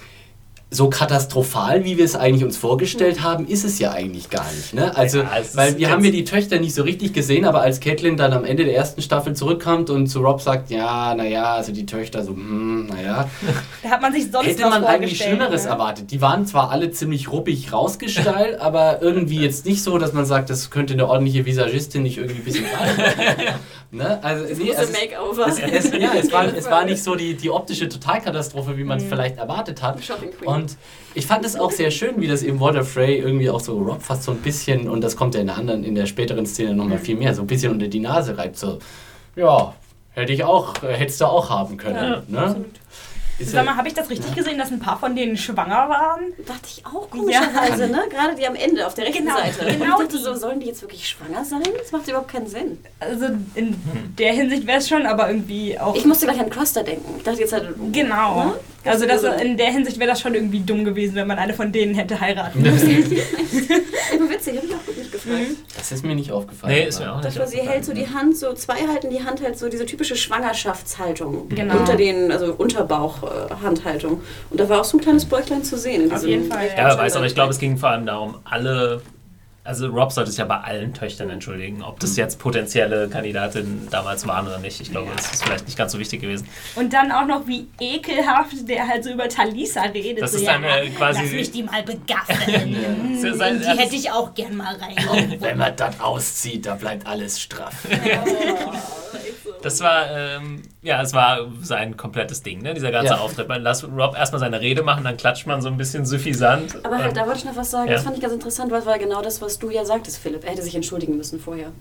so 0.72 0.88
katastrophal, 0.88 1.84
wie 1.84 1.98
wir 1.98 2.04
es 2.04 2.16
eigentlich 2.16 2.44
uns 2.44 2.56
vorgestellt 2.56 3.22
haben, 3.22 3.46
ist 3.46 3.64
es 3.64 3.78
ja 3.78 3.92
eigentlich 3.92 4.30
gar 4.30 4.50
nicht. 4.52 4.74
Ne? 4.74 4.96
Also, 4.96 5.18
Ja, 5.18 5.30
weil 5.52 5.76
wir 5.76 5.90
haben 5.90 6.04
ja 6.04 6.10
die 6.10 6.24
Töchter 6.24 6.58
nicht 6.58 6.74
so 6.74 6.82
richtig 6.82 7.12
gesehen, 7.12 7.44
aber 7.44 7.60
als 7.60 7.80
Catelyn 7.80 8.16
dann 8.16 8.32
am 8.32 8.44
Ende 8.44 8.64
der 8.64 8.74
ersten 8.74 9.02
Staffel 9.02 9.34
zurückkommt 9.34 9.90
und 9.90 10.06
zu 10.06 10.20
Rob 10.20 10.40
sagt, 10.40 10.70
ja, 10.70 11.14
naja, 11.14 11.54
also 11.54 11.72
die 11.72 11.86
Töchter 11.86 12.24
so, 12.24 12.32
hm, 12.32 12.86
naja, 12.86 13.28
Da 13.82 13.90
hat 13.90 14.02
man 14.02 14.12
sich 14.12 14.30
sonst 14.30 14.46
hätte 14.46 14.68
man 14.68 14.84
eigentlich 14.84 15.18
Schlimmeres 15.18 15.64
ne? 15.64 15.70
erwartet. 15.70 16.10
Die 16.10 16.20
waren 16.20 16.46
zwar 16.46 16.70
alle 16.70 16.90
ziemlich 16.90 17.30
ruppig 17.30 17.72
rausgestylt, 17.72 18.58
aber 18.60 19.02
irgendwie 19.02 19.40
jetzt 19.40 19.66
nicht 19.66 19.82
so, 19.82 19.98
dass 19.98 20.12
man 20.12 20.24
sagt, 20.24 20.50
das 20.50 20.70
könnte 20.70 20.94
eine 20.94 21.08
ordentliche 21.08 21.44
Visagistin 21.44 22.02
nicht 22.02 22.18
irgendwie 22.18 22.40
ein 22.40 22.44
bisschen. 22.44 22.64
ne? 23.92 24.18
Also, 24.24 24.44
nee, 24.44 24.70
Große 24.70 24.82
es, 24.82 24.90
ist- 24.90 25.00
Makeover. 25.00 25.46
es, 25.46 25.58
es, 25.60 25.92
ja, 25.92 26.10
es, 26.18 26.32
war, 26.32 26.44
es 26.52 26.68
war 26.70 26.84
nicht 26.84 27.02
so 27.04 27.14
die, 27.14 27.34
die 27.34 27.50
optische 27.50 27.88
Totalkatastrophe, 27.88 28.76
wie 28.76 28.84
man 28.84 28.98
es 28.98 29.04
vielleicht 29.04 29.36
erwartet 29.36 29.80
hat. 29.82 30.02
Shopping 30.02 30.30
Queen. 30.32 30.48
Und 30.48 30.76
ich 31.14 31.26
fand 31.26 31.44
es 31.44 31.54
auch 31.56 31.70
sehr 31.70 31.90
schön, 31.90 32.20
wie 32.20 32.26
das 32.26 32.42
eben 32.42 32.58
Walter 32.58 32.82
Frey 32.84 33.18
irgendwie 33.18 33.48
auch 33.50 33.60
so 33.60 33.78
Rob 33.78 34.02
fast 34.02 34.24
so 34.24 34.32
ein 34.32 34.38
bisschen, 34.38 34.88
und 34.88 35.02
das 35.02 35.14
kommt 35.16 35.34
ja 35.34 35.40
in 35.40 35.46
der 35.46 35.56
anderen, 35.56 35.84
in 35.84 35.94
der 35.94 36.06
späteren 36.06 36.46
Szene 36.46 36.74
nochmal 36.74 36.98
viel 36.98 37.16
mehr, 37.16 37.34
so 37.34 37.42
ein 37.42 37.46
bisschen 37.46 37.70
unter 37.72 37.86
die 37.86 38.00
Nase 38.00 38.36
reibt. 38.36 38.58
So, 38.58 38.78
ja, 39.36 39.74
hätte 40.10 40.32
ich 40.32 40.44
auch, 40.44 40.82
äh, 40.82 40.94
hättest 40.94 41.20
du 41.20 41.26
auch 41.26 41.48
haben 41.50 41.76
können. 41.76 42.22
ne? 42.28 42.56
Ist 43.42 43.50
Sag 43.52 43.64
mal, 43.64 43.72
ja, 43.72 43.76
habe 43.76 43.88
ich 43.88 43.94
das 43.94 44.08
richtig 44.10 44.34
gesehen, 44.34 44.58
dass 44.58 44.70
ein 44.70 44.78
paar 44.80 44.98
von 44.98 45.14
denen 45.16 45.36
schwanger 45.36 45.88
waren? 45.88 46.32
Dachte 46.46 46.66
ich 46.68 46.86
auch 46.86 47.10
komischerweise, 47.10 47.88
ne? 47.88 48.04
Gerade 48.10 48.34
die 48.36 48.46
am 48.46 48.54
Ende 48.54 48.86
auf 48.86 48.94
der 48.94 49.06
rechten 49.06 49.24
Genau, 49.24 49.36
Seite. 49.36 49.66
genau 49.66 49.98
und 49.98 50.04
ich 50.04 50.08
dachte 50.08 50.16
die. 50.18 50.22
so, 50.22 50.34
sollen 50.34 50.60
die 50.60 50.66
jetzt 50.66 50.82
wirklich 50.82 51.08
schwanger 51.08 51.44
sein? 51.44 51.62
Das 51.78 51.92
macht 51.92 52.06
überhaupt 52.08 52.28
keinen 52.28 52.46
Sinn. 52.46 52.78
Also 53.00 53.26
in 53.54 53.76
der 54.18 54.32
Hinsicht 54.32 54.66
wäre 54.66 54.78
es 54.78 54.88
schon, 54.88 55.06
aber 55.06 55.28
irgendwie 55.28 55.78
auch. 55.78 55.94
Ich 55.94 56.04
musste 56.04 56.26
gleich 56.26 56.40
an 56.40 56.50
Croster 56.50 56.82
denken. 56.82 57.14
Ich 57.18 57.24
dachte 57.24 57.40
jetzt 57.40 57.52
halt. 57.52 57.74
genau. 57.92 58.44
Ne? 58.44 58.52
Also 58.84 59.06
das, 59.06 59.22
in 59.40 59.56
der 59.56 59.70
Hinsicht 59.70 59.98
wäre 59.98 60.10
das 60.10 60.20
schon 60.20 60.34
irgendwie 60.34 60.60
dumm 60.60 60.84
gewesen, 60.84 61.14
wenn 61.14 61.26
man 61.26 61.38
eine 61.38 61.54
von 61.54 61.70
denen 61.72 61.94
hätte 61.94 62.20
heiraten 62.20 62.62
müssen. 62.62 62.88
Aber 64.14 64.28
witzig, 64.30 64.56
habe 64.56 64.66
ich 64.66 64.74
auch 64.74 64.84
gut 64.86 64.98
nicht 64.98 65.12
gefragt. 65.12 65.40
das 65.76 65.92
ist 65.92 66.04
mir 66.04 66.14
nicht 66.14 66.32
aufgefallen. 66.32 66.74
Nee, 66.74 66.86
ist 66.88 66.98
mir 67.00 67.12
auch 67.12 67.20
Das 67.20 67.34
nicht. 67.34 67.38
war, 67.40 67.46
sie 67.46 67.60
hält 67.60 67.84
so 67.84 67.92
die 67.94 68.08
Hand, 68.08 68.36
so 68.36 68.52
zwei 68.54 68.74
halten 68.88 69.10
die 69.10 69.24
Hand 69.24 69.40
halt 69.42 69.58
so 69.58 69.68
diese 69.68 69.86
typische 69.86 70.16
Schwangerschaftshaltung. 70.16 71.48
Genau. 71.48 71.76
Unter 71.78 71.96
den, 71.96 72.32
also 72.32 72.54
Unterbauch-Handhaltung. 72.54 74.20
Und 74.50 74.60
da 74.60 74.68
war 74.68 74.80
auch 74.80 74.84
so 74.84 74.98
ein 74.98 75.00
kleines 75.00 75.24
Bäuchlein 75.24 75.62
zu 75.64 75.76
sehen. 75.78 76.02
In 76.04 76.08
Auf 76.12 76.16
diesem 76.20 76.28
jeden 76.30 76.50
Fall, 76.50 76.66
Ja, 76.76 76.88
wer 76.88 76.98
weiß, 76.98 77.16
aber 77.16 77.26
ich 77.26 77.34
glaube, 77.34 77.50
es 77.52 77.58
ging 77.58 77.76
vor 77.76 77.90
allem 77.90 78.06
darum, 78.06 78.36
alle. 78.44 79.02
Also 79.64 79.86
Rob 79.86 80.10
sollte 80.10 80.30
sich 80.32 80.38
ja 80.40 80.44
bei 80.44 80.58
allen 80.58 80.92
Töchtern 80.92 81.30
entschuldigen, 81.30 81.82
ob 81.84 82.00
das 82.00 82.16
jetzt 82.16 82.40
potenzielle 82.40 83.08
Kandidatinnen 83.08 83.86
damals 83.92 84.26
waren 84.26 84.48
oder 84.48 84.58
nicht. 84.58 84.80
Ich 84.80 84.90
glaube, 84.90 85.10
das 85.14 85.32
ist 85.34 85.44
vielleicht 85.44 85.66
nicht 85.66 85.78
ganz 85.78 85.92
so 85.92 86.00
wichtig 86.00 86.20
gewesen. 86.20 86.48
Und 86.74 86.92
dann 86.92 87.12
auch 87.12 87.26
noch 87.26 87.46
wie 87.46 87.68
ekelhaft 87.78 88.68
der 88.68 88.88
halt 88.88 89.04
so 89.04 89.10
über 89.10 89.28
Talisa 89.28 89.82
redet. 89.82 90.20
Das 90.20 90.32
so, 90.32 90.38
ist 90.38 90.44
ja, 90.46 90.54
eine 90.54 90.90
quasi- 90.90 91.20
Lass 91.22 91.30
mich 91.30 91.52
die 91.52 91.62
mal 91.62 91.84
begaffen. 91.84 93.14
Ist 93.22 93.40
ein- 93.40 93.60
die 93.60 93.66
hätte 93.66 93.94
ich 93.94 94.10
auch 94.10 94.34
gern 94.34 94.56
mal 94.56 94.74
rein. 94.74 95.36
Wenn 95.38 95.58
man 95.58 95.76
das 95.76 96.00
auszieht, 96.00 96.66
da 96.66 96.74
bleibt 96.74 97.06
alles 97.06 97.40
straff. 97.40 97.86
Das 99.64 99.80
war, 99.80 100.10
ähm, 100.10 100.62
ja, 100.82 101.00
es 101.02 101.12
war 101.12 101.46
sein 101.62 101.96
komplettes 101.96 102.42
Ding, 102.42 102.62
ne? 102.62 102.74
dieser 102.74 102.90
ganze 102.90 103.14
Ja. 103.14 103.18
Auftritt. 103.20 103.48
Man 103.48 103.62
lässt 103.62 103.84
Rob 103.84 104.16
erstmal 104.16 104.40
seine 104.40 104.60
Rede 104.60 104.82
machen, 104.82 105.04
dann 105.04 105.16
klatscht 105.16 105.46
man 105.46 105.62
so 105.62 105.68
ein 105.68 105.76
bisschen 105.76 106.04
suffisant. 106.04 106.76
Aber 106.84 106.98
halt, 106.98 107.08
Ähm, 107.08 107.14
da 107.14 107.26
wollte 107.26 107.38
ich 107.38 107.44
noch 107.44 107.56
was 107.56 107.70
sagen. 107.70 107.88
Ja. 107.88 107.94
Das 107.94 108.04
fand 108.04 108.16
ich 108.16 108.22
ganz 108.22 108.34
interessant, 108.34 108.70
weil 108.70 108.80
es 108.80 108.86
war 108.86 108.98
genau 108.98 109.22
das, 109.22 109.40
was 109.40 109.58
du 109.58 109.70
ja 109.70 109.84
sagtest, 109.84 110.18
Philipp. 110.18 110.44
Er 110.44 110.50
hätte 110.52 110.62
sich 110.62 110.74
entschuldigen 110.74 111.16
müssen 111.16 111.38
vorher. 111.40 111.72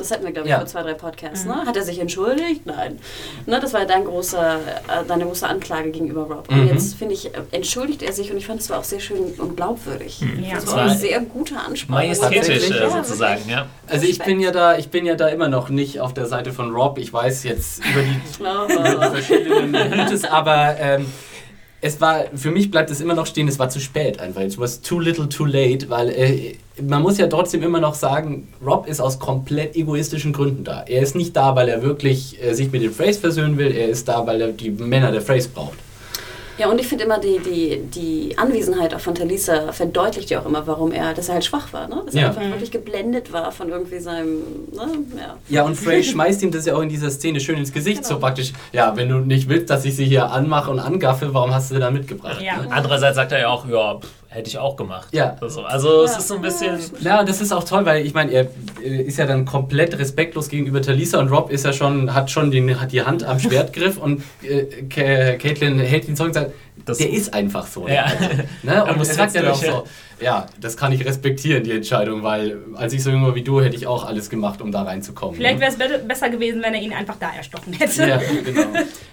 Das 0.00 0.10
hatten 0.10 0.24
wir, 0.24 0.32
glaube 0.32 0.48
ich, 0.48 0.50
Ja. 0.52 0.58
vor 0.58 0.66
zwei, 0.66 0.82
drei 0.82 0.94
Podcasts. 0.94 1.44
Ne? 1.44 1.54
Hat 1.66 1.76
er 1.76 1.82
sich 1.82 1.98
entschuldigt? 1.98 2.64
Nein. 2.64 2.98
Ne, 3.46 3.60
das 3.60 3.72
war 3.74 3.84
dein 3.84 4.04
großer, 4.04 4.54
äh, 4.56 5.04
deine 5.06 5.24
große 5.26 5.46
Anklage 5.46 5.90
gegenüber 5.90 6.22
Rob. 6.22 6.48
Und 6.50 6.62
Mhm. 6.62 6.68
jetzt, 6.68 6.94
finde 6.94 7.14
ich, 7.14 7.30
entschuldigt 7.52 8.02
er 8.02 8.12
sich 8.12 8.30
und 8.30 8.38
ich 8.38 8.46
fand, 8.46 8.60
es 8.60 8.70
war 8.70 8.78
auch 8.78 8.84
sehr 8.84 9.00
schön 9.00 9.18
und 9.38 9.56
glaubwürdig. 9.56 10.20
Ja. 10.42 10.54
Das 10.56 10.66
war 10.68 10.78
eine 10.82 10.94
sehr 10.96 11.20
gute 11.20 11.56
Ansprache. 11.56 11.92
Majestätisch 11.92 12.36
Tatsächlich? 12.38 12.70
äh, 12.70 12.80
Ja, 12.82 12.90
sozusagen, 12.90 13.48
ja. 13.48 13.66
Also 13.86 14.06
ich 14.06 14.18
bin 14.18 14.40
ja 14.40 14.50
da, 14.50 14.78
ich 14.78 14.88
bin 14.88 15.04
ja 15.06 15.14
da 15.14 15.28
immer 15.28 15.48
noch 15.48 15.68
nicht 15.68 16.00
auf 16.00 16.14
der 16.14 16.26
Seite 16.26 16.52
von 16.52 16.74
Rob. 16.74 16.98
Ich 16.98 17.12
weiß 17.12 17.44
jetzt 17.44 17.82
über 17.84 18.02
die 18.02 18.44
Aber, 18.44 19.10
verschiedenen 19.12 19.72
Gutes, 19.98 20.24
aber 20.24 20.76
ähm, 20.80 21.06
es 21.82 22.00
war, 22.00 22.24
für 22.34 22.50
mich 22.50 22.70
bleibt 22.70 22.90
es 22.90 23.00
immer 23.00 23.14
noch 23.14 23.26
stehen, 23.26 23.48
es 23.48 23.58
war 23.58 23.68
zu 23.68 23.80
spät 23.80 24.20
einfach. 24.20 24.42
It 24.42 24.58
was 24.58 24.80
too 24.80 24.98
little 24.98 25.28
too 25.28 25.44
late, 25.46 25.88
weil 25.88 26.10
äh, 26.10 26.56
man 26.86 27.02
muss 27.02 27.18
ja 27.18 27.26
trotzdem 27.26 27.62
immer 27.62 27.80
noch 27.80 27.94
sagen, 27.94 28.48
Rob 28.64 28.86
ist 28.86 29.00
aus 29.00 29.18
komplett 29.18 29.76
egoistischen 29.76 30.32
Gründen 30.32 30.64
da. 30.64 30.82
Er 30.86 31.02
ist 31.02 31.14
nicht 31.14 31.36
da, 31.36 31.54
weil 31.56 31.68
er 31.68 31.82
wirklich 31.82 32.42
äh, 32.42 32.52
sich 32.54 32.70
mit 32.72 32.82
den 32.82 32.92
Phrase 32.92 33.20
versöhnen 33.20 33.58
will, 33.58 33.72
er 33.74 33.88
ist 33.88 34.08
da, 34.08 34.26
weil 34.26 34.40
er 34.40 34.48
die 34.48 34.70
Männer 34.70 35.12
der 35.12 35.20
Phrase 35.22 35.48
braucht. 35.48 35.78
ja, 36.58 36.68
und 36.68 36.78
ich 36.78 36.86
finde 36.88 37.04
immer, 37.04 37.18
die, 37.18 37.38
die, 37.38 37.78
die 37.94 38.36
Anwesenheit 38.36 38.94
auch 38.94 39.00
von 39.00 39.14
Talisa 39.14 39.72
verdeutlicht 39.72 40.28
ja 40.28 40.40
auch 40.40 40.46
immer, 40.46 40.66
warum 40.66 40.92
er, 40.92 41.14
dass 41.14 41.28
er 41.28 41.34
halt 41.34 41.44
schwach 41.46 41.72
war. 41.72 41.88
Ne? 41.88 42.02
Dass 42.04 42.14
Ja. 42.14 42.20
er 42.22 42.28
einfach 42.28 42.42
wirklich 42.50 42.70
geblendet 42.70 43.32
war 43.32 43.50
von 43.50 43.70
irgendwie 43.70 43.98
seinem, 43.98 44.40
ne? 44.72 44.82
ja. 45.16 45.36
Ja, 45.48 45.62
und 45.64 45.74
Frey 45.76 46.04
schmeißt 46.04 46.42
ihm 46.42 46.50
das 46.50 46.66
ja 46.66 46.74
auch 46.76 46.82
in 46.82 46.90
dieser 46.90 47.10
Szene 47.10 47.40
schön 47.40 47.56
ins 47.56 47.72
Gesicht, 47.72 48.04
so 48.04 48.14
Genau. 48.16 48.26
praktisch, 48.26 48.52
ja, 48.74 48.94
wenn 48.94 49.08
du 49.08 49.20
nicht 49.20 49.48
willst, 49.48 49.70
dass 49.70 49.86
ich 49.86 49.96
sie 49.96 50.04
hier 50.04 50.30
anmache 50.30 50.70
und 50.70 50.80
angaffe, 50.80 51.32
warum 51.32 51.54
hast 51.54 51.70
du 51.70 51.76
sie 51.76 51.80
da 51.80 51.90
mitgebracht? 51.90 52.42
Ja. 52.42 52.62
Andererseits 52.68 53.16
sagt 53.16 53.32
er 53.32 53.38
ja 53.40 53.48
auch, 53.48 53.66
ja, 53.66 53.94
pff, 53.98 54.08
hätte 54.32 54.48
ich 54.48 54.58
auch 54.58 54.76
gemacht. 54.76 55.08
Ja. 55.12 55.36
Also, 55.40 55.62
also 55.64 56.04
es 56.04 56.12
Ja. 56.12 56.18
ist 56.18 56.28
so 56.28 56.34
ein 56.36 56.42
bisschen. 56.42 56.78
Ja, 57.00 57.20
und 57.20 57.28
das 57.28 57.40
ist 57.40 57.52
auch 57.52 57.64
toll, 57.64 57.84
weil 57.84 58.06
ich 58.06 58.14
meine, 58.14 58.30
er 58.30 58.46
ist 58.80 59.18
ja 59.18 59.26
dann 59.26 59.44
komplett 59.44 59.98
respektlos 59.98 60.48
gegenüber 60.48 60.80
Talisa 60.80 61.18
und 61.18 61.28
Rob 61.28 61.50
ist 61.50 61.64
ja 61.64 61.72
schon, 61.72 62.14
hat 62.14 62.30
schon 62.30 62.50
den, 62.50 62.80
hat 62.80 62.92
die 62.92 63.02
Hand 63.02 63.24
am 63.24 63.38
Schwertgriff 63.40 63.98
und 63.98 64.22
äh, 64.42 65.36
Caitlin 65.36 65.80
hält 65.80 66.08
ihn 66.08 66.14
zurück 66.16 66.28
und 66.30 66.34
sagt, 66.34 66.52
Das- 66.84 66.98
der 66.98 67.10
ist 67.10 67.32
einfach 67.34 67.66
so. 67.66 67.88
Ja. 67.88 68.04
Also, 68.04 68.24
ne? 68.62 68.84
Und 68.84 68.98
er 68.98 69.04
sagt 69.04 69.34
ja 69.34 69.50
auch 69.50 69.54
so, 69.54 69.84
ja, 70.20 70.46
das 70.60 70.76
kann 70.76 70.92
ich 70.92 71.04
respektieren, 71.04 71.64
die 71.64 71.72
Entscheidung, 71.72 72.22
weil 72.22 72.58
als 72.74 72.92
ich 72.92 73.02
so 73.02 73.10
jung 73.10 73.24
war 73.24 73.34
wie 73.34 73.42
du, 73.42 73.60
hätte 73.60 73.76
ich 73.76 73.86
auch 73.86 74.04
alles 74.04 74.28
gemacht, 74.28 74.60
um 74.60 74.70
da 74.70 74.82
reinzukommen. 74.82 75.36
Vielleicht 75.36 75.56
ne? 75.58 75.60
wäre 75.60 75.70
es 75.70 75.78
be 75.78 76.06
besser 76.06 76.28
gewesen, 76.28 76.62
wenn 76.62 76.74
er 76.74 76.80
ihn 76.80 76.92
einfach 76.92 77.16
da 77.18 77.30
erstochen 77.34 77.72
hätte. 77.72 78.06
Ja, 78.06 78.20
genau. 78.44 78.62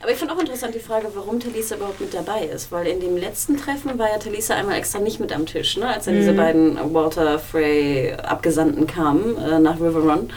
Aber 0.01 0.11
ich 0.11 0.17
finde 0.17 0.33
auch 0.33 0.39
interessant 0.39 0.75
die 0.75 0.79
Frage, 0.79 1.07
warum 1.13 1.39
Talisa 1.39 1.75
überhaupt 1.75 2.01
mit 2.01 2.13
dabei 2.13 2.41
ist. 2.45 2.71
Weil 2.71 2.87
in 2.87 2.99
dem 2.99 3.15
letzten 3.17 3.57
Treffen 3.57 3.97
war 3.97 4.09
ja 4.09 4.17
Talisa 4.17 4.55
einmal 4.55 4.77
extra 4.77 4.99
nicht 4.99 5.19
mit 5.19 5.33
am 5.33 5.45
Tisch, 5.45 5.77
ne? 5.77 5.87
als 5.87 6.05
dann 6.05 6.15
diese 6.15 6.33
beiden 6.33 6.77
Walter 6.93 7.39
Frey 7.39 8.13
Abgesandten 8.13 8.87
kamen 8.87 9.37
äh, 9.37 9.59
nach 9.59 9.79
River 9.79 9.99
Run. 9.99 10.29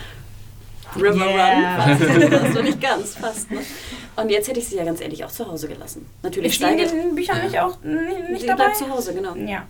River 0.97 1.27
Yeah. 1.27 1.85
Run. 1.87 2.31
Das 2.31 2.55
war 2.55 2.63
nicht 2.63 2.81
ganz, 2.81 3.15
fast. 3.17 3.51
Ne? 3.51 3.59
Und 4.17 4.29
jetzt 4.31 4.49
hätte 4.49 4.59
ich 4.61 4.69
sie 4.69 4.77
ja 4.77 4.85
ganz 4.85 5.01
ehrlich 5.01 5.25
auch 5.25 5.31
zu 5.31 5.47
Hause 5.47 5.69
gelassen. 5.69 6.07
Natürlich 6.23 6.55
Stehen 6.55 6.69
steigert. 6.75 6.93
in 6.93 6.99
den 6.99 7.15
Büchern 7.15 7.43
nicht 7.45 7.59
auch 7.59 7.79
nicht, 7.83 8.29
nicht 8.31 8.41
Sie 8.43 8.47
dabei? 8.47 8.65
bleibt 8.65 8.77
zu 8.77 8.89
Hause, 8.91 9.15
genau. 9.15 9.35
Ja. 9.37 9.63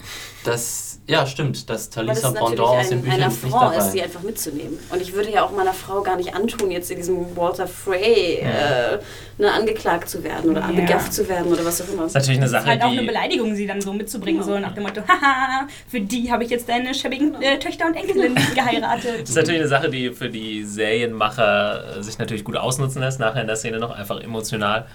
Das, 0.44 0.98
ja, 1.06 1.26
stimmt, 1.26 1.68
das 1.68 1.90
Talisa 1.90 2.30
Pendant 2.32 2.58
aus 2.60 2.88
den 2.88 3.02
Büchern 3.02 3.20
ist 3.30 3.44
nicht 3.44 3.52
Affront 3.54 3.72
ist, 3.72 3.78
dabei. 3.80 3.90
sie 3.90 4.02
einfach 4.02 4.22
mitzunehmen. 4.22 4.78
Und 4.90 5.02
ich 5.02 5.12
würde 5.12 5.30
ja 5.30 5.44
auch 5.44 5.52
meiner 5.52 5.74
Frau 5.74 6.00
gar 6.02 6.16
nicht 6.16 6.34
antun, 6.34 6.70
jetzt 6.70 6.90
in 6.90 6.96
diesem 6.96 7.36
Walter 7.36 7.66
Frey 7.66 8.38
äh, 8.38 8.98
ne, 9.38 9.52
angeklagt 9.52 10.08
zu 10.08 10.24
werden 10.24 10.50
oder 10.50 10.60
Ja. 10.62 10.72
begafft 10.72 11.12
zu 11.12 11.28
werden 11.28 11.52
oder 11.52 11.64
was 11.64 11.82
auch 11.82 11.88
immer. 11.92 12.02
Das 12.04 12.12
ist 12.12 12.14
natürlich 12.14 12.38
eine 12.40 12.46
Das 12.46 12.52
ist 12.52 12.58
Sache, 12.58 12.70
halt 12.70 12.82
auch 12.82 12.88
eine 12.90 13.00
die. 13.02 13.06
Beleidigung, 13.06 13.54
sie 13.54 13.66
dann 13.66 13.80
so 13.80 13.92
mitzubringen, 13.92 14.40
Genau. 14.40 14.54
so 14.54 14.58
nach 14.58 14.72
dem 14.74 14.82
Motto, 14.84 15.02
haha, 15.06 15.68
für 15.86 16.00
die 16.00 16.32
habe 16.32 16.44
ich 16.44 16.50
jetzt 16.50 16.68
deine 16.68 16.94
schäbigen 16.94 17.40
äh, 17.42 17.58
Töchter 17.58 17.86
und 17.86 17.94
Enkelin 17.94 18.34
geheiratet. 18.54 19.20
Das 19.22 19.30
ist 19.30 19.36
natürlich 19.36 19.60
eine 19.60 19.68
Sache, 19.68 19.90
die 19.90 20.10
für 20.10 20.28
die 20.30 20.64
Serienmacher 20.64 21.09
äh, 21.18 22.02
sich 22.02 22.18
natürlich 22.18 22.44
gut 22.44 22.56
ausnutzen 22.56 23.00
lässt, 23.00 23.20
nachher 23.20 23.40
in 23.40 23.46
der 23.46 23.56
Szene 23.56 23.78
noch 23.78 23.90
einfach 23.90 24.20
emotional. 24.20 24.86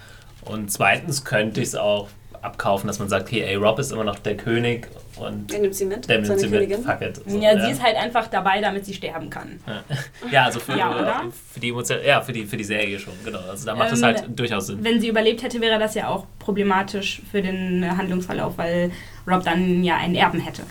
Und 0.42 0.70
zweitens 0.70 1.24
könnte 1.24 1.60
ich 1.60 1.68
es 1.68 1.74
auch 1.74 2.08
abkaufen, 2.42 2.86
dass 2.86 2.98
man 2.98 3.08
sagt, 3.08 3.26
okay, 3.26 3.42
ey, 3.42 3.56
Rob 3.56 3.78
ist 3.78 3.90
immer 3.90 4.04
noch 4.04 4.18
der 4.20 4.36
König 4.36 4.86
und 5.16 5.50
Der 5.50 5.60
nimmt 5.60 5.74
sie 5.74 5.86
mit, 5.86 6.08
der 6.08 6.20
nimmt 6.20 6.38
sie 6.38 6.46
mit, 6.48 6.72
fuck 6.76 7.00
it. 7.00 7.20
So, 7.26 7.38
Ja, 7.38 7.58
sie 7.64 7.72
ist 7.72 7.82
halt 7.82 7.96
einfach 7.96 8.28
dabei, 8.28 8.60
damit 8.60 8.84
sie 8.84 8.94
sterben 8.94 9.30
kann. 9.30 9.58
Ja, 10.30 10.44
also 10.44 10.60
für, 10.60 10.76
Ja, 10.76 10.94
oder? 10.94 11.24
für 11.52 11.58
die 11.60 11.70
Emotion, 11.70 11.98
ja, 12.06 12.20
für 12.20 12.32
die, 12.32 12.44
für 12.46 12.56
die 12.56 12.64
Serie 12.64 12.98
schon, 12.98 13.14
genau. 13.24 13.40
Also 13.50 13.66
da 13.66 13.74
macht 13.74 13.92
es 13.92 13.98
Ähm, 14.00 14.04
halt 14.04 14.24
durchaus 14.38 14.66
Sinn. 14.68 14.78
Wenn 14.82 15.00
sie 15.00 15.08
überlebt 15.08 15.42
hätte, 15.42 15.60
wäre 15.60 15.78
das 15.78 15.94
ja 15.94 16.08
auch 16.08 16.26
problematisch 16.38 17.22
für 17.30 17.42
den 17.42 17.96
Handlungsverlauf, 17.96 18.56
weil 18.58 18.92
Rob 19.26 19.42
dann 19.44 19.82
ja 19.82 19.96
einen 19.96 20.14
Erben 20.14 20.40
hätte. 20.40 20.62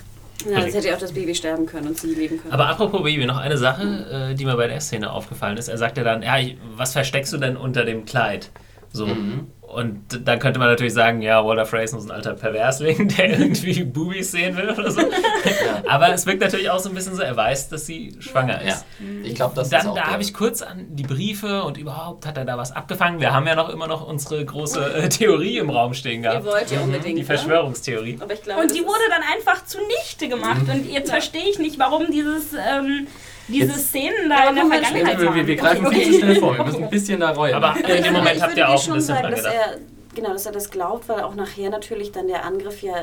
Ja, 0.49 0.61
das 0.63 0.73
hätte 0.75 0.87
ja 0.89 0.95
auch 0.95 0.99
das 0.99 1.13
Baby 1.13 1.33
sterben 1.33 1.65
können 1.65 1.87
und 1.87 1.97
sie 1.99 2.13
leben 2.13 2.39
können. 2.39 2.53
Aber 2.53 2.67
apropos 2.67 3.01
Baby, 3.03 3.25
noch 3.25 3.37
eine 3.37 3.57
Sache, 3.57 4.29
äh, 4.31 4.35
die 4.35 4.45
mir 4.45 4.55
bei 4.55 4.67
der 4.67 4.79
Szene 4.81 5.11
aufgefallen 5.11 5.57
ist. 5.57 5.67
Er 5.69 5.77
sagt 5.77 5.97
ja 5.97 6.03
dann, 6.03 6.21
ja, 6.21 6.37
ich- 6.37 6.57
was 6.75 6.93
versteckst 6.93 7.33
du 7.33 7.37
denn 7.37 7.57
unter 7.57 7.83
dem 7.85 8.05
Kleid? 8.05 8.51
So. 8.91 9.07
Mhm. 9.07 9.47
Und 9.67 10.27
dann 10.27 10.39
könnte 10.39 10.59
man 10.59 10.69
natürlich 10.69 10.93
sagen, 10.93 11.21
ja, 11.21 11.43
Walter 11.45 11.65
Frey 11.65 11.83
ist 11.83 11.93
ein 11.93 12.11
alter 12.11 12.33
Perversling, 12.33 13.07
der 13.17 13.31
irgendwie 13.39 13.83
Boobies 13.83 14.31
sehen 14.31 14.55
will 14.55 14.69
oder 14.69 14.89
so. 14.91 15.01
Aber 15.87 16.13
es 16.13 16.25
wirkt 16.25 16.41
natürlich 16.41 16.69
auch 16.69 16.79
so 16.79 16.89
ein 16.89 16.95
bisschen 16.95 17.15
so, 17.15 17.21
er 17.21 17.35
weiß, 17.35 17.69
dass 17.69 17.85
sie 17.85 18.15
schwanger 18.19 18.63
Ja, 18.63 18.73
ist. 18.73 18.85
ich 19.23 19.35
glaube, 19.35 19.55
das 19.55 19.65
ist 19.67 19.73
Dann, 19.73 19.87
auch 19.87 19.95
da 19.95 20.05
habe 20.07 20.21
ich 20.21 20.33
kurz 20.33 20.61
an 20.61 20.85
die 20.89 21.03
Briefe 21.03 21.63
und 21.63 21.77
überhaupt 21.77 22.25
hat 22.25 22.37
er 22.37 22.45
da 22.45 22.57
was 22.57 22.71
abgefangen. 22.71 23.19
Wir 23.19 23.33
haben 23.33 23.47
ja 23.47 23.55
noch 23.55 23.69
immer 23.69 23.87
noch 23.87 24.07
unsere 24.07 24.45
große 24.45 24.93
äh, 24.93 25.09
Theorie 25.09 25.57
im 25.57 25.69
Raum 25.69 25.93
stehen 25.93 26.23
Ihr 26.23 26.29
gehabt. 26.29 26.45
wollt 26.45 26.71
ja 26.71 26.79
unbedingt. 26.81 27.17
Die 27.17 27.21
ne? 27.21 27.25
Verschwörungstheorie. 27.25 28.17
Aber 28.21 28.33
ich 28.33 28.43
glaube, 28.43 28.61
Und 28.61 28.71
die 28.73 28.79
ist- 28.79 28.85
wurde 28.87 28.99
dann 29.09 29.23
einfach 29.35 29.65
zunichte 29.65 30.29
gemacht. 30.29 30.61
Und 30.71 30.89
jetzt 30.89 31.09
verstehe 31.09 31.49
ich 31.49 31.59
nicht, 31.59 31.79
warum 31.79 32.11
dieses, 32.11 32.53
ähm, 32.53 33.07
diese 33.47 33.67
Jetzt- 33.67 33.87
Szenen 33.89 34.29
da 34.29 34.49
in 34.49 34.55
der 34.55 34.65
Vergangenheit 34.65 35.19
wir, 35.19 35.35
wir, 35.35 35.47
wir 35.47 35.61
waren. 35.61 35.81
greifen 35.83 35.91
viel 35.93 36.13
zu 36.13 36.19
schnell 36.19 36.35
vor, 36.37 36.57
wir 36.57 36.65
müssen 36.65 36.83
ein 36.83 36.89
bisschen 36.89 37.19
da 37.19 37.31
reuen. 37.31 37.53
Aber 37.55 37.75
in 37.77 38.03
dem 38.03 38.13
Moment 38.13 38.35
ich 38.37 38.41
habt 38.41 38.57
ihr 38.57 38.67
auch 38.67 38.73
ein 38.73 38.79
schon 38.79 38.93
bisschen 38.95 39.15
sagen, 39.15 39.21
dran 39.23 39.31
dass 39.31 39.45
er, 39.45 39.77
genau, 40.15 40.29
dass 40.33 40.45
er 40.45 40.51
das 40.51 40.69
glaubt, 40.71 41.07
weil 41.09 41.21
auch 41.21 41.35
nachher 41.35 41.69
natürlich 41.69 42.11
dann 42.11 42.27
der 42.27 42.43
Angriff 42.45 42.81
ja 42.81 42.93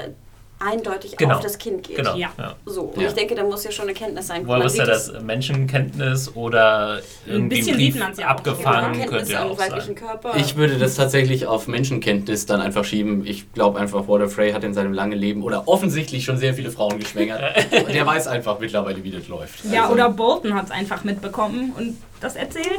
eindeutig 0.65 1.17
Genau. 1.17 1.37
auf 1.37 1.41
das 1.41 1.59
Kind 1.59 1.83
geht. 1.87 1.97
Genau. 1.97 2.15
Ja. 2.17 2.31
Ja. 2.39 2.55
So, 2.67 2.83
und 2.83 3.01
Ja. 3.01 3.09
ich 3.09 3.15
denke, 3.15 3.35
da 3.35 3.43
muss 3.45 3.65
ja 3.65 3.71
schon 3.71 3.85
eine 3.87 3.95
Kenntnis 3.95 4.27
sein. 4.29 4.47
Woher 4.47 4.59
Man 4.59 4.67
ist 4.67 4.77
ja 4.77 4.85
sieht 4.85 5.15
das 5.15 5.23
Menschenkenntnis 5.23 6.35
oder 6.35 7.01
irgendwie 7.27 7.57
bisschen 7.57 7.77
Brief 7.77 7.95
sieht 7.95 8.03
man's 8.03 8.19
ja 8.19 8.27
abgefangen, 8.29 8.93
Kenntnis 8.93 9.11
könnte 9.11 9.33
ja 9.33 9.45
auch 9.45 9.59
weiblichen 9.59 9.87
sein. 9.87 9.95
Körper. 9.95 10.37
Ich 10.37 10.57
würde 10.57 10.79
das 10.79 10.95
tatsächlich 10.95 11.47
auf 11.47 11.69
Menschenkenntnis 11.69 12.47
dann 12.47 12.61
einfach 12.61 12.85
schieben. 12.85 13.27
Ich 13.27 13.53
glaube 13.53 13.79
einfach, 13.79 14.09
Walter 14.09 14.29
Frey 14.29 14.53
hat 14.53 14.65
in 14.65 14.75
seinem 14.75 14.93
langen 14.93 15.19
Leben 15.19 15.43
oder 15.43 15.69
offensichtlich 15.69 16.25
schon 16.25 16.37
sehr 16.39 16.55
viele 16.55 16.71
Frauen 16.71 16.99
geschwängert. 16.99 17.43
Und 17.73 17.89
der 17.95 18.07
weiß 18.07 18.27
einfach 18.29 18.59
mittlerweile, 18.59 19.03
wie 19.05 19.11
das 19.11 19.29
läuft. 19.29 19.65
Ja, 19.71 19.83
Also, 19.83 19.95
oder 19.95 20.09
Bolton 20.11 20.55
hat 20.55 20.67
es 20.67 20.71
einfach 20.71 21.05
mitbekommen 21.05 21.73
und 21.77 21.97
das 22.23 22.37
erzählt. 22.37 22.79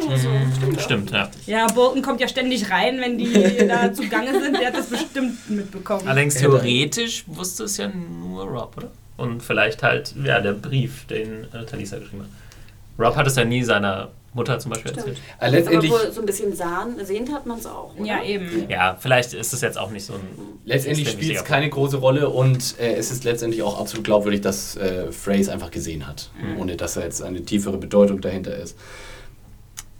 Stimmt, 0.79 1.11
ja. 1.11 1.29
Ja, 1.45 1.67
Bolton 1.67 2.01
kommt 2.01 2.21
ja 2.21 2.27
ständig 2.27 2.69
rein, 2.69 2.99
wenn 2.99 3.17
die 3.17 3.31
da 3.67 3.93
zugange 3.93 4.39
sind. 4.39 4.59
Der 4.59 4.67
hat 4.67 4.77
das 4.77 4.87
bestimmt 4.87 5.49
mitbekommen. 5.49 6.07
Allerdings 6.07 6.35
theoretisch 6.35 7.23
wusste 7.27 7.63
es 7.65 7.77
ja 7.77 7.87
nur 7.89 8.45
Rob, 8.45 8.75
oder? 8.77 8.91
Und 9.17 9.41
vielleicht 9.43 9.83
halt, 9.83 10.13
ja, 10.23 10.39
der 10.39 10.53
Brief, 10.53 11.05
den 11.07 11.45
äh, 11.53 11.65
Talisa 11.65 11.97
geschrieben 11.99 12.23
hat. 12.23 13.05
Rob 13.05 13.15
hat 13.15 13.27
es 13.27 13.35
ja 13.35 13.45
nie 13.45 13.63
seiner 13.63 14.09
Mutter 14.35 14.57
zum 14.57 14.71
Beispiel 14.71 14.91
Stimmt. 14.91 15.07
erzählt. 15.07 15.17
äh, 15.39 15.45
Aber 15.45 15.49
letztendlich, 15.51 15.91
wohl 15.91 16.11
so 16.11 16.21
ein 16.21 16.25
bisschen 16.25 16.55
sahn, 16.55 16.95
sehend 17.03 17.31
hat 17.31 17.45
man 17.45 17.59
es 17.59 17.65
auch. 17.67 17.93
Oder? 17.95 18.05
Ja, 18.05 18.23
eben. 18.23 18.67
Ja, 18.69 18.97
vielleicht 18.99 19.33
ist 19.33 19.53
es 19.53 19.61
jetzt 19.61 19.77
auch 19.77 19.91
nicht 19.91 20.05
so 20.05 20.13
ein. 20.13 20.21
letztendlich 20.65 21.09
spielt 21.09 21.35
es 21.37 21.43
keine 21.43 21.69
große 21.69 21.97
Rolle 21.97 22.29
und 22.29 22.79
äh, 22.79 22.93
es 22.95 23.11
ist 23.11 23.23
letztendlich 23.23 23.61
auch 23.61 23.79
absolut 23.79 24.05
glaubwürdig, 24.05 24.41
dass 24.41 24.75
äh, 24.75 25.11
Frey 25.11 25.39
es 25.39 25.49
einfach 25.49 25.69
gesehen 25.69 26.07
hat, 26.07 26.31
ohne 26.59 26.75
dass 26.75 26.95
da 26.95 27.01
jetzt 27.01 27.21
eine 27.21 27.43
tiefere 27.43 27.77
Bedeutung 27.77 28.21
dahinter 28.21 28.55
ist. 28.55 28.75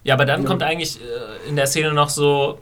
Ja, 0.04 0.16
aber 0.16 0.26
dann 0.26 0.44
kommt 0.46 0.64
eigentlich 0.64 1.00
äh, 1.00 1.50
in 1.50 1.56
der 1.56 1.68
Szene 1.68 1.94
noch 1.94 2.10
so, 2.10 2.60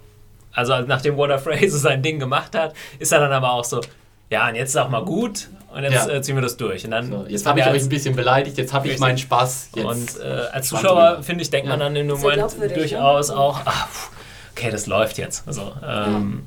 also 0.54 0.80
nachdem 0.82 1.18
Walter 1.18 1.39
Frey 1.39 1.68
so 1.70 1.78
sein 1.89 2.02
Ding 2.04 2.20
gemacht 2.20 2.56
hat, 2.56 2.74
ist 3.00 3.12
er 3.12 3.20
dann 3.20 3.32
aber 3.32 3.52
auch 3.54 3.64
so, 3.66 3.82
ja, 4.30 4.48
und 4.48 4.56
jetzt 4.56 4.70
ist 4.70 4.78
auch 4.78 4.89
mal 4.89 5.04
gut 5.04 5.50
und 5.74 5.84
jetzt 5.84 6.08
Ja. 6.08 6.10
äh, 6.10 6.22
ziehen 6.22 6.36
wir 6.36 6.42
das 6.42 6.58
durch. 6.58 6.86
Und 6.86 6.92
dann 6.92 7.10
So, 7.10 7.26
jetzt 7.28 7.46
habe 7.46 7.60
ich 7.60 7.66
man 7.66 7.76
euch 7.76 7.82
ein 7.84 7.89
bisschen 7.89 8.16
beleidigt, 8.16 8.58
jetzt 8.58 8.74
habe 8.74 8.88
ich 8.88 9.00
meinen 9.00 9.18
Spaß. 9.18 9.70
Jetzt. 9.76 9.86
Und 9.86 10.20
äh, 10.24 10.28
als 10.52 10.68
Zuschauer, 10.70 11.20
finde 11.24 11.42
ich, 11.44 11.50
denkt 11.50 11.68
man 11.68 11.80
Ja. 11.80 11.86
dann 11.86 11.96
in 11.96 12.08
dem 12.08 12.18
Moment 12.18 12.36
glaubwürdig, 12.38 12.78
durchaus 12.78 13.30
ne? 13.30 13.38
auch, 13.38 13.60
ah, 13.66 13.88
pff, 13.92 14.10
okay, 14.52 14.70
das 14.72 14.86
läuft 14.88 15.18
jetzt. 15.18 15.48
Also, 15.48 15.74
ähm, 15.86 16.44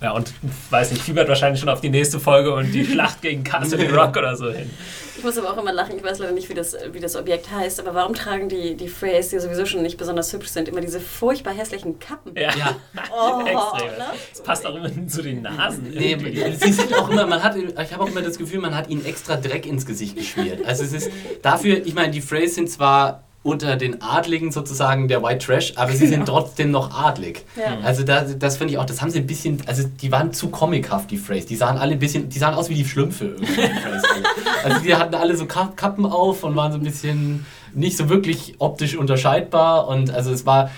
ja. 0.00 0.12
und 0.12 0.32
weiß 0.70 0.92
nicht, 0.92 1.02
fiebert 1.02 1.28
wahrscheinlich 1.28 1.60
schon 1.60 1.68
auf 1.68 1.80
die 1.80 1.90
nächste 1.90 2.20
Folge 2.20 2.52
und 2.54 2.72
die 2.72 2.84
Schlacht 2.92 3.22
gegen 3.22 3.44
Castle 3.44 3.92
Rock 3.94 4.16
oder 4.16 4.36
so 4.36 4.50
hin. 4.50 4.70
Ich 5.16 5.22
muss 5.22 5.38
aber 5.38 5.52
auch 5.52 5.58
immer 5.58 5.72
lachen, 5.72 5.96
ich 5.96 6.02
weiß 6.02 6.18
leider 6.18 6.32
nicht, 6.32 6.48
wie 6.48 6.54
das, 6.54 6.76
wie 6.92 7.00
das 7.00 7.16
Objekt 7.16 7.50
heißt, 7.50 7.80
aber 7.80 7.94
warum 7.94 8.14
tragen 8.14 8.48
die, 8.48 8.74
die 8.76 8.88
Freys, 8.88 9.30
die 9.30 9.38
sowieso 9.38 9.64
schon 9.64 9.82
nicht 9.82 9.96
besonders 9.96 10.32
hübsch 10.32 10.48
sind, 10.48 10.68
immer 10.68 10.80
diese 10.80 11.00
furchtbar 11.00 11.54
hässlichen 11.54 11.98
Kappen? 11.98 12.34
Ja, 12.36 12.54
Ja. 12.56 12.76
Oh, 13.16 13.40
extrem. 13.40 13.98
ne? 13.98 14.04
Das 14.30 14.42
passt 14.42 14.66
auch 14.66 14.74
immer 14.74 14.90
zu 15.08 15.22
den 15.22 15.42
Nasen. 15.42 15.90
Nee, 15.94 16.16
sie 16.60 16.72
sind 16.72 16.92
auch 16.94 17.08
immer, 17.08 17.26
man 17.26 17.42
hat, 17.42 17.56
ich 17.56 17.92
habe 17.92 18.02
auch 18.02 18.08
immer 18.08 18.22
das 18.22 18.38
Gefühl, 18.38 18.60
man 18.60 18.74
hat 18.76 18.88
ihnen 18.88 19.04
extra 19.04 19.36
Dreck 19.36 19.66
ins 19.66 19.86
Gesicht 19.86 20.16
geschmiert. 20.16 20.64
Also 20.66 20.82
es 20.84 20.92
ist 20.92 21.10
dafür, 21.42 21.84
ich 21.86 21.94
meine, 21.94 22.10
die 22.10 22.20
Freys 22.20 22.54
sind 22.56 22.68
zwar 22.70 23.24
unter 23.44 23.76
den 23.76 24.00
Adligen 24.02 24.50
sozusagen 24.50 25.06
der 25.06 25.22
White 25.22 25.44
Trash, 25.46 25.74
aber 25.76 25.92
sie 25.92 26.06
sind 26.08 26.24
trotzdem 26.26 26.70
noch 26.70 26.98
adlig. 26.98 27.44
Ja. 27.56 27.78
Also 27.84 28.02
da, 28.02 28.22
das 28.22 28.56
finde 28.56 28.72
ich 28.72 28.78
auch, 28.78 28.86
das 28.86 29.00
haben 29.02 29.10
sie 29.10 29.18
ein 29.20 29.26
bisschen, 29.26 29.62
also 29.66 29.84
die 30.00 30.10
waren 30.10 30.32
zu 30.32 30.48
comichaft, 30.48 31.10
die 31.10 31.18
Freys. 31.18 31.44
Die 31.44 31.54
sahen 31.54 31.76
alle 31.76 31.92
ein 31.92 31.98
bisschen, 31.98 32.30
die 32.30 32.38
sahen 32.38 32.54
aus 32.54 32.70
wie 32.70 32.74
die 32.74 32.84
Schlümpfe 32.86 33.26
irgendwie. 33.26 33.52
die. 33.54 33.62
Also 34.64 34.80
die 34.80 34.94
hatten 34.96 35.14
alle 35.14 35.36
so 35.36 35.44
Ka- 35.44 35.72
Kappen 35.76 36.06
auf 36.06 36.42
und 36.42 36.56
waren 36.56 36.72
so 36.72 36.78
ein 36.78 36.84
bisschen, 36.84 37.44
nicht 37.74 37.98
so 37.98 38.08
wirklich 38.08 38.54
optisch 38.60 38.96
unterscheidbar 38.96 39.88
und 39.88 40.10
also 40.10 40.30
es 40.32 40.46
war, 40.46 40.70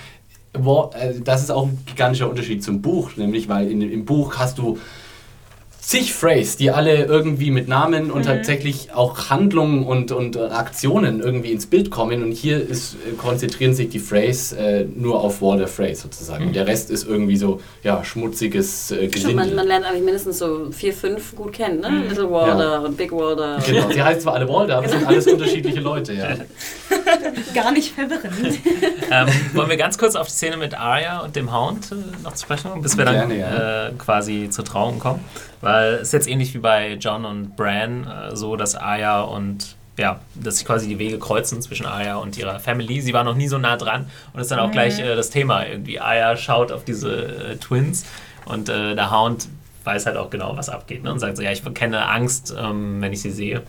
war 0.53 0.91
äh, 0.97 1.21
das 1.23 1.43
ist 1.45 1.51
auch 1.53 1.67
ein 1.67 1.79
gigantischer 1.87 2.29
Unterschied 2.29 2.64
zum 2.64 2.83
Buch, 2.83 3.11
nämlich 3.17 3.49
weil 3.49 3.71
in, 3.71 3.81
im 3.81 4.05
Buch 4.05 4.39
hast 4.39 4.59
du 4.59 4.77
zig 5.87 6.12
Phrase, 6.12 6.59
die 6.59 6.72
alle 6.72 7.05
irgendwie 7.05 7.53
mit 7.53 7.68
Namen 7.68 8.11
und 8.11 8.24
tatsächlich 8.24 8.93
auch 8.93 9.30
Handlungen 9.30 9.84
und, 9.84 10.11
und 10.11 10.37
Aktionen 10.37 11.20
irgendwie 11.20 11.53
ins 11.53 11.66
Bild 11.66 11.93
kommen. 11.93 12.24
Und 12.24 12.32
hier 12.32 12.61
ist, 12.61 12.95
äh, 12.95 13.12
konzentrieren 13.12 13.72
sich 13.72 13.91
die 13.91 14.01
Phrase 14.01 14.59
äh, 14.59 14.84
nur 14.97 15.20
auf 15.22 15.41
Walter 15.41 15.68
Phrase 15.68 16.03
sozusagen. 16.03 16.49
Und 16.49 16.57
der 16.57 16.66
Rest 16.66 16.91
ist 16.91 17.07
irgendwie 17.07 17.37
so 17.37 17.61
ja, 17.84 18.03
schmutziges 18.03 18.91
äh, 18.91 19.07
Gesindel. 19.07 19.37
man, 19.37 19.55
man 19.55 19.66
lernt 19.68 19.87
eigentlich 19.87 20.03
mindestens 20.03 20.39
so 20.39 20.72
vier, 20.72 20.93
fünf 20.93 21.37
gut 21.37 21.53
kennen, 21.53 21.78
ne? 21.78 22.03
Little 22.09 22.32
Walder 22.32 22.82
und 22.82 22.97
Big 22.97 23.12
Walder. 23.12 23.61
Genau, 23.64 23.89
sie 23.89 24.03
heißen 24.03 24.22
zwar 24.22 24.34
alle 24.34 24.49
Walter, 24.49 24.78
aber 24.78 24.87
es 24.87 24.93
sind 24.93 25.07
alles 25.07 25.26
unterschiedliche 25.28 25.78
Leute, 25.78 26.14
ja. 26.14 26.30
Gar 27.55 27.70
nicht 27.70 27.95
verwirrend. 27.95 28.59
Ähm, 29.11 29.28
wollen 29.55 29.70
wir 29.70 29.76
ganz 29.76 29.99
kurz 29.99 30.16
auf 30.16 30.26
die 30.26 30.32
Szene 30.32 30.57
mit 30.57 30.74
Arya 30.74 31.20
und 31.20 31.37
dem 31.37 31.55
Hound 31.55 31.93
äh, 31.93 31.95
noch 32.24 32.34
zu 32.34 32.43
sprechen, 32.43 32.70
kommen, 32.70 32.82
bis 32.82 32.99
wir 32.99 33.05
dann 33.05 33.28
Gerne, 33.28 33.39
ja. 33.39 33.87
äh, 33.87 33.93
quasi 33.97 34.49
zur 34.51 34.64
Trauung 34.64 34.99
kommen? 34.99 35.20
Weil 35.61 35.76
ist 35.83 36.12
jetzt 36.12 36.29
ähnlich 36.29 36.55
wie 36.55 36.59
bei 36.59 36.95
John 36.95 37.24
und 37.24 37.57
Bran 37.57 38.07
äh, 38.07 38.37
so, 38.37 38.57
dass 38.57 38.74
Arya 38.74 39.22
und 39.22 39.77
ja, 39.99 40.20
dass 40.35 40.59
sich 40.59 40.66
quasi 40.66 40.89
die 40.89 40.99
Wege 40.99 41.18
kreuzen 41.18 41.62
zwischen 41.62 41.87
Arya 41.87 42.16
und 42.16 42.37
ihrer 42.37 42.61
Family. 42.61 43.01
Sie 43.01 43.14
war 43.14 43.24
noch 43.24 43.35
nie 43.35 43.49
so 43.49 43.57
nah 43.59 43.77
dran 43.77 44.11
und 44.33 44.41
ist 44.41 44.51
dann 44.51 44.59
auch 44.59 44.70
gleich 44.70 44.99
äh, 44.99 45.16
das 45.16 45.31
Thema 45.31 45.64
irgendwie. 45.66 46.01
Arya 46.01 46.37
schaut 46.37 46.70
auf 46.70 46.85
diese 46.85 47.53
äh, 47.53 47.57
Twins 47.57 48.05
und 48.45 48.68
äh, 48.68 48.95
der 48.95 49.11
Hound 49.11 49.49
weiß 49.87 50.07
halt 50.07 50.16
auch 50.16 50.28
genau, 50.30 50.57
was 50.57 50.68
abgeht 50.68 51.03
ne? 51.05 51.12
und 51.12 51.20
sagt 51.20 51.37
so, 51.37 51.43
ja, 51.43 51.53
ich 51.53 51.62
kenne 51.74 52.07
Angst, 52.09 52.55
ähm, 52.59 53.01
wenn 53.01 53.12
ich 53.12 53.22
sie 53.22 53.30
sehe. 53.30 53.62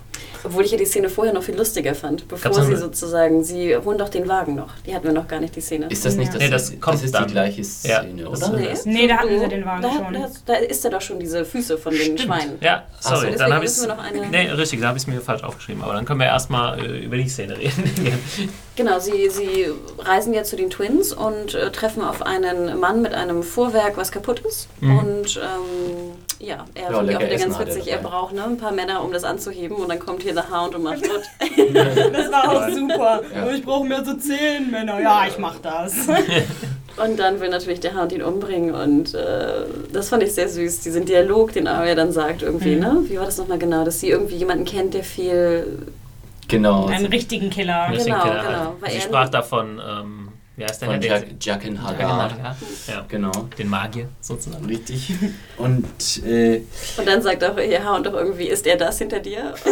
Obwohl 0.44 0.66
ich 0.66 0.72
ja 0.72 0.78
die 0.78 0.86
Szene 0.86 1.10
vorher 1.10 1.34
noch 1.34 1.44
viel 1.44 1.56
lustiger 1.56 1.94
fand, 1.96 2.28
bevor 2.28 2.52
Gab's 2.52 2.66
sie 2.66 2.72
eine- 2.72 2.78
sozusagen, 2.82 3.44
sie 3.44 3.76
holen 3.78 3.98
doch 3.98 4.10
den 4.10 4.28
Wagen 4.28 4.56
noch. 4.56 4.70
Die 4.86 4.94
hatten 4.96 5.06
wir 5.06 5.14
noch 5.14 5.28
gar 5.28 5.40
nicht, 5.40 5.56
die 5.56 5.62
Szene. 5.62 5.88
Ist 5.90 6.06
das 6.06 6.16
nicht 6.16 6.34
das? 6.34 6.40
Nee, 6.42 6.50
das 6.50 6.80
kommt 6.80 7.04
ist 7.04 7.14
dann. 7.14 7.28
die 7.28 7.34
gleiche 7.34 7.62
Ja, 7.62 8.02
Szene, 8.02 8.24
das 8.24 8.44
oder? 8.50 8.70
ist- 8.72 8.86
Nee, 8.86 9.08
da 9.08 9.18
hatten 9.18 9.40
sie 9.40 9.48
den 9.48 9.66
Wagen 9.66 9.82
da, 9.82 9.92
schon. 9.92 10.14
Da, 10.14 10.30
da 10.46 10.54
ist 10.56 10.84
er 10.86 10.92
doch 10.92 11.02
schon 11.02 11.20
diese 11.20 11.46
Füße 11.46 11.78
von 11.78 11.94
den 11.94 12.18
Schweinen. 12.18 12.58
Ja, 12.62 12.84
so, 13.00 13.10
sorry, 13.10 13.22
deswegen 13.32 13.40
dann 13.40 13.54
habe 13.54 13.66
ich 13.66 13.72
müssen 13.72 13.88
wir 13.88 13.96
noch 13.96 14.04
eine- 14.04 14.28
Nee, 14.28 14.50
richtig, 14.52 14.82
da 14.82 14.88
habe 14.88 14.98
ich 14.98 15.04
es 15.04 15.08
mir 15.08 15.22
falsch 15.22 15.44
aufgeschrieben. 15.44 15.84
Aber 15.84 15.94
dann 15.94 16.06
können 16.06 16.20
wir 16.20 16.28
erstmal 16.28 16.80
äh, 16.80 17.00
über 17.06 17.18
die 17.18 17.28
Szene 17.30 17.58
reden. 17.58 17.84
Genau, 18.78 19.00
sie, 19.00 19.30
sie 19.30 19.68
reisen 19.98 20.34
jetzt 20.34 20.50
zu 20.52 20.56
den 20.56 20.70
Twins 20.70 21.12
und 21.12 21.54
äh, 21.56 21.72
treffen 21.72 22.02
auf 22.04 22.22
einen 22.22 22.80
Mann 22.80 23.02
mit 23.02 23.14
einem 23.14 23.44
Fuhrwerk, 23.44 23.98
was 23.98 24.12
kaputt 24.12 24.40
ist. 24.48 24.68
Mhm. 24.80 25.00
Und 25.00 25.38
ähm, 25.38 26.12
ja, 26.40 26.66
er 26.76 26.84
Ja, 26.92 26.92
fand 26.98 27.10
ich 27.10 27.18
auch 27.18 27.22
wieder 27.22 27.36
ganz 27.38 27.60
witzig. 27.60 27.92
Er 27.92 27.98
braucht 27.98 28.34
ne, 28.36 28.44
ein 28.44 28.58
paar 28.58 28.72
Männer, 28.72 29.04
um 29.04 29.12
das 29.12 29.24
anzuheben. 29.24 29.76
Und 29.78 29.90
dann 29.90 30.00
kommt 30.00 30.22
hier 30.24 30.34
der 30.34 30.50
Hound 30.52 30.76
und 30.76 30.84
macht 30.84 31.02
gut. 31.02 31.24
Das 32.14 32.32
war 32.32 32.50
auch 32.52 32.70
super. 32.74 33.22
Ja. 33.36 33.50
Ich 33.52 33.64
brauche 33.66 33.86
mehr 33.86 34.06
so 34.06 34.14
zehn 34.14 34.70
Männer. 34.72 35.02
Ja, 35.02 35.26
ich 35.28 35.38
mach 35.38 35.58
das. 35.60 35.94
Und 37.04 37.20
dann 37.20 37.40
will 37.40 37.50
natürlich 37.50 37.80
der 37.80 37.96
Hound 37.96 38.12
ihn 38.12 38.24
umbringen. 38.24 38.74
Und 38.74 39.14
äh, 39.14 39.66
das 39.94 40.10
fand 40.10 40.24
ich 40.24 40.34
sehr 40.34 40.50
süß. 40.50 40.80
Diesen 40.80 41.06
Dialog, 41.06 41.54
den 41.54 41.68
Arya 41.68 41.94
dann 41.94 42.12
sagt 42.12 42.42
irgendwie, 42.42 42.74
Mhm. 42.76 42.80
ne? 42.82 42.98
Wie 43.04 43.18
war 43.20 43.26
das 43.26 43.38
nochmal 43.38 43.60
genau? 43.60 43.86
Dass 43.86 44.00
sie 44.00 44.10
irgendwie 44.10 44.36
jemanden 44.36 44.66
kennt, 44.66 44.96
der 44.96 45.04
viel... 45.04 45.78
Genau. 46.48 46.86
Einen 46.88 47.06
richtigen 47.08 47.50
Killer. 47.50 47.88
Genau, 47.92 48.22
Killer. 48.22 48.44
genau, 48.44 48.76
weil 48.80 48.92
Sie 48.92 48.98
er- 48.98 49.02
sprach 49.02 49.30
davon, 49.30 49.82
ähm, 49.86 50.30
wie 50.56 50.64
heißt 50.64 50.82
der 50.82 50.90
Von 50.90 51.02
Herr? 51.02 51.20
Jack, 51.20 51.26
Jaqen 51.46 51.84
Hagar. 51.84 52.32
Ja, 52.88 53.06
Genau. 53.08 53.32
den 53.58 53.70
Magier 53.70 54.08
sozusagen. 54.22 54.66
Richtig. 54.66 55.14
Und 55.58 55.86
äh, 56.26 56.62
Und 56.98 57.08
dann 57.08 57.22
sagt 57.22 57.44
auch 57.44 57.58
ihr 57.58 57.88
Hound 57.88 58.06
doch 58.08 58.14
irgendwie, 58.14 58.48
ist 58.48 58.66
er 58.66 58.78
das 58.78 58.98
hinter 58.98 59.20
dir? 59.20 59.54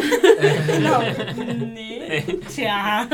Genau. 0.67 1.01
Nee. 1.73 2.23
Tja. 2.53 3.07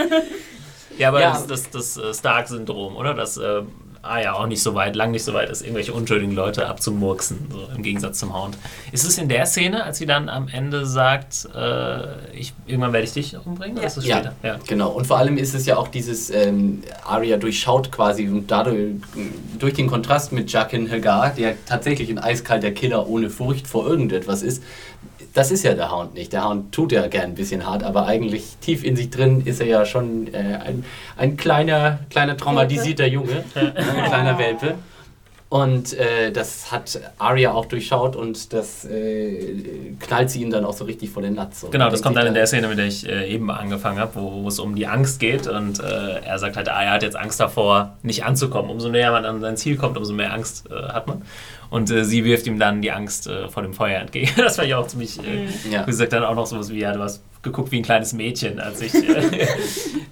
Ja, 0.98 1.08
aber 1.08 1.22
Ja. 1.22 1.32
das, 1.32 1.48
das, 1.48 1.70
das 1.70 1.98
äh, 1.98 2.14
Stark-Syndrom, 2.14 2.96
oder? 2.98 3.14
Das 3.14 3.38
äh, 3.38 3.62
ah 4.04 4.20
ja 4.20 4.34
auch 4.34 4.48
nicht 4.48 4.64
so 4.64 4.74
weit, 4.76 4.96
lang 4.96 5.12
nicht 5.12 5.24
so 5.24 5.34
weit 5.34 5.50
ist, 5.50 5.62
irgendwelche 5.62 5.94
unschuldigen 5.94 6.34
Leute 6.34 6.68
abzumurksen, 6.68 7.50
so 7.52 7.68
im 7.76 7.84
Gegensatz 7.84 8.20
zum 8.20 8.34
Hound. 8.34 8.58
Ist 8.92 9.06
es 9.06 9.18
in 9.18 9.30
der 9.30 9.46
Szene, 9.46 9.84
als 9.84 9.98
sie 10.00 10.06
dann 10.06 10.28
am 10.30 10.48
Ende 10.48 10.86
sagt, 10.86 11.48
äh, 11.56 12.32
ich, 12.34 12.54
irgendwann 12.66 12.94
werde 12.94 13.06
ich 13.06 13.14
dich 13.14 13.36
umbringen? 13.46 13.78
Ja. 13.78 13.84
ist 13.84 13.98
es 13.98 14.06
Ja. 14.06 14.18
später? 14.18 14.36
Ja. 14.44 14.60
Genau, 14.68 14.90
und 14.90 15.06
vor 15.06 15.18
allem 15.18 15.38
ist 15.38 15.54
es 15.54 15.66
ja 15.66 15.78
auch 15.78 15.88
dieses, 15.88 16.30
ähm, 16.32 16.82
Arya 17.06 17.38
durchschaut 17.38 17.92
quasi 17.92 18.28
und 18.28 18.50
dadurch, 18.50 18.96
durch 19.60 19.74
den 19.74 19.88
Kontrast 19.88 20.32
mit 20.32 20.52
Jaqen 20.52 20.90
Hagar, 20.90 21.30
der 21.32 21.56
tatsächlich 21.66 22.10
ein 22.10 22.20
eiskalter 22.20 22.72
Killer 22.72 23.08
ohne 23.08 23.30
Furcht 23.30 23.68
vor 23.68 23.88
irgendetwas 23.88 24.42
ist, 24.42 24.64
das 25.34 25.52
ist 25.52 25.64
ja 25.64 25.74
der 25.74 25.92
Hound 25.92 26.14
nicht. 26.14 26.34
Der 26.34 26.48
Hound 26.48 26.74
tut 26.74 26.92
ja 26.92 27.08
gern 27.08 27.32
ein 27.32 27.36
bisschen 27.36 27.66
hart, 27.66 27.84
aber 27.84 28.06
eigentlich 28.06 28.58
tief 28.62 28.84
in 28.84 28.96
sich 28.96 29.10
drin 29.10 29.42
ist 29.46 29.62
er 29.62 29.68
ja 29.68 29.86
schon 29.86 30.34
äh, 30.34 30.60
ein, 30.66 30.86
ein 31.18 31.38
kleiner, 31.38 32.00
kleiner 32.10 32.38
traumatisierter 32.38 33.08
Junge, 33.08 33.44
ein 33.56 34.06
kleiner 34.06 34.38
Welpe. 34.38 34.76
Und 35.52 36.00
äh, 36.00 36.32
das 36.32 36.72
hat 36.72 36.98
Arya 37.18 37.52
auch 37.52 37.66
durchschaut 37.66 38.16
und 38.16 38.54
das 38.54 38.86
äh, 38.86 39.94
knallt 40.00 40.30
sie 40.30 40.42
ihm 40.44 40.50
dann 40.50 40.64
auch 40.64 40.72
so 40.72 40.86
richtig 40.86 41.10
vor 41.10 41.22
den 41.22 41.36
Latz. 41.36 41.60
So. 41.60 41.70
Genau, 41.70 41.90
das 41.90 42.02
kommt 42.02 42.16
dann 42.16 42.26
in 42.26 42.34
der 42.34 42.48
Szene, 42.48 42.70
mit 42.70 42.78
der 42.78 42.86
ich 42.86 43.06
äh, 43.06 43.28
eben 43.28 43.52
angefangen 43.52 44.00
habe, 44.00 44.16
wo 44.16 44.44
wo 44.44 44.48
es 44.48 44.60
um 44.60 44.76
die 44.76 44.88
Angst 44.88 45.20
geht 45.20 45.48
und 45.48 45.82
äh, 45.82 46.22
er 46.24 46.40
sagt 46.40 46.56
halt, 46.56 46.70
ah, 46.70 46.82
er 46.82 46.92
hat 46.92 47.04
jetzt 47.04 47.18
Angst 47.18 47.42
davor, 47.42 47.98
nicht 48.02 48.24
anzukommen. 48.24 48.72
Umso 48.72 48.88
näher 48.88 49.12
man 49.12 49.26
an 49.26 49.42
sein 49.42 49.58
Ziel 49.58 49.76
kommt, 49.76 49.98
umso 49.98 50.14
mehr 50.14 50.34
Angst 50.34 50.72
äh, 50.72 50.74
hat 50.74 51.08
man. 51.08 51.22
Und 51.72 51.90
äh, 51.90 52.04
sie 52.06 52.24
wirft 52.26 52.46
ihm 52.48 52.60
dann 52.60 52.82
die 52.84 52.92
Angst 52.92 53.26
äh, 53.28 53.48
vor 53.48 53.64
dem 53.64 53.74
Feuer 53.74 54.00
entgegen. 54.02 54.30
Das 54.38 54.58
war 54.60 54.66
ja 54.66 54.78
auch 54.78 54.88
ziemlich, 54.88 55.18
äh, 55.20 55.48
Ja. 55.72 55.82
wie 55.88 55.92
gesagt, 55.92 56.12
dann 56.14 56.24
auch 56.24 56.36
noch 56.36 56.46
sowas 56.46 56.70
wie, 56.70 56.80
ja, 56.80 56.92
du 56.94 57.00
hast 57.02 57.24
geguckt 57.42 57.72
wie 57.72 57.78
ein 57.80 57.84
kleines 57.84 58.14
Mädchen, 58.14 58.60
als 58.60 58.82
ich 58.82 58.94
äh, 58.94 59.48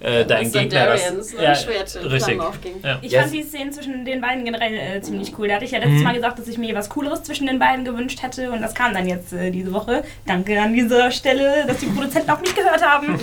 äh, 0.00 0.24
dein 0.26 0.50
Gegner 0.50 0.86
das... 0.86 1.62
Schwert 1.62 1.94
in 1.94 2.06
richtig. 2.08 2.40
Ja. 2.82 2.98
Ich 3.02 3.12
Yes. 3.12 3.22
fand 3.22 3.34
die 3.34 3.42
Szenen 3.44 3.72
zwischen 3.72 4.04
den 4.04 4.20
beiden 4.20 4.44
generell 4.44 4.74
äh, 4.74 5.00
ziemlich 5.00 5.38
cool. 5.38 5.46
Da 5.46 5.54
hatte 5.56 5.64
ich 5.66 5.70
ja 5.70 5.78
letztes 5.78 5.98
Mhm. 5.98 6.02
Mal 6.02 6.14
gesagt, 6.14 6.38
dass 6.40 6.48
ich 6.48 6.58
mir 6.58 6.74
was 6.74 6.88
Cooleres 6.88 7.22
zwischen 7.22 7.46
den 7.46 7.58
beiden 7.60 7.84
gewünscht 7.84 8.20
hätte 8.22 8.50
und 8.50 8.62
das 8.62 8.74
kam 8.74 8.94
dann 8.94 9.06
jetzt 9.06 9.32
äh, 9.32 9.50
diese 9.52 9.72
Woche. 9.72 10.02
Danke 10.26 10.60
an 10.60 10.72
dieser 10.72 11.10
Stelle, 11.12 11.66
dass 11.68 11.76
die 11.78 11.86
Produzenten 11.86 12.30
auch 12.30 12.40
nicht 12.40 12.56
gehört 12.56 12.82
haben. 12.84 13.20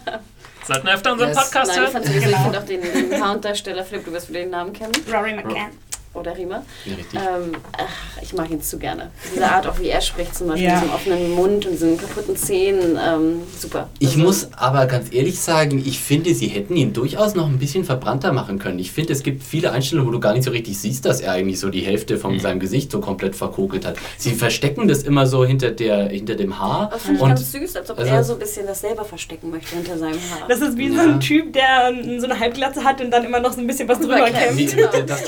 Sollten 0.66 0.86
wir 0.86 0.94
öfter 0.94 1.12
unseren 1.12 1.28
Yes. 1.30 1.36
Podcast 1.36 1.76
Nein, 1.76 1.86
ich 1.88 1.92
hören? 1.92 2.02
ich 2.18 2.24
Genau. 2.24 2.38
finde 2.44 2.58
auch 2.60 2.64
den, 2.64 3.10
den 3.10 3.28
Hound-Darsteller, 3.28 3.84
Philipp, 3.84 4.04
du 4.06 4.12
wirst 4.12 4.30
wieder 4.30 4.40
den 4.40 4.50
Namen 4.50 4.72
kennen. 4.72 4.92
Rory 5.12 5.34
McCann. 5.34 5.72
Oder 6.14 6.36
Rima. 6.38 6.62
Ja, 6.84 6.94
richtig. 6.94 7.18
Ähm, 7.20 7.52
ach, 7.76 8.22
ich 8.22 8.32
mag 8.34 8.48
ihn 8.50 8.62
zu 8.62 8.78
gerne. 8.78 9.10
Diese 9.34 9.50
Art, 9.50 9.66
auch 9.66 9.80
wie 9.80 9.88
er 9.88 10.00
spricht, 10.00 10.34
zum 10.36 10.46
Beispiel 10.46 10.66
Ja. 10.68 10.74
mit 10.74 10.82
diesem 10.84 10.94
offenen 10.94 11.30
Mund 11.32 11.66
und 11.66 11.72
diesen 11.72 11.98
kaputten 11.98 12.36
Zähnen. 12.36 12.96
Ähm, 13.04 13.42
super. 13.58 13.88
Ich 13.98 14.10
Also, 14.10 14.20
muss 14.20 14.48
aber 14.52 14.86
ganz 14.86 15.12
ehrlich 15.12 15.40
sagen, 15.40 15.82
ich 15.84 15.98
finde, 15.98 16.32
sie 16.34 16.46
hätten 16.46 16.76
ihn 16.76 16.92
durchaus 16.92 17.34
noch 17.34 17.48
ein 17.48 17.58
bisschen 17.58 17.84
verbrannter 17.84 18.32
machen 18.32 18.60
können. 18.60 18.78
Ich 18.78 18.92
finde, 18.92 19.12
es 19.12 19.24
gibt 19.24 19.42
viele 19.42 19.72
Einstellungen, 19.72 20.08
wo 20.08 20.12
du 20.12 20.20
gar 20.20 20.34
nicht 20.34 20.44
so 20.44 20.52
richtig 20.52 20.78
siehst, 20.78 21.04
dass 21.04 21.20
er 21.20 21.32
eigentlich 21.32 21.58
so 21.58 21.68
die 21.68 21.80
Hälfte 21.80 22.16
von 22.16 22.38
seinem 22.38 22.60
Gesicht 22.60 22.92
so 22.92 23.00
komplett 23.00 23.34
verkokelt 23.34 23.84
hat. 23.84 23.96
Sie 24.16 24.34
verstecken 24.34 24.86
das 24.86 25.02
immer 25.02 25.26
so 25.26 25.44
hinter, 25.44 25.72
der, 25.72 26.08
hinter 26.10 26.36
dem 26.36 26.58
Haar. 26.60 26.90
Das 26.92 27.02
finde 27.02 27.16
ich 27.16 27.22
und 27.22 27.28
ganz 27.30 27.50
süß, 27.52 27.76
als 27.76 27.90
ob 27.90 27.98
also- 27.98 28.10
er 28.12 28.22
so 28.22 28.32
ein 28.34 28.38
bisschen 28.38 28.66
das 28.68 28.80
selber 28.80 29.04
verstecken 29.04 29.50
möchte 29.50 29.74
hinter 29.74 29.98
seinem 29.98 30.14
Haar. 30.30 30.46
Das 30.48 30.60
ist 30.60 30.76
wie 30.78 30.90
so 30.90 30.94
Ja. 30.96 31.02
ein 31.02 31.18
Typ, 31.20 31.52
der 31.52 31.88
ähm, 31.90 32.20
so 32.20 32.26
eine 32.26 32.38
Halbglatze 32.38 32.84
hat 32.84 33.00
und 33.00 33.10
dann 33.10 33.24
immer 33.24 33.40
noch 33.40 33.52
so 33.52 33.60
ein 33.60 33.66
bisschen 33.66 33.88
was 33.88 33.98
drüber 33.98 34.24
kämmt. 34.30 34.76
das- 34.78 35.06
das 35.06 35.24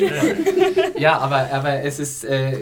Mormont-Problem. 0.00 0.92
ja, 0.98 1.18
aber, 1.18 1.52
aber 1.52 1.82
es 1.82 1.98
ist, 1.98 2.24
äh, 2.24 2.58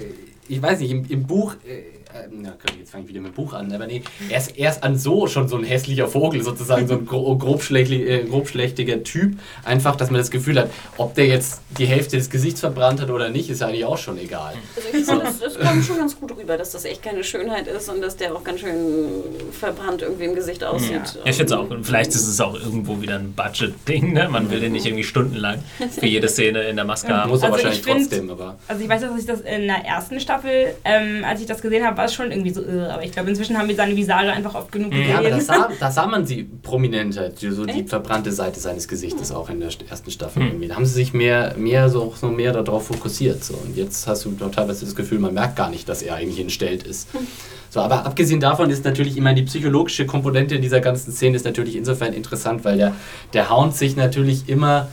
ich 0.49 0.61
weiß 0.61 0.80
nicht, 0.80 0.91
im, 0.91 1.05
im 1.09 1.26
Buch. 1.26 1.55
Äh, 1.66 2.01
na, 2.30 2.50
okay, 2.50 2.78
jetzt 2.78 2.90
fange 2.92 3.04
ich 3.04 3.10
wieder 3.10 3.20
mit 3.20 3.32
dem 3.32 3.34
Buch 3.34 3.52
an, 3.52 3.72
aber 3.72 3.86
nee, 3.86 4.02
er 4.28 4.38
ist, 4.38 4.56
er 4.58 4.70
ist 4.70 4.82
an 4.82 4.96
so 4.98 5.26
schon 5.26 5.48
so 5.48 5.56
ein 5.56 5.64
hässlicher 5.64 6.08
Vogel, 6.08 6.42
sozusagen 6.42 6.86
so 6.86 6.94
ein 6.94 7.06
gro 7.06 7.36
grobschlächtig, 7.36 8.00
äh, 8.08 8.24
grobschlächtiger 8.24 9.02
Typ. 9.02 9.38
Einfach, 9.64 9.96
dass 9.96 10.10
man 10.10 10.18
das 10.18 10.30
Gefühl 10.30 10.58
hat, 10.58 10.70
ob 10.96 11.14
der 11.14 11.26
jetzt 11.26 11.60
die 11.78 11.86
Hälfte 11.86 12.16
des 12.16 12.30
Gesichts 12.30 12.60
verbrannt 12.60 13.00
hat 13.00 13.10
oder 13.10 13.30
nicht, 13.30 13.48
ist 13.50 13.62
eigentlich 13.62 13.84
auch 13.84 13.98
schon 13.98 14.18
egal. 14.18 14.54
Also 14.76 14.88
ich 14.92 15.04
finde, 15.04 15.24
das, 15.24 15.38
das 15.40 15.58
kommt 15.58 15.84
schon 15.84 15.96
ganz 15.98 16.18
gut 16.18 16.36
rüber, 16.36 16.56
dass 16.56 16.70
das 16.70 16.84
echt 16.84 17.02
keine 17.02 17.24
Schönheit 17.24 17.66
ist 17.66 17.88
und 17.88 18.00
dass 18.00 18.16
der 18.16 18.34
auch 18.34 18.44
ganz 18.44 18.60
schön 18.60 18.74
verbrannt 19.52 20.02
irgendwie 20.02 20.24
im 20.24 20.34
Gesicht 20.34 20.62
aussieht. 20.64 20.90
Ja, 20.92 21.20
ich 21.30 21.36
finde 21.36 21.54
es 21.54 21.58
auch. 21.60 21.70
Und 21.70 21.84
vielleicht 21.84 22.10
ist 22.14 22.26
es 22.26 22.40
auch 22.40 22.54
irgendwo 22.54 23.00
wieder 23.00 23.16
ein 23.16 23.32
Budget-Ding. 23.32 24.12
Ne? 24.12 24.28
Man 24.28 24.50
will 24.50 24.60
den 24.60 24.72
nicht 24.72 24.86
irgendwie 24.86 25.04
stundenlang 25.04 25.62
für 25.90 26.06
jede 26.06 26.28
Szene 26.28 26.62
in 26.64 26.76
der 26.76 26.84
Maske 26.84 27.14
haben. 27.16 27.30
Muss 27.30 27.42
er 27.42 27.52
Also 27.52 27.64
wahrscheinlich 27.64 27.80
ich 27.80 27.84
find- 27.84 28.00
trotzdem, 28.10 28.30
aber. 28.30 28.58
Also 28.68 28.82
ich 28.82 28.88
weiß, 28.88 29.00
dass 29.02 29.18
ich 29.18 29.26
das 29.26 29.40
in 29.40 29.66
der 29.66 29.84
ersten 29.84 30.20
Staffel, 30.20 30.74
ähm, 30.84 31.24
als 31.24 31.40
ich 31.40 31.46
das 31.46 31.62
gesehen 31.62 31.84
habe, 31.86 31.96
war 32.03 32.07
es 32.09 32.14
schon 32.14 32.30
irgendwie 32.32 32.50
so 32.53 32.62
irre. 32.62 32.92
Aber 32.92 33.05
ich 33.05 33.12
glaube, 33.12 33.30
inzwischen 33.30 33.57
haben 33.57 33.68
wir 33.68 33.76
seine 33.76 33.96
Visage 33.96 34.32
einfach 34.32 34.55
oft 34.57 34.72
genug 34.72 34.90
gesehen. 34.90 35.09
Ja, 35.11 35.18
aber 35.18 35.30
da 35.30 35.40
sah, 35.50 35.68
da 35.78 35.90
sah 35.90 36.07
man 36.07 36.26
sie 36.26 36.42
prominenter, 36.62 37.28
die- 37.28 37.50
so 37.50 37.64
die 37.64 37.84
verbrannte 37.84 38.32
Seite 38.32 38.59
seines 38.61 38.88
Gesichtes 38.88 39.30
auch 39.30 39.48
in 39.50 39.61
der 39.61 39.70
st- 39.70 39.88
ersten 39.88 40.11
Staffel. 40.11 40.42
irgendwie. 40.42 40.66
Da 40.68 40.74
haben 40.74 40.84
sie 40.86 40.94
sich 40.94 41.12
mehr, 41.14 41.55
mehr 41.57 41.88
so, 41.88 42.12
so 42.20 42.26
mehr 42.28 42.53
darauf 42.53 42.86
fokussiert. 42.88 43.44
So. 43.44 43.55
Und 43.55 43.76
jetzt 43.76 44.07
hast 44.07 44.24
du 44.24 44.32
doch 44.32 44.50
teilweise 44.50 44.84
das 44.84 44.94
Gefühl, 44.94 45.20
man 45.20 45.32
merkt 45.34 45.57
gar 45.57 45.70
nicht, 45.70 45.88
dass 45.88 46.03
er 46.03 46.16
eigentlich 46.16 46.40
entstellt 46.40 46.82
ist. 46.82 47.09
So, 47.70 47.80
aber 47.80 48.05
abgesehen 48.05 48.40
davon 48.40 48.68
ist 48.68 48.84
natürlich 48.84 49.16
immer 49.16 49.32
die 49.32 49.42
psychologische 49.44 50.05
Komponente 50.05 50.59
dieser 50.61 50.80
ganzen 50.80 51.12
Szene 51.12 51.36
ist 51.36 51.44
natürlich 51.46 51.76
insofern 51.76 52.12
interessant, 52.12 52.64
weil 52.64 52.76
der, 52.76 52.92
der 53.32 53.48
Hound 53.48 53.74
sich 53.76 53.96
natürlich 53.96 54.48
immer 54.48 54.88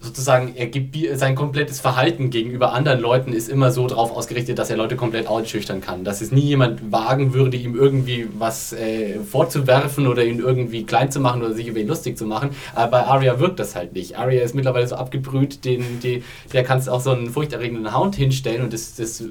sozusagen, 0.00 0.54
er 0.54 0.66
gibt 0.66 0.96
sein 1.18 1.34
komplettes 1.34 1.80
Verhalten 1.80 2.30
gegenüber 2.30 2.72
anderen 2.72 3.00
Leuten 3.00 3.32
ist 3.32 3.48
immer 3.48 3.72
so 3.72 3.86
darauf 3.88 4.16
ausgerichtet, 4.16 4.58
dass 4.58 4.70
er 4.70 4.76
Leute 4.76 4.94
komplett 4.94 5.26
ausschüchtern 5.26 5.80
kann. 5.80 6.04
Dass 6.04 6.20
es 6.20 6.30
nie 6.30 6.42
jemand 6.42 6.92
wagen 6.92 7.34
würde, 7.34 7.56
ihm 7.56 7.74
irgendwie 7.74 8.28
was 8.38 8.72
äh, 8.72 9.18
vorzuwerfen 9.18 10.06
oder 10.06 10.24
ihn 10.24 10.38
irgendwie 10.38 10.84
klein 10.84 11.10
zu 11.10 11.18
machen 11.18 11.42
oder 11.42 11.52
sich 11.52 11.66
über 11.66 11.80
ihn 11.80 11.88
lustig 11.88 12.16
zu 12.16 12.26
machen. 12.26 12.50
Aber 12.74 12.90
bei 12.92 13.04
Arya 13.04 13.40
wirkt 13.40 13.58
das 13.58 13.74
halt 13.74 13.94
nicht. 13.94 14.16
Arya 14.16 14.42
ist 14.42 14.54
mittlerweile 14.54 14.86
so 14.86 14.94
abgebrüht, 14.94 15.64
den, 15.64 15.98
die, 16.00 16.22
der 16.52 16.62
kannst 16.62 16.88
auch 16.88 17.00
so 17.00 17.10
einen 17.10 17.30
furchterregenden 17.30 17.96
Hound 17.96 18.14
hinstellen 18.14 18.62
und 18.62 18.72
das, 18.72 18.94
das, 18.94 19.24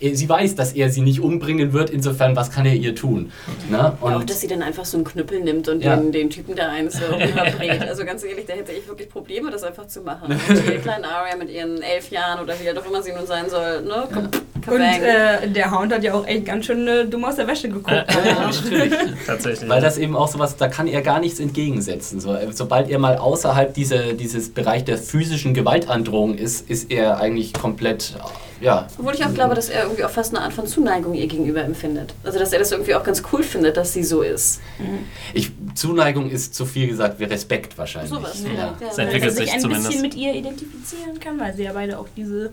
äh, 0.00 0.14
sie 0.14 0.28
weiß, 0.28 0.54
dass 0.54 0.74
er 0.74 0.90
sie 0.90 1.00
nicht 1.00 1.20
umbringen 1.20 1.72
wird. 1.72 1.88
Insofern, 1.88 2.36
was 2.36 2.50
kann 2.50 2.66
er 2.66 2.74
ihr 2.74 2.94
tun? 2.94 3.32
Ne? 3.70 3.96
Und 4.00 4.14
auch, 4.14 4.24
dass 4.24 4.40
sie 4.40 4.48
dann 4.48 4.62
einfach 4.62 4.84
so 4.84 4.98
einen 4.98 5.04
Knüppel 5.04 5.40
nimmt 5.40 5.68
und 5.68 5.82
ja. 5.82 5.96
den, 5.96 6.12
den 6.12 6.30
Typen 6.30 6.54
da 6.56 6.68
eins 6.68 6.94
so 6.94 7.06
überbringt. 7.14 7.88
Also 7.88 8.04
ganz 8.04 8.22
ehrlich, 8.22 8.46
da 8.46 8.52
hätte 8.52 8.72
ich 8.72 8.86
wirklich 8.86 9.08
Probleme, 9.08 9.50
das 9.50 9.62
einfach 9.62 9.77
zu 9.86 10.00
machen. 10.00 10.32
Und 10.32 10.66
die 10.66 10.78
kleine 10.82 11.08
Aria 11.08 11.36
mit 11.36 11.50
ihren 11.50 11.80
elf 11.82 12.10
Jahren 12.10 12.40
oder 12.40 12.58
wie 12.60 12.68
alt 12.68 12.78
auch 12.78 12.86
immer 12.86 13.02
sie 13.02 13.12
nun 13.12 13.26
sein 13.26 13.48
soll, 13.48 13.82
ne? 13.82 14.08
Ja. 14.10 14.28
Und 14.70 14.82
äh, 14.82 15.48
der 15.48 15.70
Hound 15.70 15.92
hat 15.92 16.02
ja 16.02 16.14
auch 16.14 16.26
echt 16.26 16.44
ganz 16.44 16.66
schön 16.66 16.86
äh, 16.86 17.06
dumm 17.06 17.24
aus 17.24 17.36
der 17.36 17.46
Wäsche 17.46 17.68
geguckt. 17.68 17.90
Ja, 17.90 18.04
ja, 18.04 18.50
Tatsächlich. 19.26 19.68
Weil 19.68 19.80
das 19.80 19.96
eben 19.98 20.16
auch 20.16 20.28
sowas, 20.28 20.56
da 20.56 20.68
kann 20.68 20.86
er 20.86 21.00
gar 21.02 21.20
nichts 21.20 21.40
entgegensetzen. 21.40 22.20
So, 22.20 22.34
äh, 22.34 22.52
sobald 22.52 22.90
er 22.90 22.98
mal 22.98 23.16
außerhalb 23.16 23.72
diese, 23.72 24.14
dieses 24.14 24.50
Bereich 24.50 24.84
der 24.84 24.98
physischen 24.98 25.54
Gewaltandrohung 25.54 26.36
ist, 26.36 26.68
ist 26.68 26.90
er 26.90 27.18
eigentlich 27.18 27.54
komplett 27.54 28.14
ja. 28.60 28.86
Obwohl 28.98 29.14
ich 29.14 29.24
auch 29.24 29.32
glaube, 29.34 29.54
dass 29.54 29.68
er 29.68 29.84
irgendwie 29.84 30.04
auch 30.04 30.10
fast 30.10 30.34
eine 30.34 30.44
Art 30.44 30.52
von 30.52 30.66
Zuneigung 30.66 31.14
ihr 31.14 31.26
gegenüber 31.26 31.62
empfindet. 31.62 32.14
Also 32.24 32.38
dass 32.38 32.52
er 32.52 32.58
das 32.58 32.72
irgendwie 32.72 32.94
auch 32.94 33.04
ganz 33.04 33.22
cool 33.32 33.42
findet, 33.42 33.76
dass 33.76 33.92
sie 33.92 34.04
so 34.04 34.22
ist. 34.22 34.60
Mhm. 34.78 35.00
Ich, 35.34 35.52
Zuneigung 35.74 36.30
ist 36.30 36.54
zu 36.54 36.66
viel 36.66 36.88
gesagt 36.88 37.20
wie 37.20 37.24
Respekt 37.24 37.76
wahrscheinlich. 37.78 38.10
Sowas, 38.10 38.42
ja. 38.42 38.52
ja. 38.52 38.76
ja. 38.80 38.88
Es 38.90 38.98
entwickelt 38.98 39.36
sich 39.36 39.52
ein 39.52 39.60
zumindest. 39.60 39.88
bisschen 39.88 40.02
mit 40.02 40.14
ihr 40.14 40.34
identifizieren 40.34 41.18
kann, 41.20 41.38
weil 41.38 41.54
sie 41.54 41.64
ja 41.64 41.72
beide 41.72 41.98
auch 41.98 42.08
diese 42.16 42.52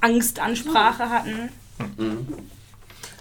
Angstansprache 0.00 1.08
hatten. 1.08 1.50
Mhm. 1.96 2.26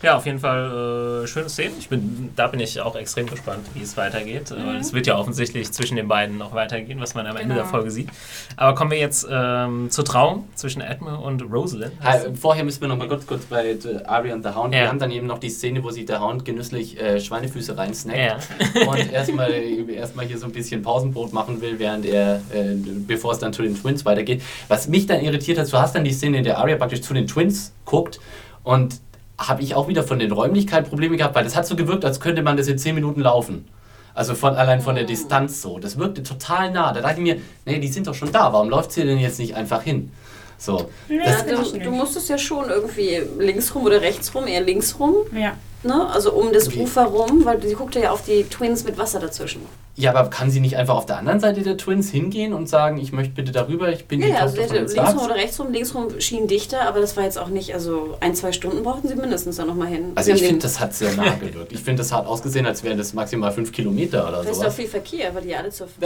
Ja, 0.06 0.18
auf 0.18 0.28
jeden 0.28 0.38
Fall 0.38 1.24
äh, 1.24 1.28
schöne 1.28 1.50
Szenen. 1.50 1.74
Ich 1.80 1.90
bin, 1.90 2.30
da 2.36 2.46
bin 2.46 2.60
ich 2.60 2.80
auch 2.80 2.96
extrem 2.96 3.26
gespannt, 3.26 3.66
wie 3.74 3.82
es 3.82 3.98
weitergeht. 3.98 4.52
Mhm. 4.52 4.76
Es 4.76 4.94
wird 4.94 5.08
ja 5.08 5.18
offensichtlich 5.18 5.72
zwischen 5.72 5.96
den 5.96 6.08
beiden 6.08 6.38
noch 6.38 6.54
weitergehen, 6.54 7.02
was 7.02 7.16
man 7.16 7.26
am 7.26 7.38
Ende 7.38 7.56
der 7.56 7.64
genau. 7.64 7.76
Folge 7.76 7.90
sieht. 7.90 8.10
Aber 8.56 8.76
kommen 8.76 8.92
wir 8.92 9.00
jetzt 9.00 9.26
ähm, 9.28 9.90
zur 9.90 10.06
Trauung 10.06 10.48
zwischen 10.54 10.82
Edme 10.82 11.18
und 11.18 11.42
Rosalind. 11.52 11.94
Also, 12.04 12.36
vorher 12.36 12.64
müssen 12.64 12.82
wir 12.82 12.88
noch 12.88 12.98
mal 12.98 13.08
kurz, 13.08 13.26
kurz 13.26 13.46
bei 13.46 13.76
Arya 14.06 14.36
und 14.36 14.44
The 14.44 14.52
Hound. 14.52 14.76
Ja. 14.76 14.82
Wir 14.82 14.90
haben 14.90 15.00
dann 15.00 15.10
eben 15.10 15.26
noch 15.26 15.40
die 15.40 15.50
Szene, 15.50 15.84
wo 15.84 15.90
sie 15.90 16.06
der 16.06 16.22
Hound 16.22 16.46
genüsslich 16.46 17.02
äh, 17.02 17.20
Schweinefüße 17.20 17.76
reinsnackt 17.76 18.20
ja. 18.20 18.88
und 18.88 19.12
erstmal 19.12 19.52
erst 19.52 20.14
hier 20.22 20.38
so 20.38 20.46
ein 20.46 20.52
bisschen 20.52 20.84
Pausenbrot 20.84 21.34
machen 21.34 21.62
will, 21.62 21.80
während 21.80 22.06
er, 22.06 22.36
äh, 22.54 22.76
bevor 23.08 23.32
es 23.32 23.40
dann 23.40 23.54
zu 23.54 23.64
den 23.64 23.76
Twins 23.76 24.06
weitergeht. 24.06 24.44
Was 24.68 24.88
mich 24.88 25.08
dann 25.08 25.22
irritiert 25.22 25.58
hat, 25.58 25.74
du 25.74 25.80
hast 25.80 25.96
dann 25.96 26.04
die 26.04 26.14
Szene, 26.14 26.38
in 26.38 26.44
der 26.44 26.60
Arya 26.60 26.76
praktisch 26.76 27.02
zu 27.02 27.16
den 27.16 27.26
Twins 27.26 27.74
guckt 27.86 28.20
und 28.62 29.00
habe 29.38 29.62
ich 29.62 29.76
auch 29.76 29.88
wieder 29.88 30.04
von 30.04 30.20
den 30.20 30.32
Räumlichkeiten 30.32 30.90
Probleme 30.90 31.18
gehabt, 31.18 31.36
weil 31.36 31.44
das 31.44 31.56
hat 31.56 31.68
so 31.68 31.76
gewirkt, 31.76 32.06
als 32.06 32.20
könnte 32.20 32.42
man 32.42 32.58
das 32.58 32.68
in 32.68 32.78
10 32.78 32.96
Minuten 32.96 33.22
laufen. 33.22 33.66
Also 34.14 34.34
von, 34.34 34.56
allein 34.56 34.80
von 34.80 34.96
der 34.96 35.04
ah. 35.04 35.08
Distanz 35.08 35.62
so. 35.62 35.78
Das 35.78 35.98
wirkte 35.98 36.24
total 36.24 36.72
nah. 36.72 36.94
Da 36.94 37.02
dachte 37.02 37.16
ich 37.16 37.24
mir, 37.24 37.38
nee, 37.66 37.80
die 37.80 37.90
sind 37.90 38.08
doch 38.08 38.16
schon 38.16 38.32
da. 38.32 38.54
Warum 38.54 38.70
läuft 38.70 38.94
sie 38.94 39.04
denn 39.04 39.20
jetzt 39.20 39.40
nicht 39.40 39.56
einfach 39.56 39.82
hin? 39.82 40.12
So. 40.58 40.90
Ja, 41.10 41.42
du, 41.44 41.80
du 41.80 41.92
musstest 41.92 42.30
ja 42.30 42.38
schon 42.38 42.70
irgendwie 42.70 43.22
links 43.40 43.74
rum 43.76 43.84
oder 43.84 44.02
rechts 44.02 44.34
rum, 44.34 44.48
eher 44.48 44.62
links 44.62 45.00
rum. 45.00 45.16
Ja. 45.34 45.56
Ne? 45.84 46.10
Also 46.10 46.34
um 46.34 46.52
das 46.52 46.68
okay. 46.68 46.82
Ufer 46.82 47.06
rum, 47.06 47.46
weil 47.46 47.62
sie 47.62 47.76
guckte 47.76 48.00
ja 48.00 48.12
auf 48.12 48.24
die 48.24 48.44
Twins 48.44 48.84
mit 48.84 48.98
Wasser 48.98 49.20
dazwischen. 49.20 49.62
Ja, 49.98 50.14
aber 50.14 50.30
kann 50.30 50.52
sie 50.52 50.60
nicht 50.60 50.76
einfach 50.76 50.96
auf 50.96 51.06
der 51.06 51.18
anderen 51.18 51.40
Seite 51.40 51.62
der 51.62 51.78
Twins 51.78 52.10
hingehen 52.10 52.54
und 52.54 52.68
sagen, 52.68 52.98
ich 52.98 53.14
möchte 53.14 53.34
bitte 53.34 53.54
darüber, 53.54 53.90
ich 53.90 54.08
bin 54.08 54.20
ja, 54.20 54.26
die 54.26 54.34
ja, 54.34 54.40
Tochter 54.42 54.62
also 54.62 54.76
von 54.76 54.86
links 54.88 55.14
rum 55.14 55.26
oder 55.26 55.36
rechts 55.36 55.60
rum, 55.60 55.72
links 55.72 55.96
rum 55.96 56.20
schien 56.20 56.48
dichter, 56.48 56.82
aber 56.82 57.00
das 57.00 57.16
war 57.16 57.24
jetzt 57.24 57.38
auch 57.38 57.48
nicht, 57.48 57.74
also 57.74 58.18
ein, 58.20 58.36
zwei 58.36 58.52
Stunden 58.52 58.84
brauchten 58.84 59.08
sie 59.08 59.16
mindestens 59.16 59.56
da 59.56 59.64
nochmal 59.64 59.88
hin. 59.88 60.12
Also 60.16 60.32
ich 60.32 60.44
finde, 60.44 60.64
das 60.64 60.82
hat 60.82 60.94
sehr 60.94 61.14
nah 61.14 61.36
gewirkt. 61.36 61.72
Ich 61.72 61.80
finde, 61.80 62.02
das 62.02 62.12
hat 62.12 62.26
ausgesehen, 62.26 62.66
als 62.66 62.84
wären 62.84 62.98
das 62.98 63.14
maximal 63.14 63.54
fünf 63.54 63.72
Kilometer 63.72 64.28
oder 64.28 64.44
so. 64.44 64.50
Das 64.50 64.58
ist 64.58 64.66
doch 64.66 64.74
viel 64.74 64.88
Verkehr, 64.88 65.34
weil 65.34 65.44
die 65.44 65.56
alle 65.56 65.70
zur... 65.70 65.88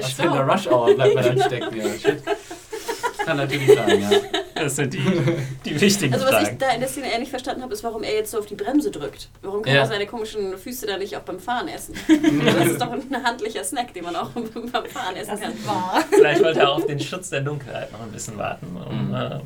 Was 0.00 0.12
für 0.12 0.30
eine 0.30 0.52
Rush-Hour 0.52 0.94
bleibt 0.94 1.14
man 1.14 1.24
dann 1.24 1.40
stecken, 1.40 1.76
ja. 1.76 1.84
Shit. 1.98 2.22
Kann 3.24 3.36
natürlich 3.36 3.72
sein, 3.74 4.00
ja. 4.00 4.10
Das 4.54 4.76
sind 4.76 4.94
die, 4.94 5.02
die 5.64 5.80
wichtigen 5.80 6.14
Also 6.14 6.26
was 6.26 6.34
Fragen. 6.34 6.48
ich 6.52 6.58
da 6.58 6.70
in 6.70 6.80
der 6.80 6.88
Szene 6.88 7.12
eher 7.12 7.18
nicht 7.18 7.30
verstanden 7.30 7.62
habe, 7.62 7.72
ist, 7.72 7.82
warum 7.82 8.02
er 8.02 8.14
jetzt 8.14 8.30
so 8.30 8.38
auf 8.38 8.46
die 8.46 8.54
Bremse 8.54 8.90
drückt. 8.90 9.28
Warum 9.42 9.62
kann 9.62 9.74
ja. 9.74 9.80
er 9.80 9.86
seine 9.86 10.06
komischen 10.06 10.56
Füße 10.56 10.86
da 10.86 10.96
nicht 10.96 11.16
auch 11.16 11.22
beim 11.22 11.40
Fahren 11.40 11.68
essen? 11.68 11.94
das 12.08 12.66
ist 12.66 12.80
doch 12.80 12.92
ein 12.92 13.24
handlicher 13.24 13.64
Snack, 13.64 13.94
den 13.94 14.04
man 14.04 14.16
auch 14.16 14.30
beim 14.72 14.86
Fahren 14.86 15.16
essen 15.16 15.40
kann. 15.40 15.52
Vielleicht 16.10 16.42
wollte 16.42 16.60
er 16.60 16.72
auf 16.72 16.86
den 16.86 17.00
Schutz 17.00 17.30
der 17.30 17.40
Dunkelheit 17.40 17.90
noch 17.92 18.00
ein 18.00 18.12
bisschen 18.12 18.36
warten. 18.38 18.66
Um, 18.76 19.08
mhm. 19.08 19.14
äh, 19.14 19.40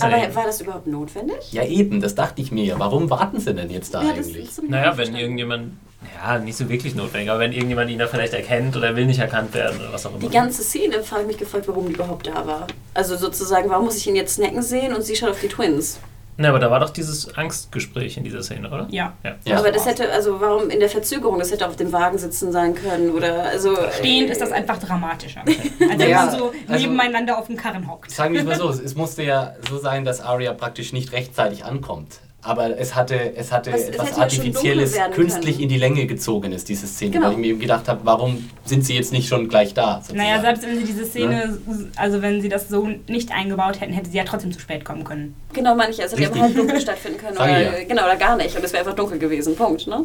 aber 0.00 0.16
nicht. 0.16 0.34
war 0.34 0.44
das 0.44 0.60
überhaupt 0.60 0.86
notwendig? 0.86 1.52
Ja 1.52 1.64
eben, 1.64 2.00
das 2.00 2.14
dachte 2.14 2.40
ich 2.40 2.50
mir. 2.50 2.78
Warum 2.78 3.10
warten 3.10 3.40
sie 3.40 3.52
denn 3.54 3.70
jetzt 3.70 3.94
da 3.94 4.02
ja, 4.02 4.10
eigentlich? 4.10 4.50
Naja, 4.66 4.96
wenn 4.96 5.14
irgendjemand 5.14 5.74
ja, 6.14 6.38
nicht 6.38 6.56
so 6.56 6.68
wirklich 6.68 6.94
notwendig, 6.94 7.30
aber 7.30 7.40
wenn 7.40 7.52
irgendjemand 7.52 7.90
ihn 7.90 7.98
da 7.98 8.06
vielleicht 8.06 8.34
erkennt 8.34 8.76
oder 8.76 8.96
will 8.96 9.06
nicht 9.06 9.18
erkannt 9.18 9.54
werden 9.54 9.80
oder 9.80 9.92
was 9.92 10.06
auch 10.06 10.10
immer. 10.10 10.20
Die 10.20 10.28
ganze 10.28 10.62
Szene 10.62 10.96
habe 11.10 11.22
ich 11.22 11.26
mich 11.26 11.38
gefragt, 11.38 11.66
warum 11.68 11.86
die 11.86 11.94
überhaupt 11.94 12.26
da 12.26 12.46
war. 12.46 12.66
Also 12.94 13.16
sozusagen, 13.16 13.70
warum 13.70 13.86
muss 13.86 13.96
ich 13.96 14.06
ihn 14.06 14.16
jetzt 14.16 14.34
snacken 14.34 14.62
sehen 14.62 14.94
und 14.94 15.02
sie 15.02 15.16
schaut 15.16 15.30
auf 15.30 15.40
die 15.40 15.48
Twins? 15.48 15.98
Na, 16.38 16.50
aber 16.50 16.58
da 16.58 16.70
war 16.70 16.80
doch 16.80 16.90
dieses 16.90 17.34
Angstgespräch 17.34 18.18
in 18.18 18.24
dieser 18.24 18.42
Szene, 18.42 18.68
oder? 18.68 18.86
Ja. 18.90 19.14
ja. 19.24 19.36
ja 19.44 19.58
aber 19.58 19.72
das 19.72 19.86
hätte, 19.86 20.12
also 20.12 20.38
warum 20.38 20.68
in 20.68 20.80
der 20.80 20.90
Verzögerung, 20.90 21.38
das 21.38 21.50
hätte 21.50 21.66
auf 21.66 21.76
dem 21.76 21.92
Wagen 21.92 22.18
sitzen 22.18 22.52
sein 22.52 22.74
können 22.74 23.10
oder 23.10 23.44
also. 23.44 23.74
Stehend 23.98 24.28
äh, 24.28 24.32
ist 24.32 24.42
das 24.42 24.52
einfach 24.52 24.78
dramatischer. 24.78 25.40
als 25.46 25.58
wenn 25.78 26.00
ja, 26.00 26.26
man 26.26 26.38
so 26.38 26.52
also, 26.68 26.86
nebeneinander 26.86 27.38
auf 27.38 27.46
dem 27.46 27.56
Karren 27.56 27.90
hockt. 27.90 28.10
Sagen 28.10 28.34
wir 28.34 28.44
mal 28.44 28.56
so, 28.56 28.68
es 28.84 28.94
musste 28.94 29.22
ja 29.22 29.54
so 29.68 29.78
sein, 29.78 30.04
dass 30.04 30.20
Arya 30.20 30.52
praktisch 30.52 30.92
nicht 30.92 31.12
rechtzeitig 31.12 31.64
ankommt 31.64 32.20
aber 32.46 32.78
es 32.78 32.94
hatte, 32.94 33.34
es 33.36 33.52
hatte 33.52 33.70
es, 33.70 33.88
etwas 33.88 34.10
es 34.12 34.18
Artifizielles, 34.18 34.96
künstlich 35.12 35.60
in 35.60 35.68
die 35.68 35.78
Länge 35.78 36.06
gezogen 36.06 36.52
ist, 36.52 36.68
diese 36.68 36.86
Szene. 36.86 37.12
Genau. 37.12 37.26
Weil 37.26 37.32
ich 37.32 37.38
mir 37.38 37.46
eben 37.48 37.60
gedacht 37.60 37.88
habe, 37.88 38.00
warum 38.04 38.48
sind 38.64 38.84
sie 38.84 38.94
jetzt 38.94 39.12
nicht 39.12 39.28
schon 39.28 39.48
gleich 39.48 39.74
da? 39.74 39.96
Sozusagen. 39.96 40.18
Naja, 40.18 40.40
selbst 40.40 40.62
wenn 40.62 40.78
sie 40.78 40.84
diese 40.84 41.04
Szene, 41.04 41.58
ne? 41.66 41.90
also 41.96 42.22
wenn 42.22 42.40
sie 42.40 42.48
das 42.48 42.68
so 42.68 42.88
nicht 43.08 43.32
eingebaut 43.32 43.80
hätten, 43.80 43.92
hätte 43.92 44.10
sie 44.10 44.16
ja 44.16 44.24
trotzdem 44.24 44.52
zu 44.52 44.60
spät 44.60 44.84
kommen 44.84 45.04
können. 45.04 45.34
Genau, 45.52 45.74
meine 45.74 45.90
ich. 45.92 46.02
Also, 46.02 46.16
die 46.16 46.24
hätte 46.24 46.40
halt 46.40 46.56
dunkel 46.56 46.80
stattfinden 46.80 47.18
können. 47.18 47.36
oder, 47.36 47.60
ja. 47.60 47.84
Genau, 47.84 48.04
oder 48.04 48.16
gar 48.16 48.36
nicht. 48.36 48.56
Und 48.56 48.64
es 48.64 48.72
wäre 48.72 48.84
einfach 48.84 48.96
dunkel 48.96 49.18
gewesen. 49.18 49.56
Punkt. 49.56 49.86
Ne? 49.86 50.04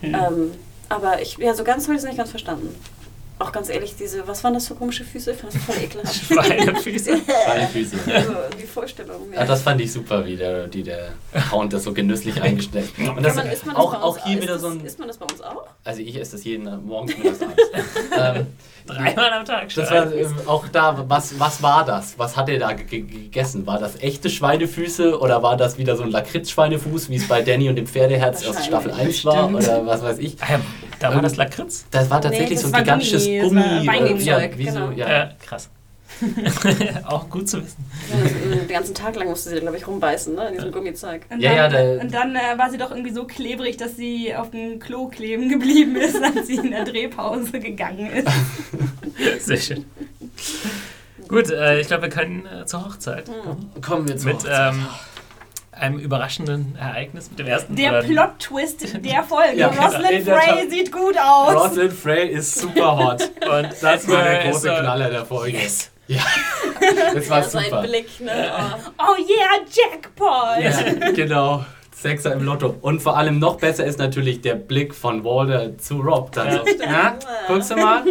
Hm. 0.00 0.14
Ähm, 0.14 0.50
aber 0.88 1.20
ich, 1.20 1.38
ja, 1.38 1.54
so 1.54 1.64
ganz 1.64 1.84
habe 1.84 1.94
ich 1.94 2.00
es 2.00 2.04
nicht 2.04 2.16
ganz 2.16 2.30
verstanden 2.30 2.74
auch 3.40 3.52
ganz 3.52 3.68
ehrlich, 3.70 3.94
diese, 3.98 4.26
was 4.28 4.44
waren 4.44 4.54
das 4.54 4.68
für 4.68 4.74
komische 4.74 5.02
Füße? 5.02 5.32
Ich 5.32 5.38
fand 5.38 5.54
das 5.54 5.62
voll 5.62 5.76
ekelhaft. 5.82 6.14
Schweinefüße. 6.26 7.20
Schweinefüße. 7.46 7.96
Also 8.10 8.32
die 8.60 8.66
Vorstellung. 8.66 9.32
Ja. 9.32 9.40
ja. 9.40 9.46
das 9.46 9.62
fand 9.62 9.80
ich 9.80 9.92
super, 9.92 10.26
wie 10.26 10.36
der, 10.36 10.66
die 10.66 10.82
der 10.82 11.12
Hound 11.50 11.72
das 11.72 11.84
so 11.84 11.92
genüsslich 11.92 12.40
eingesteckt 12.42 12.98
Und 12.98 13.22
das, 13.24 13.34
man, 13.36 13.46
ist 13.46 13.64
man 13.64 13.74
das 13.74 13.84
auch, 13.84 13.94
auch 14.02 14.18
hier 14.18 14.42
wieder 14.42 14.54
das, 14.54 14.62
so 14.62 14.68
ein. 14.68 14.84
Isst 14.84 14.98
man 14.98 15.08
das 15.08 15.16
bei 15.16 15.26
uns 15.26 15.40
auch? 15.40 15.64
Also 15.84 16.02
ich 16.02 16.16
esse 16.16 16.32
das 16.32 16.44
jeden 16.44 16.64
Morgen, 16.84 17.06
mittags, 17.06 17.40
abends. 17.42 17.62
ähm, 18.38 18.46
Dreimal 18.86 19.32
am 19.32 19.44
Tag. 19.44 19.74
Das 19.74 19.90
war 19.90 20.12
ähm, 20.12 20.34
auch 20.46 20.68
da, 20.68 21.04
was, 21.08 21.38
was 21.38 21.62
war 21.62 21.84
das? 21.84 22.18
Was 22.18 22.36
hat 22.36 22.48
er 22.48 22.58
da 22.58 22.72
gegessen? 22.72 23.66
War 23.66 23.78
das 23.78 24.00
echte 24.00 24.28
Schweinefüße 24.30 25.18
oder 25.18 25.42
war 25.42 25.56
das 25.56 25.78
wieder 25.78 25.96
so 25.96 26.02
ein 26.02 26.10
Lakritz-Schweinefuß, 26.10 27.08
wie 27.08 27.16
es 27.16 27.28
bei 27.28 27.42
Danny 27.42 27.68
und 27.68 27.76
dem 27.76 27.86
Pferdeherz 27.86 28.46
aus 28.46 28.64
Staffel 28.64 28.92
1 28.92 29.24
war? 29.24 29.48
Oder 29.52 29.86
was 29.86 30.02
weiß 30.02 30.18
ich? 30.18 30.36
Da 31.00 31.14
war 31.14 31.22
das 31.22 31.36
Lakritz? 31.36 31.86
Das 31.90 32.10
war 32.10 32.20
tatsächlich 32.20 32.58
nee, 32.58 32.64
so 32.64 32.72
ein 32.72 32.84
gigantisches 32.84 33.24
Gummi. 33.24 33.40
Gummi 33.40 33.88
äh, 33.88 34.16
ja, 34.18 34.58
wie 34.58 34.64
genau. 34.64 34.86
so, 34.88 34.92
ja. 34.92 35.08
ja, 35.08 35.30
krass. 35.44 35.70
auch 37.06 37.30
gut 37.30 37.48
zu 37.48 37.62
wissen. 37.62 37.84
Ja, 38.10 38.56
den 38.56 38.68
ganzen 38.68 38.94
Tag 38.94 39.16
lang 39.16 39.28
musste 39.28 39.50
sie, 39.50 39.60
glaube 39.60 39.78
ich, 39.78 39.86
rumbeißen, 39.86 40.34
ne? 40.34 40.48
In 40.48 40.54
diesem 40.54 40.72
Gummizeug. 40.72 41.22
Und 41.30 41.40
ja, 41.40 41.68
dann, 41.68 41.96
ja, 41.96 42.02
und 42.02 42.14
dann 42.14 42.36
äh, 42.36 42.58
war 42.58 42.70
sie 42.70 42.76
doch 42.76 42.90
irgendwie 42.90 43.12
so 43.12 43.24
klebrig, 43.24 43.78
dass 43.78 43.96
sie 43.96 44.34
auf 44.34 44.50
dem 44.50 44.78
Klo 44.78 45.08
kleben 45.08 45.48
geblieben 45.48 45.96
ist, 45.96 46.22
als 46.36 46.46
sie 46.46 46.56
in 46.56 46.70
der 46.70 46.84
Drehpause 46.84 47.58
gegangen 47.60 48.10
ist. 48.10 48.28
Sehr 49.46 49.56
schön. 49.56 49.84
Gut, 51.28 51.50
äh, 51.50 51.80
ich 51.80 51.86
glaube, 51.86 52.02
wir 52.02 52.10
können 52.10 52.44
äh, 52.44 52.66
zur 52.66 52.84
Hochzeit. 52.84 53.28
Mhm. 53.28 53.80
Kommen 53.80 54.06
wir 54.06 54.16
zur 54.18 54.32
Mit, 54.32 54.42
Hochzeit. 54.42 54.74
Ähm, 54.74 54.86
einem 55.80 55.98
überraschenden 55.98 56.76
Ereignis 56.76 57.30
mit 57.30 57.38
dem 57.38 57.46
ersten. 57.46 57.74
Der 57.76 58.02
Plot-Twist 58.02 59.04
der 59.04 59.22
Folge. 59.24 59.56
ja, 59.56 59.68
Rosalind 59.68 60.28
Frey 60.28 60.70
sieht 60.70 60.92
gut 60.92 61.16
aus. 61.18 61.54
Rosalind 61.54 61.92
Frey 61.92 62.28
ist 62.28 62.54
super 62.56 62.96
hot. 62.96 63.30
Und 63.48 63.68
das 63.80 64.08
war 64.08 64.22
der 64.22 64.50
große 64.50 64.68
Knaller 64.68 65.10
der 65.10 65.24
Folge. 65.24 65.58
Yes. 65.58 65.90
Ja, 66.06 66.22
das 67.14 67.30
war 67.30 67.38
ja, 67.38 67.44
super. 67.44 67.64
So 67.70 67.76
ein 67.76 67.86
Blick, 67.86 68.20
ne? 68.20 68.50
Oh, 68.52 68.90
oh 68.98 69.16
yeah, 69.16 69.60
Jackpot! 69.70 70.60
Ja, 70.60 71.10
genau. 71.12 71.64
Sechser 72.00 72.32
im 72.32 72.44
Lotto. 72.44 72.76
Und 72.80 73.02
vor 73.02 73.16
allem 73.18 73.38
noch 73.38 73.58
besser 73.58 73.84
ist 73.84 73.98
natürlich 73.98 74.40
der 74.40 74.54
Blick 74.54 74.94
von 74.94 75.22
Walter 75.24 75.76
zu 75.76 76.00
Rob. 76.00 76.32
Dann 76.32 76.50
so, 76.52 76.58
ja, 76.82 77.18
guckst 77.46 77.70
du 77.70 77.76
mal, 77.76 78.02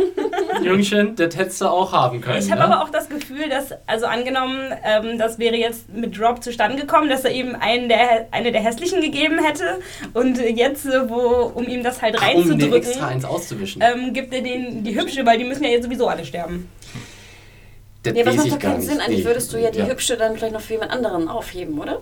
Jüngchen, 0.63 1.15
das 1.15 1.35
hättest 1.35 1.61
du 1.61 1.65
auch 1.65 1.91
haben 1.91 2.21
können. 2.21 2.37
Ich 2.37 2.51
habe 2.51 2.61
ne? 2.61 2.67
aber 2.67 2.83
auch 2.83 2.89
das 2.89 3.09
Gefühl, 3.09 3.49
dass, 3.49 3.73
also 3.87 4.05
angenommen, 4.05 4.73
ähm, 4.83 5.17
das 5.17 5.39
wäre 5.39 5.55
jetzt 5.55 5.89
mit 5.91 6.19
Rob 6.21 6.43
zustande 6.43 6.79
gekommen, 6.79 7.09
dass 7.09 7.25
er 7.25 7.31
eben 7.31 7.55
einen 7.55 7.89
der, 7.89 8.27
eine 8.31 8.51
der 8.51 8.61
hässlichen 8.61 9.01
gegeben 9.01 9.39
hätte 9.43 9.79
und 10.13 10.37
jetzt, 10.37 10.85
wo, 11.07 11.51
um 11.55 11.67
ihm 11.67 11.83
das 11.83 12.01
halt 12.01 12.21
reinzudrücken, 12.21 12.67
um 12.67 12.73
extra 12.73 13.07
eins 13.07 13.25
auszuwischen. 13.25 13.81
Ähm, 13.81 14.13
gibt 14.13 14.33
er 14.33 14.41
den 14.41 14.83
die 14.83 14.99
hübsche, 14.99 15.25
weil 15.25 15.37
die 15.37 15.45
müssen 15.45 15.63
ja 15.63 15.69
jetzt 15.69 15.85
sowieso 15.85 16.07
alle 16.07 16.25
sterben. 16.25 16.69
Das 18.03 18.15
Ja, 18.15 18.25
weiß 18.25 18.35
das 18.35 18.45
macht 18.45 18.51
doch 18.51 18.59
keinen. 18.59 18.81
Sinn. 18.81 18.99
Eigentlich 18.99 19.19
Nee, 19.19 19.25
würdest 19.25 19.51
du 19.51 19.57
ja 19.57 19.71
die 19.71 19.85
hübsche 19.85 20.15
dann 20.15 20.37
vielleicht 20.37 20.53
noch 20.53 20.61
für 20.61 20.73
jemand 20.73 20.91
anderen 20.91 21.27
aufheben, 21.27 21.79
oder? 21.79 21.99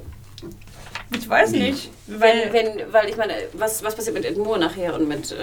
Ich 1.15 1.29
weiß 1.29 1.51
nicht, 1.51 1.89
Weil, 2.07 2.19
weil 2.19 2.53
wenn, 2.53 2.93
weil 2.93 3.09
ich 3.09 3.15
meine, 3.17 3.33
was, 3.53 3.81
was 3.83 3.95
passiert 3.95 4.13
mit 4.15 4.25
Ed 4.25 4.37
Moore 4.37 4.59
nachher 4.59 4.93
und 4.93 5.07
mit, 5.07 5.31
äh, 5.31 5.35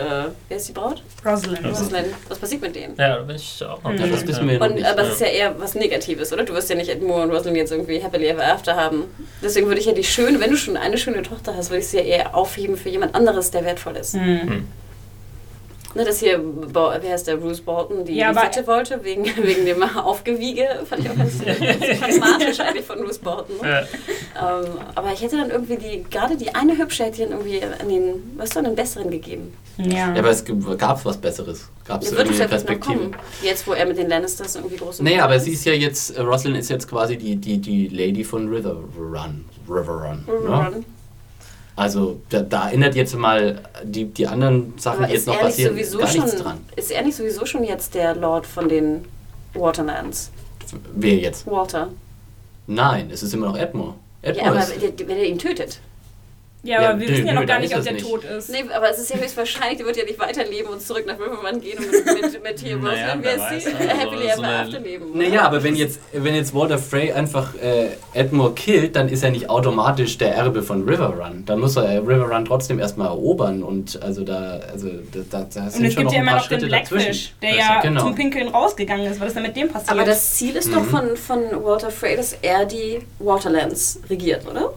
wer 0.49 0.57
ist 0.57 0.69
die 0.69 0.73
Braut? 0.73 1.03
Rosalind. 1.25 1.65
Rosalind. 1.65 2.09
Was 2.29 2.39
passiert 2.39 2.61
mit 2.61 2.75
denen? 2.77 2.95
Ja, 2.97 3.17
da 3.17 3.23
bin 3.23 3.37
ich 3.37 3.65
auch 3.65 3.83
noch 3.83 3.93
Ja, 3.93 4.07
das 4.07 4.27
wissen 4.27 4.47
wir 4.49 4.61
Und, 4.61 4.75
nicht. 4.75 4.85
aber 4.87 5.03
es 5.03 5.13
ist 5.15 5.21
ja 5.21 5.29
eher 5.29 5.59
was 5.59 5.75
Negatives, 5.75 6.33
oder? 6.33 6.43
Du 6.45 6.53
wirst 6.53 6.69
ja 6.69 6.77
nicht 6.77 6.91
Ed 6.91 7.03
Moore 7.03 7.23
und 7.23 7.31
Rosalind 7.31 7.57
jetzt 7.57 7.73
irgendwie 7.73 8.03
happily 8.03 8.29
ever 8.29 8.45
after 8.47 8.77
haben. 8.77 9.05
Deswegen 9.43 9.67
würde 9.67 9.81
ich 9.81 9.87
ja 9.87 9.93
die 9.93 10.05
schöne, 10.05 10.39
wenn 10.41 10.51
du 10.51 10.57
schon 10.57 10.77
eine 10.77 10.99
schöne 10.99 11.23
Tochter 11.23 11.57
hast, 11.57 11.71
würde 11.71 11.81
ich 11.81 11.89
sie 11.89 11.97
ja 11.99 12.03
eher 12.05 12.35
aufheben 12.35 12.77
für 12.77 12.91
jemand 12.91 13.15
anderes, 13.15 13.51
der 13.51 13.65
wertvoll 13.65 13.97
ist. 13.97 14.15
Hm. 14.15 14.67
Ne, 15.95 16.05
das 16.05 16.19
hier, 16.19 16.41
wer 16.73 17.01
heißt 17.03 17.29
der, 17.29 17.37
Bruce 17.37 17.61
Bolton, 17.61 18.05
die 18.05 18.17
Ja, 18.17 18.33
die 18.33 18.39
Fette 18.39 18.67
wollte, 18.67 19.05
wegen, 19.05 19.25
wegen 19.43 19.65
dem 19.65 19.83
Aufgewiege, 19.83 20.67
fand 20.89 21.05
ich 21.05 21.11
auch 21.11 21.17
ganz, 21.17 21.39
pragmatisch 22.01 22.61
eigentlich 22.61 22.85
von 22.85 22.99
Bruce 22.99 23.19
Bolton. 23.19 23.57
Ne? 23.63 23.87
Ja. 24.35 24.61
Ähm, 24.61 24.67
aber 24.95 25.13
ich 25.13 25.23
hätte 25.23 25.37
dann 25.37 25.51
irgendwie 25.51 25.77
die, 25.77 26.05
gerade 26.11 26.37
die 26.37 26.55
eine 26.55 26.77
hübsche 26.77 27.05
hätte 27.05 27.23
ich 27.23 27.29
dann 27.29 27.39
irgendwie 27.39 27.63
an 27.63 27.89
den, 27.89 28.35
was 28.37 28.51
du, 28.51 28.59
an 28.59 28.65
den 28.65 28.75
besseren 28.75 29.11
gegeben. 29.11 29.53
Ja. 29.77 30.15
Ja, 30.15 30.19
aber 30.19 30.31
es 30.31 30.45
gab 30.79 31.05
was 31.05 31.17
Besseres. 31.17 31.69
Gab 31.85 32.03
es 32.03 32.13
irgendwie 32.13 32.41
eine 32.41 32.49
Perspektive. 32.49 33.11
Jetzt, 33.43 33.67
wo 33.67 33.73
er 33.73 33.87
mit 33.87 33.99
den 33.99 34.09
Lannisters 34.09 34.57
irgendwie 34.57 34.77
groß 34.77 35.01
Nee, 35.01 35.21
aber 35.21 35.39
sie 35.39 35.53
ist 35.53 35.65
ja 35.65 35.73
jetzt, 35.73 36.17
äh, 36.17 36.23
Rosalind 36.23 36.59
ist 36.59 36.71
jetzt 36.71 36.89
quasi 36.89 37.17
die, 37.17 37.37
die, 37.37 37.59
die 37.59 37.89
Lady 37.89 38.25
von 38.25 38.49
River 38.49 38.77
Run. 38.99 39.45
River 39.69 39.93
Run. 39.93 40.25
Ne? 40.27 40.85
Also 41.77 42.21
da, 42.29 42.41
da 42.41 42.69
erinnert 42.69 42.95
jetzt 42.95 43.17
mal 43.17 43.61
die, 43.83 44.05
die 44.05 44.27
anderen 44.29 44.75
Sachen, 44.79 44.99
Aber 44.99 45.07
die 45.09 45.15
jetzt 45.15 45.27
noch 45.27 45.35
er, 45.37 45.41
passieren, 45.47 45.73
sowieso 45.75 45.99
gar 45.99 46.07
schon, 46.09 46.21
nichts 46.25 46.37
dran. 46.41 46.59
ist 46.77 46.91
er 46.93 47.03
nicht 47.03 47.17
sowieso 47.17 47.45
schon 47.47 47.65
jetzt 47.65 47.95
der 47.95 48.15
Lord 48.15 48.47
von 48.47 48.69
den 48.69 49.05
Waterlands? 49.55 50.31
Wer 50.95 51.17
jetzt? 51.17 51.47
Walter. 51.47 51.89
Nein, 52.67 53.11
es 53.13 53.23
ist 53.23 53.35
immer 53.35 53.47
noch 53.49 53.57
Edmure. 53.59 53.95
Ja, 54.23 54.31
Edmure 54.31 54.51
aber 54.51 54.59
ist, 54.61 54.81
der- 55.01 55.09
wenn 55.09 55.17
er 55.19 55.25
ihn 55.27 55.39
tötet. 55.39 55.81
Ja, 56.65 56.83
Ja, 56.83 56.91
aber 56.91 56.99
wir 57.01 57.07
nö, 57.09 57.13
wissen 57.13 57.27
ja 57.27 57.35
noch 57.35 57.47
gar 57.47 57.59
nicht, 57.61 57.73
ob 57.73 57.79
es 57.79 57.85
der 57.85 57.93
nicht. 57.93 58.05
tot 58.05 58.25
ist. 58.25 58.51
Nee, 58.51 58.65
aber 58.75 58.91
es 58.91 58.99
ist 58.99 59.11
ja 59.11 59.17
höchstwahrscheinlich, 59.17 59.77
der 59.79 59.87
wird 59.87 59.97
ja 59.97 60.05
nicht 60.05 60.19
weiterleben 60.19 60.71
und 60.73 60.81
zurück 60.83 61.05
nach 61.07 61.15
Riverrun 61.19 61.61
gehen 61.61 61.79
und 61.79 61.91
mit, 61.93 62.33
mit, 62.33 62.43
mit 62.43 62.61
hier 62.61 62.77
Naja, 62.79 63.13
ist 63.15 63.23
sie? 63.23 63.71
weiß, 63.71 63.75
also 63.77 63.89
Happily 64.01 64.23
so 64.23 64.29
ever 64.41 64.43
eine- 64.43 64.59
after 64.61 64.81
leben. 64.81 65.05
Naja, 65.19 65.43
aber 65.43 65.63
wenn 65.63 65.77
jetzt, 65.77 66.01
wenn 66.13 66.35
jetzt 66.35 66.55
Walter 66.55 66.79
Frey 66.79 67.13
einfach 67.13 67.55
äh, 67.63 67.89
Edmure 68.15 68.53
killt, 68.55 68.97
dann 68.97 69.09
ist 69.09 69.23
er 69.23 69.31
nicht 69.31 69.49
automatisch 69.51 70.19
der 70.19 70.35
Erbe 70.35 70.63
von 70.63 70.89
Riverrun. 70.89 71.45
Dann 71.47 71.61
muss 71.61 71.77
er 71.77 71.85
äh, 71.85 71.97
Riverrun 71.99 72.45
trotzdem 72.45 72.79
erstmal 72.79 73.09
erobern 73.09 73.63
und 73.63 74.03
also 74.03 74.25
da, 74.25 74.61
also 74.73 74.89
da, 74.89 75.21
da, 75.31 75.47
da 75.53 75.61
Und 75.65 75.71
sind 75.73 75.85
es 75.85 75.93
schon 75.95 76.03
gibt 76.03 76.05
noch 76.05 76.13
ja 76.13 76.19
ein 76.19 76.23
immer 76.23 76.31
paar 76.33 76.41
noch 76.41 76.47
den 76.49 76.59
Schritte 76.61 76.67
Blackfish, 76.67 76.99
dazwischen. 77.05 77.33
der 77.43 77.55
ja 77.57 77.81
Genau. 77.83 78.01
zum 78.01 78.15
Pinkeln 78.15 78.49
rausgegangen 78.49 79.07
ist. 79.11 79.21
Was 79.21 79.29
ist 79.29 79.35
denn 79.37 79.43
mit 79.43 79.55
dem 79.57 79.69
passiert? 79.69 79.91
Aber 79.93 80.05
das 80.05 80.35
Ziel 80.35 80.57
ist 80.57 80.69
Mhm. 80.69 80.75
doch 80.75 80.85
von, 80.85 81.17
von 81.17 81.41
Walter 81.65 81.91
Frey, 81.91 82.17
dass 82.17 82.37
er 82.41 82.65
die 82.65 83.01
Waterlands 83.19 84.01
regiert, 84.09 84.47
oder? 84.49 84.73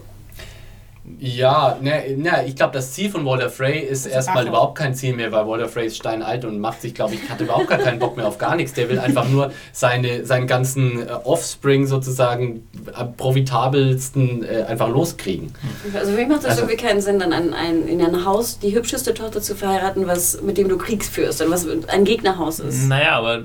Ja, 1.20 1.76
ne, 1.80 2.14
ne, 2.16 2.44
ich 2.46 2.54
glaube, 2.56 2.72
das 2.74 2.92
Ziel 2.92 3.10
von 3.10 3.24
Walter 3.26 3.50
Frey 3.50 3.80
ist 3.80 4.06
erstmal 4.06 4.46
überhaupt 4.46 4.76
kein 4.78 4.94
Ziel 4.94 5.14
mehr, 5.14 5.32
weil 5.32 5.46
Walter 5.46 5.68
Frey 5.68 5.86
ist 5.86 5.96
steinalt 5.96 6.44
und 6.44 6.60
macht 6.60 6.80
sich, 6.82 6.94
glaube 6.94 7.14
ich, 7.14 7.28
hat 7.28 7.40
überhaupt 7.40 7.68
gar 7.68 7.78
keinen 7.78 7.98
Bock 7.98 8.16
mehr 8.16 8.26
auf 8.28 8.38
gar 8.38 8.54
nichts. 8.56 8.72
Der 8.74 8.88
will 8.88 8.98
einfach 8.98 9.28
nur 9.28 9.52
seine, 9.72 10.24
seinen 10.24 10.46
ganzen 10.46 11.08
äh, 11.08 11.10
Offspring 11.24 11.86
sozusagen 11.86 12.68
am 12.94 13.14
profitabelsten 13.16 14.44
äh, 14.44 14.62
einfach 14.62 14.88
loskriegen. 14.88 15.52
Also 15.94 16.12
für 16.12 16.16
mich 16.18 16.28
macht 16.28 16.44
das 16.44 16.50
Also- 16.50 16.62
irgendwie 16.62 16.76
keinen 16.76 17.00
Sinn, 17.00 17.18
dann 17.18 17.32
ein, 17.32 17.52
ein, 17.54 17.86
in 17.88 18.00
ein 18.04 18.24
Haus 18.24 18.58
die 18.58 18.74
hübscheste 18.74 19.14
Tochter 19.14 19.40
zu 19.42 19.54
verheiraten, 19.54 20.06
was, 20.06 20.40
mit 20.42 20.58
dem 20.58 20.68
du 20.68 20.78
Krieg 20.78 21.04
führst 21.04 21.42
und 21.42 21.50
was 21.50 21.66
ein 21.88 22.04
Gegnerhaus 22.04 22.60
ist. 22.60 22.88
Naja, 22.88 23.12
aber 23.18 23.42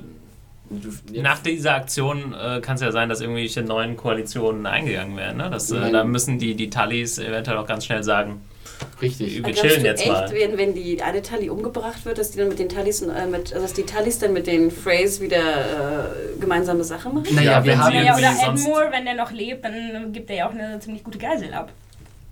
nach 1.21 1.39
dieser 1.39 1.75
Aktion 1.75 2.33
äh, 2.33 2.59
kann 2.61 2.75
es 2.75 2.81
ja 2.81 2.91
sein, 2.91 3.09
dass 3.09 3.21
irgendwelche 3.21 3.61
neuen 3.61 3.95
Koalitionen 3.97 4.65
eingegangen 4.65 5.15
werden. 5.17 5.37
Ne? 5.37 5.49
Das, 5.51 5.71
äh, 5.71 5.91
da 5.91 6.03
müssen 6.03 6.39
die, 6.39 6.55
die 6.55 6.69
Tallis 6.69 7.17
eventuell 7.19 7.57
auch 7.57 7.67
ganz 7.67 7.85
schnell 7.85 8.03
sagen, 8.03 8.41
Richtig. 9.01 9.37
wir 9.37 9.45
Aber 9.45 9.53
chillen 9.53 9.85
jetzt 9.85 10.01
echt, 10.01 10.11
mal. 10.11 10.31
Wenn, 10.31 10.57
wenn 10.57 10.73
die 10.73 11.01
eine 11.01 11.21
Tully 11.21 11.49
umgebracht 11.49 12.05
wird, 12.05 12.17
dass 12.17 12.31
die 12.31 12.39
dann 12.39 12.49
mit 12.49 12.59
den 12.59 12.69
Tullys, 12.69 13.01
äh, 13.01 13.25
mit, 13.27 13.53
also 13.53 13.61
dass 13.61 13.73
die 13.73 13.83
Tullys 13.83 14.19
dann 14.19 14.33
mit 14.33 14.47
den 14.47 14.71
Freys 14.71 15.21
wieder 15.21 15.37
äh, 15.37 16.39
gemeinsame 16.39 16.83
Sachen 16.83 17.13
machen? 17.13 17.33
Naja, 17.35 17.51
Ja, 17.51 17.63
wir 17.63 17.71
wenn 17.73 17.79
haben 17.79 17.91
sie 17.91 17.97
naja, 17.99 18.17
oder 18.17 18.33
sonst- 18.45 18.65
Edmure, 18.65 18.87
wenn 18.91 19.05
der 19.05 19.13
noch 19.15 19.31
lebt, 19.31 19.63
dann 19.63 20.11
gibt 20.11 20.29
er 20.29 20.35
ja 20.35 20.47
auch 20.47 20.53
eine 20.53 20.79
ziemlich 20.79 21.03
gute 21.03 21.17
Geisel 21.17 21.53
ab. 21.53 21.71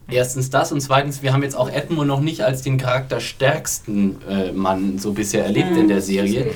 Erstens 0.09 0.49
das 0.49 0.71
und 0.71 0.81
zweitens, 0.81 1.21
wir 1.23 1.33
haben 1.33 1.43
jetzt 1.43 1.55
auch 1.55 1.69
Edmure 1.69 2.05
noch 2.05 2.21
nicht 2.21 2.41
als 2.41 2.61
den 2.61 2.77
charakterstärksten 2.77 4.17
äh, 4.29 4.51
Mann 4.51 4.97
so 4.97 5.13
bisher 5.13 5.45
erlebt 5.45 5.71
Mhm. 5.71 5.77
in 5.79 5.87
der 5.87 5.97
Das 5.97 6.05
Serie. 6.07 6.51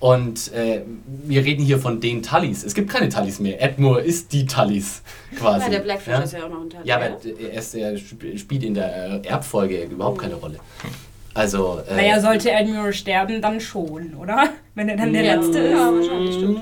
Und 0.00 0.52
äh, 0.52 0.82
wir 1.24 1.44
reden 1.44 1.64
hier 1.64 1.78
von 1.78 2.00
den 2.00 2.22
Tullys. 2.22 2.64
Es 2.64 2.74
gibt 2.74 2.90
keine 2.90 3.08
Tullys 3.08 3.40
mehr. 3.40 3.62
Edmure 3.62 4.00
ist 4.02 4.32
die 4.32 4.44
Tullys 4.46 5.02
quasi. 5.38 5.64
Ja, 5.66 5.70
der 5.70 5.78
Blackfish 5.80 6.12
ja? 6.12 6.20
ist 6.20 6.32
ja 6.32 6.44
auch 6.44 6.48
noch 6.50 6.60
ein 6.62 6.70
Tully. 6.70 6.82
Ja, 6.86 6.96
aber 6.96 7.04
er, 7.06 7.58
ist, 7.58 7.74
er 7.74 7.94
sp- 7.96 8.36
spielt 8.36 8.62
in 8.64 8.74
der 8.74 9.22
äh, 9.24 9.26
Erbfolge 9.26 9.82
überhaupt 9.84 10.18
keine 10.20 10.34
Rolle. 10.34 10.58
Also. 11.34 11.80
Äh, 11.88 11.96
Naja, 11.96 12.20
sollte 12.20 12.50
Edmure 12.50 12.92
sterben, 12.92 13.40
dann 13.42 13.60
schon, 13.60 14.14
oder? 14.14 14.48
Wenn 14.74 14.88
er 14.88 14.96
dann 14.96 15.12
der 15.12 15.22
Ja. 15.24 15.34
Letzte 15.36 15.58
ist. 15.58 15.72
Ja, 15.72 15.92
wahrscheinlich, 15.94 16.34
stimmt. 16.34 16.60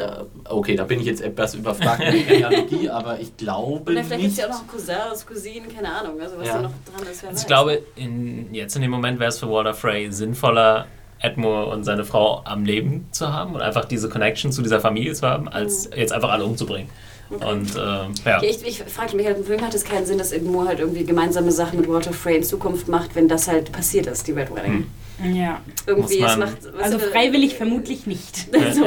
Da, 0.00 0.24
okay, 0.48 0.76
da 0.76 0.84
bin 0.84 0.98
ich 1.00 1.06
jetzt 1.06 1.20
etwas 1.20 1.54
überfragt 1.54 1.98
mit 2.00 2.26
der 2.28 2.36
Genealogie, 2.38 2.88
aber 2.90 3.20
ich 3.20 3.36
glaube 3.36 3.80
Und 3.90 3.94
dann 3.94 4.04
vielleicht 4.04 4.10
gibt 4.10 4.22
nicht. 4.22 4.32
es 4.32 4.38
ja 4.38 4.46
auch 4.46 4.50
noch 4.50 4.66
Cousins, 4.66 5.26
Cousinen, 5.26 5.68
keine 5.74 5.92
Ahnung, 5.92 6.20
also 6.20 6.38
was 6.38 6.46
Ja. 6.48 6.54
da 6.54 6.62
noch 6.62 6.70
dran 6.90 7.06
ist. 7.10 7.24
Also 7.24 7.40
ich 7.40 7.46
glaube, 7.46 7.82
in, 7.96 8.52
jetzt 8.54 8.74
in 8.76 8.82
dem 8.82 8.90
Moment 8.90 9.20
wäre 9.20 9.28
es 9.28 9.38
für 9.38 9.50
Walter 9.50 9.74
Frey 9.74 10.10
sinnvoller, 10.10 10.86
Edmure 11.18 11.66
und 11.66 11.84
seine 11.84 12.04
Frau 12.04 12.40
am 12.44 12.64
Leben 12.64 13.06
zu 13.10 13.30
haben 13.30 13.54
und 13.54 13.60
einfach 13.60 13.84
diese 13.84 14.08
Connection 14.08 14.52
zu 14.52 14.62
dieser 14.62 14.80
Familie 14.80 15.12
zu 15.12 15.26
haben, 15.26 15.48
als 15.48 15.90
jetzt 15.94 16.12
einfach 16.14 16.30
alle 16.30 16.44
umzubringen. 16.44 16.88
Und 17.28 17.76
äh, 17.76 17.78
ja. 18.24 18.42
Ich, 18.42 18.66
ich 18.66 18.82
frage 18.84 19.14
mich 19.16 19.26
halt, 19.26 19.36
im 19.36 19.44
Film 19.44 19.60
hat 19.60 19.74
es 19.74 19.84
keinen 19.84 20.06
Sinn, 20.06 20.18
dass 20.18 20.32
Edmure 20.32 20.66
halt 20.68 20.80
irgendwie 20.80 21.04
gemeinsame 21.04 21.52
Sachen 21.52 21.78
mit 21.78 21.88
Walter 21.88 22.12
Frey 22.12 22.38
in 22.38 22.42
Zukunft 22.42 22.88
macht, 22.88 23.14
wenn 23.14 23.28
das 23.28 23.46
halt 23.48 23.70
passiert 23.70 24.06
ist, 24.06 24.26
die 24.26 24.32
Red 24.32 24.52
Wedding. 24.54 24.86
Ja. 25.24 25.60
Irgendwie, 25.86 26.20
es 26.22 26.36
macht. 26.36 26.56
Also 26.80 26.98
freiwillig 26.98 27.54
vermutlich 27.54 28.06
nicht. 28.06 28.48
so, 28.72 28.86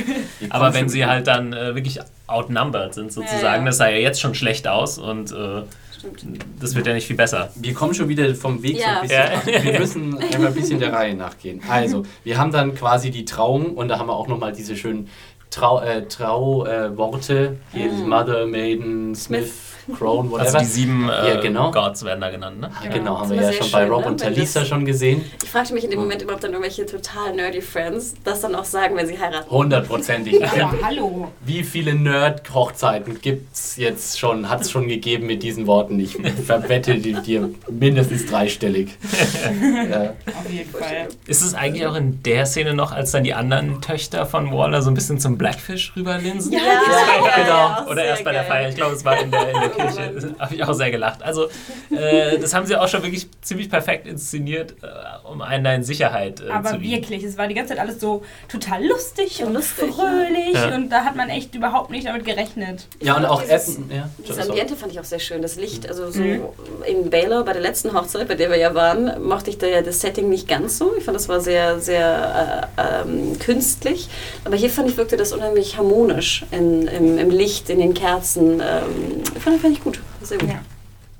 Aber 0.50 0.74
wenn 0.74 0.88
sie 0.88 1.04
halt 1.06 1.26
dann 1.26 1.52
äh, 1.52 1.74
wirklich 1.74 2.00
outnumbered 2.26 2.94
sind, 2.94 3.12
sozusagen, 3.12 3.42
Ja, 3.42 3.56
ja. 3.58 3.64
das 3.64 3.76
sah 3.78 3.88
ja 3.88 3.98
jetzt 3.98 4.20
schon 4.20 4.34
schlecht 4.34 4.66
aus 4.68 4.98
und 4.98 5.32
äh, 5.32 5.62
Stimmt. 5.98 6.44
das 6.60 6.74
wird 6.74 6.86
ja 6.86 6.94
nicht 6.94 7.06
viel 7.06 7.16
besser. 7.16 7.50
Wir 7.56 7.74
kommen 7.74 7.94
schon 7.94 8.08
wieder 8.08 8.34
vom 8.34 8.62
Weg 8.62 8.76
so 8.76 8.82
Ja. 8.82 9.00
ein 9.00 9.02
bisschen 9.02 9.52
Ja. 9.54 9.64
Wir 9.64 9.78
müssen 9.80 10.18
einmal 10.18 10.48
ein 10.48 10.54
bisschen 10.54 10.80
der 10.80 10.92
Reihe 10.92 11.14
nachgehen. 11.14 11.60
Also, 11.68 12.04
wir 12.24 12.38
haben 12.38 12.52
dann 12.52 12.74
quasi 12.74 13.10
die 13.10 13.24
Trauung 13.24 13.74
und 13.74 13.88
da 13.88 13.98
haben 13.98 14.08
wir 14.08 14.14
auch 14.16 14.28
nochmal 14.28 14.52
diese 14.52 14.76
schönen 14.76 15.08
Trau, 15.50 15.80
äh, 15.80 16.06
Trau 16.08 16.66
äh, 16.66 16.96
Worte. 16.96 17.56
Hier 17.72 17.90
Mhm. 17.90 18.08
Mother, 18.08 18.46
Maiden, 18.46 19.14
Smith, 19.14 19.52
Crown, 19.98 20.30
whatever. 20.30 20.46
Also 20.46 20.58
die 20.58 20.64
sieben 20.64 21.08
äh, 21.08 21.34
Ja, 21.34 21.40
genau. 21.40 21.70
Gods 21.70 22.04
werden 22.04 22.20
da 22.20 22.30
genannt, 22.30 22.60
ne? 22.60 22.70
Ah, 22.74 22.86
genau, 22.88 23.18
haben 23.20 23.30
wir 23.30 23.40
ja 23.42 23.52
schon 23.52 23.70
bei 23.70 23.86
Rob 23.86 24.02
ne? 24.02 24.06
und 24.08 24.20
Talisa 24.20 24.64
schon 24.64 24.84
gesehen. 24.84 25.24
Ich 25.42 25.50
fragte 25.50 25.74
mich 25.74 25.84
in 25.84 25.90
dem 25.90 26.00
Moment 26.00 26.22
überhaupt 26.22 26.42
dann 26.44 26.52
irgendwelche 26.52 26.86
total 26.86 27.34
nerdy 27.34 27.60
Friends 27.60 28.14
das 28.24 28.40
dann 28.40 28.54
auch 28.54 28.64
sagen, 28.64 28.96
wenn 28.96 29.06
sie 29.06 29.18
heiraten. 29.18 29.50
Hundertprozentig. 29.50 30.42
Aber 30.44 30.72
hallo. 30.82 31.28
Wie 31.44 31.62
viele 31.62 31.94
Nerd-Hochzeiten 31.94 33.20
gibt's 33.20 33.76
jetzt 33.76 34.18
schon, 34.18 34.48
hat 34.48 34.62
es 34.62 34.70
schon 34.70 34.88
gegeben 34.88 35.26
mit 35.26 35.42
diesen 35.42 35.66
Worten? 35.66 36.00
Ich 36.00 36.16
verwette 36.46 36.94
die- 36.96 37.12
dir 37.14 37.50
mindestens 37.70 38.26
dreistellig. 38.26 38.96
ja. 39.90 40.14
Auf 40.26 40.50
jeden 40.50 40.70
Fall. 40.70 41.08
Ist 41.26 41.42
es 41.42 41.54
eigentlich 41.54 41.86
auch 41.86 41.94
in 41.96 42.22
der 42.22 42.46
Szene 42.46 42.74
noch, 42.74 42.92
als 42.92 43.10
dann 43.12 43.24
die 43.24 43.34
anderen 43.34 43.80
Töchter 43.80 44.24
von 44.26 44.50
Waller 44.52 44.82
so 44.82 44.90
ein 44.90 44.94
bisschen 44.94 45.18
zum 45.20 45.36
Blackfish 45.38 45.92
rüberlinsen? 45.96 46.52
Ja, 46.52 46.60
genau. 47.84 47.90
Oder 47.90 48.04
erst 48.04 48.24
bei 48.24 48.32
der. 48.32 48.46
Feier. 48.46 48.68
Ich 48.68 48.76
glaube, 48.76 48.94
es 48.94 49.04
war 49.04 49.18
in 49.20 49.30
der, 49.30 49.48
in 49.48 49.60
der 49.60 49.68
Kirche. 49.76 50.34
Habe 50.38 50.54
ich 50.54 50.64
auch 50.64 50.72
sehr 50.74 50.90
gelacht. 50.90 51.22
Also, 51.22 51.48
äh, 51.90 52.38
das 52.38 52.54
haben 52.54 52.66
sie 52.66 52.76
auch 52.76 52.88
schon 52.88 53.02
wirklich 53.02 53.28
ziemlich 53.42 53.68
perfekt 53.70 54.06
inszeniert, 54.06 54.72
äh, 54.82 54.86
um 55.30 55.40
einen 55.42 55.64
da 55.64 55.74
in 55.74 55.82
Sicherheit 55.84 56.40
äh, 56.40 56.44
zu 56.46 56.50
Aber 56.52 56.80
wirklich, 56.80 57.22
es 57.24 57.36
war 57.38 57.46
die 57.48 57.54
ganze 57.54 57.70
Zeit 57.74 57.80
alles 57.80 58.00
so 58.00 58.22
total 58.48 58.84
lustig 58.86 59.42
und 59.44 59.54
Lustig, 59.54 59.90
fröhlich 59.94 60.54
ja. 60.54 60.74
und 60.74 60.90
da 60.90 61.04
hat 61.04 61.16
man 61.16 61.28
echt 61.28 61.54
überhaupt 61.54 61.90
nicht 61.90 62.06
damit 62.06 62.24
gerechnet. 62.24 62.86
ja, 63.00 63.16
und 63.16 63.24
auch 63.24 63.40
Dieses- 63.42 63.68
Essen. 63.68 63.90
Ja, 63.94 64.08
Das. 64.26 64.48
Ambiente 64.48 64.76
fand 64.76 64.92
ich 64.92 65.00
auch 65.00 65.04
sehr 65.04 65.18
schön. 65.18 65.42
Das 65.42 65.56
Licht, 65.56 65.88
also 65.88 66.10
so 66.10 66.20
Mhm. 66.20 66.40
in 66.86 67.10
Baylor 67.10 67.44
bei 67.44 67.52
der 67.52 67.62
letzten 67.62 67.92
Hochzeit, 67.94 68.28
bei 68.28 68.34
der 68.34 68.50
wir 68.50 68.56
ja 68.58 68.74
waren, 68.74 69.22
mochte 69.26 69.50
ich 69.50 69.58
da 69.58 69.66
ja 69.66 69.82
das 69.82 70.00
Setting 70.00 70.28
nicht 70.28 70.46
ganz 70.48 70.78
so. 70.78 70.94
Ich 70.96 71.04
fand, 71.04 71.14
das 71.16 71.28
war 71.28 71.40
sehr, 71.40 71.80
sehr 71.80 72.68
äh, 72.76 73.02
ähm, 73.02 73.38
künstlich. 73.38 74.08
Aber 74.44 74.56
hier 74.56 74.70
fand 74.70 74.88
ich, 74.90 74.96
wirkte 74.96 75.16
das 75.16 75.32
unheimlich 75.32 75.76
harmonisch 75.76 76.44
in, 76.50 76.86
im, 76.88 77.18
im 77.18 77.30
Licht, 77.30 77.70
in 77.70 77.78
den 77.78 77.94
Kerzen. 77.94 78.60
Ähm, 78.60 79.22
fand, 79.40 79.62
fand 79.66 79.76
ich 79.78 79.84
gut. 79.84 80.00
Sehr 80.22 80.38
gut. 80.38 80.48
Ja. 80.48 80.60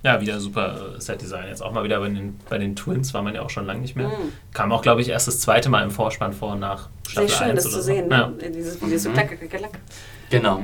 Ja, 0.02 0.20
wieder 0.20 0.38
super 0.38 0.94
äh, 0.96 1.00
Set-Design. 1.00 1.48
Jetzt 1.48 1.62
auch 1.62 1.72
mal 1.72 1.82
wieder 1.82 1.98
bei 1.98 2.08
den, 2.08 2.38
bei 2.48 2.58
den 2.58 2.76
Twins 2.76 3.12
war 3.12 3.22
man 3.22 3.34
ja 3.34 3.42
auch 3.42 3.50
schon 3.50 3.66
lange 3.66 3.80
nicht 3.80 3.96
mehr. 3.96 4.06
Mhm. 4.08 4.32
Kam 4.54 4.70
auch, 4.70 4.82
glaube 4.82 5.00
ich, 5.00 5.08
erst 5.08 5.26
das 5.26 5.40
zweite 5.40 5.68
Mal 5.68 5.82
im 5.82 5.90
Vorspann 5.90 6.32
vor 6.32 6.54
nach 6.54 6.88
Sehr 7.08 7.12
Staffel 7.28 7.28
schön, 7.30 7.50
1 7.50 7.54
das 7.64 7.72
zu 7.72 7.78
so. 7.78 7.82
sehen. 7.82 8.10
Ja. 8.10 8.30
Dieses, 8.54 8.78
dieses 8.78 9.08
Mhm. 9.08 9.14
klack, 9.14 9.28
klack, 9.38 9.50
klack. 9.50 9.78
Genau. 10.30 10.56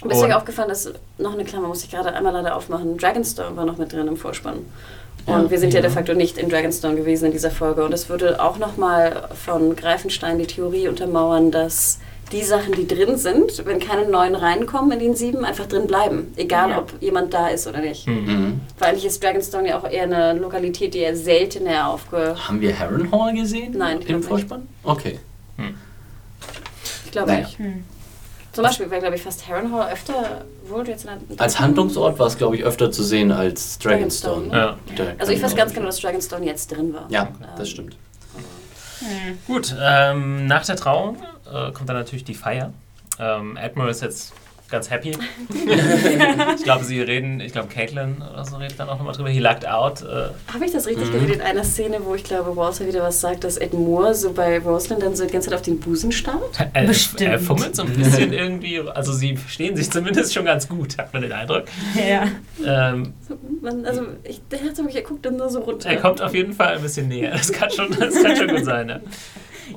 Und 0.00 0.08
mir 0.08 0.14
ist 0.14 0.22
euch 0.22 0.34
aufgefallen, 0.34 0.68
dass 0.70 0.90
noch 1.18 1.34
eine 1.34 1.44
Klammer 1.44 1.68
muss 1.68 1.84
ich 1.84 1.90
gerade 1.90 2.12
einmal 2.14 2.32
leider 2.32 2.56
aufmachen. 2.56 2.96
Dragonstone 2.96 3.54
war 3.56 3.66
noch 3.66 3.76
mit 3.76 3.92
drin 3.92 4.08
im 4.08 4.16
Vorspann. 4.16 4.58
Und 5.26 5.42
Ja. 5.44 5.50
wir 5.50 5.58
sind 5.58 5.74
ja. 5.74 5.80
Ja. 5.80 5.86
de 5.86 5.90
facto 5.90 6.14
nicht 6.14 6.38
in 6.38 6.48
Dragonstone 6.48 6.96
gewesen 6.96 7.26
in 7.26 7.32
dieser 7.32 7.50
Folge. 7.50 7.84
Und 7.84 7.92
es 7.92 8.08
würde 8.08 8.42
auch 8.42 8.58
nochmal 8.58 9.28
von 9.44 9.76
Greifenstein 9.76 10.38
die 10.38 10.46
Theorie 10.46 10.88
untermauern, 10.88 11.50
dass 11.50 11.98
die 12.32 12.42
Sachen, 12.42 12.72
die 12.72 12.86
drin 12.86 13.16
sind, 13.18 13.64
wenn 13.66 13.78
keine 13.78 14.08
neuen 14.08 14.34
reinkommen 14.34 14.92
in 14.92 14.98
den 14.98 15.14
sieben, 15.16 15.44
einfach 15.44 15.66
drin 15.66 15.86
bleiben. 15.86 16.32
Egal, 16.36 16.70
Ja. 16.70 16.78
ob 16.78 16.92
jemand 17.00 17.32
da 17.34 17.48
ist 17.48 17.66
oder 17.66 17.80
nicht. 17.80 18.06
Mhm. 18.06 18.60
Weil 18.78 18.90
eigentlich 18.90 19.04
ist 19.06 19.22
Dragonstone 19.22 19.68
ja 19.68 19.78
auch 19.78 19.88
eher 19.88 20.04
eine 20.04 20.32
Lokalität, 20.34 20.94
die 20.94 20.98
eher 21.00 21.14
seltener 21.16 21.88
aufge... 21.88 22.34
Haben 22.48 22.60
wir 22.60 22.78
Harrenhal 22.78 23.34
gesehen? 23.34 23.74
Nein, 23.76 24.00
Im 24.00 24.16
nicht. 24.18 24.28
Vorspann? 24.28 24.66
Okay. 24.82 25.18
Ich 27.04 27.10
glaube 27.12 27.28
Naja. 27.32 27.46
nicht. 27.46 27.58
Zum 28.52 28.64
Beispiel, 28.64 28.90
weil, 28.90 29.00
glaube 29.00 29.16
ich, 29.16 29.22
fast 29.22 29.46
Harrenhal 29.48 29.90
öfter 29.92 30.44
wurde 30.66 30.90
jetzt. 30.90 31.06
Als 31.38 31.58
Handlungsort 31.60 32.18
war 32.18 32.26
es, 32.26 32.36
glaube 32.36 32.56
ich, 32.56 32.64
öfter 32.64 32.90
zu 32.90 33.02
sehen 33.02 33.32
als 33.32 33.78
Dragonstone. 33.78 34.48
Dragonstone, 34.48 34.76
Ja. 34.96 34.96
Der- 35.04 35.14
Also 35.18 35.32
ich 35.32 35.42
weiß 35.42 35.54
ganz 35.56 35.72
genau, 35.72 35.86
dass 35.86 36.00
Dragonstone 36.00 36.44
jetzt 36.46 36.70
drin 36.70 36.92
war. 36.92 37.06
Ja, 37.10 37.24
Ähm, 37.24 37.34
das 37.56 37.68
stimmt. 37.70 37.96
Gut, 39.46 39.74
ähm, 39.82 40.46
nach 40.46 40.64
der 40.64 40.76
Trauung 40.76 41.16
äh, 41.52 41.72
kommt 41.72 41.88
dann 41.88 41.96
natürlich 41.96 42.24
die 42.24 42.34
Feier. 42.34 42.72
Ähm, 43.18 43.58
Admiral 43.60 43.90
ist 43.90 44.02
jetzt 44.02 44.32
ganz 44.70 44.88
happy. 44.90 45.10
ich 46.56 46.62
glaube, 46.64 46.82
sie 46.84 46.98
reden, 47.02 47.40
ich 47.40 47.52
glaube, 47.52 47.68
Caitlin 47.68 48.22
oder 48.32 48.42
so 48.46 48.56
redet 48.56 48.80
dann 48.80 48.88
auch 48.88 48.96
nochmal 48.96 49.14
drüber. 49.14 49.28
He 49.28 49.38
lucked 49.38 49.68
out. 49.68 50.00
Äh, 50.00 50.30
Habe 50.50 50.64
ich 50.64 50.72
das 50.72 50.86
richtig 50.86 51.08
Mhm. 51.08 51.12
geredet 51.12 51.34
in 51.36 51.40
einer 51.42 51.62
Szene, 51.62 51.98
wo 52.02 52.14
ich 52.14 52.24
glaube, 52.24 52.56
Walter 52.56 52.86
wieder 52.86 53.02
was 53.02 53.20
sagt, 53.20 53.44
dass 53.44 53.58
Ed 53.58 53.74
Moore 53.74 54.14
so 54.14 54.32
bei 54.32 54.58
Rosalind 54.58 55.02
dann 55.02 55.14
so 55.14 55.26
die 55.26 55.32
ganze 55.32 55.50
Zeit 55.50 55.58
auf 55.58 55.62
den 55.62 55.78
Busen 55.78 56.10
starrt? 56.10 56.40
er, 56.72 56.86
Bestimmt. 56.86 57.20
er 57.20 57.38
fummelt 57.38 57.76
so 57.76 57.82
ein 57.82 57.90
bisschen 57.92 58.32
irgendwie. 58.32 58.80
Also, 58.80 59.12
sie 59.12 59.36
verstehen 59.36 59.76
sich 59.76 59.90
zumindest 59.90 60.32
schon 60.32 60.46
ganz 60.46 60.66
gut, 60.66 60.96
hat 60.96 61.12
man 61.12 61.20
den 61.20 61.32
Eindruck. 61.32 61.64
Ja. 61.94 62.28
Ähm, 62.64 63.12
So, 63.28 63.36
man, 63.60 63.84
also 63.84 64.06
ich, 64.24 64.40
der 64.50 64.62
hat 64.62 64.74
so, 64.74 64.86
er 64.88 65.02
guckt 65.02 65.26
dann 65.26 65.36
nur 65.36 65.50
so 65.50 65.60
runter. 65.60 65.90
er 65.90 65.96
kommt 65.98 66.22
auf 66.22 66.34
jeden 66.34 66.54
Fall 66.54 66.76
ein 66.76 66.82
bisschen 66.82 67.08
näher. 67.08 67.32
Das 67.32 67.52
kann 67.52 67.70
schon, 67.70 67.90
das 67.98 68.22
kann 68.22 68.36
schon 68.36 68.48
gut 68.48 68.64
sein. 68.64 68.86
Ne? 68.86 69.02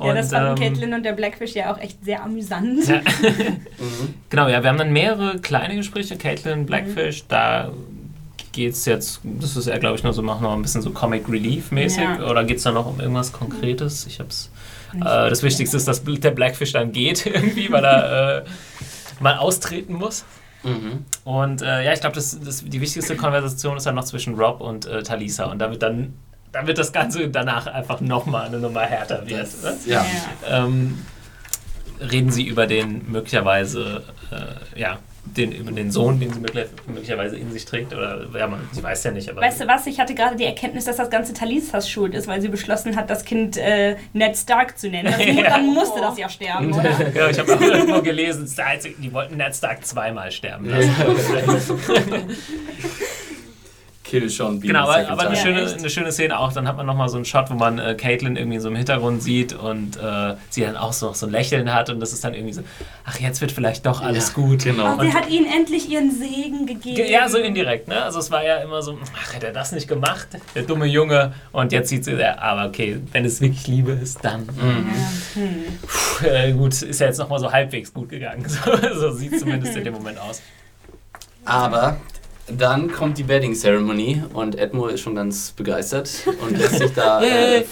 Ja, 0.02 0.14
das 0.14 0.32
fanden 0.32 0.49
ähm, 0.49 0.56
Caitlin 0.56 0.94
und 0.94 1.03
der 1.03 1.14
Blackfish 1.14 1.53
ja 1.53 1.74
auch 1.74 1.80
echt 1.80 2.03
sehr 2.03 2.24
amüsant. 2.24 2.88
Ja. 2.88 3.02
Mhm. 3.78 4.14
Genau, 4.30 4.48
ja, 4.48 4.64
wir 4.64 4.70
haben 4.70 4.78
dann 4.78 4.94
mehrere 4.94 5.40
kleine 5.40 5.76
Gespräche. 5.76 6.16
Caitlin, 6.16 6.66
Blackfish, 6.66 7.26
da 7.28 7.72
geht's 8.53 8.86
jetzt, 8.86 9.20
das 9.24 9.57
ist 9.57 9.68
ja, 9.68 9.78
glaube 9.78 9.98
ich, 9.98 10.03
nur 10.03 10.14
so, 10.14 10.22
machen 10.22 10.44
noch 10.44 10.53
ein 10.53 10.62
bisschen 10.62 10.82
so 10.82 10.91
Comic 10.91 11.28
Relief-mäßig. 11.28 12.02
Ja. 12.02 12.26
Oder 12.26 12.45
geht's 12.45 12.64
da 12.64 12.72
noch 12.72 12.86
um 12.88 12.99
irgendwas 12.99 13.34
Konkretes? 13.34 14.07
Ich 14.07 14.20
hab's. 14.20 14.49
Nicht 14.94 15.06
Äh, 15.06 15.30
das 15.30 15.44
Wichtigste 15.44 15.76
ist, 15.76 15.88
dass 15.88 16.03
der 16.03 16.32
Blackfish 16.32 16.72
dann 16.72 16.91
geht 16.91 17.26
irgendwie, 17.26 17.70
weil 17.70 17.84
er 17.84 18.38
äh, 18.38 18.44
mal 19.20 19.38
austreten 19.38 19.94
muss. 19.94 20.24
Mhm. 20.64 21.06
Und 21.26 21.62
äh, 21.62 21.84
ja, 21.84 21.94
ich 21.94 21.99
glaube, 21.99 22.16
das, 22.16 22.40
das, 22.40 22.64
die 22.64 22.82
wichtigste 22.82 23.16
Konversation 23.16 23.78
ist 23.78 23.86
dann 23.86 23.95
noch 23.95 24.06
zwischen 24.06 24.36
Rob 24.36 24.62
und 24.62 24.86
äh, 24.86 25.03
Talisa. 25.03 25.45
Und 25.45 25.60
damit 25.60 25.82
dann, 25.84 26.14
damit 26.56 26.77
das 26.77 26.94
Ganze 26.94 27.27
danach 27.27 27.68
einfach 27.68 27.99
nochmal 27.99 28.48
eine 28.48 28.60
Nummer 28.60 28.84
härter 28.84 29.27
wird. 29.27 29.41
Das, 29.41 29.86
ne? 29.86 29.94
ja. 29.94 30.06
ähm, 30.49 31.06
reden 31.99 32.32
sie 32.32 32.48
über 32.48 32.65
den 32.65 33.11
möglicherweise, 33.11 34.03
äh, 34.32 34.80
ja, 34.80 34.99
den, 35.26 35.52
über 35.52 35.73
den 35.73 35.91
Sohn, 35.91 36.18
den 36.18 36.32
sie 36.32 36.40
möglich- 36.40 36.69
möglicherweise 36.88 37.36
in 37.36 37.52
sich 37.52 37.65
trägt. 37.65 37.94
Oder 37.94 38.26
ja, 38.38 38.48
man, 38.48 38.61
sie 38.72 38.82
weiß 38.82 39.03
ja 39.03 39.11
nicht, 39.11 39.30
aber. 39.30 39.41
Weißt 39.41 39.60
du 39.60 39.68
was? 39.68 39.86
Ich 39.86 39.99
hatte 39.99 40.15
gerade 40.15 40.38
die 40.38 40.45
Erkenntnis, 40.45 40.86
dass 40.86 40.95
das 40.95 41.10
ganze 41.10 41.34
Talisas 41.34 41.90
Schuld 41.90 42.14
ist, 42.14 42.26
weil 42.27 42.40
sie 42.40 42.48
beschlossen 42.48 42.95
hat, 42.95 43.10
das 43.10 43.26
Kind 43.26 43.57
äh, 43.57 43.98
Ned 44.14 44.38
Stark 44.38 44.80
zu 44.80 44.88
nennen. 44.90 45.11
Das, 45.11 45.26
Ja. 45.26 45.49
Dann 45.49 45.65
musste 45.73 45.99
das 45.99 46.18
ja 46.18 46.30
sterben, 46.30 46.72
oder? 46.72 46.90
ja, 47.14 47.30
ich 47.30 47.38
habe 47.38 47.53
auch 47.53 47.60
irgendwo 47.60 48.02
gelesen, 48.02 48.49
die 48.99 49.11
wollten 49.11 49.36
Ned 49.36 49.53
Stark 49.53 49.86
zweimal 49.86 50.32
sterben 50.32 50.69
lassen. 50.69 50.95
Kill 54.19 54.29
Sean 54.29 54.59
Bean. 54.59 54.67
Genau, 54.73 54.87
aber, 54.89 55.09
aber 55.09 55.27
eine, 55.27 55.35
schöne, 55.35 55.65
eine 55.77 55.89
schöne 55.89 56.11
Szene 56.11 56.39
auch. 56.39 56.53
Dann 56.53 56.67
hat 56.67 56.77
man 56.77 56.85
nochmal 56.85 57.09
so 57.09 57.17
einen 57.17 57.25
Shot, 57.25 57.49
wo 57.49 57.55
man 57.55 57.79
äh, 57.79 57.95
Caitlin 57.95 58.35
irgendwie 58.37 58.59
so 58.59 58.69
im 58.69 58.75
Hintergrund 58.75 59.21
sieht 59.21 59.53
und 59.53 59.97
äh, 59.97 60.35
sie 60.49 60.61
dann 60.61 60.77
auch 60.77 60.93
so, 60.93 61.11
so 61.13 61.25
ein 61.25 61.31
Lächeln 61.31 61.73
hat 61.73 61.89
und 61.89 61.99
das 61.99 62.13
ist 62.13 62.23
dann 62.23 62.33
irgendwie 62.33 62.53
so, 62.53 62.61
ach, 63.05 63.19
jetzt 63.19 63.41
wird 63.41 63.51
vielleicht 63.51 63.85
doch 63.85 64.01
alles 64.01 64.29
Ja, 64.29 64.33
gut. 64.35 64.63
Genau. 64.63 64.99
Sie 65.01 65.13
hat 65.13 65.29
ihnen 65.29 65.45
endlich 65.51 65.89
ihren 65.89 66.11
Segen 66.11 66.65
gegeben. 66.65 66.95
Ge- 66.95 67.11
Ja, 67.11 67.27
so 67.27 67.37
indirekt, 67.37 67.87
ne? 67.87 68.01
Also 68.03 68.19
es 68.19 68.31
war 68.31 68.43
ja 68.43 68.57
immer 68.57 68.81
so, 68.81 68.97
ach, 69.21 69.33
hätte 69.33 69.47
er 69.47 69.53
das 69.53 69.71
nicht 69.73 69.87
gemacht, 69.87 70.27
der 70.55 70.63
dumme 70.63 70.85
Junge. 70.85 71.33
Und 71.51 71.71
jetzt 71.71 71.89
sieht 71.89 72.05
sie, 72.05 72.13
ja, 72.13 72.37
aber 72.39 72.67
okay, 72.69 72.99
wenn 73.11 73.25
es 73.25 73.41
wirklich 73.41 73.67
Liebe 73.67 73.91
ist, 73.91 74.23
dann. 74.23 74.41
Mhm. 74.41 74.87
Puh, 75.87 76.25
äh, 76.25 76.51
gut, 76.53 76.81
ist 76.81 76.99
ja 77.01 77.07
jetzt 77.07 77.17
nochmal 77.17 77.39
so 77.39 77.51
halbwegs 77.51 77.93
gut 77.93 78.09
gegangen. 78.09 78.45
So, 78.55 78.93
so 78.99 79.11
sieht 79.11 79.39
zumindest 79.39 79.75
in 79.75 79.83
dem 79.83 79.93
Moment 79.93 80.17
aus. 80.19 80.41
Aber 81.45 81.97
dann 82.47 82.91
kommt 82.91 83.17
die 83.17 83.27
Wedding 83.27 83.53
Ceremony 83.55 84.22
und 84.34 84.57
Edmure 84.57 84.91
ist 84.91 85.01
schon 85.01 85.15
ganz 85.15 85.51
begeistert 85.51 86.09
und 86.41 86.57
lässt 86.57 86.77
sich 86.77 86.93
da 86.93 87.22
äh, 87.23 87.65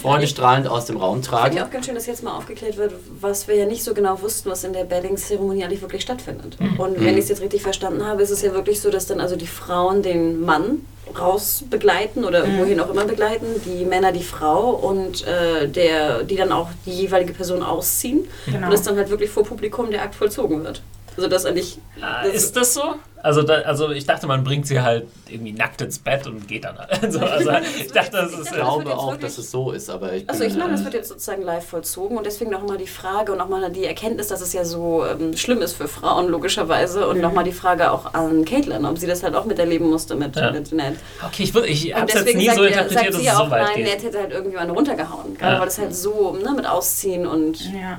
freudestrahlend 0.00 0.68
aus 0.68 0.86
dem 0.86 0.96
Raum 0.96 1.22
Finde 1.22 1.26
ich 1.26 1.30
tragen. 1.30 1.60
auch 1.62 1.70
ganz 1.70 1.86
schön, 1.86 1.94
dass 1.94 2.06
jetzt 2.06 2.22
mal 2.22 2.36
aufgeklärt 2.36 2.76
wird, 2.76 2.92
was 3.20 3.48
wir 3.48 3.54
ja 3.56 3.66
nicht 3.66 3.82
so 3.84 3.94
genau 3.94 4.20
wussten, 4.20 4.50
was 4.50 4.64
in 4.64 4.72
der 4.72 4.84
Bedding-Zeremonie 4.84 5.64
eigentlich 5.64 5.80
wirklich 5.82 6.02
stattfindet. 6.02 6.56
Und 6.78 7.00
wenn 7.02 7.14
ich 7.16 7.24
es 7.24 7.28
jetzt 7.30 7.40
richtig 7.40 7.62
verstanden 7.62 8.04
habe, 8.06 8.22
ist 8.22 8.30
es 8.30 8.42
ja 8.42 8.52
wirklich 8.52 8.80
so, 8.80 8.90
dass 8.90 9.06
dann 9.06 9.20
also 9.20 9.36
die 9.36 9.46
Frauen 9.46 10.02
den 10.02 10.40
Mann 10.40 10.84
raus 11.18 11.64
begleiten 11.68 12.24
oder 12.24 12.44
wohin 12.58 12.78
auch 12.78 12.88
immer 12.90 13.04
begleiten, 13.04 13.46
die 13.64 13.84
Männer 13.84 14.12
die 14.12 14.22
Frau 14.22 14.70
und 14.70 15.26
äh, 15.26 15.66
der, 15.66 16.22
die 16.22 16.36
dann 16.36 16.52
auch 16.52 16.68
die 16.86 16.92
jeweilige 16.92 17.32
Person 17.32 17.62
ausziehen 17.64 18.28
Genau. 18.46 18.68
und 18.68 18.72
es 18.72 18.82
dann 18.82 18.96
halt 18.96 19.10
wirklich 19.10 19.28
vor 19.30 19.42
Publikum 19.44 19.90
der 19.90 20.02
Akt 20.02 20.14
vollzogen 20.14 20.62
wird. 20.62 20.82
Also 21.20 21.28
das 21.28 21.44
eigentlich... 21.44 21.78
Das- 22.00 22.34
ist 22.34 22.56
das 22.56 22.72
so? 22.74 22.94
Also, 23.22 23.42
da, 23.42 23.56
also 23.62 23.90
ich 23.90 24.06
dachte, 24.06 24.26
man 24.26 24.44
bringt 24.44 24.66
sie 24.66 24.80
halt 24.80 25.06
irgendwie 25.28 25.52
nackt 25.52 25.82
ins 25.82 25.98
Bett 25.98 26.26
und 26.26 26.48
geht 26.48 26.64
dann 26.64 26.78
halt. 26.78 27.12
So, 27.12 27.18
also 27.20 27.50
ich 27.78 27.92
dachte, 27.92 28.12
das 28.12 28.32
ist. 28.32 28.46
Ich 28.46 28.52
glaube 28.52 28.96
auch, 28.96 29.14
dass 29.18 29.36
es 29.36 29.50
so 29.50 29.72
ist, 29.72 29.90
aber 29.90 30.14
ich 30.14 30.26
Also 30.26 30.44
ich 30.44 30.56
meine, 30.56 30.72
das 30.72 30.80
äh, 30.80 30.84
wird 30.84 30.94
jetzt 30.94 31.08
sozusagen 31.10 31.42
live 31.42 31.66
vollzogen 31.66 32.16
und 32.16 32.24
deswegen 32.24 32.50
nochmal 32.50 32.78
die 32.78 32.86
Frage 32.86 33.32
und 33.32 33.36
nochmal 33.38 33.70
die 33.70 33.84
Erkenntnis, 33.84 34.28
dass 34.28 34.40
es 34.40 34.54
ja 34.54 34.64
so 34.64 35.04
ähm, 35.04 35.36
schlimm 35.36 35.60
ist 35.60 35.74
für 35.74 35.86
Frauen 35.86 36.28
logischerweise 36.28 37.06
und 37.08 37.20
nochmal 37.20 37.44
die 37.44 37.52
Frage 37.52 37.90
auch 37.92 38.14
an 38.14 38.46
Caitlin, 38.46 38.86
ob 38.86 38.96
sie 38.96 39.06
das 39.06 39.22
halt 39.22 39.34
auch 39.34 39.44
miterleben 39.44 39.90
musste 39.90 40.14
mit, 40.14 40.36
Ja. 40.36 40.50
mit 40.52 40.72
Ned. 40.72 40.96
Okay, 41.26 41.42
ich, 41.42 41.54
ich 41.54 41.94
habe 41.94 42.06
es 42.06 42.14
jetzt 42.14 42.24
deswegen 42.24 42.38
nie 42.38 42.46
sagt, 42.46 42.56
so 42.56 42.64
interpretiert, 42.64 43.08
dass 43.08 43.14
sie 43.16 43.20
es 43.20 43.26
ja 43.26 43.38
auch, 43.38 43.44
so 43.44 43.50
weit 43.50 43.62
nein, 43.64 43.76
geht. 43.76 43.84
Ned 43.84 44.02
hätte 44.02 44.18
halt 44.18 44.32
irgendwie 44.32 44.56
eine 44.56 44.72
runtergehauen, 44.72 45.36
gerade 45.36 45.52
Ja. 45.52 45.58
weil 45.58 45.66
das 45.66 45.78
halt 45.78 45.94
so 45.94 46.38
ne, 46.42 46.52
mit 46.56 46.66
Ausziehen 46.66 47.26
und... 47.26 47.60
Ja. 47.74 47.98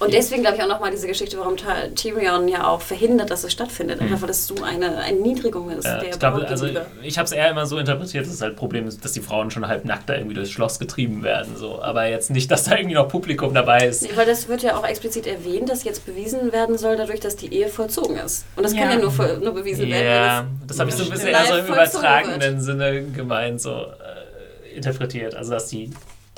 Und 0.00 0.12
deswegen 0.14 0.42
glaube 0.42 0.56
ich 0.56 0.62
auch 0.62 0.68
nochmal 0.68 0.90
diese 0.90 1.06
Geschichte, 1.06 1.38
warum 1.38 1.56
Tyrion 1.94 2.48
ja 2.48 2.66
auch 2.66 2.80
verhindert, 2.80 3.30
dass 3.30 3.44
es 3.44 3.52
stattfindet, 3.52 4.00
einfach 4.00 4.22
weil 4.22 4.28
das 4.28 4.46
so 4.46 4.54
eine 4.62 4.94
Erniedrigung 5.06 5.70
ist. 5.70 5.84
Mhm. 5.84 5.90
Ja, 5.90 5.98
der 6.00 6.10
ich 6.10 6.18
glaube, 6.18 6.48
also 6.48 6.66
ich 7.02 7.18
habe 7.18 7.26
es 7.26 7.32
eher 7.32 7.50
immer 7.50 7.66
so 7.66 7.78
interpretiert, 7.78 8.24
dass 8.24 8.32
das 8.32 8.40
halt 8.42 8.56
Problem 8.56 8.86
ist, 8.88 9.04
dass 9.04 9.12
die 9.12 9.20
Frauen 9.20 9.50
schon 9.50 9.68
halb 9.68 9.84
nackt 9.84 10.08
da 10.08 10.14
irgendwie 10.14 10.34
durchs 10.34 10.50
Schloss 10.50 10.78
getrieben 10.78 11.22
werden. 11.22 11.56
So. 11.56 11.80
Aber 11.82 12.06
jetzt 12.06 12.30
nicht, 12.30 12.50
dass 12.50 12.64
da 12.64 12.76
irgendwie 12.76 12.94
noch 12.96 13.08
Publikum 13.08 13.54
dabei 13.54 13.86
ist. 13.86 14.02
Nee, 14.02 14.10
weil 14.16 14.26
das 14.26 14.48
wird 14.48 14.62
ja 14.62 14.76
auch 14.76 14.86
explizit 14.86 15.26
erwähnt, 15.26 15.68
dass 15.68 15.84
jetzt 15.84 16.04
bewiesen 16.06 16.50
werden 16.52 16.76
soll, 16.78 16.96
dadurch, 16.96 17.20
dass 17.20 17.36
die 17.36 17.52
Ehe 17.54 17.68
vollzogen 17.68 18.16
ist. 18.16 18.44
Und 18.56 18.64
das 18.64 18.72
kann 18.72 18.90
Ja. 18.90 18.98
ja 18.98 18.98
nur, 18.98 19.38
nur 19.38 19.54
bewiesen 19.54 19.88
werden, 19.88 20.06
Ja, 20.06 20.46
das 20.66 20.80
habe 20.80 20.90
ich 20.90 20.96
so 20.96 21.04
ein 21.04 21.08
Ja, 21.08 21.14
bisschen 21.14 21.28
eher 21.28 21.44
so 21.46 21.54
im 21.56 21.66
vollzogen 21.66 22.04
übertragenen 22.08 22.60
Sinne 22.60 23.04
gemeint, 23.04 23.60
so 23.60 23.70
äh, 23.70 24.74
interpretiert. 24.74 25.34
Also, 25.34 25.52
dass 25.52 25.60
dass 25.60 25.68
die, 25.68 25.90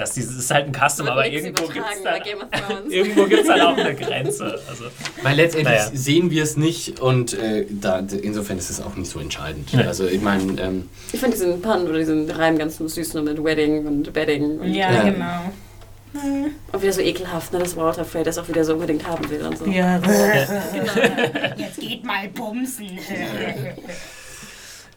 das 0.04 0.16
ist 0.16 0.50
halt 0.50 0.66
ein 0.66 0.72
Custom, 0.72 1.08
aber 1.08 1.26
irgendwo 1.26 1.66
gibt 1.66 1.86
es 1.92 2.00
übertragen 2.00 2.40
dann, 2.68 2.90
irgendwo 2.90 3.24
gibt's 3.26 3.48
auch 3.50 3.76
eine 3.76 3.94
Grenze. 3.96 4.60
Also, 4.68 4.84
Weil 5.22 5.36
letztendlich 5.36 5.78
Naja. 5.78 5.90
sehen 5.94 6.30
wir 6.30 6.42
es 6.42 6.56
nicht 6.56 7.00
und 7.00 7.32
äh, 7.34 7.66
da, 7.70 7.98
insofern 7.98 8.58
ist 8.58 8.70
es 8.70 8.80
auch 8.80 8.94
nicht 8.96 9.10
so 9.10 9.18
entscheidend. 9.20 9.72
Ja. 9.72 9.82
Also 9.82 10.06
ich 10.06 10.20
meine, 10.20 10.60
ähm, 10.60 10.88
Ich 11.12 11.20
finde 11.20 11.36
diesen 11.36 11.60
Pun 11.62 11.88
oder 11.88 11.98
diesen 11.98 12.30
Reim 12.30 12.58
ganz 12.58 12.76
süß 12.78 13.14
nur 13.14 13.22
mit 13.22 13.42
Wedding 13.42 13.86
und 13.86 14.12
Bedding. 14.12 14.58
Und, 14.60 14.72
Ja, 14.72 14.90
Ja. 14.92 15.02
genau. 15.02 15.52
und 16.72 16.82
wieder 16.82 16.92
so 16.92 17.00
ekelhaft, 17.00 17.52
ne, 17.52 17.58
dass 17.60 17.74
Walter 17.76 18.04
Frey 18.04 18.22
das 18.22 18.36
auch 18.38 18.46
wieder 18.48 18.64
so 18.64 18.74
unbedingt 18.74 19.06
haben 19.06 19.28
will 19.30 19.42
und 19.46 19.56
so. 19.58 19.64
Ja. 19.66 19.98
Genau. 20.72 20.92
Jetzt 21.56 21.78
geht 21.80 22.04
mal 22.04 22.28
bumsen. 22.28 22.98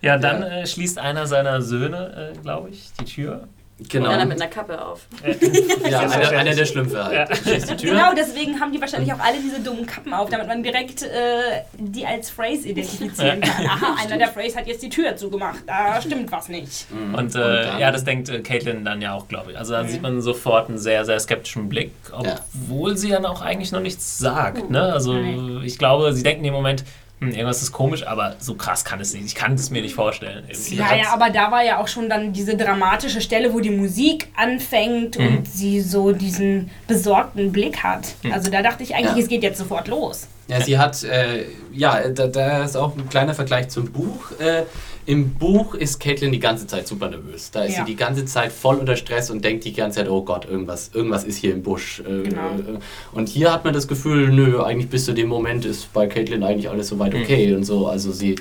ja, 0.01 0.17
dann 0.17 0.43
äh, 0.43 0.67
schließt 0.67 0.97
einer 0.99 1.25
seiner 1.27 1.61
Söhne, 1.61 2.33
äh, 2.35 2.37
glaube 2.41 2.69
ich, 2.69 2.89
die 2.99 3.05
Tür. 3.05 3.47
Genau. 3.89 4.09
Einer 4.09 4.25
mit 4.25 4.41
einer 4.41 4.49
Kappe 4.49 4.83
auf. 4.83 5.07
Ja, 5.89 5.99
einer, 5.99 6.29
einer 6.29 6.55
der 6.55 6.65
Schlümpfe 6.65 7.03
halt. 7.03 7.29
Ja. 7.29 7.35
Schließt 7.35 7.69
die 7.71 7.75
Tür. 7.77 7.91
Genau, 7.91 8.13
deswegen 8.15 8.59
haben 8.59 8.71
die 8.71 8.81
wahrscheinlich 8.81 9.13
auch 9.13 9.19
alle 9.19 9.37
diese 9.39 9.59
dummen 9.59 9.85
Kappen 9.85 10.13
auf, 10.13 10.29
damit 10.29 10.47
man 10.47 10.63
direkt 10.63 11.03
äh, 11.03 11.61
die 11.77 12.05
als 12.05 12.29
Phrase 12.29 12.67
identifizieren 12.69 13.41
kann. 13.41 13.65
Aha, 13.65 13.95
einer 14.03 14.17
der 14.17 14.29
Phrase 14.29 14.55
hat 14.57 14.67
jetzt 14.67 14.81
die 14.81 14.89
Tür 14.89 15.15
zugemacht. 15.15 15.59
Da 15.67 16.01
stimmt 16.01 16.31
was 16.31 16.49
nicht. 16.49 16.87
Mhm. 16.91 17.15
Und, 17.15 17.35
äh, 17.35 17.39
dann- 17.39 17.79
ja, 17.79 17.91
das 17.91 18.03
denkt 18.03 18.29
äh, 18.29 18.39
Caitlin 18.41 18.83
dann 18.85 19.01
ja 19.01 19.13
auch, 19.13 19.27
glaube 19.27 19.51
ich. 19.51 19.57
Also 19.57 19.73
da 19.73 19.83
sieht 19.85 20.01
man 20.01 20.21
sofort 20.21 20.69
einen 20.69 20.77
sehr, 20.77 21.05
sehr 21.05 21.19
skeptischen 21.19 21.69
Blick, 21.69 21.91
obwohl 22.11 22.97
sie 22.97 23.09
dann 23.09 23.25
auch 23.25 23.41
eigentlich 23.41 23.71
noch 23.71 23.81
nichts 23.81 24.17
sagt. 24.17 24.69
Ne? 24.69 24.81
Also 24.81 25.13
Nein. 25.13 25.61
ich 25.63 25.77
glaube, 25.77 26.13
sie 26.13 26.23
denken 26.23 26.45
im 26.45 26.53
Moment, 26.53 26.83
hm, 27.21 27.29
irgendwas 27.31 27.61
ist 27.61 27.71
komisch, 27.71 28.05
aber 28.05 28.35
so 28.39 28.55
krass 28.55 28.83
kann 28.83 28.99
es 28.99 29.13
nicht. 29.13 29.25
Ich 29.25 29.35
kann 29.35 29.53
es 29.53 29.69
mir 29.69 29.81
nicht 29.81 29.95
vorstellen. 29.95 30.43
Irgendwie. 30.49 30.75
Ja, 30.75 30.95
ja, 30.95 31.13
aber 31.13 31.29
da 31.29 31.49
war 31.51 31.63
ja 31.63 31.79
auch 31.79 31.87
schon 31.87 32.09
dann 32.09 32.33
diese 32.33 32.57
dramatische 32.57 33.21
Stelle, 33.21 33.53
wo 33.53 33.59
die 33.61 33.69
Musik 33.71 34.27
anfängt 34.35 35.17
Mhm. 35.17 35.27
und 35.37 35.47
sie 35.47 35.81
so 35.81 36.11
diesen 36.11 36.69
besorgten 36.87 37.51
Blick 37.51 37.83
hat. 37.83 38.15
Also 38.31 38.51
da 38.51 38.61
dachte 38.61 38.83
ich 38.83 38.95
eigentlich, 38.95 39.15
Ja. 39.15 39.21
es 39.23 39.27
geht 39.29 39.43
jetzt 39.43 39.57
sofort 39.59 39.87
los. 39.87 40.27
Ja, 40.47 40.61
sie 40.61 40.77
hat, 40.77 41.03
äh, 41.03 41.45
ja, 41.73 42.07
da, 42.09 42.27
da 42.27 42.63
ist 42.65 42.75
auch 42.77 42.95
ein 42.95 43.09
kleiner 43.09 43.33
Vergleich 43.33 43.69
zum 43.69 43.91
Buch. 43.91 44.31
Äh, 44.39 44.63
Im 45.07 45.35
Buch 45.35 45.75
ist 45.75 45.99
Caitlin 45.99 46.31
die 46.31 46.39
ganze 46.39 46.65
Zeit 46.65 46.87
super 46.87 47.09
nervös. 47.09 47.51
Da 47.51 47.63
ist 47.63 47.73
Ja. 47.77 47.85
sie 47.85 47.91
die 47.91 47.95
ganze 47.95 48.25
Zeit 48.25 48.51
voll 48.51 48.77
unter 48.77 48.95
Stress 48.95 49.29
und 49.29 49.45
denkt 49.45 49.63
die 49.63 49.73
ganze 49.73 49.99
Zeit, 49.99 50.09
oh 50.09 50.23
Gott, 50.23 50.45
irgendwas, 50.45 50.89
irgendwas 50.93 51.23
ist 51.23 51.37
hier 51.37 51.53
im 51.53 51.61
Busch. 51.61 51.99
Äh, 51.99 52.23
Genau. 52.23 52.41
äh, 52.57 52.79
Und 53.11 53.29
hier 53.29 53.53
hat 53.53 53.63
man 53.65 53.73
das 53.73 53.87
Gefühl, 53.87 54.29
nö, 54.29 54.63
eigentlich 54.63 54.89
bis 54.89 55.05
zu 55.05 55.13
dem 55.13 55.27
Moment 55.27 55.63
ist 55.65 55.93
bei 55.93 56.07
Caitlin 56.07 56.43
eigentlich 56.43 56.69
alles 56.69 56.87
soweit 56.87 57.13
okay 57.13 57.53
und 57.53 57.63
so. 57.65 57.87
Also 57.87 58.11
sie, 58.11 58.31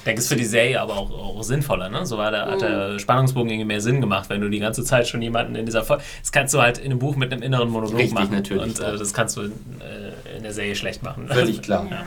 Ich 0.00 0.04
denke, 0.04 0.20
es 0.20 0.24
ist 0.26 0.32
für 0.32 0.36
die 0.38 0.44
Serie 0.46 0.80
aber 0.80 0.96
auch, 0.96 1.10
auch 1.10 1.42
sinnvoller, 1.42 1.90
ne? 1.90 2.06
So 2.06 2.16
war 2.16 2.30
der, 2.30 2.46
hat 2.46 2.62
der 2.62 2.98
Spannungsbogen 2.98 3.50
irgendwie 3.50 3.66
mehr 3.66 3.80
Sinn 3.82 4.00
gemacht, 4.00 4.30
wenn 4.30 4.40
du 4.40 4.48
die 4.48 4.58
ganze 4.60 4.82
Zeit 4.82 5.06
schon 5.06 5.20
jemanden 5.20 5.54
in 5.54 5.66
dieser 5.66 5.84
Folge. 5.84 6.02
Das 6.22 6.32
kannst 6.32 6.54
du 6.54 6.62
halt 6.62 6.78
in 6.78 6.86
einem 6.86 6.98
Buch 6.98 7.14
mit 7.16 7.30
einem 7.30 7.42
inneren 7.42 7.68
Monolog 7.68 7.96
Richtig, 7.98 8.14
machen. 8.14 8.30
natürlich, 8.32 8.62
Und 8.62 8.80
äh, 8.80 8.96
das 8.96 9.12
kannst 9.12 9.36
du 9.36 9.42
in, 9.42 9.52
äh, 9.52 10.36
in 10.38 10.42
der 10.44 10.52
Serie 10.54 10.74
schlecht 10.76 11.02
machen. 11.02 11.28
völlig 11.28 11.60
klar. 11.62 11.86
Ja. 11.90 12.06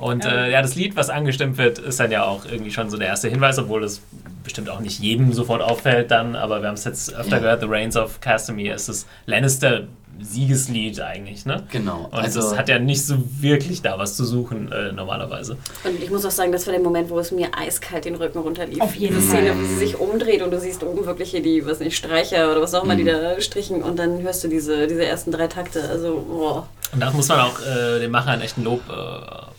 Und 0.00 0.24
äh, 0.24 0.50
ja, 0.50 0.62
das 0.62 0.74
Lied, 0.74 0.96
was 0.96 1.10
angestimmt 1.10 1.58
wird, 1.58 1.78
ist 1.78 2.00
dann 2.00 2.10
ja 2.10 2.24
auch 2.24 2.44
irgendwie 2.50 2.70
schon 2.70 2.88
so 2.90 2.96
der 2.96 3.08
erste 3.08 3.28
Hinweis, 3.28 3.58
obwohl 3.58 3.82
das 3.82 4.00
bestimmt 4.42 4.70
auch 4.70 4.80
nicht 4.80 4.98
jedem 5.00 5.32
sofort 5.32 5.60
auffällt 5.62 6.10
dann, 6.10 6.34
aber 6.34 6.62
wir 6.62 6.68
haben 6.68 6.74
es 6.74 6.84
jetzt 6.84 7.14
öfter 7.14 7.36
Ja. 7.36 7.38
gehört, 7.40 7.60
The 7.60 7.66
Reigns 7.68 7.96
of 7.96 8.20
Castamere 8.20 8.74
ist 8.74 8.88
das 8.88 9.06
Lannister 9.26 9.82
Siegeslied 10.22 11.00
eigentlich, 11.00 11.46
ne? 11.46 11.62
Genau. 11.72 12.08
Und 12.10 12.18
also, 12.18 12.40
es 12.40 12.58
hat 12.58 12.68
ja 12.68 12.78
nicht 12.78 13.04
so 13.06 13.16
wirklich 13.40 13.80
da 13.80 13.98
was 13.98 14.16
zu 14.16 14.24
suchen 14.26 14.70
äh, 14.70 14.92
normalerweise. 14.92 15.56
Und 15.82 16.02
ich 16.02 16.10
muss 16.10 16.26
auch 16.26 16.30
sagen, 16.30 16.52
das 16.52 16.66
war 16.66 16.72
der 16.74 16.82
Moment, 16.82 17.08
wo 17.08 17.18
es 17.18 17.30
mir 17.32 17.48
eiskalt 17.56 18.04
den 18.04 18.16
Rücken 18.16 18.38
runterlief. 18.38 18.80
Auf 18.82 18.94
jeden 18.96 19.16
Die 19.16 19.22
Fall. 19.22 19.38
Szene, 19.38 19.58
wie 19.58 19.66
sie 19.66 19.76
sich 19.76 19.98
umdreht 19.98 20.42
und 20.42 20.50
du 20.50 20.60
siehst 20.60 20.82
oben 20.82 21.06
wirklich 21.06 21.30
hier 21.30 21.42
die, 21.42 21.64
was 21.64 21.80
nicht, 21.80 21.96
Streicher 21.96 22.50
oder 22.52 22.60
was 22.60 22.74
auch 22.74 22.84
immer, 22.84 22.96
die 22.96 23.04
da 23.04 23.40
strichen 23.40 23.82
und 23.82 23.98
dann 23.98 24.20
hörst 24.20 24.44
du 24.44 24.48
diese, 24.48 24.86
diese 24.86 25.06
ersten 25.06 25.32
drei 25.32 25.46
Takte. 25.46 25.88
Also, 25.88 26.22
boah. 26.28 26.66
Und 26.92 27.00
da 27.00 27.10
muss 27.12 27.28
man 27.28 27.40
auch 27.40 27.58
äh, 27.60 27.98
den 28.00 28.10
Machern 28.10 28.42
echt 28.42 28.58
ein 28.58 28.64
Lob 28.64 28.82
äh, 28.90 29.49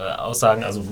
äh, 0.00 0.12
aussagen, 0.18 0.64
also 0.64 0.84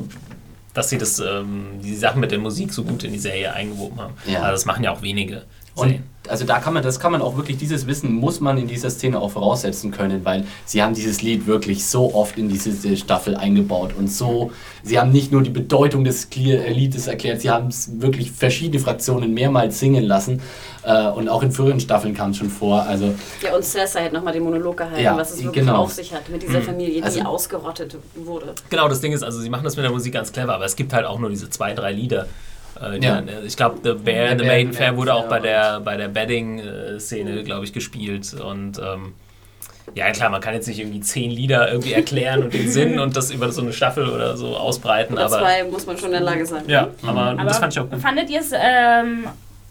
dass 0.75 0.91
sie 0.91 0.99
das, 0.99 1.19
ähm, 1.19 1.81
die 1.83 1.97
Sachen 1.97 2.21
mit 2.21 2.31
der 2.31 2.39
Musik 2.39 2.73
so 2.73 2.85
gut 2.85 3.03
in 3.03 3.13
die 3.13 3.19
Serie 3.19 3.53
eingewoben 3.53 4.01
haben. 4.01 4.15
Ja. 4.27 4.41
Also 4.41 4.53
das 4.53 4.65
machen 4.65 4.85
ja 4.85 4.93
auch 4.93 5.03
wenige. 5.03 5.45
Und 5.79 6.01
also 6.29 6.45
da 6.45 6.59
kann 6.59 6.75
man, 6.75 6.83
das 6.83 7.01
kann 7.01 7.13
man 7.13 7.23
auch 7.23 7.37
wirklich, 7.37 7.57
dieses 7.57 7.87
Wissen 7.87 8.13
muss 8.13 8.41
man 8.41 8.59
in 8.59 8.67
dieser 8.67 8.91
Szene 8.91 9.19
auch 9.19 9.31
voraussetzen 9.31 9.91
können, 9.91 10.27
weil 10.27 10.45
sie 10.67 10.83
haben 10.83 10.93
dieses 10.95 11.23
Lied 11.23 11.47
wirklich 11.47 11.87
so 11.87 12.15
oft 12.15 12.37
in 12.37 12.51
diese 12.51 12.97
Staffel 12.99 13.35
eingebaut 13.35 13.95
und 13.99 14.13
so, 14.13 14.53
sie 14.83 14.99
haben 14.99 15.11
nicht 15.11 15.33
nur 15.33 15.43
die 15.43 15.49
Bedeutung 15.51 16.05
des 16.05 16.29
äh, 16.37 16.71
Liedes 16.71 17.07
erklärt, 17.07 17.41
sie 17.41 17.49
haben 17.51 17.69
es 17.69 18.01
wirklich 18.03 18.31
verschiedene 18.31 18.79
Fraktionen 18.83 19.33
mehrmals 19.33 19.79
singen 19.79 20.05
lassen 20.05 20.43
äh, 20.83 21.09
und 21.09 21.31
auch 21.31 21.43
in 21.43 21.51
früheren 21.51 21.81
Staffeln 21.81 22.15
kam 22.15 22.33
es 22.33 22.37
schon 22.37 22.51
vor, 22.51 22.83
also 22.83 23.15
Ja, 23.43 23.57
und 23.57 23.65
Cersei 23.65 24.05
hat 24.05 24.13
nochmal 24.13 24.35
den 24.35 24.43
Monolog 24.43 24.77
gehalten, 24.77 25.03
Ja, 25.03 25.17
was 25.17 25.31
es 25.31 25.43
wirklich 25.43 25.65
genau. 25.65 25.79
auf 25.85 25.93
sich 25.93 26.13
hat 26.13 26.29
mit 26.29 26.43
dieser 26.43 26.61
Familie, 26.61 26.97
die 26.97 27.03
Also- 27.03 27.23
ausgerottet 27.23 27.97
wurde. 28.17 28.55
Genau, 28.69 28.87
das 28.89 29.01
Ding 29.01 29.13
ist, 29.13 29.23
also 29.23 29.41
sie 29.41 29.49
machen 29.49 29.65
das 29.65 29.77
mit 29.77 29.85
der 29.85 29.93
Musik 29.93 30.13
ganz 30.13 30.31
clever, 30.31 30.55
aber 30.55 30.67
es 30.67 30.77
gibt 30.77 30.93
halt 30.93 31.07
auch 31.07 31.19
nur 31.19 31.31
diese 31.31 31.49
zwei, 31.49 31.73
drei 31.73 31.93
Lieder. 31.93 32.27
Äh, 32.81 32.99
die 33.01 33.07
Ja. 33.07 33.17
dann, 33.17 33.29
äh, 33.29 33.41
ich 33.45 33.57
glaube, 33.57 33.79
The 33.83 33.93
Bear 33.95 34.31
and 34.31 34.41
the 34.41 34.47
Bear 34.47 34.57
Maiden 34.57 34.73
Fair 34.73 34.97
wurde 34.97 35.15
auch 35.15 35.29
bei 35.29 35.41
der, 35.41 35.81
bei 35.81 35.97
der 35.97 36.09
Bedding-Szene, 36.09 37.43
glaube 37.45 37.65
ich, 37.65 37.73
gespielt. 37.73 38.35
Und 38.35 38.79
ähm, 38.79 39.15
ja, 39.95 40.11
klar, 40.13 40.31
man 40.31 40.41
kann 40.41 40.55
jetzt 40.55 40.69
nicht 40.69 40.79
irgendwie 40.79 41.01
zehn 41.01 41.31
Lieder 41.31 41.71
irgendwie 41.73 41.93
erklären 41.95 42.43
und 42.43 42.53
den 42.55 42.69
Sinn 42.71 42.99
und 42.99 43.17
das 43.17 43.31
über 43.31 43.51
so 43.51 43.63
eine 43.63 43.73
Staffel 43.73 44.09
oder 44.09 44.37
so 44.37 44.57
ausbreiten, 44.57 45.15
Oder 45.15 45.25
aber. 45.27 45.39
zwei 45.39 45.65
muss 45.65 45.87
man 45.87 45.97
schon 45.97 46.07
in 46.09 46.13
der 46.13 46.21
Lage 46.21 46.45
sein. 46.47 46.65
Ja, 46.69 46.89
aber, 47.03 47.23
Aber 47.31 47.45
das 47.45 47.59
fand 47.59 47.73
ich 47.73 47.81
auch 47.81 47.89
gut. 47.89 48.01
fandet 48.01 48.29
ihr 48.31 48.41
es 48.41 48.53
ähm, 48.55 49.25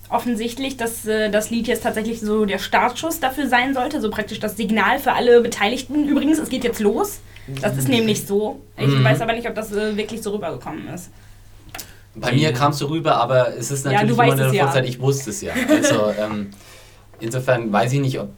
offensichtlich, 0.10 0.76
dass 0.78 1.06
äh, 1.06 1.30
das 1.30 1.50
Lied 1.50 1.68
jetzt 1.68 1.84
tatsächlich 1.84 2.20
so 2.20 2.46
der 2.46 2.58
Startschuss 2.60 3.20
dafür 3.20 3.48
sein 3.48 3.74
sollte? 3.74 4.02
So 4.02 4.10
praktisch 4.10 4.40
das 4.40 4.58
Signal 4.58 5.00
für 5.00 5.14
alle 5.14 5.42
Beteiligten. 5.42 6.08
Übrigens, 6.08 6.40
es 6.40 6.50
geht 6.50 6.64
jetzt 6.64 6.80
los. 6.80 7.20
Das 7.62 7.78
ist 7.78 7.88
nämlich 7.88 8.26
so. 8.26 8.60
Ich 8.78 8.88
Mhm. 8.88 9.04
weiß 9.06 9.22
aber 9.22 9.34
nicht, 9.34 9.48
ob 9.48 9.56
das 9.56 9.72
äh, 9.72 9.96
wirklich 9.96 10.22
so 10.22 10.32
rübergekommen 10.32 10.88
ist. 10.94 11.12
Bei 12.20 12.32
mir 12.32 12.52
kam 12.54 12.72
es 12.72 12.80
so 12.80 12.88
rüber, 12.88 13.16
aber 13.18 13.56
es 13.56 13.72
ist 13.72 13.86
Ja, 13.86 13.92
natürlich 13.92 14.16
du 14.16 14.22
immer 14.24 14.34
eine 14.34 14.46
es 14.48 14.54
ja. 14.54 14.64
Vorzeit, 14.66 14.86
ich 14.88 15.00
wusste 15.00 15.30
es 15.30 15.42
ja. 15.42 15.54
Also 15.70 16.12
ähm, 16.20 16.50
insofern 17.20 17.72
weiß 17.72 17.94
ich 17.94 18.00
nicht, 18.00 18.20
ob. 18.20 18.30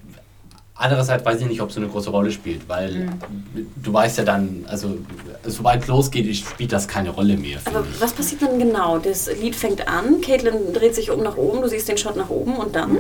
Andererseits 0.81 1.26
weiß 1.26 1.41
ich 1.41 1.47
nicht, 1.47 1.60
ob 1.61 1.68
es 1.69 1.76
so 1.76 1.81
eine 1.81 1.89
große 1.89 2.10
Rolle 2.10 2.31
spielt, 2.31 2.69
weil 2.69 2.91
Mhm. 2.93 3.68
du 3.84 3.91
weißt 3.91 4.18
ja 4.19 4.23
dann, 4.23 4.65
also 4.69 4.97
sobald 5.45 5.81
es 5.81 5.88
losgeht, 5.89 6.34
spielt 6.38 6.72
das 6.72 6.88
keine 6.88 7.10
Rolle 7.10 7.35
mehr. 7.35 7.60
Aber 7.65 7.81
ich. 7.81 7.99
was 7.99 8.14
passiert 8.14 8.41
dann 8.43 8.57
genau? 8.60 8.97
Das 8.97 9.30
Lied 9.41 9.56
fängt 9.57 9.88
an, 9.89 10.22
Caitlin 10.22 10.72
dreht 10.73 10.95
sich 10.95 11.11
um 11.11 11.22
nach 11.22 11.35
oben, 11.35 11.61
du 11.61 11.68
siehst 11.68 11.89
den 11.89 11.97
Shot 11.97 12.15
nach 12.15 12.30
oben 12.30 12.56
und 12.56 12.76
dann? 12.76 12.99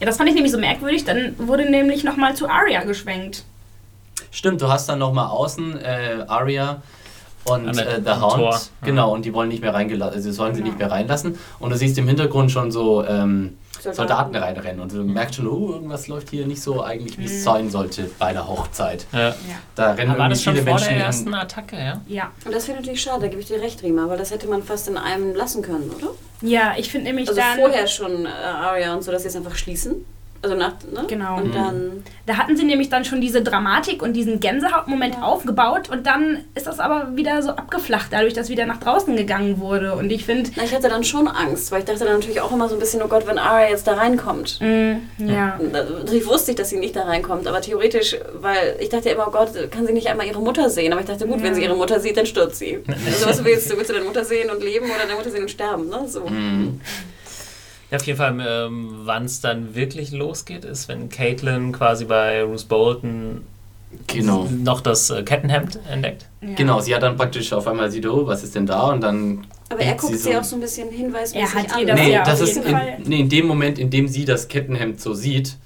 Ja, 0.00 0.06
das 0.06 0.16
fand 0.16 0.30
ich 0.30 0.34
nämlich 0.34 0.50
so 0.52 0.58
merkwürdig. 0.58 1.04
Dann 1.04 1.34
wurde 1.38 1.68
nämlich 1.68 2.04
nochmal 2.04 2.34
zu 2.34 2.48
Arya 2.48 2.84
geschwenkt. 2.84 3.44
Stimmt, 4.30 4.62
du 4.62 4.68
hast 4.68 4.88
dann 4.88 4.98
nochmal 4.98 5.26
außen 5.26 5.78
äh, 5.78 6.24
Arya 6.26 6.80
und 7.44 7.76
der- 7.76 7.98
äh, 7.98 8.00
The 8.02 8.08
am 8.10 8.22
Hound. 8.22 8.34
Tor, 8.34 8.50
ja. 8.52 8.60
Genau, 8.82 9.12
und 9.14 9.24
die 9.24 9.32
wollen 9.34 9.48
nicht 9.48 9.62
mehr 9.62 9.74
reingelassen, 9.74 10.14
also 10.16 10.32
sollen 10.32 10.54
sie 10.54 10.60
Genau. 10.60 10.70
nicht 10.72 10.78
mehr 10.78 10.90
reinlassen. 10.90 11.38
Und 11.58 11.70
du 11.70 11.76
siehst 11.76 11.96
im 11.98 12.06
Hintergrund 12.08 12.50
schon 12.50 12.70
so 12.70 13.04
ähm, 13.04 13.56
Soldaten. 13.80 14.36
Reinrennen 14.36 14.80
und 14.80 14.92
du 14.92 15.02
merkst 15.02 15.36
schon, 15.36 15.46
oh, 15.48 15.70
irgendwas 15.72 16.06
läuft 16.06 16.28
hier 16.28 16.46
nicht 16.46 16.60
so 16.62 16.82
eigentlich, 16.82 17.16
wie 17.18 17.24
es 17.24 17.42
sein 17.42 17.70
sollte 17.70 18.10
bei 18.18 18.32
der 18.34 18.46
Hochzeit. 18.46 19.06
Ja. 19.12 19.34
Da 19.74 19.92
rennen 19.92 20.10
Aber 20.12 20.28
das 20.28 20.42
schon 20.42 20.52
viele 20.52 20.64
vor 20.66 20.74
Menschen 20.74 20.88
der 20.90 20.96
in- 20.98 21.02
ersten 21.02 21.32
Attacke, 21.34 21.76
ja? 21.76 22.00
Ja. 22.06 22.30
Und 22.44 22.54
das 22.54 22.66
finde 22.66 22.80
ich 22.80 22.86
natürlich 22.86 23.02
schade, 23.02 23.22
da 23.22 23.28
gebe 23.28 23.40
ich 23.40 23.46
dir 23.46 23.60
recht, 23.62 23.82
Rima, 23.82 24.06
weil 24.08 24.18
das 24.18 24.30
hätte 24.30 24.48
man 24.48 24.62
fast 24.62 24.86
in 24.88 24.98
einem 24.98 25.34
lassen 25.34 25.62
können, 25.62 25.90
oder? 25.96 26.08
Ja, 26.42 26.74
ich 26.76 26.90
finde 26.90 27.06
nämlich 27.06 27.28
Also 27.28 27.40
dann. 27.40 27.58
vorher 27.58 27.86
schon 27.86 28.26
äh, 28.26 28.28
Arya 28.28 28.94
und 28.94 29.02
so, 29.02 29.12
dass 29.12 29.22
sie 29.22 29.28
es 29.28 29.36
einfach 29.36 29.54
schließen. 29.56 30.04
Also 30.42 30.56
nach, 30.56 30.72
ne? 30.90 31.04
Genau. 31.06 31.36
Und 31.36 31.54
dann. 31.54 32.02
Da 32.24 32.36
hatten 32.38 32.56
sie 32.56 32.64
nämlich 32.64 32.88
dann 32.88 33.04
schon 33.04 33.20
diese 33.20 33.42
Dramatik 33.42 34.02
und 34.02 34.14
diesen 34.14 34.40
Gänsehautmoment 34.40 35.20
aufgebaut 35.22 35.90
und 35.90 36.06
dann 36.06 36.44
ist 36.54 36.66
das 36.66 36.78
aber 36.80 37.14
wieder 37.16 37.42
so 37.42 37.50
abgeflacht, 37.50 38.06
dadurch, 38.12 38.32
dass 38.32 38.48
wieder 38.48 38.64
nach 38.64 38.78
draußen 38.78 39.14
gegangen 39.16 39.58
wurde. 39.60 39.94
Und 39.94 40.10
ich 40.10 40.24
finde, 40.24 40.50
Na, 40.56 40.64
ich 40.64 40.74
hatte 40.74 40.88
dann 40.88 41.04
schon 41.04 41.28
Angst, 41.28 41.70
weil 41.72 41.80
ich 41.80 41.84
dachte 41.84 42.04
dann 42.04 42.14
natürlich 42.14 42.40
auch 42.40 42.52
immer 42.52 42.68
so 42.68 42.76
ein 42.76 42.78
bisschen, 42.78 43.02
oh 43.02 43.08
Gott, 43.08 43.26
wenn 43.26 43.38
Arya 43.38 43.68
jetzt 43.70 43.86
da 43.86 43.94
reinkommt. 43.94 44.60
mm, 44.60 45.28
ja. 45.28 45.58
Natürlich 45.72 46.26
wusste 46.26 46.52
ich, 46.52 46.56
dass 46.56 46.70
sie 46.70 46.78
nicht 46.78 46.96
da 46.96 47.02
reinkommt, 47.02 47.46
aber 47.46 47.60
theoretisch, 47.60 48.16
weil 48.40 48.76
ich 48.80 48.88
dachte 48.88 49.10
immer, 49.10 49.26
oh 49.28 49.32
Gott, 49.32 49.50
kann 49.70 49.86
sie 49.86 49.92
nicht 49.92 50.06
einmal 50.08 50.26
ihre 50.26 50.40
Mutter 50.40 50.70
sehen? 50.70 50.92
Aber 50.92 51.02
ich 51.02 51.08
dachte, 51.08 51.26
gut, 51.26 51.42
wenn 51.42 51.54
sie 51.54 51.62
ihre 51.64 51.76
Mutter 51.76 52.00
sieht, 52.00 52.16
dann 52.16 52.26
stirbt 52.26 52.54
sie. 52.54 52.78
Also 53.10 53.26
was 53.26 53.44
willst 53.44 53.70
du? 53.70 53.76
Willst 53.76 53.90
du 53.90 53.94
deine 53.94 54.06
Mutter 54.06 54.24
sehen 54.24 54.50
und 54.50 54.62
leben 54.62 54.86
oder 54.86 55.00
deine 55.02 55.14
Mutter 55.16 55.30
sehen 55.30 55.42
und 55.42 55.50
sterben? 55.50 55.88
Ne? 55.88 56.06
So. 56.06 56.26
Mhm. 56.26 56.80
Ja, 57.90 57.96
auf 57.98 58.06
jeden 58.06 58.18
Fall, 58.18 58.38
ähm, 58.46 58.90
wann 59.04 59.24
es 59.24 59.40
dann 59.40 59.74
wirklich 59.74 60.12
losgeht, 60.12 60.64
ist, 60.64 60.88
wenn 60.88 61.08
Caitlin 61.08 61.72
quasi 61.72 62.04
bei 62.04 62.44
Bruce 62.44 62.64
Bolton 62.64 63.42
Genau. 64.06 64.48
noch 64.62 64.80
das 64.80 65.10
äh, 65.10 65.22
Kettenhemd 65.24 65.80
entdeckt. 65.90 66.26
Ja. 66.40 66.54
Genau, 66.54 66.78
sie 66.80 66.94
hat 66.94 67.02
dann 67.02 67.16
praktisch 67.16 67.52
auf 67.52 67.66
einmal 67.66 67.90
sieht, 67.90 68.06
oh, 68.06 68.24
was 68.26 68.44
ist 68.44 68.54
denn 68.54 68.66
da? 68.66 68.82
Und 68.90 69.00
dann. 69.00 69.44
Aber 69.68 69.80
er 69.80 69.94
guckt 69.94 70.12
sie 70.12 70.18
sie 70.18 70.36
auch 70.36 70.44
so 70.44 70.56
ein 70.56 70.60
bisschen 70.60 70.90
hinweismäßig 70.90 71.54
Er 71.56 71.62
hat 71.62 71.74
an. 71.74 71.86
das 71.86 71.98
Nee, 72.00 72.12
ja 72.12 72.24
das 72.24 72.40
ist 72.40 72.56
in, 72.56 72.76
nee, 73.04 73.20
in 73.20 73.28
dem 73.28 73.46
Moment, 73.46 73.78
in 73.80 73.90
dem 73.90 74.06
sie 74.06 74.24
das 74.24 74.46
Kettenhemd 74.46 75.00
so 75.00 75.12
sieht, 75.14 75.56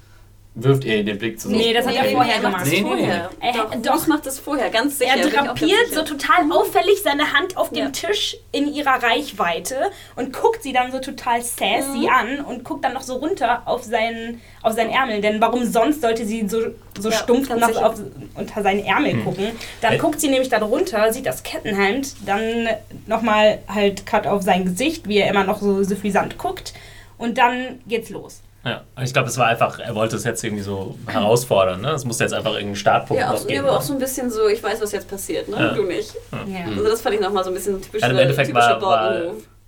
wirft 0.56 0.84
er 0.84 0.98
ihr 0.98 1.04
den 1.04 1.18
Blick 1.18 1.40
zu. 1.40 1.50
Nee, 1.50 1.72
das 1.72 1.84
hat 1.86 1.94
er 1.96 2.04
vorher 2.04 2.36
er 2.36 2.42
macht 2.48 2.62
das 2.64 2.70
gemacht. 2.70 2.70
Nee, 2.70 2.80
nee, 2.80 2.88
vorher. 3.06 3.30
nee. 3.42 3.52
Doch, 3.52 3.72
Er- 3.72 3.78
doch. 3.78 3.96
doch. 3.96 4.06
macht 4.06 4.26
das 4.26 4.38
vorher, 4.38 4.70
ganz 4.70 4.98
sicher. 4.98 5.16
Er 5.16 5.26
drapiert 5.28 5.92
so 5.92 6.02
total 6.02 6.50
auffällig 6.52 7.02
seine 7.02 7.32
Hand 7.32 7.56
auf 7.56 7.70
dem 7.70 7.78
Ja. 7.78 7.90
Tisch 7.90 8.36
in 8.52 8.72
ihrer 8.72 9.02
Reichweite 9.02 9.90
und 10.14 10.32
guckt 10.32 10.62
sie 10.62 10.72
dann 10.72 10.92
so 10.92 11.00
total 11.00 11.42
sassy 11.42 12.08
an 12.08 12.40
und 12.44 12.62
guckt 12.62 12.84
dann 12.84 12.92
noch 12.94 13.02
so 13.02 13.14
runter 13.16 13.62
auf 13.64 13.82
seinen, 13.82 14.40
auf 14.62 14.74
seinen 14.74 14.90
Ärmel. 14.90 15.20
Denn 15.20 15.40
warum 15.40 15.64
sonst 15.64 16.02
sollte 16.02 16.24
sie 16.24 16.48
so, 16.48 16.60
so 17.00 17.10
Ja, 17.10 17.16
stumpf 17.16 17.48
noch 17.48 17.82
auf, 17.82 18.00
unter 18.36 18.62
seinen 18.62 18.84
Ärmel 18.84 19.16
gucken? 19.24 19.46
Dann 19.80 19.94
Äh. 19.94 19.98
guckt 19.98 20.20
sie 20.20 20.28
nämlich 20.28 20.50
da 20.50 20.60
drunter, 20.60 21.12
sieht 21.12 21.26
das 21.26 21.42
Kettenhemd, 21.42 22.14
dann 22.26 22.68
nochmal 23.06 23.58
halt 23.66 24.06
Cut 24.06 24.28
auf 24.28 24.42
sein 24.42 24.64
Gesicht, 24.66 25.08
wie 25.08 25.18
er 25.18 25.28
immer 25.30 25.42
noch 25.44 25.60
so 25.60 25.82
suffisant 25.82 26.38
guckt. 26.38 26.74
Und 27.18 27.38
dann 27.38 27.80
geht's 27.88 28.10
los. 28.10 28.40
Ja, 28.64 28.82
ich 29.02 29.12
glaube, 29.12 29.28
es 29.28 29.36
war 29.36 29.46
einfach, 29.46 29.78
er 29.78 29.94
wollte 29.94 30.16
es 30.16 30.24
jetzt 30.24 30.42
irgendwie 30.42 30.62
so 30.62 30.96
herausfordern. 31.06 31.80
Ne? 31.82 31.90
Es 31.90 32.04
musste 32.04 32.24
jetzt 32.24 32.32
einfach 32.32 32.52
irgendeinen 32.52 32.76
Startpunkt 32.76 33.20
Ja, 33.22 33.32
auch, 33.32 33.46
geben. 33.46 33.64
aber 33.66 33.76
auch 33.76 33.80
ne? 33.80 33.86
so 33.86 33.92
ein 33.92 33.98
bisschen 33.98 34.30
so, 34.30 34.48
ich 34.48 34.62
weiß, 34.62 34.80
was 34.80 34.92
jetzt 34.92 35.08
passiert, 35.08 35.48
ne? 35.48 35.56
Ja. 35.58 35.74
Du 35.74 35.82
nicht. 35.82 36.14
Ja. 36.32 36.64
Also 36.70 36.84
das 36.84 37.00
fand 37.02 37.14
ich 37.16 37.20
nochmal 37.20 37.44
so 37.44 37.50
ein 37.50 37.54
bisschen 37.54 37.80
typisch. 37.82 38.00
Ja, 38.02 38.08
im 38.08 38.16
Endeffekt 38.18 38.54
war, 38.54 38.80
war 38.80 39.22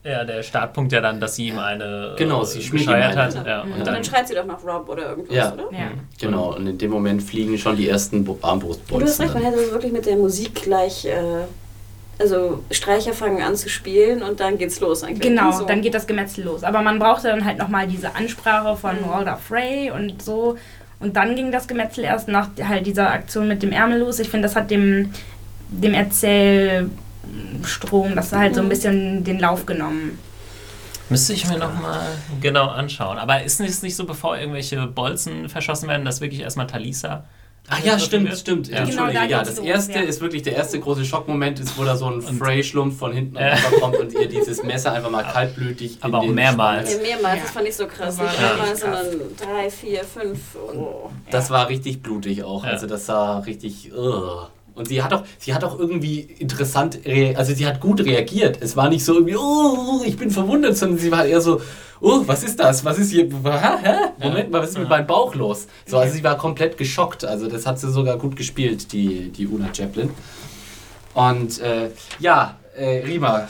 ja, 0.05 0.25
der 0.25 0.43
Startpunkt 0.45 0.93
ja 0.93 1.01
dann, 1.01 1.19
dass 1.21 1.35
sie 1.35 1.49
ihm 1.49 1.59
eine 1.59 2.15
Genau, 2.17 2.43
äh, 2.43 2.45
sie 2.47 2.63
eine. 2.89 3.17
hat. 3.17 3.47
Ja, 3.47 3.63
Und 3.63 3.73
und 3.73 3.79
dann, 3.87 3.95
dann, 3.95 4.05
schreit 4.05 4.29
sie 4.29 4.35
doch 4.37 4.47
nach 4.47 4.65
Rob 4.65 4.89
oder 4.89 5.11
irgendwas, 5.11 5.35
Ja. 5.37 5.53
oder? 5.53 5.65
Ja. 5.73 5.91
Genau, 6.21 6.55
und 6.55 6.67
in 6.69 6.79
dem 6.79 6.91
Moment 6.93 7.23
fliegen 7.23 7.59
schon 7.59 7.77
die 7.77 7.89
ersten 7.89 8.25
Bo- 8.25 8.33
Und 8.33 8.39
du 8.41 8.45
hast 8.47 8.51
Armbrustbolzen. 8.53 9.25
recht, 9.25 9.35
man 9.35 9.43
hätte 9.45 9.57
das 9.63 9.71
wirklich 9.73 9.93
mit 9.93 10.07
der 10.07 10.17
Musik 10.17 10.55
gleich, 10.63 11.05
äh, 11.07 11.43
also 12.19 12.65
Streicher 12.71 13.13
fangen 13.13 13.43
an 13.43 13.57
zu 13.57 13.69
spielen 13.69 14.23
und 14.23 14.41
dann 14.41 14.59
geht's 14.59 14.81
los 14.81 15.05
eigentlich. 15.05 15.21
Genau, 15.21 15.53
So. 15.53 15.65
dann 15.67 15.83
geht 15.83 15.95
das 15.95 16.07
Gemetzel 16.07 16.45
los. 16.45 16.65
Aber 16.65 16.81
man 16.83 16.99
brauchte 16.99 17.29
dann 17.29 17.45
halt 17.45 17.59
nochmal 17.59 17.87
diese 17.87 18.15
Ansprache 18.15 18.77
von 18.77 18.97
Walder 19.07 19.37
Frey 19.37 19.91
und 19.91 20.23
so. 20.23 20.57
Und 20.99 21.17
dann 21.17 21.37
ging 21.37 21.53
das 21.53 21.69
Gemetzel 21.69 22.05
erst 22.05 22.29
nach 22.29 22.49
halt 22.63 22.87
dieser 22.87 23.11
Aktion 23.11 23.49
mit 23.49 23.63
dem 23.63 23.73
Ärmel 23.73 24.01
los. 24.01 24.19
Ich 24.19 24.31
finde, 24.31 24.49
das 24.49 24.57
hat 24.57 24.71
dem, 24.71 25.13
dem 25.69 25.93
Erzählstrom, 25.93 28.15
das 28.15 28.33
hat 28.33 28.39
halt 28.39 28.55
so 28.55 28.63
ein 28.63 28.69
bisschen 28.69 29.23
den 29.25 29.39
Lauf 29.39 29.67
genommen. 29.67 30.19
müsste 31.11 31.35
ich 31.35 31.47
mir 31.49 31.59
nochmal 31.59 32.01
genau 32.41 32.69
anschauen. 32.69 33.19
Aber 33.19 33.43
ist 33.43 33.61
es 33.61 33.83
nicht 33.83 33.97
so, 33.97 34.07
bevor 34.07 34.39
irgendwelche 34.39 34.87
Bolzen 34.87 35.51
verschossen 35.51 35.89
werden, 35.89 36.07
dass 36.07 36.23
wirklich 36.23 36.41
erstmal 36.41 36.67
Talisa 36.67 37.25
Ach 37.69 37.83
ja, 37.85 37.99
stimmt, 37.99 38.37
stimmt. 38.37 38.69
Ja. 38.69 38.85
Genau, 38.85 39.07
Entschuldige, 39.07 39.19
da 39.19 39.25
ja, 39.25 39.39
das 39.43 39.57
los, 39.57 39.67
erste 39.67 39.93
ja. 39.95 40.01
ist 40.03 40.21
wirklich 40.21 40.43
der 40.43 40.55
erste 40.55 40.79
große 40.79 41.05
Schockmoment, 41.05 41.59
ist, 41.61 41.77
wo 41.77 41.85
da 41.85 41.97
so 41.97 42.07
ein 42.07 42.23
Frey-Schlumpf 42.23 42.99
von 42.99 43.13
hinten 43.13 43.39
kommt 43.81 43.97
und 43.97 44.13
ihr 44.13 44.29
dieses 44.29 44.63
Messer 44.63 44.93
einfach 44.93 45.11
mal 45.11 45.25
kaltblütig 45.25 45.99
Aber 46.01 46.19
auch 46.19 46.23
den 46.23 46.35
mehrmals. 46.35 46.95
Ja, 46.95 47.01
mehrmals, 47.01 47.43
das 47.43 47.51
fand 47.51 47.69
ich 47.69 47.77
so 47.77 47.87
krass. 47.87 48.19
Nicht 48.21 48.41
Ja. 48.41 48.53
einmal, 48.53 48.77
sondern 48.77 49.07
drei, 49.37 49.71
vier, 49.71 50.05
fünf. 50.05 50.39
Oh. 50.55 51.11
Das 51.31 51.51
war 51.51 51.69
richtig 51.69 52.03
blutig 52.03 52.45
auch. 52.45 52.65
Ja. 52.65 52.71
Also 52.71 52.87
das 52.87 53.07
sah 53.07 53.41
richtig. 53.41 53.91
ugh. 53.93 54.49
Und 54.77 54.89
sie 54.89 55.03
hat 55.03 55.13
auch, 55.15 55.23
sie 55.39 55.55
hat 55.55 55.65
auch 55.65 55.79
irgendwie 55.79 56.21
interessant, 56.21 57.01
also 57.35 57.55
sie 57.55 57.67
hat 57.67 57.81
gut 57.81 58.05
reagiert. 58.05 58.59
Es 58.61 58.77
war 58.77 58.91
nicht 58.91 59.07
so 59.07 59.15
irgendwie, 59.15 59.37
oh, 59.37 60.03
ich 60.05 60.19
bin 60.19 60.31
verwundert, 60.31 60.77
sondern 60.77 60.99
sie 60.99 61.11
war 61.11 61.25
eher 61.25 61.41
so, 61.41 61.63
oh, 62.01 62.23
was 62.27 62.43
ist 62.43 62.59
das? 62.59 62.85
Was 62.85 62.99
ist 62.99 63.11
hier? 63.11 63.29
Moment 63.31 64.51
mal, 64.51 64.63
was 64.63 64.71
ist 64.71 64.79
mit 64.79 64.89
meinem 64.89 65.07
Bauch 65.07 65.35
los? 65.35 65.67
So, 65.87 65.99
also 65.99 66.15
sie 66.15 66.25
war 66.25 66.37
komplett 66.37 66.77
geschockt. 66.77 67.25
Also 67.25 67.49
das 67.49 67.67
hat 67.67 67.79
sie 67.79 67.91
sogar 67.91 68.19
gut 68.19 68.37
gespielt, 68.37 68.93
die, 68.93 69.31
die 69.31 69.47
Una 69.47 69.75
Chaplin. 69.75 70.11
Und 71.15 71.61
äh, 71.61 71.91
ja, 72.19 72.57
äh, 72.77 73.03
Rima, 73.07 73.49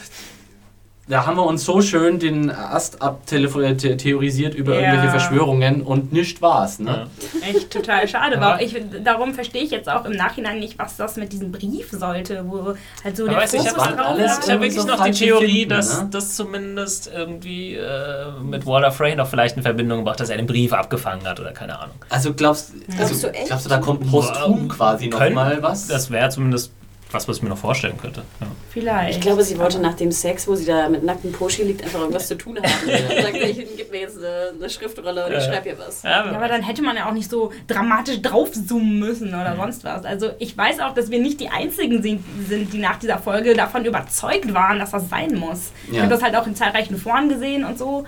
da 1.09 1.25
haben 1.25 1.37
wir 1.37 1.45
uns 1.45 1.63
so 1.63 1.81
schön 1.81 2.19
den 2.19 2.51
Ast 2.51 3.01
abtheorisiert 3.01 4.53
über 4.55 4.73
Ja. 4.75 4.81
irgendwelche 4.81 5.09
Verschwörungen 5.11 5.81
und 5.81 6.11
nichts 6.11 6.41
war's, 6.41 6.79
ne? 6.79 7.07
Ja. 7.41 7.47
Echt 7.49 7.71
total 7.71 8.07
schade. 8.07 8.35
Ja. 8.35 8.41
War. 8.41 8.61
Ich, 8.61 8.75
darum 9.03 9.33
verstehe 9.33 9.63
ich 9.63 9.71
jetzt 9.71 9.87
auch 9.89 10.05
im 10.05 10.13
Nachhinein 10.13 10.59
nicht, 10.59 10.77
was 10.77 10.97
das 10.97 11.15
mit 11.15 11.31
diesem 11.31 11.51
Brief 11.51 11.89
sollte, 11.91 12.43
wo 12.47 12.73
halt 13.03 13.15
so 13.17 13.23
Aber 13.23 13.35
der 13.35 13.43
ich 13.45 13.49
Fokus 13.51 13.77
habe 13.77 13.95
drauf 13.95 14.05
alles 14.07 14.39
ich 14.43 14.51
hab 14.51 14.59
wirklich 14.59 14.81
so 14.81 14.87
noch 14.87 15.03
die 15.03 15.11
Theorie, 15.11 15.47
Finden, 15.61 15.69
dass 15.69 16.01
ne? 16.01 16.09
das 16.11 16.35
zumindest 16.35 17.09
irgendwie 17.13 17.75
äh, 17.75 18.31
mit 18.43 18.65
Walter 18.65 18.91
Frey 18.91 19.15
noch 19.15 19.27
vielleicht 19.27 19.57
in 19.57 19.63
Verbindung 19.63 19.99
gebracht, 19.99 20.19
dass 20.19 20.29
er 20.29 20.37
den 20.37 20.47
Brief 20.47 20.73
abgefangen 20.73 21.25
hat 21.27 21.39
oder 21.39 21.51
keine 21.51 21.79
Ahnung. 21.79 21.95
Also 22.09 22.33
glaubst, 22.33 22.73
also 22.73 22.97
Glaubst 22.97 23.23
du 23.23 23.27
echt? 23.33 23.47
glaubst 23.47 23.65
du, 23.65 23.69
da 23.69 23.77
kommt 23.77 24.09
posthum 24.11 24.67
quasi 24.67 25.07
nochmal 25.07 25.61
was? 25.63 25.87
Das 25.87 26.11
wäre 26.11 26.29
zumindest 26.29 26.73
was, 27.11 27.27
was 27.27 27.37
ich 27.37 27.43
mir 27.43 27.49
noch 27.49 27.57
vorstellen 27.57 27.97
könnte. 27.97 28.23
Ja. 28.41 28.47
Vielleicht. 28.69 29.17
Ich 29.17 29.21
glaube, 29.21 29.43
sie 29.43 29.57
wollte 29.57 29.79
nach 29.79 29.93
dem 29.95 30.11
Sex, 30.11 30.47
wo 30.47 30.55
sie 30.55 30.65
da 30.65 30.89
mit 30.89 31.03
nacktem 31.03 31.31
Poschi 31.31 31.63
liegt, 31.63 31.83
einfach 31.83 31.99
irgendwas 31.99 32.27
zu 32.27 32.35
tun 32.37 32.57
haben. 32.57 32.65
Und 32.87 33.23
sagt, 33.23 33.35
ich 33.37 33.77
gib 33.77 33.91
mir 33.91 34.01
jetzt 34.01 34.17
eine, 34.17 34.51
eine 34.59 34.69
Schriftrolle 34.69 35.25
und 35.25 35.31
ich 35.33 35.43
schreibe 35.43 35.63
hier 35.69 35.77
was. 35.79 36.03
Ja, 36.03 36.25
aber 36.25 36.47
dann 36.47 36.61
hätte 36.63 36.81
man 36.81 36.95
ja 36.97 37.07
auch 37.07 37.13
nicht 37.13 37.29
so 37.29 37.51
dramatisch 37.67 38.21
draufzoomen 38.21 38.99
müssen 38.99 39.29
oder 39.29 39.55
sonst 39.55 39.83
was. 39.83 40.03
Also 40.05 40.31
ich 40.39 40.57
weiß 40.57 40.79
auch, 40.81 40.93
dass 40.93 41.09
wir 41.09 41.19
nicht 41.19 41.39
die 41.39 41.49
Einzigen 41.49 42.01
sind, 42.01 42.23
sind, 42.47 42.73
die 42.73 42.79
nach 42.79 42.97
dieser 42.99 43.17
Folge 43.19 43.53
davon 43.53 43.85
überzeugt 43.85 44.53
waren, 44.53 44.79
dass 44.79 44.91
das 44.91 45.09
sein 45.09 45.35
muss. 45.35 45.71
Ich 45.87 45.93
Ja. 45.95 46.01
habe 46.03 46.11
das 46.13 46.21
halt 46.21 46.35
auch 46.35 46.45
in 46.47 46.55
zahlreichen 46.55 46.97
Foren 46.97 47.29
gesehen 47.29 47.63
und 47.63 47.77
so. 47.77 48.05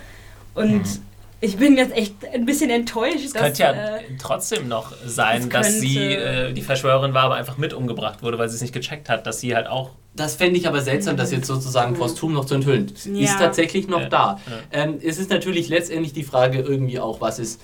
Und 0.56 0.74
Mhm. 0.84 0.84
Ich 1.42 1.58
bin 1.58 1.78
jetzt 1.78 1.96
echt 1.96 2.14
ein 2.34 2.46
bisschen 2.46 2.70
enttäuscht, 2.70 3.26
Es 3.26 3.34
dass... 3.34 3.42
könnte 3.44 3.62
ja 3.64 3.72
äh, 3.72 4.02
trotzdem 4.22 4.68
noch 4.68 4.94
sein, 5.06 5.50
dass 5.50 5.80
sie 5.80 6.14
äh, 6.14 6.52
die 6.54 6.62
Verschwörerin 6.62 7.14
war, 7.14 7.24
aber 7.24 7.36
einfach 7.36 7.58
mit 7.58 7.74
umgebracht 7.74 8.22
wurde, 8.24 8.38
weil 8.38 8.50
sie 8.50 8.56
es 8.56 8.62
nicht 8.62 8.74
gecheckt 8.74 9.10
hat, 9.10 9.26
dass 9.26 9.40
sie 9.40 9.56
halt 9.56 9.68
auch. 9.68 9.92
Das 10.16 10.36
fände 10.36 10.58
ich 10.60 10.68
aber 10.68 10.82
seltsam, 10.82 11.16
das 11.18 11.32
jetzt 11.32 11.48
sozusagen 11.48 11.94
posthum 11.94 12.34
noch 12.34 12.46
zu 12.46 12.56
enthüllen. 12.56 12.92
Sie 12.96 13.14
Ja. 13.14 13.26
Ist 13.30 13.40
tatsächlich 13.40 13.88
noch 13.88 14.02
Ja. 14.02 14.10
da. 14.10 14.40
Ähm, 14.72 15.00
es 15.04 15.18
ist 15.18 15.30
natürlich 15.30 15.70
letztendlich 15.70 16.12
die 16.14 16.24
Frage 16.24 16.60
irgendwie 16.60 17.00
auch, 17.00 17.22
was 17.22 17.40
ist, 17.40 17.62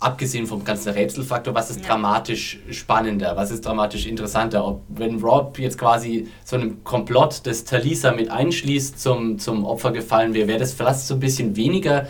abgesehen 0.00 0.46
vom 0.46 0.64
ganzen 0.64 0.92
Rätselfaktor, 0.92 1.54
was 1.54 1.70
ist 1.70 1.80
Ja. 1.82 1.88
dramatisch 1.88 2.58
spannender, 2.70 3.36
was 3.36 3.50
ist 3.50 3.64
dramatisch 3.64 4.06
interessanter? 4.06 4.66
Ob, 4.66 4.80
wenn 4.88 5.20
Rob 5.20 5.58
jetzt 5.58 5.78
quasi 5.78 6.28
so 6.44 6.56
einem 6.56 6.82
Komplott 6.82 7.46
des 7.46 7.64
Talisa 7.64 8.10
mit 8.12 8.30
einschließt, 8.30 8.98
zum, 8.98 9.38
zum 9.38 9.64
Opfer 9.64 9.92
gefallen 9.92 10.34
wäre, 10.34 10.48
wäre 10.48 10.58
das 10.58 10.72
vielleicht 10.72 11.00
so 11.00 11.14
ein 11.14 11.20
bisschen 11.20 11.54
weniger 11.56 12.08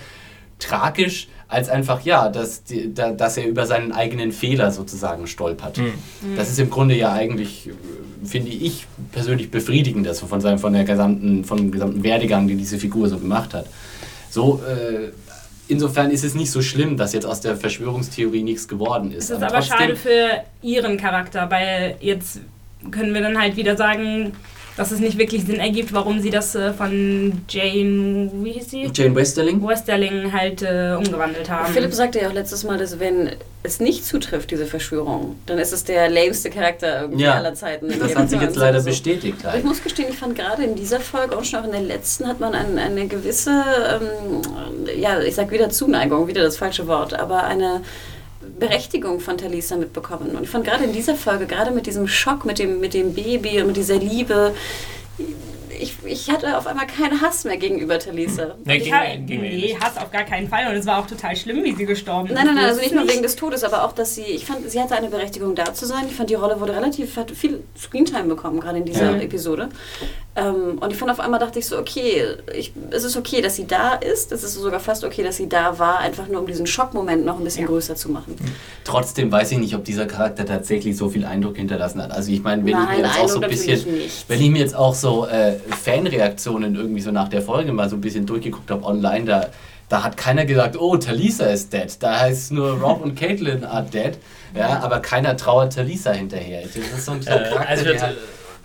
tragisch, 0.62 1.28
als 1.48 1.68
einfach, 1.68 2.02
ja, 2.02 2.30
dass, 2.30 2.64
die, 2.64 2.94
da, 2.94 3.12
dass 3.12 3.36
er 3.36 3.46
über 3.46 3.66
seinen 3.66 3.92
eigenen 3.92 4.32
Fehler 4.32 4.70
sozusagen 4.70 5.26
stolpert. 5.26 5.76
Hm. 5.76 5.92
Das 6.36 6.48
ist 6.50 6.58
im 6.58 6.70
Grunde 6.70 6.96
ja 6.96 7.12
eigentlich, 7.12 7.68
finde 8.24 8.50
ich 8.50 8.86
persönlich 9.12 9.50
befriedigender, 9.50 10.14
so 10.14 10.26
von, 10.26 10.40
seinem, 10.40 10.58
von 10.58 10.72
der 10.72 10.84
gesamten, 10.84 11.44
vom 11.44 11.70
gesamten 11.70 12.02
Werdegang, 12.02 12.48
den 12.48 12.56
diese 12.56 12.78
Figur 12.78 13.08
so 13.08 13.18
gemacht 13.18 13.52
hat. 13.52 13.66
So, 14.30 14.62
äh, 14.66 15.10
insofern 15.68 16.10
ist 16.10 16.24
es 16.24 16.34
nicht 16.34 16.50
so 16.50 16.62
schlimm, 16.62 16.96
dass 16.96 17.12
jetzt 17.12 17.26
aus 17.26 17.42
der 17.42 17.56
Verschwörungstheorie 17.56 18.42
nichts 18.42 18.66
geworden 18.66 19.12
ist. 19.12 19.24
Es 19.24 19.36
ist 19.36 19.42
aber 19.42 19.60
schade 19.60 19.94
für 19.94 20.42
ihren 20.62 20.96
Charakter, 20.96 21.50
weil 21.50 21.96
jetzt 22.00 22.40
können 22.90 23.12
wir 23.12 23.20
dann 23.20 23.38
halt 23.38 23.56
wieder 23.56 23.76
sagen, 23.76 24.32
dass 24.76 24.90
es 24.90 25.00
nicht 25.00 25.18
wirklich 25.18 25.44
Sinn 25.44 25.60
ergibt, 25.60 25.92
warum 25.92 26.20
sie 26.20 26.30
das 26.30 26.54
äh, 26.54 26.72
von 26.72 27.42
Jane, 27.48 28.30
wie 28.42 28.52
hieß 28.52 28.70
sie? 28.70 28.90
Jane 28.94 29.14
Westerling? 29.14 29.66
Westerling 29.66 30.32
halt 30.32 30.62
äh, 30.62 30.94
umgewandelt 30.96 31.50
haben. 31.50 31.72
Philipp 31.72 31.92
sagte 31.92 32.20
ja 32.20 32.28
auch 32.28 32.32
letztes 32.32 32.64
Mal, 32.64 32.78
dass 32.78 32.98
wenn 32.98 33.32
es 33.64 33.80
nicht 33.80 34.04
zutrifft, 34.04 34.50
diese 34.50 34.66
Verschwörung, 34.66 35.36
dann 35.46 35.58
ist 35.58 35.72
es 35.72 35.84
der 35.84 36.08
lameste 36.08 36.50
Charakter 36.50 37.02
irgendwie 37.02 37.24
Ja, 37.24 37.34
aller 37.34 37.54
Zeiten. 37.54 37.88
Das 38.00 38.14
hat 38.14 38.24
of 38.24 38.30
sich 38.30 38.40
jetzt 38.40 38.54
Thrones 38.54 38.56
leider 38.56 38.80
so. 38.80 38.90
bestätigt. 38.90 39.44
Aber 39.44 39.56
ich 39.56 39.64
muss 39.64 39.82
gestehen, 39.82 40.08
ich 40.10 40.18
fand 40.18 40.34
gerade 40.36 40.64
in 40.64 40.74
dieser 40.74 41.00
Folge 41.00 41.36
und 41.36 41.46
schon 41.46 41.60
auch 41.60 41.64
in 41.64 41.72
der 41.72 41.80
letzten 41.82 42.26
hat 42.26 42.40
man 42.40 42.54
ein, 42.54 42.78
eine 42.78 43.06
gewisse, 43.06 43.50
ähm, 43.50 44.42
ja, 44.98 45.20
ich 45.20 45.34
sag 45.34 45.50
wieder 45.50 45.70
Zuneigung, 45.70 46.26
wieder 46.26 46.42
das 46.42 46.56
falsche 46.56 46.86
Wort, 46.88 47.14
aber 47.14 47.44
eine 47.44 47.82
Berechtigung 48.68 49.20
von 49.20 49.36
Talisa 49.38 49.76
mitbekommen. 49.76 50.36
Und 50.36 50.44
ich 50.44 50.50
fand 50.50 50.64
gerade 50.64 50.84
in 50.84 50.92
dieser 50.92 51.14
Folge, 51.14 51.46
gerade 51.46 51.70
mit 51.70 51.86
diesem 51.86 52.08
Schock, 52.08 52.44
mit 52.44 52.58
dem, 52.58 52.80
mit 52.80 52.94
dem 52.94 53.14
Baby 53.14 53.60
und 53.60 53.68
mit 53.68 53.76
dieser 53.76 53.96
Liebe, 53.96 54.54
ich, 55.82 55.94
ich 56.04 56.30
hatte 56.30 56.56
auf 56.56 56.66
einmal 56.66 56.86
keinen 56.86 57.20
Hass 57.20 57.44
mehr 57.44 57.56
gegenüber 57.56 57.98
Talisa. 57.98 58.54
Nee, 58.64 58.76
ich 58.76 58.90
nee. 59.26 59.76
Hass 59.80 59.96
auf 59.96 60.10
gar 60.12 60.22
keinen 60.22 60.48
Fall. 60.48 60.68
Und 60.68 60.74
es 60.76 60.86
war 60.86 60.98
auch 60.98 61.06
total 61.06 61.34
schlimm, 61.34 61.64
wie 61.64 61.74
sie 61.74 61.86
gestorben 61.86 62.28
ist. 62.28 62.34
Nein, 62.34 62.46
nein, 62.46 62.54
nein, 62.54 62.64
also 62.66 62.80
nicht 62.80 62.94
nur 62.94 63.08
wegen 63.08 63.22
des 63.22 63.36
Todes, 63.36 63.64
aber 63.64 63.84
auch, 63.84 63.92
dass 63.92 64.14
sie, 64.14 64.22
ich 64.22 64.46
fand, 64.46 64.70
sie 64.70 64.80
hatte 64.80 64.94
eine 64.94 65.08
Berechtigung 65.08 65.54
da 65.54 65.74
zu 65.74 65.86
sein. 65.86 66.04
Ich 66.08 66.14
fand, 66.14 66.30
die 66.30 66.34
Rolle 66.34 66.60
wurde 66.60 66.74
relativ, 66.76 67.16
hat 67.16 67.30
viel 67.32 67.64
Screentime 67.76 68.24
bekommen, 68.24 68.60
gerade 68.60 68.78
in 68.78 68.84
dieser 68.84 69.12
Ja. 69.16 69.20
Episode. 69.20 69.70
Ähm, 70.34 70.78
und 70.78 70.90
ich 70.90 70.96
fand 70.96 71.10
auf 71.10 71.20
einmal, 71.20 71.38
dachte 71.38 71.58
ich 71.58 71.66
so, 71.66 71.76
okay, 71.78 72.24
ich, 72.54 72.72
es 72.90 73.04
ist 73.04 73.18
okay, 73.18 73.42
dass 73.42 73.56
sie 73.56 73.66
da 73.66 73.94
ist. 73.96 74.32
Es 74.32 74.42
ist 74.42 74.54
sogar 74.54 74.80
fast 74.80 75.04
okay, 75.04 75.22
dass 75.22 75.36
sie 75.36 75.46
da 75.46 75.78
war, 75.78 75.98
einfach 75.98 76.26
nur 76.26 76.40
um 76.40 76.46
diesen 76.46 76.66
Schockmoment 76.66 77.26
noch 77.26 77.36
ein 77.38 77.44
bisschen 77.44 77.62
Ja. 77.64 77.68
größer 77.68 77.96
zu 77.96 78.10
machen. 78.10 78.36
Trotzdem 78.84 79.30
weiß 79.30 79.52
ich 79.52 79.58
nicht, 79.58 79.74
ob 79.74 79.84
dieser 79.84 80.06
Charakter 80.06 80.46
tatsächlich 80.46 80.96
so 80.96 81.10
viel 81.10 81.26
Eindruck 81.26 81.56
hinterlassen 81.58 82.02
hat. 82.02 82.12
Also 82.12 82.32
ich 82.32 82.42
meine, 82.42 82.62
wenn 82.62 82.68
ich 82.68 82.74
Nein, 82.74 83.00
mir 83.02 83.06
jetzt 83.06 83.18
auch 83.20 83.28
so 83.28 83.40
ein 83.42 83.50
bisschen, 83.50 83.84
wenn 84.28 84.40
ich 84.40 84.50
mir 84.50 84.60
jetzt 84.60 84.74
auch 84.74 84.94
so 84.94 85.26
äh, 85.26 85.56
Fanreaktionen 85.84 86.74
irgendwie 86.76 87.02
so 87.02 87.10
nach 87.10 87.28
der 87.28 87.42
Folge 87.42 87.72
mal 87.72 87.90
so 87.90 87.96
ein 87.96 88.00
bisschen 88.00 88.24
durchgeguckt 88.24 88.70
habe 88.70 88.84
online, 88.84 89.26
da, 89.26 89.46
da 89.90 90.02
hat 90.02 90.16
keiner 90.16 90.46
gesagt, 90.46 90.80
oh, 90.80 90.96
Talisa 90.96 91.44
ist 91.46 91.72
dead. 91.74 91.94
Da 92.00 92.20
heißt 92.20 92.52
nur 92.52 92.80
Rob 92.80 93.02
und 93.04 93.14
Caitlin 93.16 93.64
are 93.64 93.84
dead. 93.84 94.12
Ja, 94.56 94.80
aber 94.82 95.00
keiner 95.00 95.36
trauert 95.36 95.74
Talisa 95.74 96.12
hinterher. 96.12 96.62
Das 96.62 96.74
ist 96.76 97.04
so 97.04 97.12
ein, 97.12 97.20
so 97.22 97.30
ein 97.30 97.38
Äh, 97.38 97.48
Charakter, 97.50 97.68
also 97.68 97.84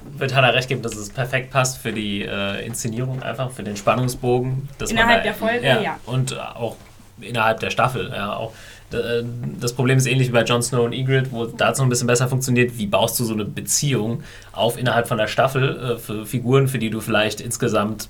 ich 0.05 0.11
der 0.11 0.19
würde 0.19 0.19
halt- 0.19 0.19
würd 0.19 0.35
Hannah 0.35 0.49
recht 0.49 0.69
geben, 0.69 0.81
dass 0.81 0.95
es 0.95 1.09
perfekt 1.09 1.51
passt 1.51 1.77
für 1.79 1.91
die 1.91 2.23
äh, 2.23 2.65
Inszenierung 2.65 3.21
einfach, 3.23 3.51
für 3.51 3.63
den 3.63 3.75
Spannungsbogen. 3.77 4.69
dass 4.77 4.91
man 4.91 4.97
Innerhalb 4.99 5.19
da- 5.19 5.23
der 5.23 5.33
Folge, 5.33 5.65
ja. 5.65 5.81
ja. 5.81 5.99
Und 6.05 6.37
auch 6.39 6.75
innerhalb 7.21 7.59
der 7.59 7.69
Staffel, 7.71 8.11
ja. 8.13 8.35
Auch, 8.35 8.53
äh, 8.93 9.23
das 9.59 9.73
Problem 9.73 9.97
ist 9.97 10.05
ähnlich 10.05 10.27
wie 10.29 10.33
bei 10.33 10.43
Jon 10.43 10.61
Snow 10.61 10.85
und 10.85 10.93
Ygritte, 10.93 11.31
wo 11.31 11.45
dazu 11.45 11.83
ein 11.83 11.89
bisschen 11.89 12.07
besser 12.07 12.27
funktioniert. 12.27 12.77
Wie 12.77 12.85
baust 12.87 13.19
du 13.19 13.23
so 13.25 13.33
eine 13.33 13.43
Beziehung 13.45 14.23
auf 14.53 14.77
innerhalb 14.77 15.07
von 15.07 15.17
der 15.17 15.27
Staffel 15.27 15.95
äh, 15.95 15.97
für 15.97 16.25
Figuren, 16.25 16.67
für 16.67 16.79
die 16.79 16.89
du 16.89 17.01
vielleicht 17.01 17.41
insgesamt, 17.41 18.07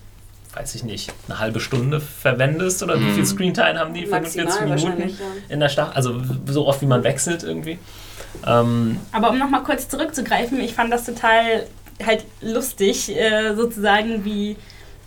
weiß 0.54 0.76
ich 0.76 0.84
nicht, 0.84 1.14
eine 1.28 1.40
halbe 1.40 1.60
Stunde 1.60 2.00
verwendest 2.02 2.84
oder 2.84 3.00
wie 3.00 3.06
Mhm. 3.06 3.14
viel 3.16 3.26
Screentime 3.26 3.80
haben 3.80 3.94
die? 3.94 4.06
Maximal 4.06 4.52
45 4.52 4.90
Minuten 5.00 5.18
in 5.50 5.60
der 5.60 5.70
Staffel? 5.70 5.94
Also 5.94 6.22
so 6.48 6.68
oft 6.68 6.82
wie 6.82 6.86
man 6.88 7.04
wechselt 7.04 7.44
irgendwie. 7.44 7.80
Ähm, 8.46 9.00
Aber 9.12 9.30
um 9.30 9.38
nochmal 9.38 9.64
kurz 9.64 9.90
zurückzugreifen, 9.90 10.60
ich 10.60 10.74
fand 10.74 10.92
das 10.92 11.06
total 11.06 11.66
halt 12.06 12.26
lustig, 12.42 13.16
äh, 13.16 13.56
sozusagen, 13.56 14.24
wie 14.24 14.56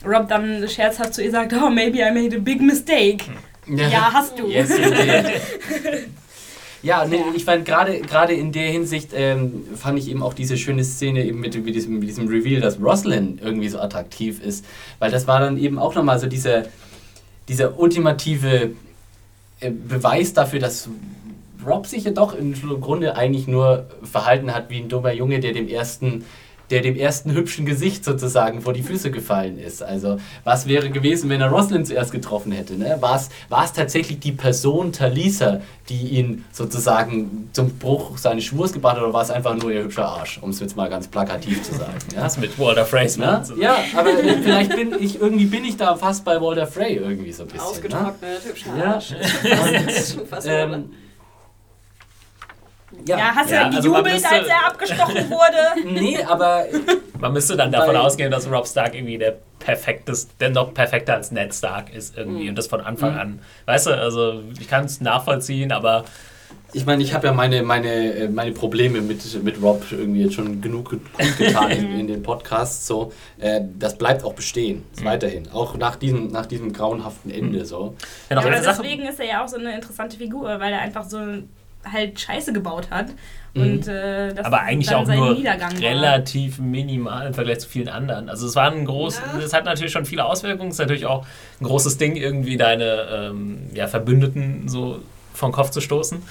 Rob 0.04 0.28
dann 0.28 0.68
scherzhaft 0.68 1.14
zu 1.14 1.22
ihr 1.22 1.30
sagt, 1.30 1.52
oh, 1.52 1.70
maybe 1.70 1.98
I 1.98 2.10
made 2.10 2.36
a 2.36 2.40
big 2.40 2.60
mistake. 2.60 3.24
Ja, 3.66 4.12
hast 4.12 4.38
du. 4.38 4.48
Yes. 4.48 4.70
Ja, 6.82 7.04
nee, 7.04 7.22
ich 7.36 7.44
fand 7.44 7.66
gerade 7.66 8.00
gerade 8.00 8.32
in 8.32 8.52
der 8.52 8.70
Hinsicht 8.70 9.10
ähm, 9.12 9.64
fand 9.76 9.98
ich 9.98 10.08
eben 10.08 10.22
auch 10.22 10.32
diese 10.32 10.56
schöne 10.56 10.82
Szene 10.82 11.26
eben 11.26 11.38
mit, 11.38 11.54
mit, 11.62 11.74
diesem, 11.74 11.98
mit 11.98 12.08
diesem 12.08 12.26
Reveal, 12.26 12.62
dass 12.62 12.80
Roslyn 12.80 13.38
irgendwie 13.42 13.68
so 13.68 13.78
attraktiv 13.78 14.42
ist, 14.42 14.64
weil 14.98 15.10
das 15.10 15.26
war 15.26 15.40
dann 15.40 15.58
eben 15.58 15.78
auch 15.78 15.94
nochmal 15.94 16.18
so 16.18 16.26
dieser, 16.26 16.64
dieser 17.48 17.78
ultimative 17.78 18.70
äh, 19.60 19.70
Beweis 19.70 20.32
dafür, 20.32 20.58
dass 20.58 20.88
Rob 21.66 21.86
sich 21.86 22.04
ja 22.04 22.10
doch 22.10 22.34
im 22.34 22.54
Grunde 22.80 23.16
eigentlich 23.16 23.46
nur 23.46 23.86
verhalten 24.02 24.54
hat 24.54 24.70
wie 24.70 24.78
ein 24.78 24.88
dummer 24.88 25.12
Junge, 25.12 25.40
der 25.40 25.52
dem 25.52 25.68
ersten 25.68 26.24
der 26.70 26.82
dem 26.82 26.96
ersten 26.96 27.32
hübschen 27.32 27.66
Gesicht 27.66 28.04
sozusagen 28.04 28.62
vor 28.62 28.72
die 28.72 28.82
Füße 28.82 29.10
gefallen 29.10 29.58
ist. 29.58 29.82
Also, 29.82 30.18
was 30.44 30.66
wäre 30.66 30.90
gewesen, 30.90 31.28
wenn 31.28 31.40
er 31.40 31.50
Roslyn 31.50 31.84
zuerst 31.84 32.12
getroffen 32.12 32.52
hätte? 32.52 32.74
Ne? 32.74 32.96
War 33.00 33.16
es 33.16 33.28
war 33.48 33.64
es 33.64 33.72
tatsächlich 33.72 34.20
die 34.20 34.32
Person 34.32 34.92
Talisa, 34.92 35.60
die 35.88 36.08
ihn 36.10 36.44
sozusagen 36.52 37.50
zum 37.52 37.70
Bruch 37.78 38.18
seines 38.18 38.44
Schwurs 38.44 38.72
gebracht 38.72 38.96
hat, 38.96 39.02
oder 39.02 39.12
war 39.12 39.22
es 39.22 39.30
einfach 39.30 39.56
nur 39.56 39.72
ihr 39.72 39.82
hübscher 39.82 40.06
Arsch, 40.06 40.38
um 40.40 40.50
es 40.50 40.60
jetzt 40.60 40.76
mal 40.76 40.88
ganz 40.88 41.08
plakativ 41.08 41.62
zu 41.62 41.74
sagen? 41.74 41.98
Ja, 42.14 42.22
was 42.22 42.38
mit 42.38 42.56
Walter 42.58 42.84
Frey's 42.84 43.14
so. 43.14 43.56
ja 43.60 43.76
aber 43.96 44.10
vielleicht 44.42 44.76
bin 44.76 44.94
ich, 45.00 45.20
irgendwie 45.20 45.46
bin 45.46 45.64
ich 45.64 45.76
da 45.76 45.96
fast 45.96 46.24
bei 46.24 46.40
Walter 46.40 46.66
Frey 46.66 46.94
irgendwie 46.94 47.32
so 47.32 47.42
ein 47.42 47.48
bisschen. 47.48 47.64
Ne? 47.64 47.70
Ausgetrocknet, 47.70 48.44
hübscher 48.44 48.76
Ja. 48.78 48.94
Arsch. 48.94 49.14
Das 49.42 50.12
schon 50.14 50.26
fast 50.26 50.46
Ähm, 50.48 50.90
Ja, 53.06 53.32
hast 53.34 53.50
Ja, 53.50 53.68
du 53.68 53.76
also 53.76 53.90
man 53.90 54.04
gejubelt, 54.04 54.14
müsste- 54.14 54.28
als 54.36 54.48
er 54.48 54.66
abgestochen 54.66 55.30
wurde? 55.30 55.84
Nee, 56.00 56.18
aber 56.24 56.64
Man 57.18 57.32
müsste 57.32 57.56
dann 57.56 57.70
davon 57.72 57.96
ausgehen, 57.96 58.30
dass 58.30 58.50
Rob 58.50 58.66
Stark 58.66 58.94
irgendwie 58.94 59.18
der 59.18 59.36
perfekteste, 59.58 60.32
der 60.40 60.50
noch 60.50 60.72
perfekter 60.74 61.14
als 61.14 61.30
Ned 61.32 61.54
Stark 61.54 61.94
ist 61.94 62.16
irgendwie 62.16 62.48
und 62.48 62.56
das 62.56 62.66
von 62.66 62.80
Anfang 62.80 63.16
an. 63.18 63.40
Weißt 63.66 63.86
du, 63.86 63.90
also 63.90 64.42
ich 64.58 64.68
kann 64.68 64.84
es 64.86 65.00
nachvollziehen, 65.00 65.70
aber 65.72 66.04
ich 66.72 66.86
meine, 66.86 67.02
ich 67.02 67.12
habe 67.14 67.26
ja 67.26 67.32
meine, 67.32 67.62
meine, 67.62 68.14
äh, 68.14 68.28
meine 68.28 68.52
Probleme 68.52 69.00
mit, 69.00 69.42
mit 69.42 69.60
Rob 69.60 69.84
irgendwie 69.90 70.22
jetzt 70.22 70.34
schon 70.34 70.60
genug 70.60 70.96
kundgetan 71.12 71.70
in, 71.72 71.90
in 72.00 72.06
den 72.06 72.22
Podcasts. 72.22 72.86
So, 72.86 73.12
äh, 73.38 73.60
das 73.78 73.98
bleibt 73.98 74.24
auch 74.24 74.34
bestehen, 74.34 74.84
weiterhin. 75.02 75.48
Auch 75.52 75.76
nach 75.76 75.96
diesem, 75.96 76.28
nach 76.28 76.46
diesem 76.46 76.72
grauenhaften 76.72 77.30
Ende. 77.32 77.64
So. 77.64 77.96
ja, 78.30 78.40
Ja, 78.40 78.60
deswegen 78.60 79.02
ist 79.06 79.18
er 79.20 79.26
ja 79.26 79.44
auch 79.44 79.48
so 79.48 79.56
eine 79.58 79.74
interessante 79.74 80.16
Figur, 80.16 80.44
weil 80.60 80.72
er 80.72 80.80
einfach 80.80 81.04
so 81.08 81.18
halt 81.84 82.20
Scheiße 82.20 82.52
gebaut 82.52 82.90
hat. 82.90 83.06
Mhm. 83.54 83.62
Und 83.62 83.88
äh, 83.88 84.32
das 84.34 84.46
Aber 84.46 84.60
eigentlich 84.60 84.88
dann 84.88 85.02
auch 85.02 85.06
sein 85.06 85.18
nur 85.18 85.34
Niedergang 85.34 85.72
war. 85.72 85.80
relativ 85.80 86.58
minimal 86.58 87.26
im 87.26 87.34
Vergleich 87.34 87.60
zu 87.60 87.68
vielen 87.68 87.88
anderen. 87.88 88.28
Also 88.28 88.46
es 88.46 88.54
war 88.54 88.70
ein 88.70 88.84
groß, 88.84 89.20
es 89.42 89.52
hat 89.52 89.64
natürlich 89.64 89.92
schon 89.92 90.04
viele 90.04 90.24
Auswirkungen. 90.24 90.68
Es 90.68 90.76
ist 90.76 90.80
natürlich 90.80 91.06
auch 91.06 91.26
ein 91.60 91.64
großes 91.64 91.98
Ding, 91.98 92.16
irgendwie 92.16 92.56
deine 92.56 93.30
ähm, 93.30 93.70
ja, 93.74 93.88
Verbündeten 93.88 94.68
so 94.68 95.00
vom 95.34 95.52
Kopf 95.52 95.70
zu 95.70 95.80
stoßen. 95.80 96.22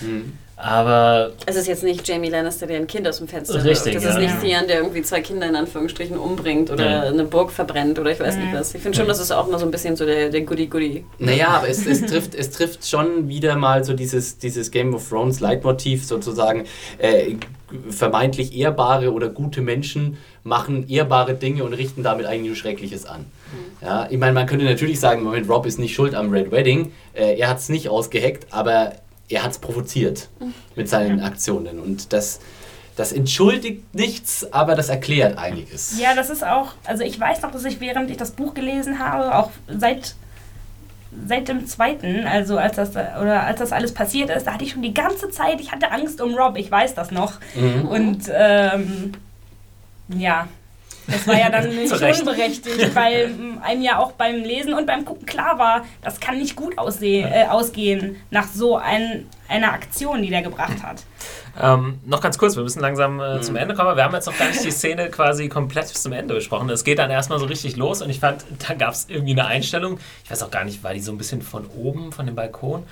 Mhm. 0.00 0.38
Aber 0.58 1.32
Es 1.44 1.54
ist 1.54 1.66
jetzt 1.68 1.82
nicht 1.84 2.08
Jamie 2.08 2.30
Lannister, 2.30 2.66
der 2.66 2.78
ein 2.78 2.86
Kind 2.86 3.06
aus 3.06 3.18
dem 3.18 3.28
Fenster 3.28 3.62
Richtig, 3.62 3.94
wirft. 3.94 4.06
Das 4.06 4.14
ja. 4.14 4.20
ist 4.20 4.32
nicht 4.32 4.40
Theon, 4.40 4.66
der 4.66 4.78
irgendwie 4.78 5.02
zwei 5.02 5.20
Kinder 5.20 5.46
in 5.46 5.54
Anführungsstrichen 5.54 6.16
umbringt 6.16 6.70
oder 6.70 6.90
Ja. 6.90 7.02
eine 7.02 7.24
Burg 7.24 7.50
verbrennt 7.52 7.98
oder 7.98 8.10
ich 8.10 8.18
weiß 8.20 8.36
nicht 8.36 8.54
was. 8.54 8.74
Ich 8.74 8.80
finde 8.80 8.96
schon, 8.96 9.06
das 9.06 9.20
ist 9.20 9.30
auch 9.32 9.48
mal 9.50 9.58
so 9.58 9.66
ein 9.66 9.70
bisschen 9.70 9.96
so 9.96 10.06
der, 10.06 10.30
der 10.30 10.40
Goody-Goody. 10.40 11.04
Naja, 11.18 11.48
aber 11.48 11.68
es, 11.68 11.84
es, 11.86 12.06
trifft, 12.06 12.34
es 12.34 12.50
trifft 12.52 12.88
schon 12.88 13.28
wieder 13.28 13.56
mal 13.56 13.84
so 13.84 13.92
dieses, 13.92 14.38
dieses 14.38 14.70
Game 14.70 14.94
of 14.94 15.06
Thrones 15.06 15.40
Leitmotiv 15.40 16.06
sozusagen. 16.06 16.64
Äh, 16.98 17.34
vermeintlich 17.90 18.56
ehrbare 18.56 19.12
oder 19.12 19.28
gute 19.28 19.60
Menschen 19.60 20.18
machen 20.44 20.88
ehrbare 20.88 21.34
Dinge 21.34 21.64
und 21.64 21.74
richten 21.74 22.02
damit 22.04 22.24
eigentlich 22.24 22.46
nur 22.46 22.56
Schreckliches 22.56 23.04
an. 23.06 23.26
Ja, 23.82 24.06
ich 24.08 24.18
meine, 24.18 24.32
man 24.32 24.46
könnte 24.46 24.64
natürlich 24.64 25.00
sagen, 25.00 25.22
Moment, 25.22 25.48
Rob 25.48 25.66
ist 25.66 25.78
nicht 25.78 25.94
schuld 25.94 26.14
am 26.14 26.30
Red 26.30 26.50
Wedding. 26.50 26.92
Äh, 27.12 27.36
er 27.38 27.48
hat 27.48 27.58
es 27.58 27.68
nicht 27.68 27.88
ausgeheckt, 27.88 28.46
aber 28.52 28.92
er 29.28 29.42
hat 29.42 29.52
es 29.52 29.58
provoziert 29.58 30.28
mit 30.74 30.88
seinen 30.88 31.20
Aktionen. 31.20 31.80
Und 31.80 32.12
das, 32.12 32.40
das 32.96 33.12
entschuldigt 33.12 33.94
nichts, 33.94 34.52
aber 34.52 34.74
das 34.74 34.88
erklärt 34.88 35.38
einiges. 35.38 35.98
Ja, 35.98 36.14
das 36.14 36.30
ist 36.30 36.44
auch, 36.44 36.72
also 36.84 37.02
ich 37.02 37.18
weiß 37.18 37.42
noch, 37.42 37.50
dass 37.50 37.64
ich 37.64 37.80
während 37.80 38.10
ich 38.10 38.16
das 38.16 38.32
Buch 38.32 38.54
gelesen 38.54 38.98
habe, 38.98 39.34
auch 39.34 39.50
seit 39.68 40.14
seit 41.26 41.48
dem 41.48 41.66
zweiten, 41.66 42.26
also 42.26 42.58
als 42.58 42.76
das 42.76 42.90
oder 42.90 43.44
als 43.44 43.58
das 43.58 43.72
alles 43.72 43.94
passiert 43.94 44.28
ist, 44.28 44.46
da 44.46 44.52
hatte 44.52 44.64
ich 44.64 44.72
schon 44.72 44.82
die 44.82 44.92
ganze 44.92 45.30
Zeit, 45.30 45.60
ich 45.60 45.72
hatte 45.72 45.90
Angst 45.90 46.20
um 46.20 46.34
Rob, 46.34 46.58
ich 46.58 46.70
weiß 46.70 46.94
das 46.94 47.10
noch. 47.10 47.34
Mhm. 47.54 47.88
Und 47.88 48.30
ähm, 48.34 49.12
ja, 50.08 50.48
das 51.06 51.26
war 51.26 51.38
ja 51.38 51.50
dann 51.50 51.68
nicht 51.76 51.92
unberechtigt, 51.92 52.94
weil 52.94 53.34
einem 53.62 53.82
ja 53.82 53.98
auch 53.98 54.12
beim 54.12 54.36
Lesen 54.42 54.74
und 54.74 54.86
beim 54.86 55.04
Gucken 55.04 55.26
klar 55.26 55.58
war, 55.58 55.84
das 56.02 56.20
kann 56.20 56.38
nicht 56.38 56.56
gut 56.56 56.76
ausseh 56.78 57.20
äh, 57.22 57.46
ausgehen 57.48 58.16
nach 58.30 58.46
so 58.48 58.76
ein, 58.76 59.26
einer 59.48 59.72
Aktion, 59.72 60.22
die 60.22 60.30
der 60.30 60.42
gebracht 60.42 60.82
hat. 60.82 61.02
Ähm, 61.60 62.00
noch 62.04 62.20
ganz 62.20 62.36
kurz, 62.36 62.54
wir 62.54 62.62
müssen 62.62 62.80
langsam 62.80 63.18
äh, 63.20 63.36
Mhm. 63.36 63.42
zum 63.42 63.56
Ende 63.56 63.74
kommen. 63.74 63.96
Wir 63.96 64.04
haben 64.04 64.14
jetzt 64.14 64.26
noch 64.26 64.36
gar 64.36 64.48
nicht 64.48 64.62
die 64.62 64.70
Szene 64.70 65.08
quasi 65.08 65.48
komplett 65.48 65.88
bis 65.90 66.02
zum 66.02 66.12
Ende 66.12 66.34
besprochen. 66.34 66.68
Es 66.68 66.84
geht 66.84 66.98
dann 66.98 67.10
erstmal 67.10 67.38
so 67.38 67.46
richtig 67.46 67.76
los 67.76 68.02
und 68.02 68.10
ich 68.10 68.20
fand, 68.20 68.44
da 68.68 68.74
gab 68.74 68.92
es 68.92 69.06
irgendwie 69.08 69.32
eine 69.32 69.46
Einstellung. 69.46 69.98
Ich 70.24 70.30
weiß 70.30 70.42
auch 70.42 70.50
gar 70.50 70.64
nicht, 70.64 70.84
war 70.84 70.92
die 70.92 71.00
so 71.00 71.12
ein 71.12 71.18
bisschen 71.18 71.40
von 71.40 71.66
oben, 71.66 72.12
von 72.12 72.26
dem 72.26 72.34
Balkon? 72.34 72.84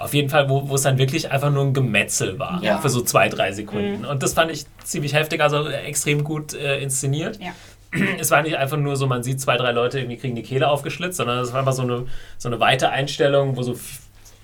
Auf 0.00 0.14
jeden 0.14 0.30
Fall, 0.30 0.48
wo, 0.48 0.68
wo 0.68 0.74
es 0.74 0.82
dann 0.82 0.98
wirklich 0.98 1.30
einfach 1.30 1.50
nur 1.50 1.62
ein 1.62 1.74
Gemetzel 1.74 2.38
war. 2.38 2.62
Ja. 2.62 2.78
Für 2.78 2.88
so 2.88 3.02
zwei, 3.02 3.28
drei 3.28 3.52
Sekunden. 3.52 4.04
Und 4.06 4.22
das 4.22 4.32
fand 4.32 4.50
ich 4.50 4.64
ziemlich 4.82 5.12
heftig, 5.14 5.40
also 5.42 5.68
extrem 5.68 6.24
gut 6.24 6.54
äh, 6.54 6.80
inszeniert. 6.80 7.38
Ja. 7.40 7.52
Es 8.20 8.30
war 8.30 8.42
nicht 8.42 8.56
einfach 8.56 8.76
nur 8.76 8.96
so, 8.96 9.06
man 9.06 9.22
sieht 9.22 9.40
zwei, 9.40 9.56
drei 9.56 9.72
Leute 9.72 9.98
irgendwie 9.98 10.16
kriegen 10.16 10.36
die 10.36 10.42
Kehle 10.42 10.68
aufgeschlitzt, 10.68 11.16
sondern 11.16 11.40
es 11.40 11.52
war 11.52 11.58
einfach 11.58 11.72
so 11.72 11.82
eine, 11.82 12.06
so 12.38 12.48
eine 12.48 12.60
weite 12.60 12.90
Einstellung, 12.90 13.56
wo 13.56 13.62
so 13.62 13.76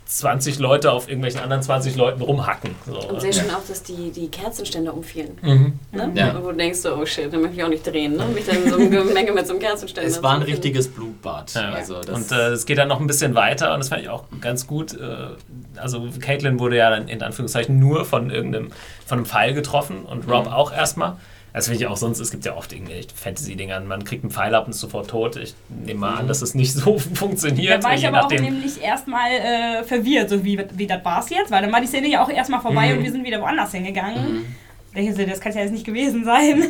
20 0.07 0.61
Leute 0.61 0.93
auf 0.93 1.09
irgendwelchen 1.09 1.41
anderen 1.41 1.63
20 1.63 1.97
Leuten 1.97 2.23
rumhacken. 2.23 2.75
So. 2.87 3.09
Und 3.09 3.21
sehr 3.21 3.33
schön 3.33 3.51
auch, 3.51 3.65
dass 3.67 3.83
die, 3.83 4.11
die 4.11 4.29
Kerzenständer 4.29 4.95
umfielen. 4.95 5.39
Mhm. 5.43 5.79
Ne? 5.91 6.13
Ja. 6.15 6.31
Und 6.31 6.45
wo 6.45 6.51
du 6.51 6.57
denkst, 6.57 6.79
so, 6.79 6.95
oh 6.95 7.05
shit, 7.05 7.33
dann 7.33 7.41
möchte 7.41 7.57
ich 7.57 7.65
auch 7.65 7.69
nicht 7.69 7.85
drehen. 7.85 8.17
Ne? 8.17 8.25
Mich 8.27 8.47
dann 8.47 8.69
so 8.69 8.77
einem 8.77 8.91
Gemenge 8.91 9.33
mit 9.33 9.47
so 9.47 9.55
einem 9.55 9.63
Kerzenständer. 9.63 10.09
Es 10.09 10.23
war 10.23 10.35
ein 10.35 10.47
zu 10.47 10.47
finden. 10.47 11.06
Blutbad. 11.27 11.55
Ja. 11.55 11.71
Also 11.73 12.01
das 12.01 12.09
und 12.17 12.33
äh, 12.33 12.49
es 12.51 12.67
geht 12.67 12.79
dann 12.79 12.89
noch 12.89 13.01
ein 13.01 13.07
bisschen 13.07 13.35
weiter 13.35 13.73
und 13.75 13.81
das 13.81 13.89
fand 13.89 14.03
ich 14.03 14.09
auch 14.09 14.25
ganz 14.41 14.67
gut. 14.67 14.95
Äh, 14.95 15.79
also 15.81 16.09
Caitlin 16.21 16.59
wurde 16.59 16.77
ja 16.77 16.91
dann 16.91 17.09
in 17.09 17.23
Anführungszeichen 17.23 17.79
nur 17.79 18.05
von 18.05 18.31
irgendeinem 18.31 18.71
von 19.07 19.19
einem 19.19 19.27
Pfeil 19.27 19.55
getroffen 19.55 20.05
und 20.05 20.29
Rob 20.31 20.47
Mhm. 20.47 20.53
auch 20.53 20.73
erstmal. 20.73 21.17
Das 21.53 21.69
finde 21.69 21.81
ich 21.81 21.87
auch 21.87 21.97
sonst, 21.97 22.21
es 22.21 22.31
gibt 22.31 22.45
ja 22.45 22.55
oft 22.55 22.71
irgendwelche 22.75 23.09
Fantasy-Dingern, 23.15 23.87
man 23.87 24.05
kriegt 24.05 24.23
einen 24.23 24.31
Pfeil 24.31 24.55
ab 24.55 24.67
und 24.67 24.73
ist 24.73 24.81
sofort 24.81 25.09
tot. 25.09 25.37
Ich 25.37 25.55
nehme 25.71 26.01
mal 26.01 26.15
an, 26.17 26.29
dass 26.29 26.43
es 26.43 26.55
nicht 26.55 26.75
so 26.75 26.99
funktioniert. 26.99 27.83
Da 27.83 27.89
war 27.89 27.95
ich 27.95 28.07
aber 28.07 28.27
auch 28.27 28.31
nämlich 28.31 28.83
erstmal 28.83 29.31
äh, 29.31 29.83
verwirrt, 29.83 30.29
so 30.29 30.45
wie, 30.45 30.63
wie 30.75 30.87
das 30.87 31.03
war's 31.03 31.31
jetzt, 31.31 31.51
weil 31.51 31.63
dann 31.63 31.73
war 31.73 31.81
die 31.81 31.87
Szene 31.87 32.09
ja 32.09 32.23
auch 32.23 32.29
erstmal 32.29 32.61
vorbei 32.61 32.89
Mhm. 32.93 32.99
und 32.99 33.05
wir 33.05 33.11
sind 33.13 33.25
wieder 33.25 33.41
woanders 33.41 33.73
hingegangen. 33.73 34.45
Es, 34.93 35.17
das 35.17 35.41
kann 35.41 35.53
ja 35.53 35.61
jetzt 35.63 35.73
nicht 35.73 35.87
gewesen 35.87 36.25
sein. 36.25 36.63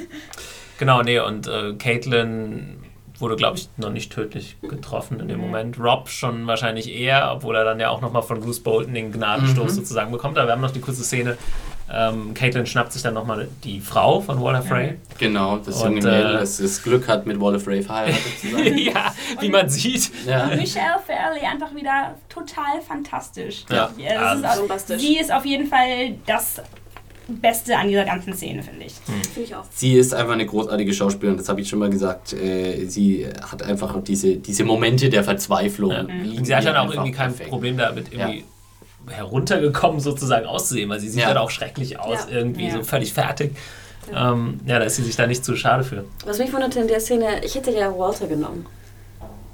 Genau, 0.78 1.02
nee, 1.02 1.18
und 1.18 1.48
äh, 1.48 1.72
Caitlin 1.78 2.76
wurde, 3.20 3.36
glaube 3.36 3.56
ich, 3.58 3.68
noch 3.76 3.90
nicht 3.90 4.12
tödlich 4.12 4.56
getroffen 4.62 5.20
in 5.20 5.28
dem 5.28 5.40
Moment. 5.40 5.78
Rob 5.78 6.08
schon 6.08 6.46
wahrscheinlich 6.46 6.92
eher, 6.92 7.32
obwohl 7.32 7.56
er 7.56 7.64
dann 7.64 7.80
ja 7.80 7.90
auch 7.90 8.00
nochmal 8.00 8.22
von 8.22 8.40
Bruce 8.40 8.60
Bolton 8.60 8.94
den 8.94 9.12
Gnadenstoß 9.12 9.72
Mhm. 9.72 9.76
sozusagen 9.76 10.12
bekommt. 10.12 10.36
Aber 10.38 10.48
wir 10.48 10.52
haben 10.52 10.60
noch 10.60 10.70
die 10.70 10.80
kurze 10.80 11.04
Szene. 11.04 11.36
Ähm, 11.88 12.34
Caitlin 12.34 12.66
schnappt 12.66 12.92
sich 12.92 13.02
dann 13.02 13.14
nochmal 13.14 13.46
die 13.62 13.80
Frau 13.80 14.20
von 14.20 14.40
Walter 14.42 14.60
Frey. 14.62 14.96
Genau, 15.18 15.58
das 15.58 15.80
junge 15.82 15.94
Mädel, 15.96 16.34
äh, 16.36 16.38
das 16.40 16.56
das 16.56 16.82
Glück 16.82 17.06
hat, 17.06 17.26
mit 17.26 17.40
Waller 17.40 17.60
Frey 17.60 17.80
verheiratet 17.80 18.40
zu 18.40 18.50
sein. 18.50 18.76
ja, 18.78 19.14
wie 19.40 19.48
man 19.48 19.68
sieht. 19.68 20.10
ja. 20.26 20.46
Michelle 20.46 20.98
Fairley 21.06 21.46
einfach 21.46 21.72
wieder 21.76 22.16
total 22.28 22.80
fantastisch. 22.86 23.64
Ja. 23.70 23.90
Ja, 23.98 24.34
das 24.34 24.38
ist 24.40 24.44
auch, 24.46 24.56
Bombastisch. 24.58 25.00
sie 25.00 25.16
ist 25.18 25.32
auf 25.32 25.44
jeden 25.46 25.68
Fall 25.68 26.14
das 26.26 26.60
Beste 27.28 27.76
an 27.76 27.88
dieser 27.88 28.04
ganzen 28.04 28.32
Szene, 28.34 28.62
finde 28.62 28.86
ich. 28.86 28.94
Finde 28.94 29.40
ich 29.48 29.54
auch. 29.54 29.64
Sie 29.70 29.94
ist 29.94 30.14
einfach 30.14 30.34
eine 30.34 30.46
großartige 30.46 30.92
Schauspielerin, 30.92 31.36
das 31.38 31.48
habe 31.48 31.60
ich 31.60 31.68
schon 31.68 31.78
mal 31.80 31.90
gesagt. 31.90 32.32
Äh, 32.32 32.86
sie 32.86 33.26
hat 33.50 33.62
einfach 33.62 34.00
diese, 34.02 34.36
diese 34.36 34.64
Momente 34.64 35.08
der 35.10 35.24
Verzweiflung. 35.24 35.90
Ja. 35.90 36.02
liegen 36.02 36.44
Sie 36.44 36.54
hat 36.54 36.64
dann 36.64 36.76
auch 36.76 36.90
irgendwie 36.92 37.10
kein 37.12 37.30
perfekt. 37.30 37.50
Problem 37.50 37.76
damit, 37.76 38.12
irgendwie 38.12 38.44
heruntergekommen 39.08 40.00
sozusagen 40.00 40.46
auszusehen, 40.46 40.88
weil 40.90 41.00
sie 41.00 41.08
sieht 41.08 41.20
Ja. 41.22 41.28
dann 41.28 41.38
auch 41.38 41.50
schrecklich 41.50 41.98
aus, 41.98 42.26
Ja. 42.30 42.36
irgendwie 42.38 42.66
Ja. 42.66 42.72
so 42.74 42.82
völlig 42.82 43.12
fertig. 43.12 43.52
Ja. 44.12 44.32
Ähm, 44.32 44.60
ja, 44.66 44.78
da 44.78 44.84
ist 44.84 44.96
sie 44.96 45.02
sich 45.02 45.16
da 45.16 45.26
nicht 45.26 45.44
zu 45.44 45.56
schade 45.56 45.82
für. 45.84 46.04
Was 46.24 46.38
mich 46.38 46.52
wunderte 46.52 46.80
in 46.80 46.88
der 46.88 47.00
Szene, 47.00 47.44
ich 47.44 47.54
hätte 47.56 47.72
ja 47.72 47.96
Walter 47.96 48.26
genommen. 48.28 48.66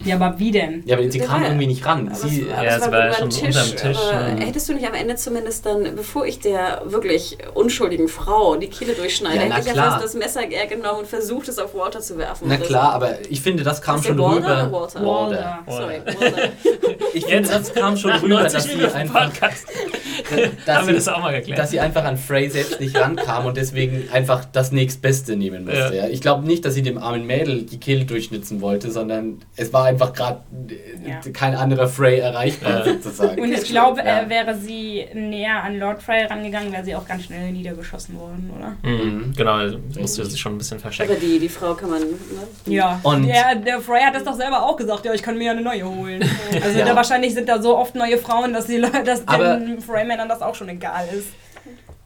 Ja, 0.04 0.16
aber 0.16 0.38
wie 0.38 0.50
denn? 0.50 0.82
Ja, 0.86 0.96
aber 0.96 1.10
sie 1.10 1.18
kam 1.18 1.42
ja. 1.42 1.48
irgendwie 1.48 1.66
nicht 1.66 1.84
ran. 1.86 2.08
Aber 2.08 2.16
Sie, 2.16 2.42
es, 2.42 2.48
ja, 2.48 2.56
aber 2.56 2.66
es 2.66 2.80
war, 2.82 2.92
war 2.92 3.06
ja 3.06 3.14
schon 3.14 3.30
Tisch. 3.30 3.44
unterm 3.46 3.76
Tisch, 3.76 3.98
Aber 3.98 4.28
ja. 4.28 4.46
hättest 4.46 4.68
du 4.68 4.74
nicht 4.74 4.86
am 4.86 4.94
Ende 4.94 5.16
zumindest 5.16 5.66
dann, 5.66 5.94
bevor 5.94 6.26
ich 6.26 6.40
der 6.40 6.82
wirklich 6.86 7.38
unschuldigen 7.54 8.08
Frau 8.08 8.56
die 8.56 8.68
Kehle 8.68 8.94
durchschneide, 8.94 9.36
Ja, 9.36 9.42
hätte 9.54 9.70
ich 9.70 9.74
ja 9.76 9.82
fast 9.90 10.04
das 10.04 10.14
Messer 10.14 10.48
eher 10.48 10.66
genommen 10.66 11.00
und 11.00 11.06
versucht, 11.06 11.48
es 11.48 11.58
auf 11.58 11.74
Walter 11.74 12.00
zu 12.00 12.18
werfen. 12.18 12.46
na 12.48 12.56
klar, 12.56 12.92
aber 12.92 13.16
ich 13.28 13.40
finde, 13.40 13.62
das 13.62 13.80
kam 13.82 14.02
schon 14.02 14.16
der 14.16 14.26
Walder 14.26 14.66
rüber. 14.66 14.80
Walter? 14.80 15.06
Walder. 15.06 15.58
So. 15.66 15.76
Sorry, 15.76 16.00
Walter. 16.06 16.42
Ich 17.14 17.26
finde, 17.26 17.48
das 17.48 17.74
kam 17.74 17.96
schon 17.96 18.12
rüber, 18.12 18.42
dass 18.44 18.64
sie, 18.64 18.72
einfach, 18.86 19.24
Podcast 19.30 19.66
dass, 20.66 20.76
haben 20.76 20.86
wir 20.86 20.94
das 20.94 21.08
auch 21.08 21.20
mal 21.20 21.32
geklärt. 21.34 21.58
dass 21.58 21.70
sie 21.70 21.80
einfach 21.80 22.04
an 22.04 22.16
Frey 22.16 22.48
selbst 22.48 22.80
nicht 22.80 22.96
rankam 22.96 23.44
und 23.46 23.56
deswegen 23.56 24.08
einfach 24.10 24.46
das 24.46 24.72
nächstbeste 24.72 25.36
nehmen 25.36 25.64
musste. 25.66 26.08
Ich 26.10 26.20
glaube 26.22 26.46
nicht, 26.46 26.64
dass 26.64 26.72
sie 26.74 26.82
dem 26.82 26.96
armen 26.98 27.26
Mädel 27.26 27.62
die 27.64 27.78
Kehle 27.78 28.04
durchschnitzen 28.06 28.60
wollte, 28.62 28.90
sondern 28.90 29.42
es 29.56 29.72
war 29.72 29.84
einfach 29.92 30.12
gerade 30.12 30.40
äh, 30.68 31.08
Ja. 31.10 31.20
kein 31.32 31.54
anderer 31.54 31.86
Frey 31.88 32.18
erreichbar 32.18 32.84
sozusagen. 32.84 33.40
Und 33.40 33.52
ich 33.52 33.64
glaube, 33.64 34.00
Ja. 34.00 34.22
äh, 34.22 34.28
wäre 34.28 34.56
sie 34.56 35.06
näher 35.14 35.62
an 35.62 35.78
Lord 35.78 36.02
Frey 36.02 36.24
rangegangen, 36.24 36.72
wäre 36.72 36.84
sie 36.84 36.94
auch 36.96 37.06
ganz 37.06 37.24
schnell 37.24 37.52
niedergeschossen 37.52 38.18
worden, 38.18 38.50
oder? 38.56 38.76
Mhm. 38.90 39.32
Genau, 39.36 39.58
musste 39.98 40.24
sich 40.26 40.40
schon 40.40 40.54
ein 40.54 40.58
bisschen 40.58 40.76
Aber 40.78 40.82
verstecken. 40.92 41.16
die, 41.20 41.38
die 41.38 41.48
Frau 41.48 41.74
kann 41.74 41.90
man. 41.90 42.00
Ne? 42.02 42.06
Ja. 42.66 43.00
Und- 43.02 43.26
der, 43.26 43.54
der 43.56 43.80
Frey 43.80 44.02
hat 44.02 44.14
das 44.14 44.24
doch 44.24 44.34
selber 44.34 44.62
auch 44.62 44.76
gesagt, 44.76 45.04
ja, 45.04 45.12
ich 45.14 45.22
kann 45.22 45.38
mir 45.38 45.44
ja 45.46 45.52
eine 45.52 45.62
neue 45.62 45.84
holen. 45.88 46.22
Also 46.62 46.78
Ja. 46.78 46.84
da 46.84 46.96
wahrscheinlich 46.96 47.34
sind 47.34 47.48
da 47.48 47.60
so 47.62 47.76
oft 47.78 47.94
neue 47.94 48.18
Frauen, 48.18 48.52
dass, 48.52 48.66
die, 48.66 48.76
Leute- 48.78 49.04
dass 49.04 49.26
Aber- 49.28 49.56
den 49.56 49.80
Freymännern 49.80 50.28
das 50.28 50.42
auch 50.42 50.54
schon 50.54 50.68
egal 50.68 51.06
ist. 51.16 51.28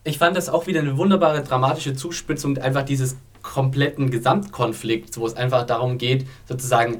Ich 0.04 0.18
fand 0.18 0.36
das 0.36 0.48
auch 0.48 0.68
wieder 0.68 0.80
eine 0.80 0.96
wunderbare 0.96 1.42
dramatische 1.42 1.94
Zuspitzung 1.94 2.56
einfach 2.58 2.84
dieses 2.84 3.16
kompletten 3.42 4.10
Gesamtkonflikts, 4.10 5.18
wo 5.18 5.26
es 5.26 5.36
einfach 5.36 5.64
darum 5.66 5.98
geht, 5.98 6.26
sozusagen, 6.48 6.98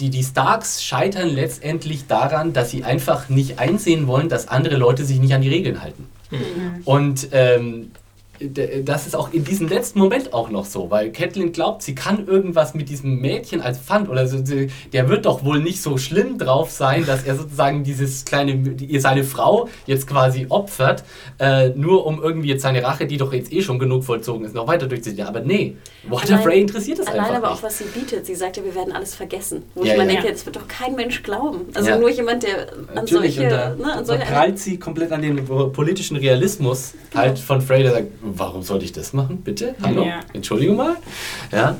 die, 0.00 0.10
die 0.10 0.22
Starks 0.22 0.82
scheitern 0.82 1.28
letztendlich 1.28 2.06
daran, 2.06 2.52
dass 2.52 2.70
sie 2.70 2.84
einfach 2.84 3.28
nicht 3.28 3.58
einsehen 3.58 4.06
wollen, 4.06 4.28
dass 4.28 4.48
andere 4.48 4.76
Leute 4.76 5.04
sich 5.04 5.20
nicht 5.20 5.34
an 5.34 5.42
die 5.42 5.48
Regeln 5.48 5.82
halten. 5.82 6.06
Und 6.84 7.28
ähm, 7.32 7.90
das 8.84 9.06
ist 9.06 9.14
auch 9.16 9.32
in 9.32 9.44
diesem 9.44 9.68
letzten 9.68 9.98
Moment 9.98 10.32
auch 10.32 10.50
noch 10.50 10.64
so, 10.64 10.90
weil 10.90 11.10
Catelyn 11.12 11.52
glaubt, 11.52 11.82
sie 11.82 11.94
kann 11.94 12.26
irgendwas 12.26 12.74
mit 12.74 12.88
diesem 12.88 13.20
Mädchen 13.20 13.60
als 13.60 13.78
Pfand 13.78 14.08
oder 14.08 14.26
so, 14.26 14.38
der 14.92 15.08
wird 15.08 15.26
doch 15.26 15.44
wohl 15.44 15.60
nicht 15.60 15.82
so 15.82 15.98
schlimm 15.98 16.38
drauf 16.38 16.70
sein, 16.70 17.04
dass 17.06 17.24
er 17.24 17.36
sozusagen 17.36 17.84
dieses 17.84 18.24
kleine, 18.24 18.74
seine 18.98 19.24
Frau 19.24 19.68
jetzt 19.86 20.06
quasi 20.06 20.46
opfert, 20.48 21.04
äh, 21.38 21.70
nur 21.70 22.06
um 22.06 22.22
irgendwie 22.22 22.48
jetzt 22.48 22.62
seine 22.62 22.82
Rache, 22.82 23.06
die 23.06 23.16
doch 23.16 23.32
jetzt 23.32 23.52
eh 23.52 23.62
schon 23.62 23.78
genug 23.78 24.04
vollzogen 24.04 24.44
ist, 24.44 24.54
noch 24.54 24.66
weiter 24.66 24.86
durchzuziehen. 24.86 25.26
Aber 25.26 25.40
nee, 25.40 25.76
Walter 26.08 26.38
Frey 26.38 26.60
interessiert 26.60 26.98
das 26.98 27.06
allein 27.06 27.20
einfach 27.26 27.36
aber 27.36 27.48
nicht. 27.50 27.58
auch, 27.58 27.62
was 27.62 27.78
sie 27.78 27.84
bietet. 27.84 28.26
Sie 28.26 28.34
sagt 28.34 28.56
ja, 28.56 28.64
wir 28.64 28.74
werden 28.74 28.92
alles 28.92 29.14
vergessen. 29.14 29.62
Wo 29.74 29.84
Ja, 29.84 29.92
ich 29.92 29.98
mir 29.98 30.06
ja. 30.06 30.12
denke, 30.20 30.32
das 30.32 30.44
wird 30.46 30.56
doch 30.56 30.68
kein 30.68 30.94
Mensch 30.94 31.22
glauben. 31.22 31.66
Also 31.74 31.88
Ja. 31.90 31.98
nur 31.98 32.10
jemand, 32.10 32.42
der 32.42 32.72
an 32.72 32.94
Natürlich, 32.94 33.36
solche... 33.36 33.42
und 33.42 33.50
da, 33.50 33.74
ne, 33.76 33.92
an 33.92 33.98
da 34.00 34.04
solche 34.04 34.24
prallt 34.26 34.58
sie 34.58 34.78
komplett 34.78 35.12
an 35.12 35.22
den 35.22 35.44
politischen 35.72 36.16
Realismus 36.16 36.94
halt 37.14 37.38
von 37.38 37.60
Frey, 37.60 37.82
der 37.82 37.92
sagt, 37.92 38.08
warum 38.38 38.62
sollte 38.62 38.84
ich 38.84 38.92
das 38.92 39.12
machen, 39.12 39.42
bitte? 39.42 39.74
Hallo? 39.82 40.04
Ja. 40.04 40.20
Entschuldigung 40.32 40.76
mal. 40.76 40.96
Ja. 41.50 41.76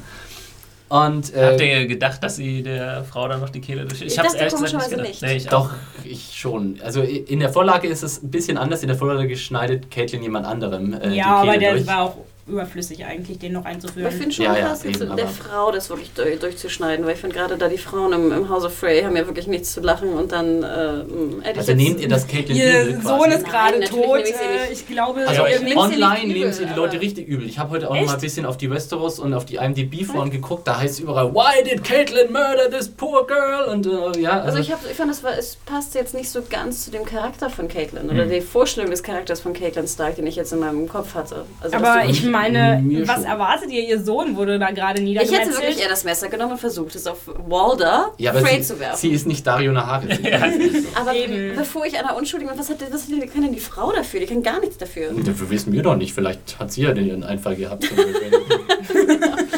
Und, 0.88 1.32
Habt 1.34 1.60
äh, 1.62 1.80
ihr 1.80 1.86
gedacht, 1.86 2.22
dass 2.22 2.36
sie 2.36 2.62
der 2.62 3.04
Frau 3.04 3.26
dann 3.26 3.40
noch 3.40 3.48
die 3.48 3.62
Kehle 3.62 3.86
durch... 3.86 4.02
Ich 4.02 4.18
hab's 4.18 4.34
ehrlich 4.34 4.52
gesagt 4.52 4.72
komischerweise 4.72 4.90
gedacht. 4.90 5.08
nicht. 5.08 5.22
Nee, 5.22 5.36
ich 5.36 5.46
doch, 5.46 5.70
ich 6.04 6.34
schon. 6.34 6.78
Also 6.84 7.00
in 7.00 7.40
der 7.40 7.48
Vorlage 7.48 7.88
ist 7.88 8.02
es 8.02 8.22
ein 8.22 8.30
bisschen 8.30 8.58
anders. 8.58 8.82
In 8.82 8.88
der 8.88 8.96
Vorlage 8.98 9.34
schneidet 9.36 9.90
Caitlin 9.90 10.22
jemand 10.22 10.44
anderem 10.44 10.92
äh, 10.92 11.08
die 11.08 11.16
ja, 11.16 11.28
aber 11.28 11.52
Kehle 11.52 11.60
der 11.60 11.72
durch. 11.72 11.86
war 11.86 12.02
auch 12.02 12.16
überflüssig 12.46 13.04
eigentlich, 13.04 13.38
den 13.38 13.52
noch 13.52 13.60
Aber 13.60 13.68
einzuführen. 13.70 14.08
ich 14.10 14.14
finde 14.16 14.34
schon 14.34 14.44
Ja, 14.46 14.56
ja, 14.56 14.66
krass, 14.68 14.82
jetzt 14.84 15.00
eben, 15.00 15.16
der 15.16 15.24
aber- 15.26 15.32
Frau 15.32 15.70
das 15.70 15.88
wirklich 15.90 16.10
durch, 16.12 16.38
durchzuschneiden, 16.40 17.04
weil 17.06 17.14
ich 17.14 17.20
finde 17.20 17.36
gerade 17.36 17.56
da 17.56 17.68
die 17.68 17.78
Frauen 17.78 18.12
im, 18.12 18.32
im 18.32 18.48
House 18.48 18.64
of 18.64 18.74
Frey 18.76 19.02
haben 19.02 19.16
ja 19.16 19.26
wirklich 19.26 19.46
nichts 19.46 19.72
zu 19.72 19.80
lachen 19.80 20.08
und 20.14 20.32
dann 20.32 20.62
äh, 20.62 21.04
hätte 21.42 21.60
also 21.60 21.72
ich 21.72 21.78
nehmt 21.78 22.00
ihr 22.00 22.08
das 22.08 22.26
Caitlin 22.26 22.56
Ihr 22.56 23.00
Sohn 23.00 23.30
ist 23.30 23.44
gerade 23.44 23.80
tot. 23.80 24.20
ich 24.24 24.30
äh, 24.34 24.70
nicht. 24.70 24.72
Ich 24.72 24.86
glaube, 24.88 25.20
Also 25.26 25.42
nehmt 25.44 25.68
sie 25.70 25.76
online 25.76 26.26
nehmen 26.26 26.52
sie 26.52 26.66
die 26.66 26.74
Leute 26.74 26.94
aber- 26.96 27.00
richtig 27.02 27.28
übel. 27.28 27.46
Ich 27.46 27.58
habe 27.58 27.70
heute 27.70 27.86
auch 27.88 27.94
noch 27.94 28.00
mal 28.00 28.08
ein 28.08 28.14
Echt? 28.14 28.20
bisschen 28.20 28.44
auf 28.44 28.56
die 28.56 28.70
Westeros 28.70 29.18
und 29.20 29.34
auf 29.34 29.44
die 29.44 29.56
IMDb-Foren 29.56 30.30
geguckt. 30.30 30.66
Da 30.66 30.78
heißt 30.80 30.94
es 30.94 31.00
überall, 31.00 31.32
Why 31.32 31.62
did 31.62 31.84
Caitlin 31.84 32.32
murder 32.32 32.68
this 32.70 32.88
poor 32.88 33.26
girl? 33.26 33.66
Und 33.70 33.86
äh, 33.86 34.20
ja, 34.20 34.40
Also 34.40 34.58
ich, 34.58 34.72
hab, 34.72 34.80
ich 34.90 34.96
fand, 34.96 35.10
es, 35.12 35.22
war, 35.22 35.36
es 35.38 35.56
passt 35.64 35.94
jetzt 35.94 36.12
nicht 36.14 36.28
so 36.30 36.40
ganz 36.48 36.84
zu 36.84 36.90
dem 36.90 37.04
Charakter 37.04 37.48
von 37.50 37.68
Caitlyn 37.68 38.10
oder 38.10 38.24
Hm. 38.24 38.30
die 38.30 38.40
Vorstellung 38.40 38.90
des 38.90 39.02
Charakters 39.02 39.40
von 39.40 39.52
Caitlyn 39.52 39.86
Stark, 39.86 40.16
den 40.16 40.26
ich 40.26 40.34
jetzt 40.36 40.52
in 40.52 40.58
meinem 40.58 40.88
Kopf 40.88 41.14
hatte. 41.14 41.44
Also, 41.60 41.76
aber 41.76 42.04
ich 42.06 42.24
meine, 42.24 42.32
Mir 42.50 43.06
was 43.08 43.16
schon. 43.16 43.24
erwartet 43.24 43.70
ihr? 43.70 43.82
Ihr 43.88 44.02
Sohn 44.02 44.36
wurde 44.36 44.58
da 44.58 44.70
gerade 44.70 45.00
ich 45.02 45.08
hätte 45.08 45.24
niedergemetzelt. 45.24 45.56
wirklich 45.56 45.82
eher 45.82 45.88
das 45.88 46.04
Messer 46.04 46.28
genommen 46.28 46.52
und 46.52 46.58
versucht, 46.58 46.94
es 46.94 47.06
auf 47.06 47.18
Walder 47.48 48.12
ja, 48.18 48.30
aber 48.30 48.40
Frey 48.40 48.62
sie, 48.62 48.74
zu 48.74 48.80
werfen. 48.80 48.98
sie 48.98 49.10
ist 49.10 49.26
nicht 49.26 49.46
Dario 49.46 49.72
Nahari. 49.72 50.08
aber 50.94 51.14
Eben. 51.14 51.56
bevor 51.56 51.84
ich 51.86 51.98
einer 51.98 52.16
Unschuldigen 52.16 52.50
bin, 52.50 52.58
was, 52.58 52.70
hat, 52.70 52.78
was 52.90 53.02
hat, 53.08 53.32
kann 53.32 53.42
denn 53.42 53.52
die 53.52 53.60
Frau 53.60 53.92
dafür? 53.92 54.20
Die 54.20 54.26
kann 54.26 54.42
gar 54.42 54.60
nichts 54.60 54.78
dafür. 54.78 55.10
Dafür 55.24 55.50
wissen 55.50 55.72
wir 55.72 55.82
doch 55.82 55.96
nicht. 55.96 56.12
Vielleicht 56.14 56.58
hat 56.58 56.72
sie 56.72 56.82
ja 56.82 56.92
den 56.92 57.06
ihren 57.06 57.24
Einfall 57.24 57.56
gehabt. 57.56 57.88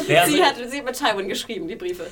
Ja, 0.07 0.21
also- 0.21 0.35
sie, 0.35 0.43
hat, 0.43 0.55
sie 0.69 0.77
hat 0.77 0.85
mit 0.85 0.95
Tywin 0.95 1.27
geschrieben, 1.27 1.67
die 1.67 1.75
Briefe. 1.75 2.03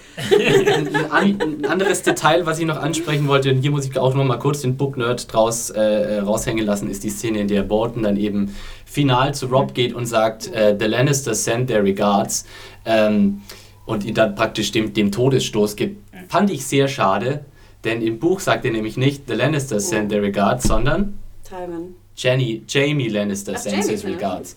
ein, 1.11 1.39
ein 1.39 1.65
anderes 1.65 2.01
Detail, 2.01 2.45
was 2.45 2.59
ich 2.59 2.65
noch 2.65 2.77
ansprechen 2.77 3.27
wollte, 3.27 3.51
und 3.51 3.57
hier 3.61 3.71
muss 3.71 3.85
ich 3.85 3.97
auch 3.97 4.13
noch 4.15 4.23
mal 4.23 4.39
kurz 4.39 4.61
den 4.61 4.77
Book-Nerd 4.77 5.31
draus 5.31 5.69
äh, 5.69 6.19
raushängen 6.19 6.65
lassen, 6.65 6.89
ist 6.89 7.03
die 7.03 7.09
Szene, 7.09 7.41
in 7.41 7.47
der 7.47 7.63
Bolton 7.63 8.03
dann 8.03 8.17
eben 8.17 8.55
final 8.93 9.33
zu 9.33 9.47
Rob 9.47 9.73
geht 9.73 9.93
und 9.93 10.05
sagt, 10.05 10.53
äh, 10.53 10.75
The 10.79 10.85
Lannisters 10.85 11.43
send 11.43 11.67
their 11.67 11.83
regards 11.83 12.45
ähm, 12.85 13.41
und 13.85 14.05
ihm 14.05 14.13
dann 14.13 14.35
praktisch 14.35 14.71
dem, 14.71 14.93
dem 14.93 15.11
Todesstoß 15.11 15.75
gibt. 15.75 16.03
Fand 16.29 16.51
ich 16.51 16.65
sehr 16.65 16.87
schade, 16.87 17.43
denn 17.83 18.01
im 18.01 18.19
Buch 18.19 18.39
sagt 18.39 18.65
er 18.65 18.71
nämlich 18.71 18.95
nicht, 18.95 19.23
The 19.27 19.33
Lannisters 19.33 19.89
send 19.89 20.09
their 20.09 20.21
regards, 20.21 20.67
sondern 20.67 21.17
Tywin. 21.43 21.95
Jenny, 22.15 22.63
Jamie 22.67 23.09
Lannister 23.09 23.53
Ach, 23.55 23.59
sends 23.59 23.89
his 23.89 24.03
ja. 24.03 24.09
regards. 24.09 24.55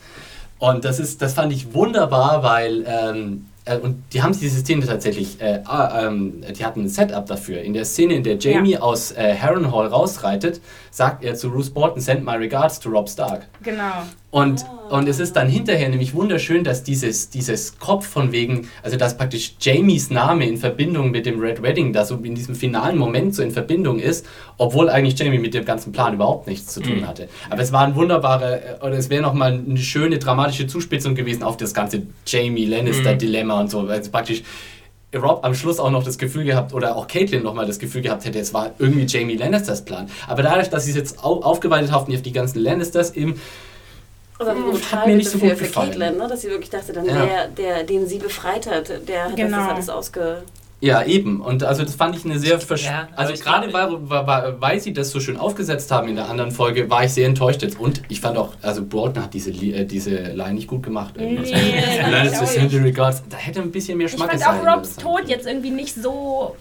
Und 0.59 0.85
das 0.85 1.01
ist, 1.01 1.21
das 1.23 1.35
fand 1.35 1.53
ich 1.53 1.73
wunderbar, 1.75 2.43
weil 2.43 2.85
ähm, 2.87 3.47
äh, 3.67 3.79
und 3.79 4.03
die 4.13 4.23
haben 4.23 4.33
diese 4.33 4.61
Szene 4.61 4.87
tatsächlich, 4.87 5.41
äh, 5.41 5.63
ähm, 5.69 6.43
die 6.57 6.65
hatten 6.65 6.83
ein 6.83 6.89
Setup 6.89 7.27
dafür. 7.27 7.61
In 7.61 7.75
der 7.75 7.85
Szene, 7.85 8.15
in 8.15 8.23
der 8.23 8.39
Jamie 8.39 8.79
aus 8.79 9.13
äh, 9.13 9.37
Harrenhal 9.37 9.89
rausreitet, 9.89 10.61
sagt 10.91 11.23
er 11.23 11.35
zu 11.35 11.51
Bruce 11.51 11.71
Bolton, 11.71 12.01
send 12.01 12.25
my 12.25 12.37
regards 12.37 12.81
to 12.81 12.89
Rob 12.89 13.09
Stark. 13.09 13.47
Genau. 13.63 14.05
Und, 14.31 14.65
Ah. 14.65 14.97
und 14.99 15.09
es 15.09 15.19
ist 15.21 15.35
dann 15.37 15.49
hinterher 15.49 15.89
nämlich 15.89 16.13
wunderschön, 16.13 16.63
dass 16.65 16.83
dieses, 16.83 17.31
dieses 17.31 17.79
Kopf 17.79 18.07
von 18.07 18.33
wegen, 18.33 18.69
also 18.83 18.97
dass 18.99 19.17
praktisch 19.17 19.55
Jamies 19.61 20.11
Name 20.11 20.47
in 20.47 20.59
Verbindung 20.59 21.11
mit 21.11 21.25
dem 21.27 21.41
Red 21.41 21.63
Wedding 21.63 21.93
da 21.93 22.05
so 22.05 22.17
in 22.17 22.35
diesem 22.35 22.55
finalen 22.55 22.99
Moment 22.99 23.35
so 23.35 23.43
in 23.43 23.51
Verbindung 23.53 23.99
ist, 23.99 24.27
obwohl 24.59 24.91
eigentlich 24.91 25.19
Jamie 25.19 25.39
mit 25.39 25.55
dem 25.55 25.65
ganzen 25.65 25.93
Plan 25.93 26.15
überhaupt 26.15 26.49
nichts 26.49 26.75
zu 26.75 26.81
tun 26.81 27.01
Mhm. 27.01 27.07
hatte. 27.07 27.29
Aber 27.49 27.63
es 27.63 27.73
war 27.73 27.83
ein 27.87 27.95
wunderbarer, 27.95 28.53
äh, 28.53 28.85
oder 28.85 28.99
es 28.99 29.09
wäre 29.09 29.23
nochmal 29.23 29.53
eine 29.67 29.79
schöne 29.79 30.19
dramatische 30.19 30.67
Zuspitzung 30.67 31.15
gewesen 31.15 31.43
auf 31.43 31.57
das 31.57 31.73
ganze 31.73 32.03
Jamie 32.27 32.67
Lannister-Dilemma 32.67 33.61
und 33.61 33.71
so. 33.71 33.81
Also 33.81 34.11
praktisch 34.11 34.43
Rob 35.15 35.45
am 35.45 35.55
Schluss 35.55 35.79
auch 35.79 35.91
noch 35.91 36.03
das 36.03 36.19
Gefühl 36.19 36.45
gehabt, 36.45 36.75
oder 36.75 36.97
auch 36.97 37.07
Caitlin 37.07 37.43
nochmal 37.43 37.65
das 37.67 37.79
Gefühl 37.79 38.03
gehabt 38.03 38.25
hätte, 38.27 38.39
es 38.41 38.53
war 38.53 38.73
irgendwie 38.79 39.07
Jamie 39.07 39.37
Lannisters 39.37 39.83
Plan. 39.85 40.11
Aber 40.27 40.43
dadurch, 40.43 40.69
dass 40.69 40.85
sie 40.85 40.91
es 40.91 40.97
jetzt 40.97 41.25
au 41.25 41.41
aufgeweitet 41.43 41.91
haben 41.93 42.13
auf 42.13 42.23
die 42.23 42.33
ganzen 42.33 42.59
Lannisters, 42.59 43.13
eben 43.15 43.41
Aber 44.39 44.53
Hm, 44.55 44.71
brutal 44.71 45.01
hat 45.01 45.07
mir 45.07 45.17
nicht 45.17 45.31
so 45.31 45.39
für, 45.39 45.49
gut 45.49 45.59
für 45.59 45.65
gefallen. 45.65 45.91
Caitlyn, 45.91 46.19
ne? 46.19 46.27
dass 46.29 46.43
sie 46.43 46.49
wirklich 46.49 46.71
dachte, 46.71 46.93
dann 46.93 47.07
Ja. 47.07 47.25
der, 47.27 47.49
der, 47.49 47.85
den 47.85 48.07
sie 48.07 48.19
befreit 48.19 48.67
hat, 48.71 48.91
der 49.09 49.25
hat 49.25 49.37
Genau. 49.37 49.57
das 49.59 49.69
alles 49.71 49.89
ausge... 49.89 50.43
Ja, 50.83 51.03
eben. 51.05 51.41
Und 51.41 51.65
also 51.65 51.85
das 51.85 51.95
fand 51.95 52.15
ich 52.17 52.27
eine 52.27 52.39
sehr 52.39 52.61
versch 52.61 52.85
Ja, 52.85 53.09
Also 53.17 53.33
ich 53.33 53.41
gerade 53.41 53.73
weil, 53.73 53.89
weil, 54.11 54.57
weil 54.61 54.79
sie 54.79 54.93
das 54.93 55.11
so 55.11 55.21
schön 55.21 55.39
aufgesetzt 55.39 55.91
haben 55.91 56.07
in 56.07 56.17
der 56.17 56.29
anderen 56.29 56.51
Folge, 56.51 56.91
war 56.91 57.03
ich 57.03 57.13
sehr 57.13 57.27
enttäuscht 57.27 57.63
jetzt. 57.63 57.81
Und 57.81 58.03
ich 58.11 58.21
fand 58.21 58.37
auch, 58.37 58.53
also 58.61 58.85
Bolton 58.85 59.23
hat 59.23 59.33
diese, 59.33 59.51
äh, 59.53 59.87
diese 59.87 60.11
Line 60.11 60.53
nicht 60.53 60.69
gut 60.69 60.83
gemacht. 60.83 61.15
Nee, 61.17 61.35
das 61.37 61.51
fand 61.51 61.63
ich 62.27 62.33
ist. 62.43 62.59
Henry 62.59 62.77
Regards. 62.77 63.23
Da 63.31 63.39
hätte 63.39 63.63
ein 63.63 63.71
bisschen 63.73 63.97
mehr 63.97 64.07
Ich 64.07 64.13
Schmack 64.13 64.29
fand 64.33 64.41
sein 64.43 64.69
auch 64.69 64.77
Robs. 64.77 64.97
Tod 64.97 65.23
jetzt 65.29 65.47
irgendwie 65.47 65.71
nicht 65.71 65.95
so. 65.95 66.55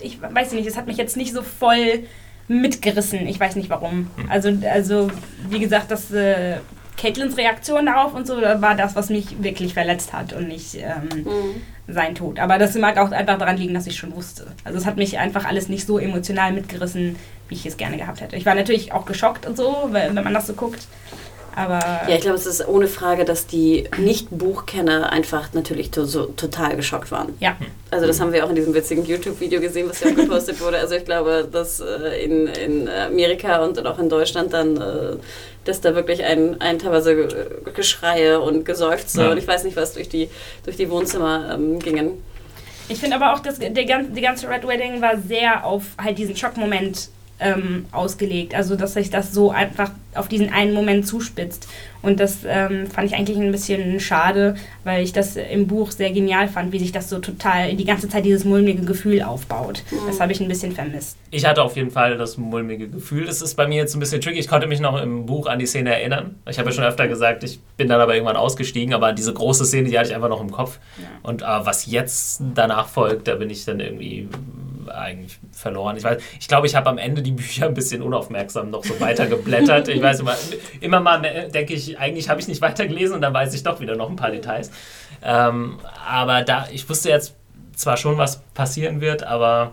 Ich 0.00 0.18
weiß 0.20 0.50
nicht, 0.52 0.66
es 0.66 0.76
hat 0.76 0.88
mich 0.88 0.96
jetzt 0.96 1.16
nicht 1.16 1.32
so 1.32 1.42
voll 1.42 2.00
mitgerissen. 2.48 3.28
Ich 3.28 3.38
weiß 3.38 3.54
nicht 3.54 3.70
warum. 3.70 4.10
Also, 4.28 4.50
also 4.68 5.10
wie 5.48 5.60
gesagt, 5.60 5.92
das 5.92 6.10
äh, 6.10 6.56
Caitlins 7.00 7.36
Reaktion 7.36 7.86
darauf 7.86 8.14
und 8.14 8.26
so 8.26 8.36
war 8.40 8.74
das, 8.74 8.94
was 8.94 9.08
mich 9.08 9.42
wirklich 9.42 9.74
verletzt 9.74 10.12
hat 10.12 10.32
und 10.32 10.48
nicht 10.48 10.74
ähm, 10.74 11.08
Mhm. 11.24 11.62
sein 11.94 12.14
Tod. 12.14 12.38
Aber 12.38 12.58
das 12.58 12.74
mag 12.74 12.98
auch 12.98 13.10
einfach 13.10 13.38
daran 13.38 13.56
liegen, 13.56 13.74
dass 13.74 13.86
ich 13.86 13.96
schon 13.96 14.14
wusste. 14.14 14.46
Also 14.64 14.78
es 14.78 14.86
hat 14.86 14.96
mich 14.96 15.18
einfach 15.18 15.44
alles 15.46 15.68
nicht 15.68 15.86
so 15.86 15.98
emotional 15.98 16.52
mitgerissen, 16.52 17.16
wie 17.48 17.54
ich 17.54 17.66
es 17.66 17.76
gerne 17.76 17.96
gehabt 17.96 18.20
hätte. 18.20 18.36
Ich 18.36 18.46
war 18.46 18.54
natürlich 18.54 18.92
auch 18.92 19.06
geschockt 19.06 19.46
und 19.46 19.56
so, 19.56 19.88
wenn 19.92 20.14
man 20.14 20.34
das 20.34 20.46
so 20.46 20.52
guckt. 20.52 20.86
Aber 21.60 21.78
Ja, 22.08 22.14
ich 22.14 22.20
glaube, 22.20 22.36
es 22.36 22.46
ist 22.46 22.66
ohne 22.66 22.86
Frage, 22.88 23.24
dass 23.24 23.46
die 23.46 23.88
Nicht-Buchkenner 23.98 25.10
einfach 25.12 25.52
natürlich 25.52 25.90
to 25.90 26.04
so, 26.04 26.24
total 26.26 26.76
geschockt 26.76 27.10
waren. 27.10 27.34
ja. 27.40 27.56
Also 27.92 28.06
das 28.06 28.20
haben 28.20 28.32
wir 28.32 28.44
auch 28.44 28.50
in 28.50 28.54
diesem 28.54 28.72
witzigen 28.72 29.04
YouTube-Video 29.04 29.60
gesehen, 29.60 29.88
was 29.90 29.98
ja 29.98 30.10
auch 30.12 30.14
gepostet 30.14 30.60
wurde. 30.60 30.78
Also 30.78 30.94
ich 30.94 31.04
glaube, 31.04 31.48
dass 31.50 31.80
äh, 31.80 32.22
in, 32.24 32.46
in 32.46 32.88
Amerika 32.88 33.64
und 33.64 33.84
auch 33.84 33.98
in 33.98 34.08
Deutschland 34.08 34.52
dann, 34.52 34.76
äh, 34.76 35.16
dass 35.64 35.80
da 35.80 35.96
wirklich 35.96 36.22
ein, 36.22 36.60
ein 36.60 36.78
teilweise 36.78 37.16
Ge- 37.16 37.46
Geschreie 37.74 38.40
und 38.40 38.64
Geseufze 38.64 39.22
Ja. 39.24 39.30
und 39.32 39.38
ich 39.38 39.48
weiß 39.48 39.64
nicht 39.64 39.76
was 39.76 39.94
durch 39.94 40.08
die, 40.08 40.28
durch 40.64 40.76
die 40.76 40.88
Wohnzimmer 40.88 41.50
ähm, 41.54 41.80
gingen. 41.80 42.22
Ich 42.88 42.98
finde 43.00 43.16
aber 43.16 43.34
auch, 43.34 43.40
dass 43.40 43.58
der, 43.58 43.70
die 43.70 43.84
ganze 44.20 44.48
Red 44.48 44.66
Wedding 44.68 45.02
war 45.02 45.18
sehr 45.18 45.64
auf 45.66 45.82
halt 46.00 46.16
diesen 46.16 46.36
Schockmoment 46.36 47.08
ähm, 47.40 47.86
ausgelegt. 47.92 48.54
Also, 48.54 48.76
dass 48.76 48.94
sich 48.94 49.10
das 49.10 49.32
so 49.32 49.50
einfach 49.50 49.90
auf 50.14 50.28
diesen 50.28 50.52
einen 50.52 50.72
Moment 50.72 51.06
zuspitzt. 51.06 51.68
Und 52.02 52.18
das 52.18 52.38
ähm, 52.46 52.86
fand 52.86 53.08
ich 53.10 53.16
eigentlich 53.16 53.38
ein 53.38 53.52
bisschen 53.52 54.00
schade, 54.00 54.54
weil 54.84 55.04
ich 55.04 55.12
das 55.12 55.36
im 55.36 55.66
Buch 55.66 55.90
sehr 55.90 56.10
genial 56.10 56.48
fand, 56.48 56.72
wie 56.72 56.78
sich 56.78 56.92
das 56.92 57.10
so 57.10 57.18
total 57.18 57.74
die 57.74 57.84
ganze 57.84 58.08
Zeit 58.08 58.24
dieses 58.24 58.44
mulmige 58.44 58.82
Gefühl 58.82 59.22
aufbaut. 59.22 59.82
Das 60.06 60.18
habe 60.18 60.32
ich 60.32 60.40
ein 60.40 60.48
bisschen 60.48 60.72
vermisst. 60.72 61.18
Ich 61.30 61.44
hatte 61.44 61.62
auf 61.62 61.76
jeden 61.76 61.90
Fall 61.90 62.16
das 62.16 62.38
mulmige 62.38 62.88
Gefühl. 62.88 63.26
Das 63.26 63.42
ist 63.42 63.54
bei 63.54 63.68
mir 63.68 63.76
jetzt 63.76 63.94
ein 63.94 64.00
bisschen 64.00 64.20
tricky. 64.20 64.38
Ich 64.38 64.48
konnte 64.48 64.66
mich 64.66 64.80
noch 64.80 65.00
im 65.00 65.26
Buch 65.26 65.46
an 65.46 65.58
die 65.58 65.66
Szene 65.66 65.94
erinnern. 65.94 66.36
Ich 66.48 66.58
habe 66.58 66.70
ja 66.70 66.74
schon 66.74 66.84
öfter 66.84 67.06
gesagt, 67.06 67.44
ich 67.44 67.60
bin 67.76 67.88
dann 67.88 68.00
aber 68.00 68.14
irgendwann 68.14 68.36
ausgestiegen, 68.36 68.94
aber 68.94 69.12
diese 69.12 69.32
große 69.32 69.66
Szene, 69.66 69.90
die 69.90 69.98
hatte 69.98 70.08
ich 70.08 70.14
einfach 70.14 70.30
noch 70.30 70.40
im 70.40 70.50
Kopf. 70.50 70.78
Und 71.22 71.42
äh, 71.42 71.44
was 71.46 71.86
jetzt 71.86 72.42
danach 72.54 72.88
folgt, 72.88 73.28
da 73.28 73.34
bin 73.34 73.50
ich 73.50 73.64
dann 73.66 73.78
irgendwie 73.78 74.26
eigentlich 74.94 75.38
verloren. 75.52 75.96
Ich 75.96 76.04
ich 76.38 76.48
glaube, 76.48 76.66
ich 76.66 76.74
habe 76.74 76.88
am 76.88 76.98
Ende 76.98 77.22
die 77.22 77.32
Bücher 77.32 77.66
ein 77.66 77.74
bisschen 77.74 78.02
unaufmerksam 78.02 78.70
noch 78.70 78.84
so 78.84 78.98
weitergeblättert. 79.00 79.88
Ich 79.88 80.02
weiß 80.02 80.20
immer, 80.20 80.36
immer 80.80 81.00
mal 81.00 81.48
denke 81.52 81.74
ich, 81.74 81.98
eigentlich 81.98 82.28
habe 82.28 82.40
ich 82.40 82.48
nicht 82.48 82.60
weitergelesen 82.60 83.16
und 83.16 83.22
dann 83.22 83.34
weiß 83.34 83.54
ich 83.54 83.62
doch 83.62 83.80
wieder 83.80 83.96
noch 83.96 84.10
ein 84.10 84.16
paar 84.16 84.30
Details. 84.30 84.70
Ähm, 85.22 85.78
aber 86.08 86.42
da, 86.42 86.66
ich 86.72 86.88
wusste 86.88 87.08
jetzt 87.08 87.34
zwar 87.74 87.96
schon, 87.96 88.18
was 88.18 88.40
passieren 88.54 89.00
wird, 89.00 89.22
aber 89.22 89.72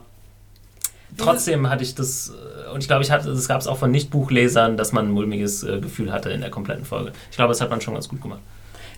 trotzdem 1.18 1.70
hatte 1.70 1.84
ich 1.84 1.96
das, 1.96 2.32
äh, 2.32 2.72
und 2.72 2.82
ich 2.82 2.88
glaube, 2.88 3.04
ich 3.04 3.12
hatte, 3.12 3.30
das 3.30 3.48
gab 3.48 3.62
es 3.62 3.68
auch 3.68 3.78
von 3.78 3.92
Nicht-Buchlesern, 3.92 4.78
dass 4.78 4.92
man 4.92 5.08
ein 5.08 5.12
mulmiges 5.12 5.64
äh, 5.64 5.80
Gefühl 5.80 6.12
hatte 6.12 6.30
in 6.30 6.42
der 6.42 6.50
kompletten 6.50 6.86
Folge. 6.86 7.12
Ich 7.30 7.38
glaube, 7.38 7.50
das 7.50 7.62
hat 7.62 7.70
man 7.70 7.82
schon 7.82 7.94
ganz 7.94 8.08
gut 8.08 8.22
gemacht. 8.22 8.42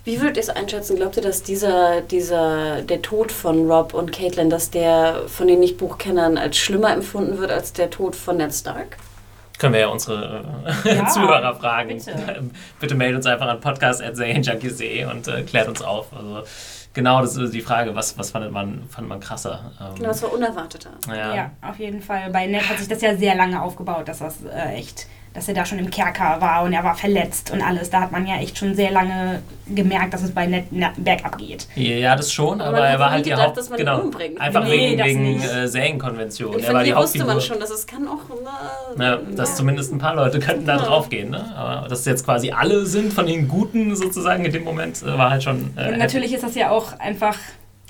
Wie 0.04 0.20
würdet 0.20 0.36
ihr 0.38 0.42
es 0.42 0.48
einschätzen? 0.50 0.96
Glaubt 0.96 1.16
ihr, 1.16 1.22
dass 1.22 1.42
dieser, 1.42 2.00
dieser, 2.00 2.82
der 2.82 3.02
Tod 3.02 3.30
von 3.32 3.70
Rob 3.70 3.92
und 3.94 4.12
Caitlin, 4.12 4.48
dass 4.50 4.70
der 4.70 5.22
von 5.26 5.46
den 5.46 5.60
Nicht-Buchkennern 5.60 6.38
als 6.38 6.56
schlimmer 6.56 6.92
empfunden 6.92 7.38
wird 7.38 7.50
als 7.50 7.72
der 7.72 7.90
Tod 7.90 8.16
von 8.16 8.36
Ned 8.38 8.54
Stark? 8.54 8.96
können 9.58 9.74
wir 9.74 9.80
ja 9.80 9.88
unsere 9.88 10.42
äh, 10.86 10.96
Ja, 10.96 11.06
Zuhörer 11.06 11.54
fragen. 11.54 11.88
bitte. 11.98 12.50
bitte 12.80 12.94
meldet 12.94 13.16
uns 13.18 13.26
einfach 13.26 13.46
an 13.46 13.60
podcast.serienjunkies.de 13.60 15.04
und 15.04 15.28
äh, 15.28 15.42
klärt 15.42 15.68
uns 15.68 15.82
auf. 15.82 16.06
Also 16.16 16.44
genau, 16.94 17.20
das 17.20 17.36
ist 17.36 17.52
die 17.52 17.60
Frage, 17.60 17.94
was, 17.94 18.16
was 18.16 18.30
fandet, 18.30 18.52
man, 18.52 18.84
fand 18.88 19.06
man 19.06 19.20
krasser? 19.20 19.72
Ähm, 19.78 19.96
Genau, 19.96 20.08
das 20.08 20.22
war 20.22 20.32
unerwarteter. 20.32 20.88
ja. 21.08 21.34
Ja. 21.34 21.50
auf 21.60 21.78
jeden 21.78 22.00
Fall. 22.00 22.30
Bei 22.30 22.46
Ned 22.46 22.66
hat 22.70 22.78
sich 22.78 22.88
das 22.88 23.02
ja 23.02 23.14
sehr 23.16 23.34
lange 23.34 23.60
aufgebaut, 23.60 24.08
dass 24.08 24.20
das 24.20 24.36
äh, 24.44 24.76
echt, 24.76 25.06
dass 25.32 25.46
er 25.46 25.54
da 25.54 25.64
schon 25.64 25.78
im 25.78 25.90
Kerker 25.90 26.40
war 26.40 26.64
und 26.64 26.72
er 26.72 26.82
war 26.82 26.96
verletzt 26.96 27.52
und 27.52 27.62
alles. 27.62 27.88
Da 27.88 28.00
hat 28.00 28.10
man 28.10 28.26
ja 28.26 28.36
echt 28.38 28.58
schon 28.58 28.74
sehr 28.74 28.90
lange 28.90 29.42
gemerkt, 29.68 30.12
dass 30.12 30.22
es 30.24 30.32
bei 30.32 30.46
Ned 30.46 30.64
bergab 30.96 31.38
geht. 31.38 31.68
Ja, 31.76 32.16
das 32.16 32.32
schon, 32.32 32.60
Aber 32.60 32.70
aber, 32.70 32.78
man 32.78 32.86
er 32.86 32.92
hat 32.94 32.98
war 32.98 33.10
halt 33.12 33.26
die 33.26 33.30
gedacht, 33.30 33.46
Haupt... 33.46 33.56
dass 33.56 33.70
man 33.70 33.78
ihn 33.78 33.84
genau, 33.86 34.00
umbringt. 34.00 34.40
Einfach 34.40 34.64
Nee, 34.64 34.98
wegen, 34.98 35.04
wegen 35.04 35.42
äh, 35.42 35.68
Serienkonvention. 35.68 36.58
Ich 36.58 36.64
er 36.66 36.74
war 36.74 36.80
finde, 36.80 36.84
die 36.84 36.90
hier 36.96 36.96
wusste 36.96 37.24
man 37.24 37.40
schon, 37.40 37.60
dass 37.60 37.70
es 37.70 37.86
kann 37.86 38.08
auch. 38.08 38.18
Na, 38.96 39.04
Ja, 39.04 39.16
dass 39.36 39.54
zumindest 39.56 39.92
ein 39.92 39.98
paar 39.98 40.16
Leute 40.16 40.40
könnten 40.40 40.66
da 40.66 40.76
Ja. 40.78 40.82
draufgehen, 40.82 41.30
ne? 41.30 41.54
Aber 41.56 41.88
dass 41.88 42.04
jetzt 42.06 42.24
quasi 42.24 42.50
alle 42.50 42.84
sind 42.86 43.12
von 43.12 43.26
den 43.26 43.46
Guten 43.46 43.94
sozusagen 43.94 44.44
in 44.44 44.52
dem 44.52 44.64
Moment, 44.64 45.00
äh, 45.02 45.16
war 45.16 45.30
halt 45.30 45.44
schon. 45.44 45.70
Äh, 45.76 45.92
Und 45.92 45.98
natürlich 45.98 46.32
ist 46.32 46.42
das 46.42 46.56
ja 46.56 46.70
auch 46.70 46.98
einfach, 46.98 47.36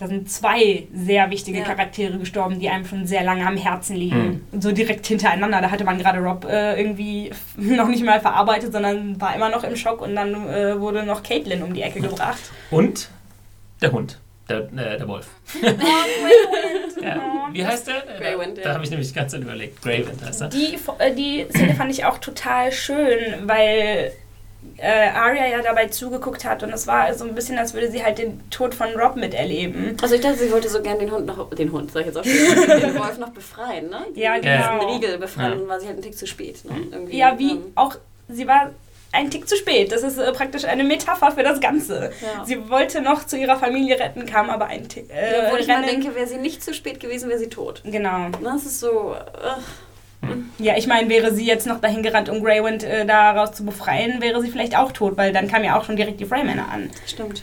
da 0.00 0.06
sind 0.06 0.30
zwei 0.30 0.86
sehr 0.94 1.30
wichtige 1.30 1.58
Ja. 1.58 1.64
Charaktere 1.64 2.18
gestorben, 2.18 2.58
die 2.58 2.70
einem 2.70 2.86
schon 2.86 3.06
sehr 3.06 3.22
lange 3.22 3.46
am 3.46 3.58
Herzen 3.58 3.94
liegen. 3.96 4.16
Mhm. 4.24 4.44
Und 4.50 4.62
so 4.62 4.72
direkt 4.72 5.06
hintereinander. 5.06 5.60
Da 5.60 5.70
hatte 5.70 5.84
man 5.84 5.98
gerade 5.98 6.20
Rob 6.20 6.46
äh, 6.46 6.80
irgendwie 6.80 7.30
noch 7.56 7.86
nicht 7.86 8.02
mal 8.02 8.18
verarbeitet, 8.18 8.72
sondern 8.72 9.20
war 9.20 9.34
immer 9.36 9.50
noch 9.50 9.62
im 9.62 9.76
Schock 9.76 10.00
und 10.00 10.16
dann 10.16 10.48
äh, 10.48 10.80
wurde 10.80 11.02
noch 11.02 11.22
Caitlin 11.22 11.62
um 11.62 11.74
die 11.74 11.82
Ecke 11.82 12.00
gebracht. 12.00 12.40
Und 12.70 13.10
der 13.82 13.92
Hund, 13.92 14.18
der, 14.48 14.60
äh, 14.72 14.96
der 14.96 15.06
Wolf. 15.06 15.28
ja. 17.02 17.20
Wie 17.52 17.66
heißt 17.66 17.88
der? 17.88 18.02
Greywind, 18.18 18.56
Da, 18.56 18.62
ja. 18.62 18.68
da 18.68 18.74
habe 18.74 18.84
ich 18.84 18.90
nämlich 18.90 19.12
ganz 19.12 19.34
überlegt. 19.34 19.82
Greywind 19.82 20.24
heißt 20.24 20.40
er. 20.40 20.48
Die, 20.48 20.78
äh, 20.98 21.14
die 21.14 21.46
Szene 21.50 21.74
fand 21.74 21.90
ich 21.90 22.06
auch 22.06 22.16
total 22.16 22.72
schön, 22.72 23.18
weil 23.42 24.12
äh, 24.76 25.08
Arya 25.10 25.46
ja 25.46 25.62
dabei 25.62 25.86
zugeguckt 25.88 26.44
hat 26.44 26.62
und 26.62 26.72
es 26.72 26.86
war 26.86 27.12
so 27.14 27.24
ein 27.24 27.34
bisschen, 27.34 27.58
als 27.58 27.74
würde 27.74 27.90
sie 27.90 28.02
halt 28.04 28.18
den 28.18 28.40
Tod 28.50 28.74
von 28.74 28.88
Rob 28.98 29.16
miterleben. 29.16 29.96
Also 30.02 30.14
ich 30.14 30.20
dachte, 30.20 30.38
sie 30.38 30.50
wollte 30.52 30.68
so 30.68 30.80
gerne 30.82 31.00
den 31.00 31.10
Hund 31.10 31.26
noch, 31.26 31.50
den 31.50 31.70
Hund, 31.72 31.92
sag 31.92 32.00
ich 32.00 32.06
jetzt 32.06 32.16
auch 32.18 32.24
schon, 32.24 32.80
den 32.80 32.98
Wolf 32.98 33.18
noch 33.18 33.30
befreien, 33.30 33.90
ne? 33.90 34.06
Ja, 34.14 34.34
Den- 34.34 34.42
genau. 34.42 34.78
Diesen 34.78 34.94
Riegel 34.94 35.18
befreien, 35.18 35.52
Ja. 35.52 35.56
dann 35.58 35.68
war 35.68 35.80
sie 35.80 35.86
halt 35.86 35.98
ein 35.98 36.02
Tick 36.02 36.16
zu 36.16 36.26
spät, 36.26 36.64
ne? 36.64 36.76
Irgendwie, 36.90 37.16
Ja, 37.18 37.38
wie 37.38 37.52
ähm, 37.52 37.72
auch, 37.74 37.94
sie 38.28 38.46
war 38.46 38.70
ein 39.12 39.28
Tick 39.28 39.48
zu 39.48 39.56
spät. 39.56 39.90
Das 39.90 40.02
ist 40.04 40.18
äh, 40.18 40.32
praktisch 40.32 40.64
eine 40.64 40.84
Metapher 40.84 41.32
für 41.32 41.42
das 41.42 41.60
Ganze. 41.60 42.12
Ja. 42.22 42.44
Sie 42.44 42.70
wollte 42.70 43.02
noch 43.02 43.24
zu 43.26 43.36
ihrer 43.36 43.56
Familie 43.56 43.98
retten, 43.98 44.24
kam 44.24 44.48
aber 44.50 44.66
ein 44.66 44.88
Tick. 44.88 45.10
Äh, 45.10 45.46
Obwohl 45.46 45.58
ich 45.60 45.66
mal 45.66 45.82
denke, 45.84 46.14
wäre 46.14 46.28
sie 46.28 46.36
nicht 46.36 46.62
zu 46.62 46.72
spät 46.72 47.00
gewesen, 47.00 47.28
wäre 47.28 47.38
sie 47.40 47.48
tot. 47.48 47.82
Genau. 47.84 48.28
Das 48.42 48.64
ist 48.64 48.78
so, 48.78 49.16
ach, 49.44 49.58
Ja, 50.58 50.76
ich 50.76 50.86
meine, 50.86 51.08
wäre 51.08 51.32
sie 51.32 51.46
jetzt 51.46 51.66
noch 51.66 51.80
dahin 51.80 52.02
gerannt, 52.02 52.28
um 52.28 52.42
Greywind 52.44 52.82
äh, 52.84 53.06
daraus 53.06 53.52
zu 53.52 53.64
befreien, 53.64 54.20
wäre 54.20 54.40
sie 54.42 54.50
vielleicht 54.50 54.76
auch 54.76 54.92
tot, 54.92 55.16
weil 55.16 55.32
dann 55.32 55.48
kam 55.48 55.64
ja 55.64 55.78
auch 55.78 55.84
schon 55.84 55.96
direkt 55.96 56.20
die 56.20 56.26
Freymänner 56.26 56.68
an. 56.70 56.90
stimmt. 57.06 57.42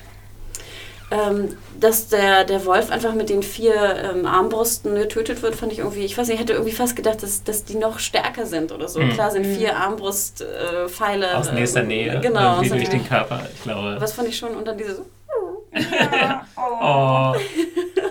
Ähm, 1.10 1.56
dass 1.80 2.10
der, 2.10 2.44
der 2.44 2.66
Wolf 2.66 2.92
einfach 2.92 3.14
mit 3.14 3.30
den 3.30 3.42
vier 3.42 3.74
ähm, 4.14 4.26
Armbrusten 4.26 4.94
getötet 4.96 5.42
wird, 5.42 5.56
fand 5.56 5.72
ich 5.72 5.80
irgendwie, 5.80 6.04
ich 6.04 6.18
weiß 6.18 6.28
nicht, 6.28 6.36
ich 6.36 6.42
hätte 6.42 6.52
irgendwie 6.52 6.74
fast 6.74 6.98
gedacht, 6.98 7.24
dass, 7.24 7.46
dass 7.46 7.64
die 7.64 7.78
noch 7.78 7.98
stärker 8.00 8.46
sind 8.46 8.74
oder 8.74 8.90
so. 8.90 9.00
Mhm. 9.00 9.12
Klar 9.14 9.32
sind 9.32 9.46
vier 9.46 9.78
Armbrustpfeile. 9.78 11.28
Äh, 11.28 11.34
Aus 11.36 11.52
nächster 11.54 11.80
ähm, 11.82 11.88
Nähe, 11.88 12.20
Genau. 12.22 12.58
aus 12.60 12.68
durch 12.68 12.90
den 12.90 13.08
Körper, 13.08 13.42
ich 13.56 13.64
glaube. 13.64 13.96
Was 14.00 14.12
fand 14.12 14.28
ich 14.28 14.38
schon, 14.38 14.50
und 14.54 14.68
dann 14.68 14.78
diese 14.78 14.96
so, 14.96 15.06
Ja, 15.74 16.46
Oh, 16.58 17.34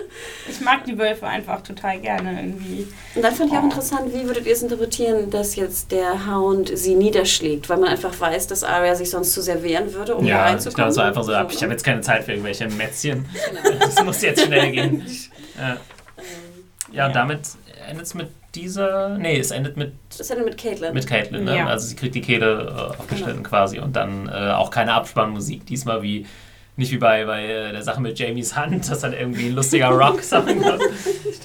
Ich 0.49 0.61
mag 0.61 0.85
die 0.85 0.97
Wölfe 0.97 1.27
einfach 1.27 1.61
total 1.61 1.99
gerne 1.99 2.41
irgendwie. 2.41 2.87
Und 3.15 3.21
dann 3.21 3.33
fand 3.35 3.51
ich 3.51 3.57
auch 3.57 3.63
interessant, 3.63 4.13
wie 4.13 4.25
würdet 4.25 4.45
ihr 4.45 4.53
es 4.53 4.61
interpretieren, 4.63 5.29
dass 5.29 5.55
jetzt 5.55 5.91
der 5.91 6.25
Hound 6.27 6.71
sie 6.77 6.95
niederschlägt, 6.95 7.67
weil 7.69 7.77
man 7.77 7.89
einfach 7.89 8.17
weiß, 8.17 8.47
dass 8.47 8.63
Arya 8.63 8.95
sich 8.95 9.09
sonst 9.09 9.33
zu 9.33 9.41
sehr 9.41 9.61
wehren 9.63 9.93
würde, 9.93 10.15
um 10.15 10.23
da 10.25 10.29
ja, 10.29 10.45
ich 10.45 10.51
reinzukommen. 10.53 10.75
glaube 10.75 10.91
so 10.93 11.01
einfach 11.01 11.23
so, 11.23 11.33
ab, 11.33 11.51
ich 11.51 11.61
habe 11.61 11.73
jetzt 11.73 11.83
keine 11.83 12.01
Zeit 12.01 12.23
für 12.23 12.31
irgendwelche 12.31 12.67
Mätzchen. 12.69 13.25
Genau. 13.63 13.77
Das 13.87 14.03
muss 14.03 14.21
jetzt 14.21 14.45
schnell 14.45 14.71
gehen. 14.71 15.05
Ja, 15.57 15.63
ja 15.67 15.73
und 15.73 16.95
Ja. 16.95 17.09
damit 17.09 17.41
endet 17.89 18.05
es 18.05 18.13
mit 18.13 18.27
dieser. 18.53 19.17
Nee, 19.17 19.39
es 19.39 19.51
endet 19.51 19.75
mit, 19.75 19.93
ist 20.17 20.29
denn 20.29 20.45
mit 20.45 20.57
Caitlin? 20.57 20.93
mit 20.93 21.07
Caitlin, 21.07 21.43
ne? 21.43 21.57
Ja. 21.57 21.67
Also 21.67 21.87
sie 21.87 21.95
kriegt 21.95 22.15
die 22.15 22.21
Kehle 22.21 22.93
äh, 22.95 22.99
aufgeschnitten 22.99 23.43
quasi 23.43 23.79
und 23.79 23.95
dann 23.95 24.27
äh, 24.29 24.51
auch 24.51 24.69
keine 24.71 24.93
Abspannmusik. 24.93 25.65
Diesmal 25.65 26.01
wie. 26.03 26.25
Nicht 26.77 26.91
wie 26.91 26.97
bei, 26.97 27.25
bei 27.25 27.43
äh, 27.43 27.71
der 27.71 27.81
Sache 27.81 27.99
mit 27.99 28.19
Jamies 28.19 28.55
Hand, 28.55 28.89
dass 28.89 28.99
dann 28.99 29.11
irgendwie 29.13 29.47
ein 29.47 29.55
lustiger 29.55 29.89
Rock-Song 29.89 30.45
kommt. 30.61 30.81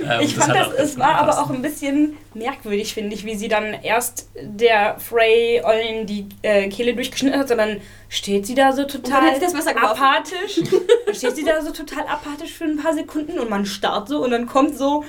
Ähm, 0.00 0.20
Ich 0.20 0.36
fand 0.36 0.54
das, 0.54 0.68
es 0.74 0.98
war 0.98 1.14
aber 1.14 1.40
auch 1.40 1.48
ein 1.48 1.62
bisschen 1.62 2.18
merkwürdig, 2.34 2.92
finde 2.92 3.14
ich, 3.14 3.24
wie 3.24 3.34
sie 3.34 3.48
dann 3.48 3.72
erst 3.82 4.28
der 4.42 4.96
Frey 4.98 5.62
Ollen 5.64 6.06
die 6.06 6.26
äh, 6.42 6.68
Kehle 6.68 6.94
durchgeschnitten 6.94 7.40
hat, 7.40 7.48
sondern 7.48 7.80
steht 8.10 8.46
sie 8.46 8.54
da 8.54 8.72
so 8.72 8.84
total 8.84 9.30
apathisch. 9.74 10.60
dann 11.06 11.14
steht 11.14 11.36
sie 11.36 11.44
da 11.44 11.62
so 11.62 11.72
total 11.72 12.04
apathisch 12.06 12.52
für 12.52 12.64
ein 12.64 12.76
paar 12.76 12.92
Sekunden 12.92 13.38
und 13.38 13.48
man 13.48 13.64
starrt 13.64 14.08
so 14.08 14.22
und 14.22 14.32
dann 14.32 14.46
kommt 14.46 14.76
so 14.76 15.02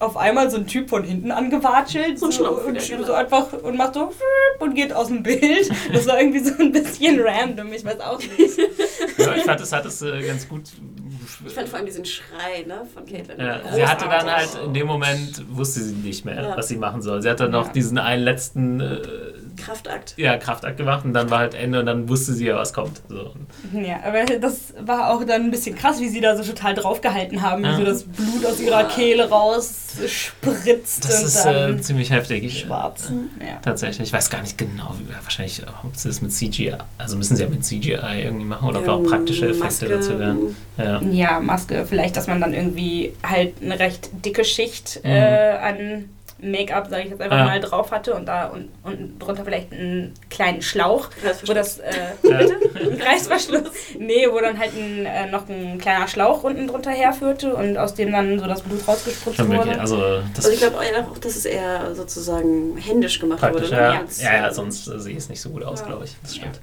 auf 0.00 0.16
einmal 0.16 0.50
so 0.50 0.56
ein 0.58 0.66
Typ 0.66 0.88
von 0.88 1.02
hinten 1.04 1.30
angewatschelt 1.30 2.18
So 2.18 2.26
ein 2.26 2.32
so, 2.32 2.48
und 2.50 2.78
genau. 2.88 3.04
so 3.04 3.12
einfach 3.12 3.52
und 3.52 3.76
macht 3.76 3.94
so 3.94 4.12
und 4.60 4.74
geht 4.74 4.92
aus 4.92 5.08
dem 5.08 5.22
Bild. 5.22 5.70
Das 5.92 6.06
war 6.06 6.20
irgendwie 6.20 6.40
so 6.40 6.52
ein 6.58 6.72
bisschen 6.72 7.20
random, 7.20 7.72
ich 7.72 7.84
weiß 7.84 8.00
auch 8.00 8.18
nicht. 8.18 8.58
Ja, 9.18 9.34
ich 9.34 9.42
fand, 9.44 9.60
das 9.60 9.72
hat 9.72 9.84
es 9.86 10.02
äh, 10.02 10.22
ganz 10.26 10.48
gut. 10.48 10.62
Ich 11.46 11.52
fand 11.52 11.68
vor 11.68 11.78
allem 11.78 11.86
diesen 11.86 12.04
Schrei 12.04 12.64
ne, 12.66 12.82
von 12.92 13.04
Caitlin. 13.04 13.38
Ja, 13.38 13.60
sie 13.72 13.86
hatte 13.86 14.06
dann 14.06 14.30
halt 14.30 14.48
in 14.64 14.74
dem 14.74 14.86
Moment, 14.86 15.44
wusste 15.50 15.80
sie 15.80 15.94
nicht 15.94 16.24
mehr, 16.24 16.42
Ja. 16.42 16.56
was 16.56 16.68
sie 16.68 16.76
machen 16.76 17.00
soll. 17.02 17.22
Sie 17.22 17.28
hat 17.30 17.38
dann 17.40 17.50
noch 17.52 17.66
Ja. 17.66 17.72
diesen 17.72 17.98
einen 17.98 18.22
letzten 18.24 18.80
äh, 18.80 19.00
Kraftakt. 19.68 20.14
ja, 20.16 20.36
Kraftakt 20.36 20.76
gemacht 20.76 21.04
und 21.04 21.12
dann 21.14 21.30
war 21.30 21.38
halt 21.40 21.54
Ende 21.54 21.80
und 21.80 21.86
dann 21.86 22.08
wusste 22.08 22.32
sie 22.32 22.46
ja, 22.46 22.56
was 22.56 22.72
kommt. 22.72 23.00
So. 23.08 23.34
Ja, 23.72 24.00
aber 24.04 24.24
das 24.38 24.74
war 24.80 25.10
auch 25.14 25.24
dann 25.24 25.42
ein 25.44 25.50
bisschen 25.50 25.76
krass, 25.76 26.00
wie 26.00 26.08
sie 26.08 26.20
da 26.20 26.36
so 26.36 26.42
total 26.42 26.74
draufgehalten 26.74 27.42
haben, 27.42 27.62
wie 27.62 27.66
Ja. 27.68 27.76
so 27.76 27.84
das 27.84 28.02
Blut 28.04 28.44
aus 28.46 28.60
ihrer 28.60 28.84
Kehle 28.84 29.28
rausspritzt 29.28 31.04
Das 31.04 31.20
und 31.20 31.26
ist 31.26 31.44
dann 31.44 31.78
äh, 31.78 31.80
ziemlich 31.80 32.10
heftig. 32.10 32.44
Ich, 32.44 32.60
schwarz. 32.60 33.10
Ja. 33.40 33.58
Tatsächlich, 33.62 34.08
ich 34.08 34.12
weiß 34.12 34.30
gar 34.30 34.40
nicht 34.42 34.56
genau, 34.58 34.94
wie, 34.98 35.12
wahrscheinlich, 35.22 35.62
ob 35.84 35.94
sie 35.96 36.08
das 36.08 36.20
mit 36.22 36.32
CGI, 36.32 36.74
also 36.98 37.16
müssen 37.16 37.36
sie 37.36 37.42
ja 37.42 37.48
mit 37.48 37.64
CGI 37.64 38.22
irgendwie 38.24 38.44
machen 38.46 38.68
oder 38.68 38.80
ob 38.80 38.84
da 38.86 38.92
auch 38.92 38.98
Ähm, 39.00 39.06
praktische 39.06 39.46
Effekte 39.48 39.64
Maske, 39.64 39.88
dazu 39.88 40.18
werden. 40.18 40.56
Ja. 40.76 41.00
ja, 41.02 41.40
Maske, 41.40 41.84
vielleicht, 41.88 42.16
dass 42.16 42.26
man 42.26 42.40
dann 42.40 42.54
irgendwie 42.54 43.12
halt 43.22 43.54
eine 43.62 43.78
recht 43.78 44.10
dicke 44.24 44.44
Schicht 44.44 45.00
Mhm. 45.04 45.10
äh, 45.10 45.50
an 45.58 46.04
Make-up, 46.40 46.88
sage 46.88 47.02
ich 47.04 47.10
jetzt 47.10 47.20
einfach 47.20 47.36
Ah. 47.38 47.44
mal, 47.44 47.60
drauf 47.60 47.90
hatte 47.90 48.14
und 48.14 48.26
da 48.26 48.46
und, 48.46 48.68
und 48.84 49.18
drunter 49.18 49.44
vielleicht 49.44 49.72
einen 49.72 50.14
kleinen 50.30 50.62
Schlauch, 50.62 51.10
wo 51.46 51.52
das, 51.52 51.78
äh, 51.80 51.92
Ja. 52.22 52.38
ein 52.38 53.00
Reißverschluss, 53.02 53.70
nee, 53.98 54.26
wo 54.30 54.38
dann 54.38 54.58
halt 54.58 54.72
ein, 54.76 55.04
äh, 55.04 55.30
noch 55.30 55.48
ein 55.48 55.78
kleiner 55.78 56.06
Schlauch 56.06 56.44
unten 56.44 56.68
drunter 56.68 56.90
herführte 56.92 57.54
und 57.54 57.76
aus 57.76 57.94
dem 57.94 58.12
dann 58.12 58.38
so 58.38 58.46
das 58.46 58.62
Blut 58.62 58.86
rausgespritzt 58.86 59.36
Schon 59.36 59.50
wirklich, 59.50 59.66
wurde. 59.68 59.80
also 59.80 60.20
das 60.34 60.44
Also 60.46 60.50
ich 60.50 60.58
glaube 60.60 60.76
auch, 60.78 61.18
dass 61.18 61.34
es 61.36 61.44
eher 61.44 61.94
sozusagen 61.94 62.76
händisch 62.76 63.18
gemacht 63.18 63.42
wurde. 63.42 63.68
ne? 63.68 63.76
ja. 63.76 64.04
Ja. 64.20 64.36
Ja, 64.42 64.52
sonst 64.52 64.86
äh, 64.88 64.98
sehe 65.00 65.16
es 65.16 65.28
nicht 65.28 65.40
so 65.40 65.50
gut 65.50 65.64
aus, 65.64 65.80
Ja. 65.80 65.86
glaube 65.86 66.04
ich. 66.04 66.14
Das 66.22 66.34
Ja. 66.36 66.40
stimmt. 66.42 66.60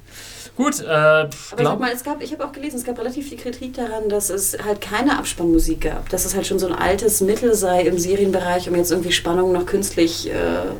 Gut, 0.55 0.79
äh, 0.79 0.87
Aber 0.87 1.29
glaub, 1.57 1.79
mal, 1.79 1.91
es 1.91 2.03
gab, 2.03 2.21
ich 2.21 2.31
habe 2.31 2.45
auch 2.45 2.53
gelesen, 2.53 2.77
es 2.77 2.85
gab 2.85 2.97
relativ 2.97 3.27
viel 3.27 3.37
Kritik 3.37 3.73
daran, 3.73 4.07
dass 4.07 4.29
es 4.29 4.57
halt 4.63 4.79
keine 4.79 5.17
Abspannmusik 5.17 5.81
gab. 5.81 6.07
Dass 6.09 6.25
es 6.25 6.33
halt 6.33 6.47
schon 6.47 6.59
so 6.59 6.67
ein 6.67 6.73
altes 6.73 7.19
Mittel 7.19 7.53
sei 7.53 7.81
im 7.81 7.99
Serienbereich, 7.99 8.69
um 8.69 8.75
jetzt 8.75 8.91
irgendwie 8.91 9.11
Spannung 9.11 9.51
noch 9.51 9.65
künstlich 9.65 10.29
äh, 10.29 10.33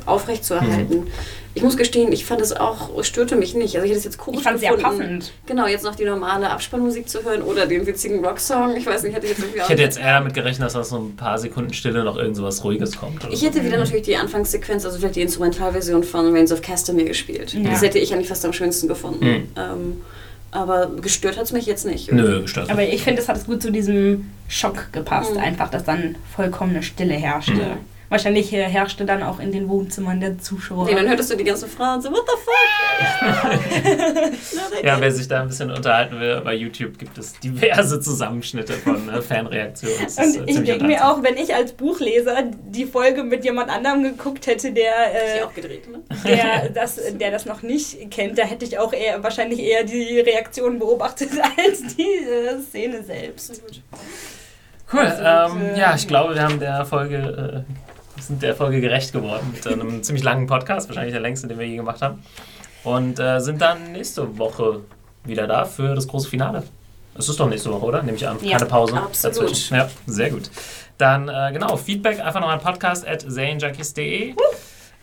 aufrechtzuerhalten. 0.06 1.00
Mhm. 1.00 1.10
Ich 1.56 1.62
muss 1.62 1.78
gestehen, 1.78 2.12
ich 2.12 2.26
fand 2.26 2.42
es 2.42 2.52
auch, 2.52 2.90
es 2.98 3.06
störte 3.06 3.34
mich 3.34 3.54
nicht. 3.54 3.74
Also 3.76 3.84
ich 3.86 3.90
hätte 3.90 3.98
es 3.98 4.04
jetzt 4.04 4.18
komisch 4.18 4.40
Ich 4.40 4.44
fand 4.44 4.56
es 4.56 4.60
sehr 4.60 4.76
gefunden. 4.76 4.98
passend. 4.98 5.32
Genau, 5.46 5.66
jetzt 5.66 5.84
noch 5.84 5.94
die 5.94 6.04
normale 6.04 6.50
Abspannmusik 6.50 7.08
zu 7.08 7.24
hören 7.24 7.40
oder 7.40 7.66
den 7.66 7.86
witzigen 7.86 8.22
Rocksong. 8.22 8.76
Ich 8.76 8.84
weiß 8.84 9.02
nicht, 9.04 9.14
hätte 9.16 9.24
ich 9.24 9.32
jetzt 9.32 9.40
irgendwie 9.40 9.60
ich 9.60 9.68
hätte 9.70 9.80
jetzt 9.82 9.98
eher 9.98 10.18
damit 10.18 10.34
gerechnet, 10.34 10.66
dass 10.66 10.76
aus 10.76 10.90
so 10.90 10.98
ein 10.98 11.16
paar 11.16 11.38
Sekunden 11.38 11.72
Stille 11.72 12.04
noch 12.04 12.16
irgend 12.18 12.36
sowas 12.36 12.62
Ruhiges 12.62 12.98
kommt. 12.98 13.24
Oder 13.24 13.32
Ich 13.32 13.40
so. 13.40 13.46
hätte 13.46 13.64
wieder 13.64 13.78
natürlich 13.78 14.02
die 14.04 14.16
Anfangssequenz, 14.16 14.84
also 14.84 14.98
vielleicht 14.98 15.16
die 15.16 15.22
Instrumentalversion 15.22 16.04
von 16.04 16.30
Reigns 16.36 16.52
of 16.52 16.60
Castamere 16.60 17.06
gespielt. 17.06 17.54
Ja. 17.54 17.70
Das 17.70 17.80
hätte 17.80 17.98
ich 17.98 18.12
eigentlich 18.12 18.28
fast 18.28 18.44
am 18.44 18.52
schönsten 18.52 18.86
gefunden. 18.86 19.24
Mhm. 19.24 19.48
Ähm, 19.56 20.00
aber 20.50 20.90
gestört 21.00 21.38
hat 21.38 21.44
es 21.44 21.52
mich 21.52 21.64
jetzt 21.64 21.86
nicht. 21.86 22.12
Nö, 22.12 22.42
gestört. 22.42 22.68
Aber 22.70 22.82
ich 22.82 23.02
finde, 23.02 23.22
es 23.22 23.28
hat 23.28 23.36
es 23.38 23.46
gut 23.46 23.62
zu 23.62 23.72
diesem 23.72 24.30
Schock 24.48 24.88
gepasst, 24.92 25.32
Mhm. 25.34 25.40
einfach, 25.40 25.70
dass 25.70 25.84
dann 25.84 26.16
vollkommene 26.34 26.82
Stille 26.82 27.14
herrschte. 27.14 27.52
Mhm. 27.54 27.95
Wahrscheinlich 28.08 28.52
äh, 28.52 28.62
herrschte 28.64 29.04
dann 29.04 29.22
auch 29.22 29.40
in 29.40 29.50
den 29.52 29.68
Wohnzimmern 29.68 30.20
der 30.20 30.38
Zuschauer. 30.38 30.86
Nee, 30.86 30.94
dann 30.94 31.08
hörtest 31.08 31.30
du 31.32 31.36
die 31.36 31.44
ganzen 31.44 31.68
Frauen 31.68 32.00
so, 32.00 32.10
what 32.10 32.22
the 32.26 32.36
fuck? 32.44 34.32
Ja, 34.84 35.00
wer 35.00 35.10
sich 35.10 35.26
da 35.28 35.42
ein 35.42 35.48
bisschen 35.48 35.70
unterhalten 35.70 36.20
will, 36.20 36.40
bei 36.44 36.54
YouTube 36.54 36.98
gibt 36.98 37.18
es 37.18 37.38
diverse 37.40 38.00
Zusammenschnitte 38.00 38.74
von 38.74 39.08
äh, 39.08 39.20
Fanreaktionen. 39.22 39.96
Das 40.04 40.18
ist, 40.18 40.36
äh, 40.36 40.40
Und 40.40 40.48
ich 40.48 40.62
denke 40.62 40.84
mir 40.84 41.04
auch, 41.08 41.22
wenn 41.22 41.36
ich 41.36 41.54
als 41.54 41.72
Buchleser 41.72 42.44
die 42.68 42.84
Folge 42.86 43.24
mit 43.24 43.44
jemand 43.44 43.70
anderem 43.70 44.02
geguckt 44.02 44.46
hätte, 44.46 44.72
der, 44.72 44.92
Äh, 45.38 45.42
auch 45.42 45.54
gedreht, 45.54 45.90
ne? 45.90 46.02
der, 46.24 46.68
das, 46.74 47.00
der 47.18 47.30
das 47.30 47.46
noch 47.46 47.62
nicht 47.62 48.10
kennt, 48.10 48.38
da 48.38 48.42
hätte 48.44 48.64
ich 48.64 48.78
auch 48.78 48.92
eher, 48.92 49.22
wahrscheinlich 49.22 49.58
eher 49.60 49.84
die 49.84 50.20
Reaktion 50.20 50.78
beobachtet 50.78 51.30
als 51.58 51.96
die 51.96 52.02
äh, 52.02 52.60
Szene 52.62 53.02
selbst. 53.02 53.62
Cool, 54.92 55.00
Absolut, 55.00 55.62
ähm, 55.62 55.74
äh, 55.74 55.80
ja, 55.80 55.94
ich 55.96 56.06
glaube, 56.06 56.34
wir 56.34 56.42
haben 56.42 56.60
der 56.60 56.84
Folge 56.84 57.64
äh, 57.66 57.85
sind 58.18 58.42
der 58.42 58.54
Folge 58.54 58.80
gerecht 58.80 59.12
geworden 59.12 59.50
mit 59.52 59.66
einem 59.66 60.02
ziemlich 60.02 60.24
langen 60.24 60.46
Podcast, 60.46 60.88
wahrscheinlich 60.88 61.12
der 61.12 61.20
längste, 61.20 61.48
den 61.48 61.58
wir 61.58 61.66
je 61.66 61.76
gemacht 61.76 62.02
haben. 62.02 62.22
Und 62.84 63.18
äh, 63.18 63.40
sind 63.40 63.60
dann 63.60 63.92
nächste 63.92 64.38
Woche 64.38 64.80
wieder 65.24 65.46
da 65.46 65.64
für 65.64 65.94
das 65.94 66.06
große 66.06 66.28
Finale. 66.28 66.62
Es 67.18 67.28
ist 67.28 67.40
doch 67.40 67.48
nächste 67.48 67.72
Woche, 67.72 67.84
oder? 67.84 68.02
Nehme 68.02 68.16
ich 68.16 68.28
an. 68.28 68.36
Ja, 68.42 68.58
Keine 68.58 68.68
Pause 68.70 68.96
absolut. 68.96 69.36
dazwischen. 69.38 69.76
Ja, 69.76 69.88
sehr 70.06 70.30
gut. 70.30 70.50
Dann, 70.98 71.28
äh, 71.28 71.50
genau, 71.52 71.76
Feedback 71.76 72.20
einfach 72.20 72.40
noch 72.40 72.48
an 72.48 72.60
podcast 72.60 73.06
at 73.06 73.24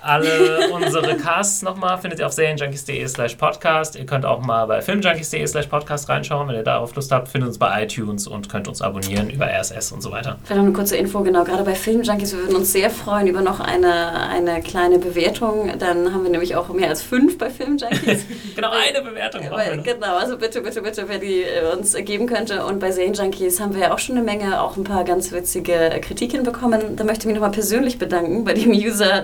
Alle 0.04 0.70
unsere 0.74 1.16
Casts 1.16 1.62
nochmal 1.62 1.98
findet 1.98 2.20
ihr 2.20 2.26
auf 2.26 2.34
serienjunkies.de 2.34 3.08
slash 3.08 3.36
podcast. 3.36 3.96
Ihr 3.96 4.06
könnt 4.06 4.26
auch 4.26 4.42
mal 4.42 4.66
bei 4.66 4.82
filmjunkies.de 4.82 5.48
slash 5.48 5.68
podcast 5.68 6.10
reinschauen, 6.10 6.50
wenn 6.50 6.56
ihr 6.56 6.64
darauf 6.64 6.94
Lust 6.94 7.10
habt. 7.12 7.30
Findet 7.30 7.48
uns 7.48 7.58
bei 7.58 7.84
iTunes 7.84 8.28
und 8.28 8.50
könnt 8.50 8.68
uns 8.68 8.82
abonnieren 8.82 9.30
über 9.30 9.46
RSS 9.46 9.94
und 9.94 10.02
so 10.02 10.12
weiter. 10.12 10.38
Vielleicht 10.44 10.58
noch 10.58 10.66
eine 10.66 10.74
kurze 10.74 10.98
Info, 10.98 11.22
genau, 11.22 11.46
gerade 11.46 11.64
bei 11.64 11.74
Filmjunkies, 11.74 12.34
wir 12.34 12.40
würden 12.40 12.58
uns 12.58 12.74
sehr 12.74 12.90
freuen 12.90 13.28
über 13.28 13.42
noch 13.42 13.62
eine, 13.62 14.28
eine 14.30 14.62
kleine 14.62 15.00
Bewertung. 15.00 15.72
Dann 15.80 16.14
haben 16.14 16.24
wir 16.24 16.32
nämlich 16.32 16.58
auch 16.58 16.68
mehr 16.70 16.90
als 16.90 17.02
fünf 17.02 17.38
bei 17.38 17.50
Filmjunkies. 17.50 18.26
Genau, 18.56 18.70
eine 18.70 19.02
Bewertung. 19.02 19.42
Weil, 19.50 19.82
genau, 19.82 20.18
also 20.18 20.38
bitte, 20.38 20.62
bitte, 20.62 20.82
bitte, 20.82 21.06
wer 21.08 21.18
die 21.18 21.42
äh, 21.42 21.74
uns 21.76 21.96
geben 21.96 22.28
könnte. 22.28 22.66
Und 22.66 22.80
bei 22.80 22.92
Serienjunkies 22.92 23.60
haben 23.60 23.74
wir 23.74 23.82
ja 23.82 23.94
auch 23.94 24.00
schon 24.00 24.16
eine 24.16 24.24
Menge, 24.24 24.62
auch 24.62 24.78
ein 24.78 24.84
paar 24.84 25.04
ganz 25.04 25.32
witzige 25.32 25.90
Kritiken 26.02 26.44
bekommen. 26.44 26.96
Da 26.96 27.04
möchte 27.04 27.22
ich 27.22 27.26
mich 27.26 27.36
nochmal 27.36 27.52
persönlich 27.52 27.98
bedanken 27.98 28.44
bei 28.44 28.54
dem 28.54 28.72
User 28.72 29.24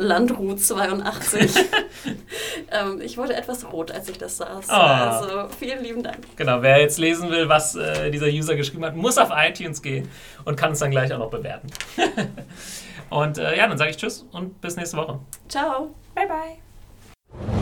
Landruh82. 0.76 1.66
ähm, 2.72 3.02
ich 3.02 3.18
wurde 3.18 3.36
etwas 3.36 3.72
rot, 3.72 3.92
als 3.92 4.10
ich 4.10 4.18
das 4.18 4.38
saß. 4.38 4.70
Ah. 4.70 5.20
Also 5.20 5.48
vielen 5.58 5.84
lieben 5.84 6.04
Dank. 6.04 6.18
Genau, 6.36 6.62
wer 6.62 6.80
jetzt 6.80 6.98
lesen 6.98 7.30
will, 7.30 7.50
was 7.50 7.76
äh, 7.76 8.12
dieser 8.12 8.28
User 8.28 8.56
geschrieben 8.56 8.86
hat, 8.86 8.96
muss 8.96 9.18
auf 9.18 9.30
iTunes 9.36 9.82
gehen 9.82 10.10
und 10.46 10.56
kann 10.56 10.72
es 10.72 10.80
dann 10.80 10.92
gleich 10.92 11.14
auch 11.14 11.20
noch 11.20 11.32
bewerten. 11.32 11.68
und 13.10 13.38
äh, 13.38 13.58
ja, 13.58 13.68
dann 13.68 13.78
sage 13.78 13.92
ich 13.92 13.98
Tschüss 13.98 14.26
und 14.32 14.60
bis 14.62 14.76
nächste 14.76 14.98
Woche. 14.98 15.20
Ciao. 15.48 15.94
Bye, 16.16 16.28
bye. 16.28 17.59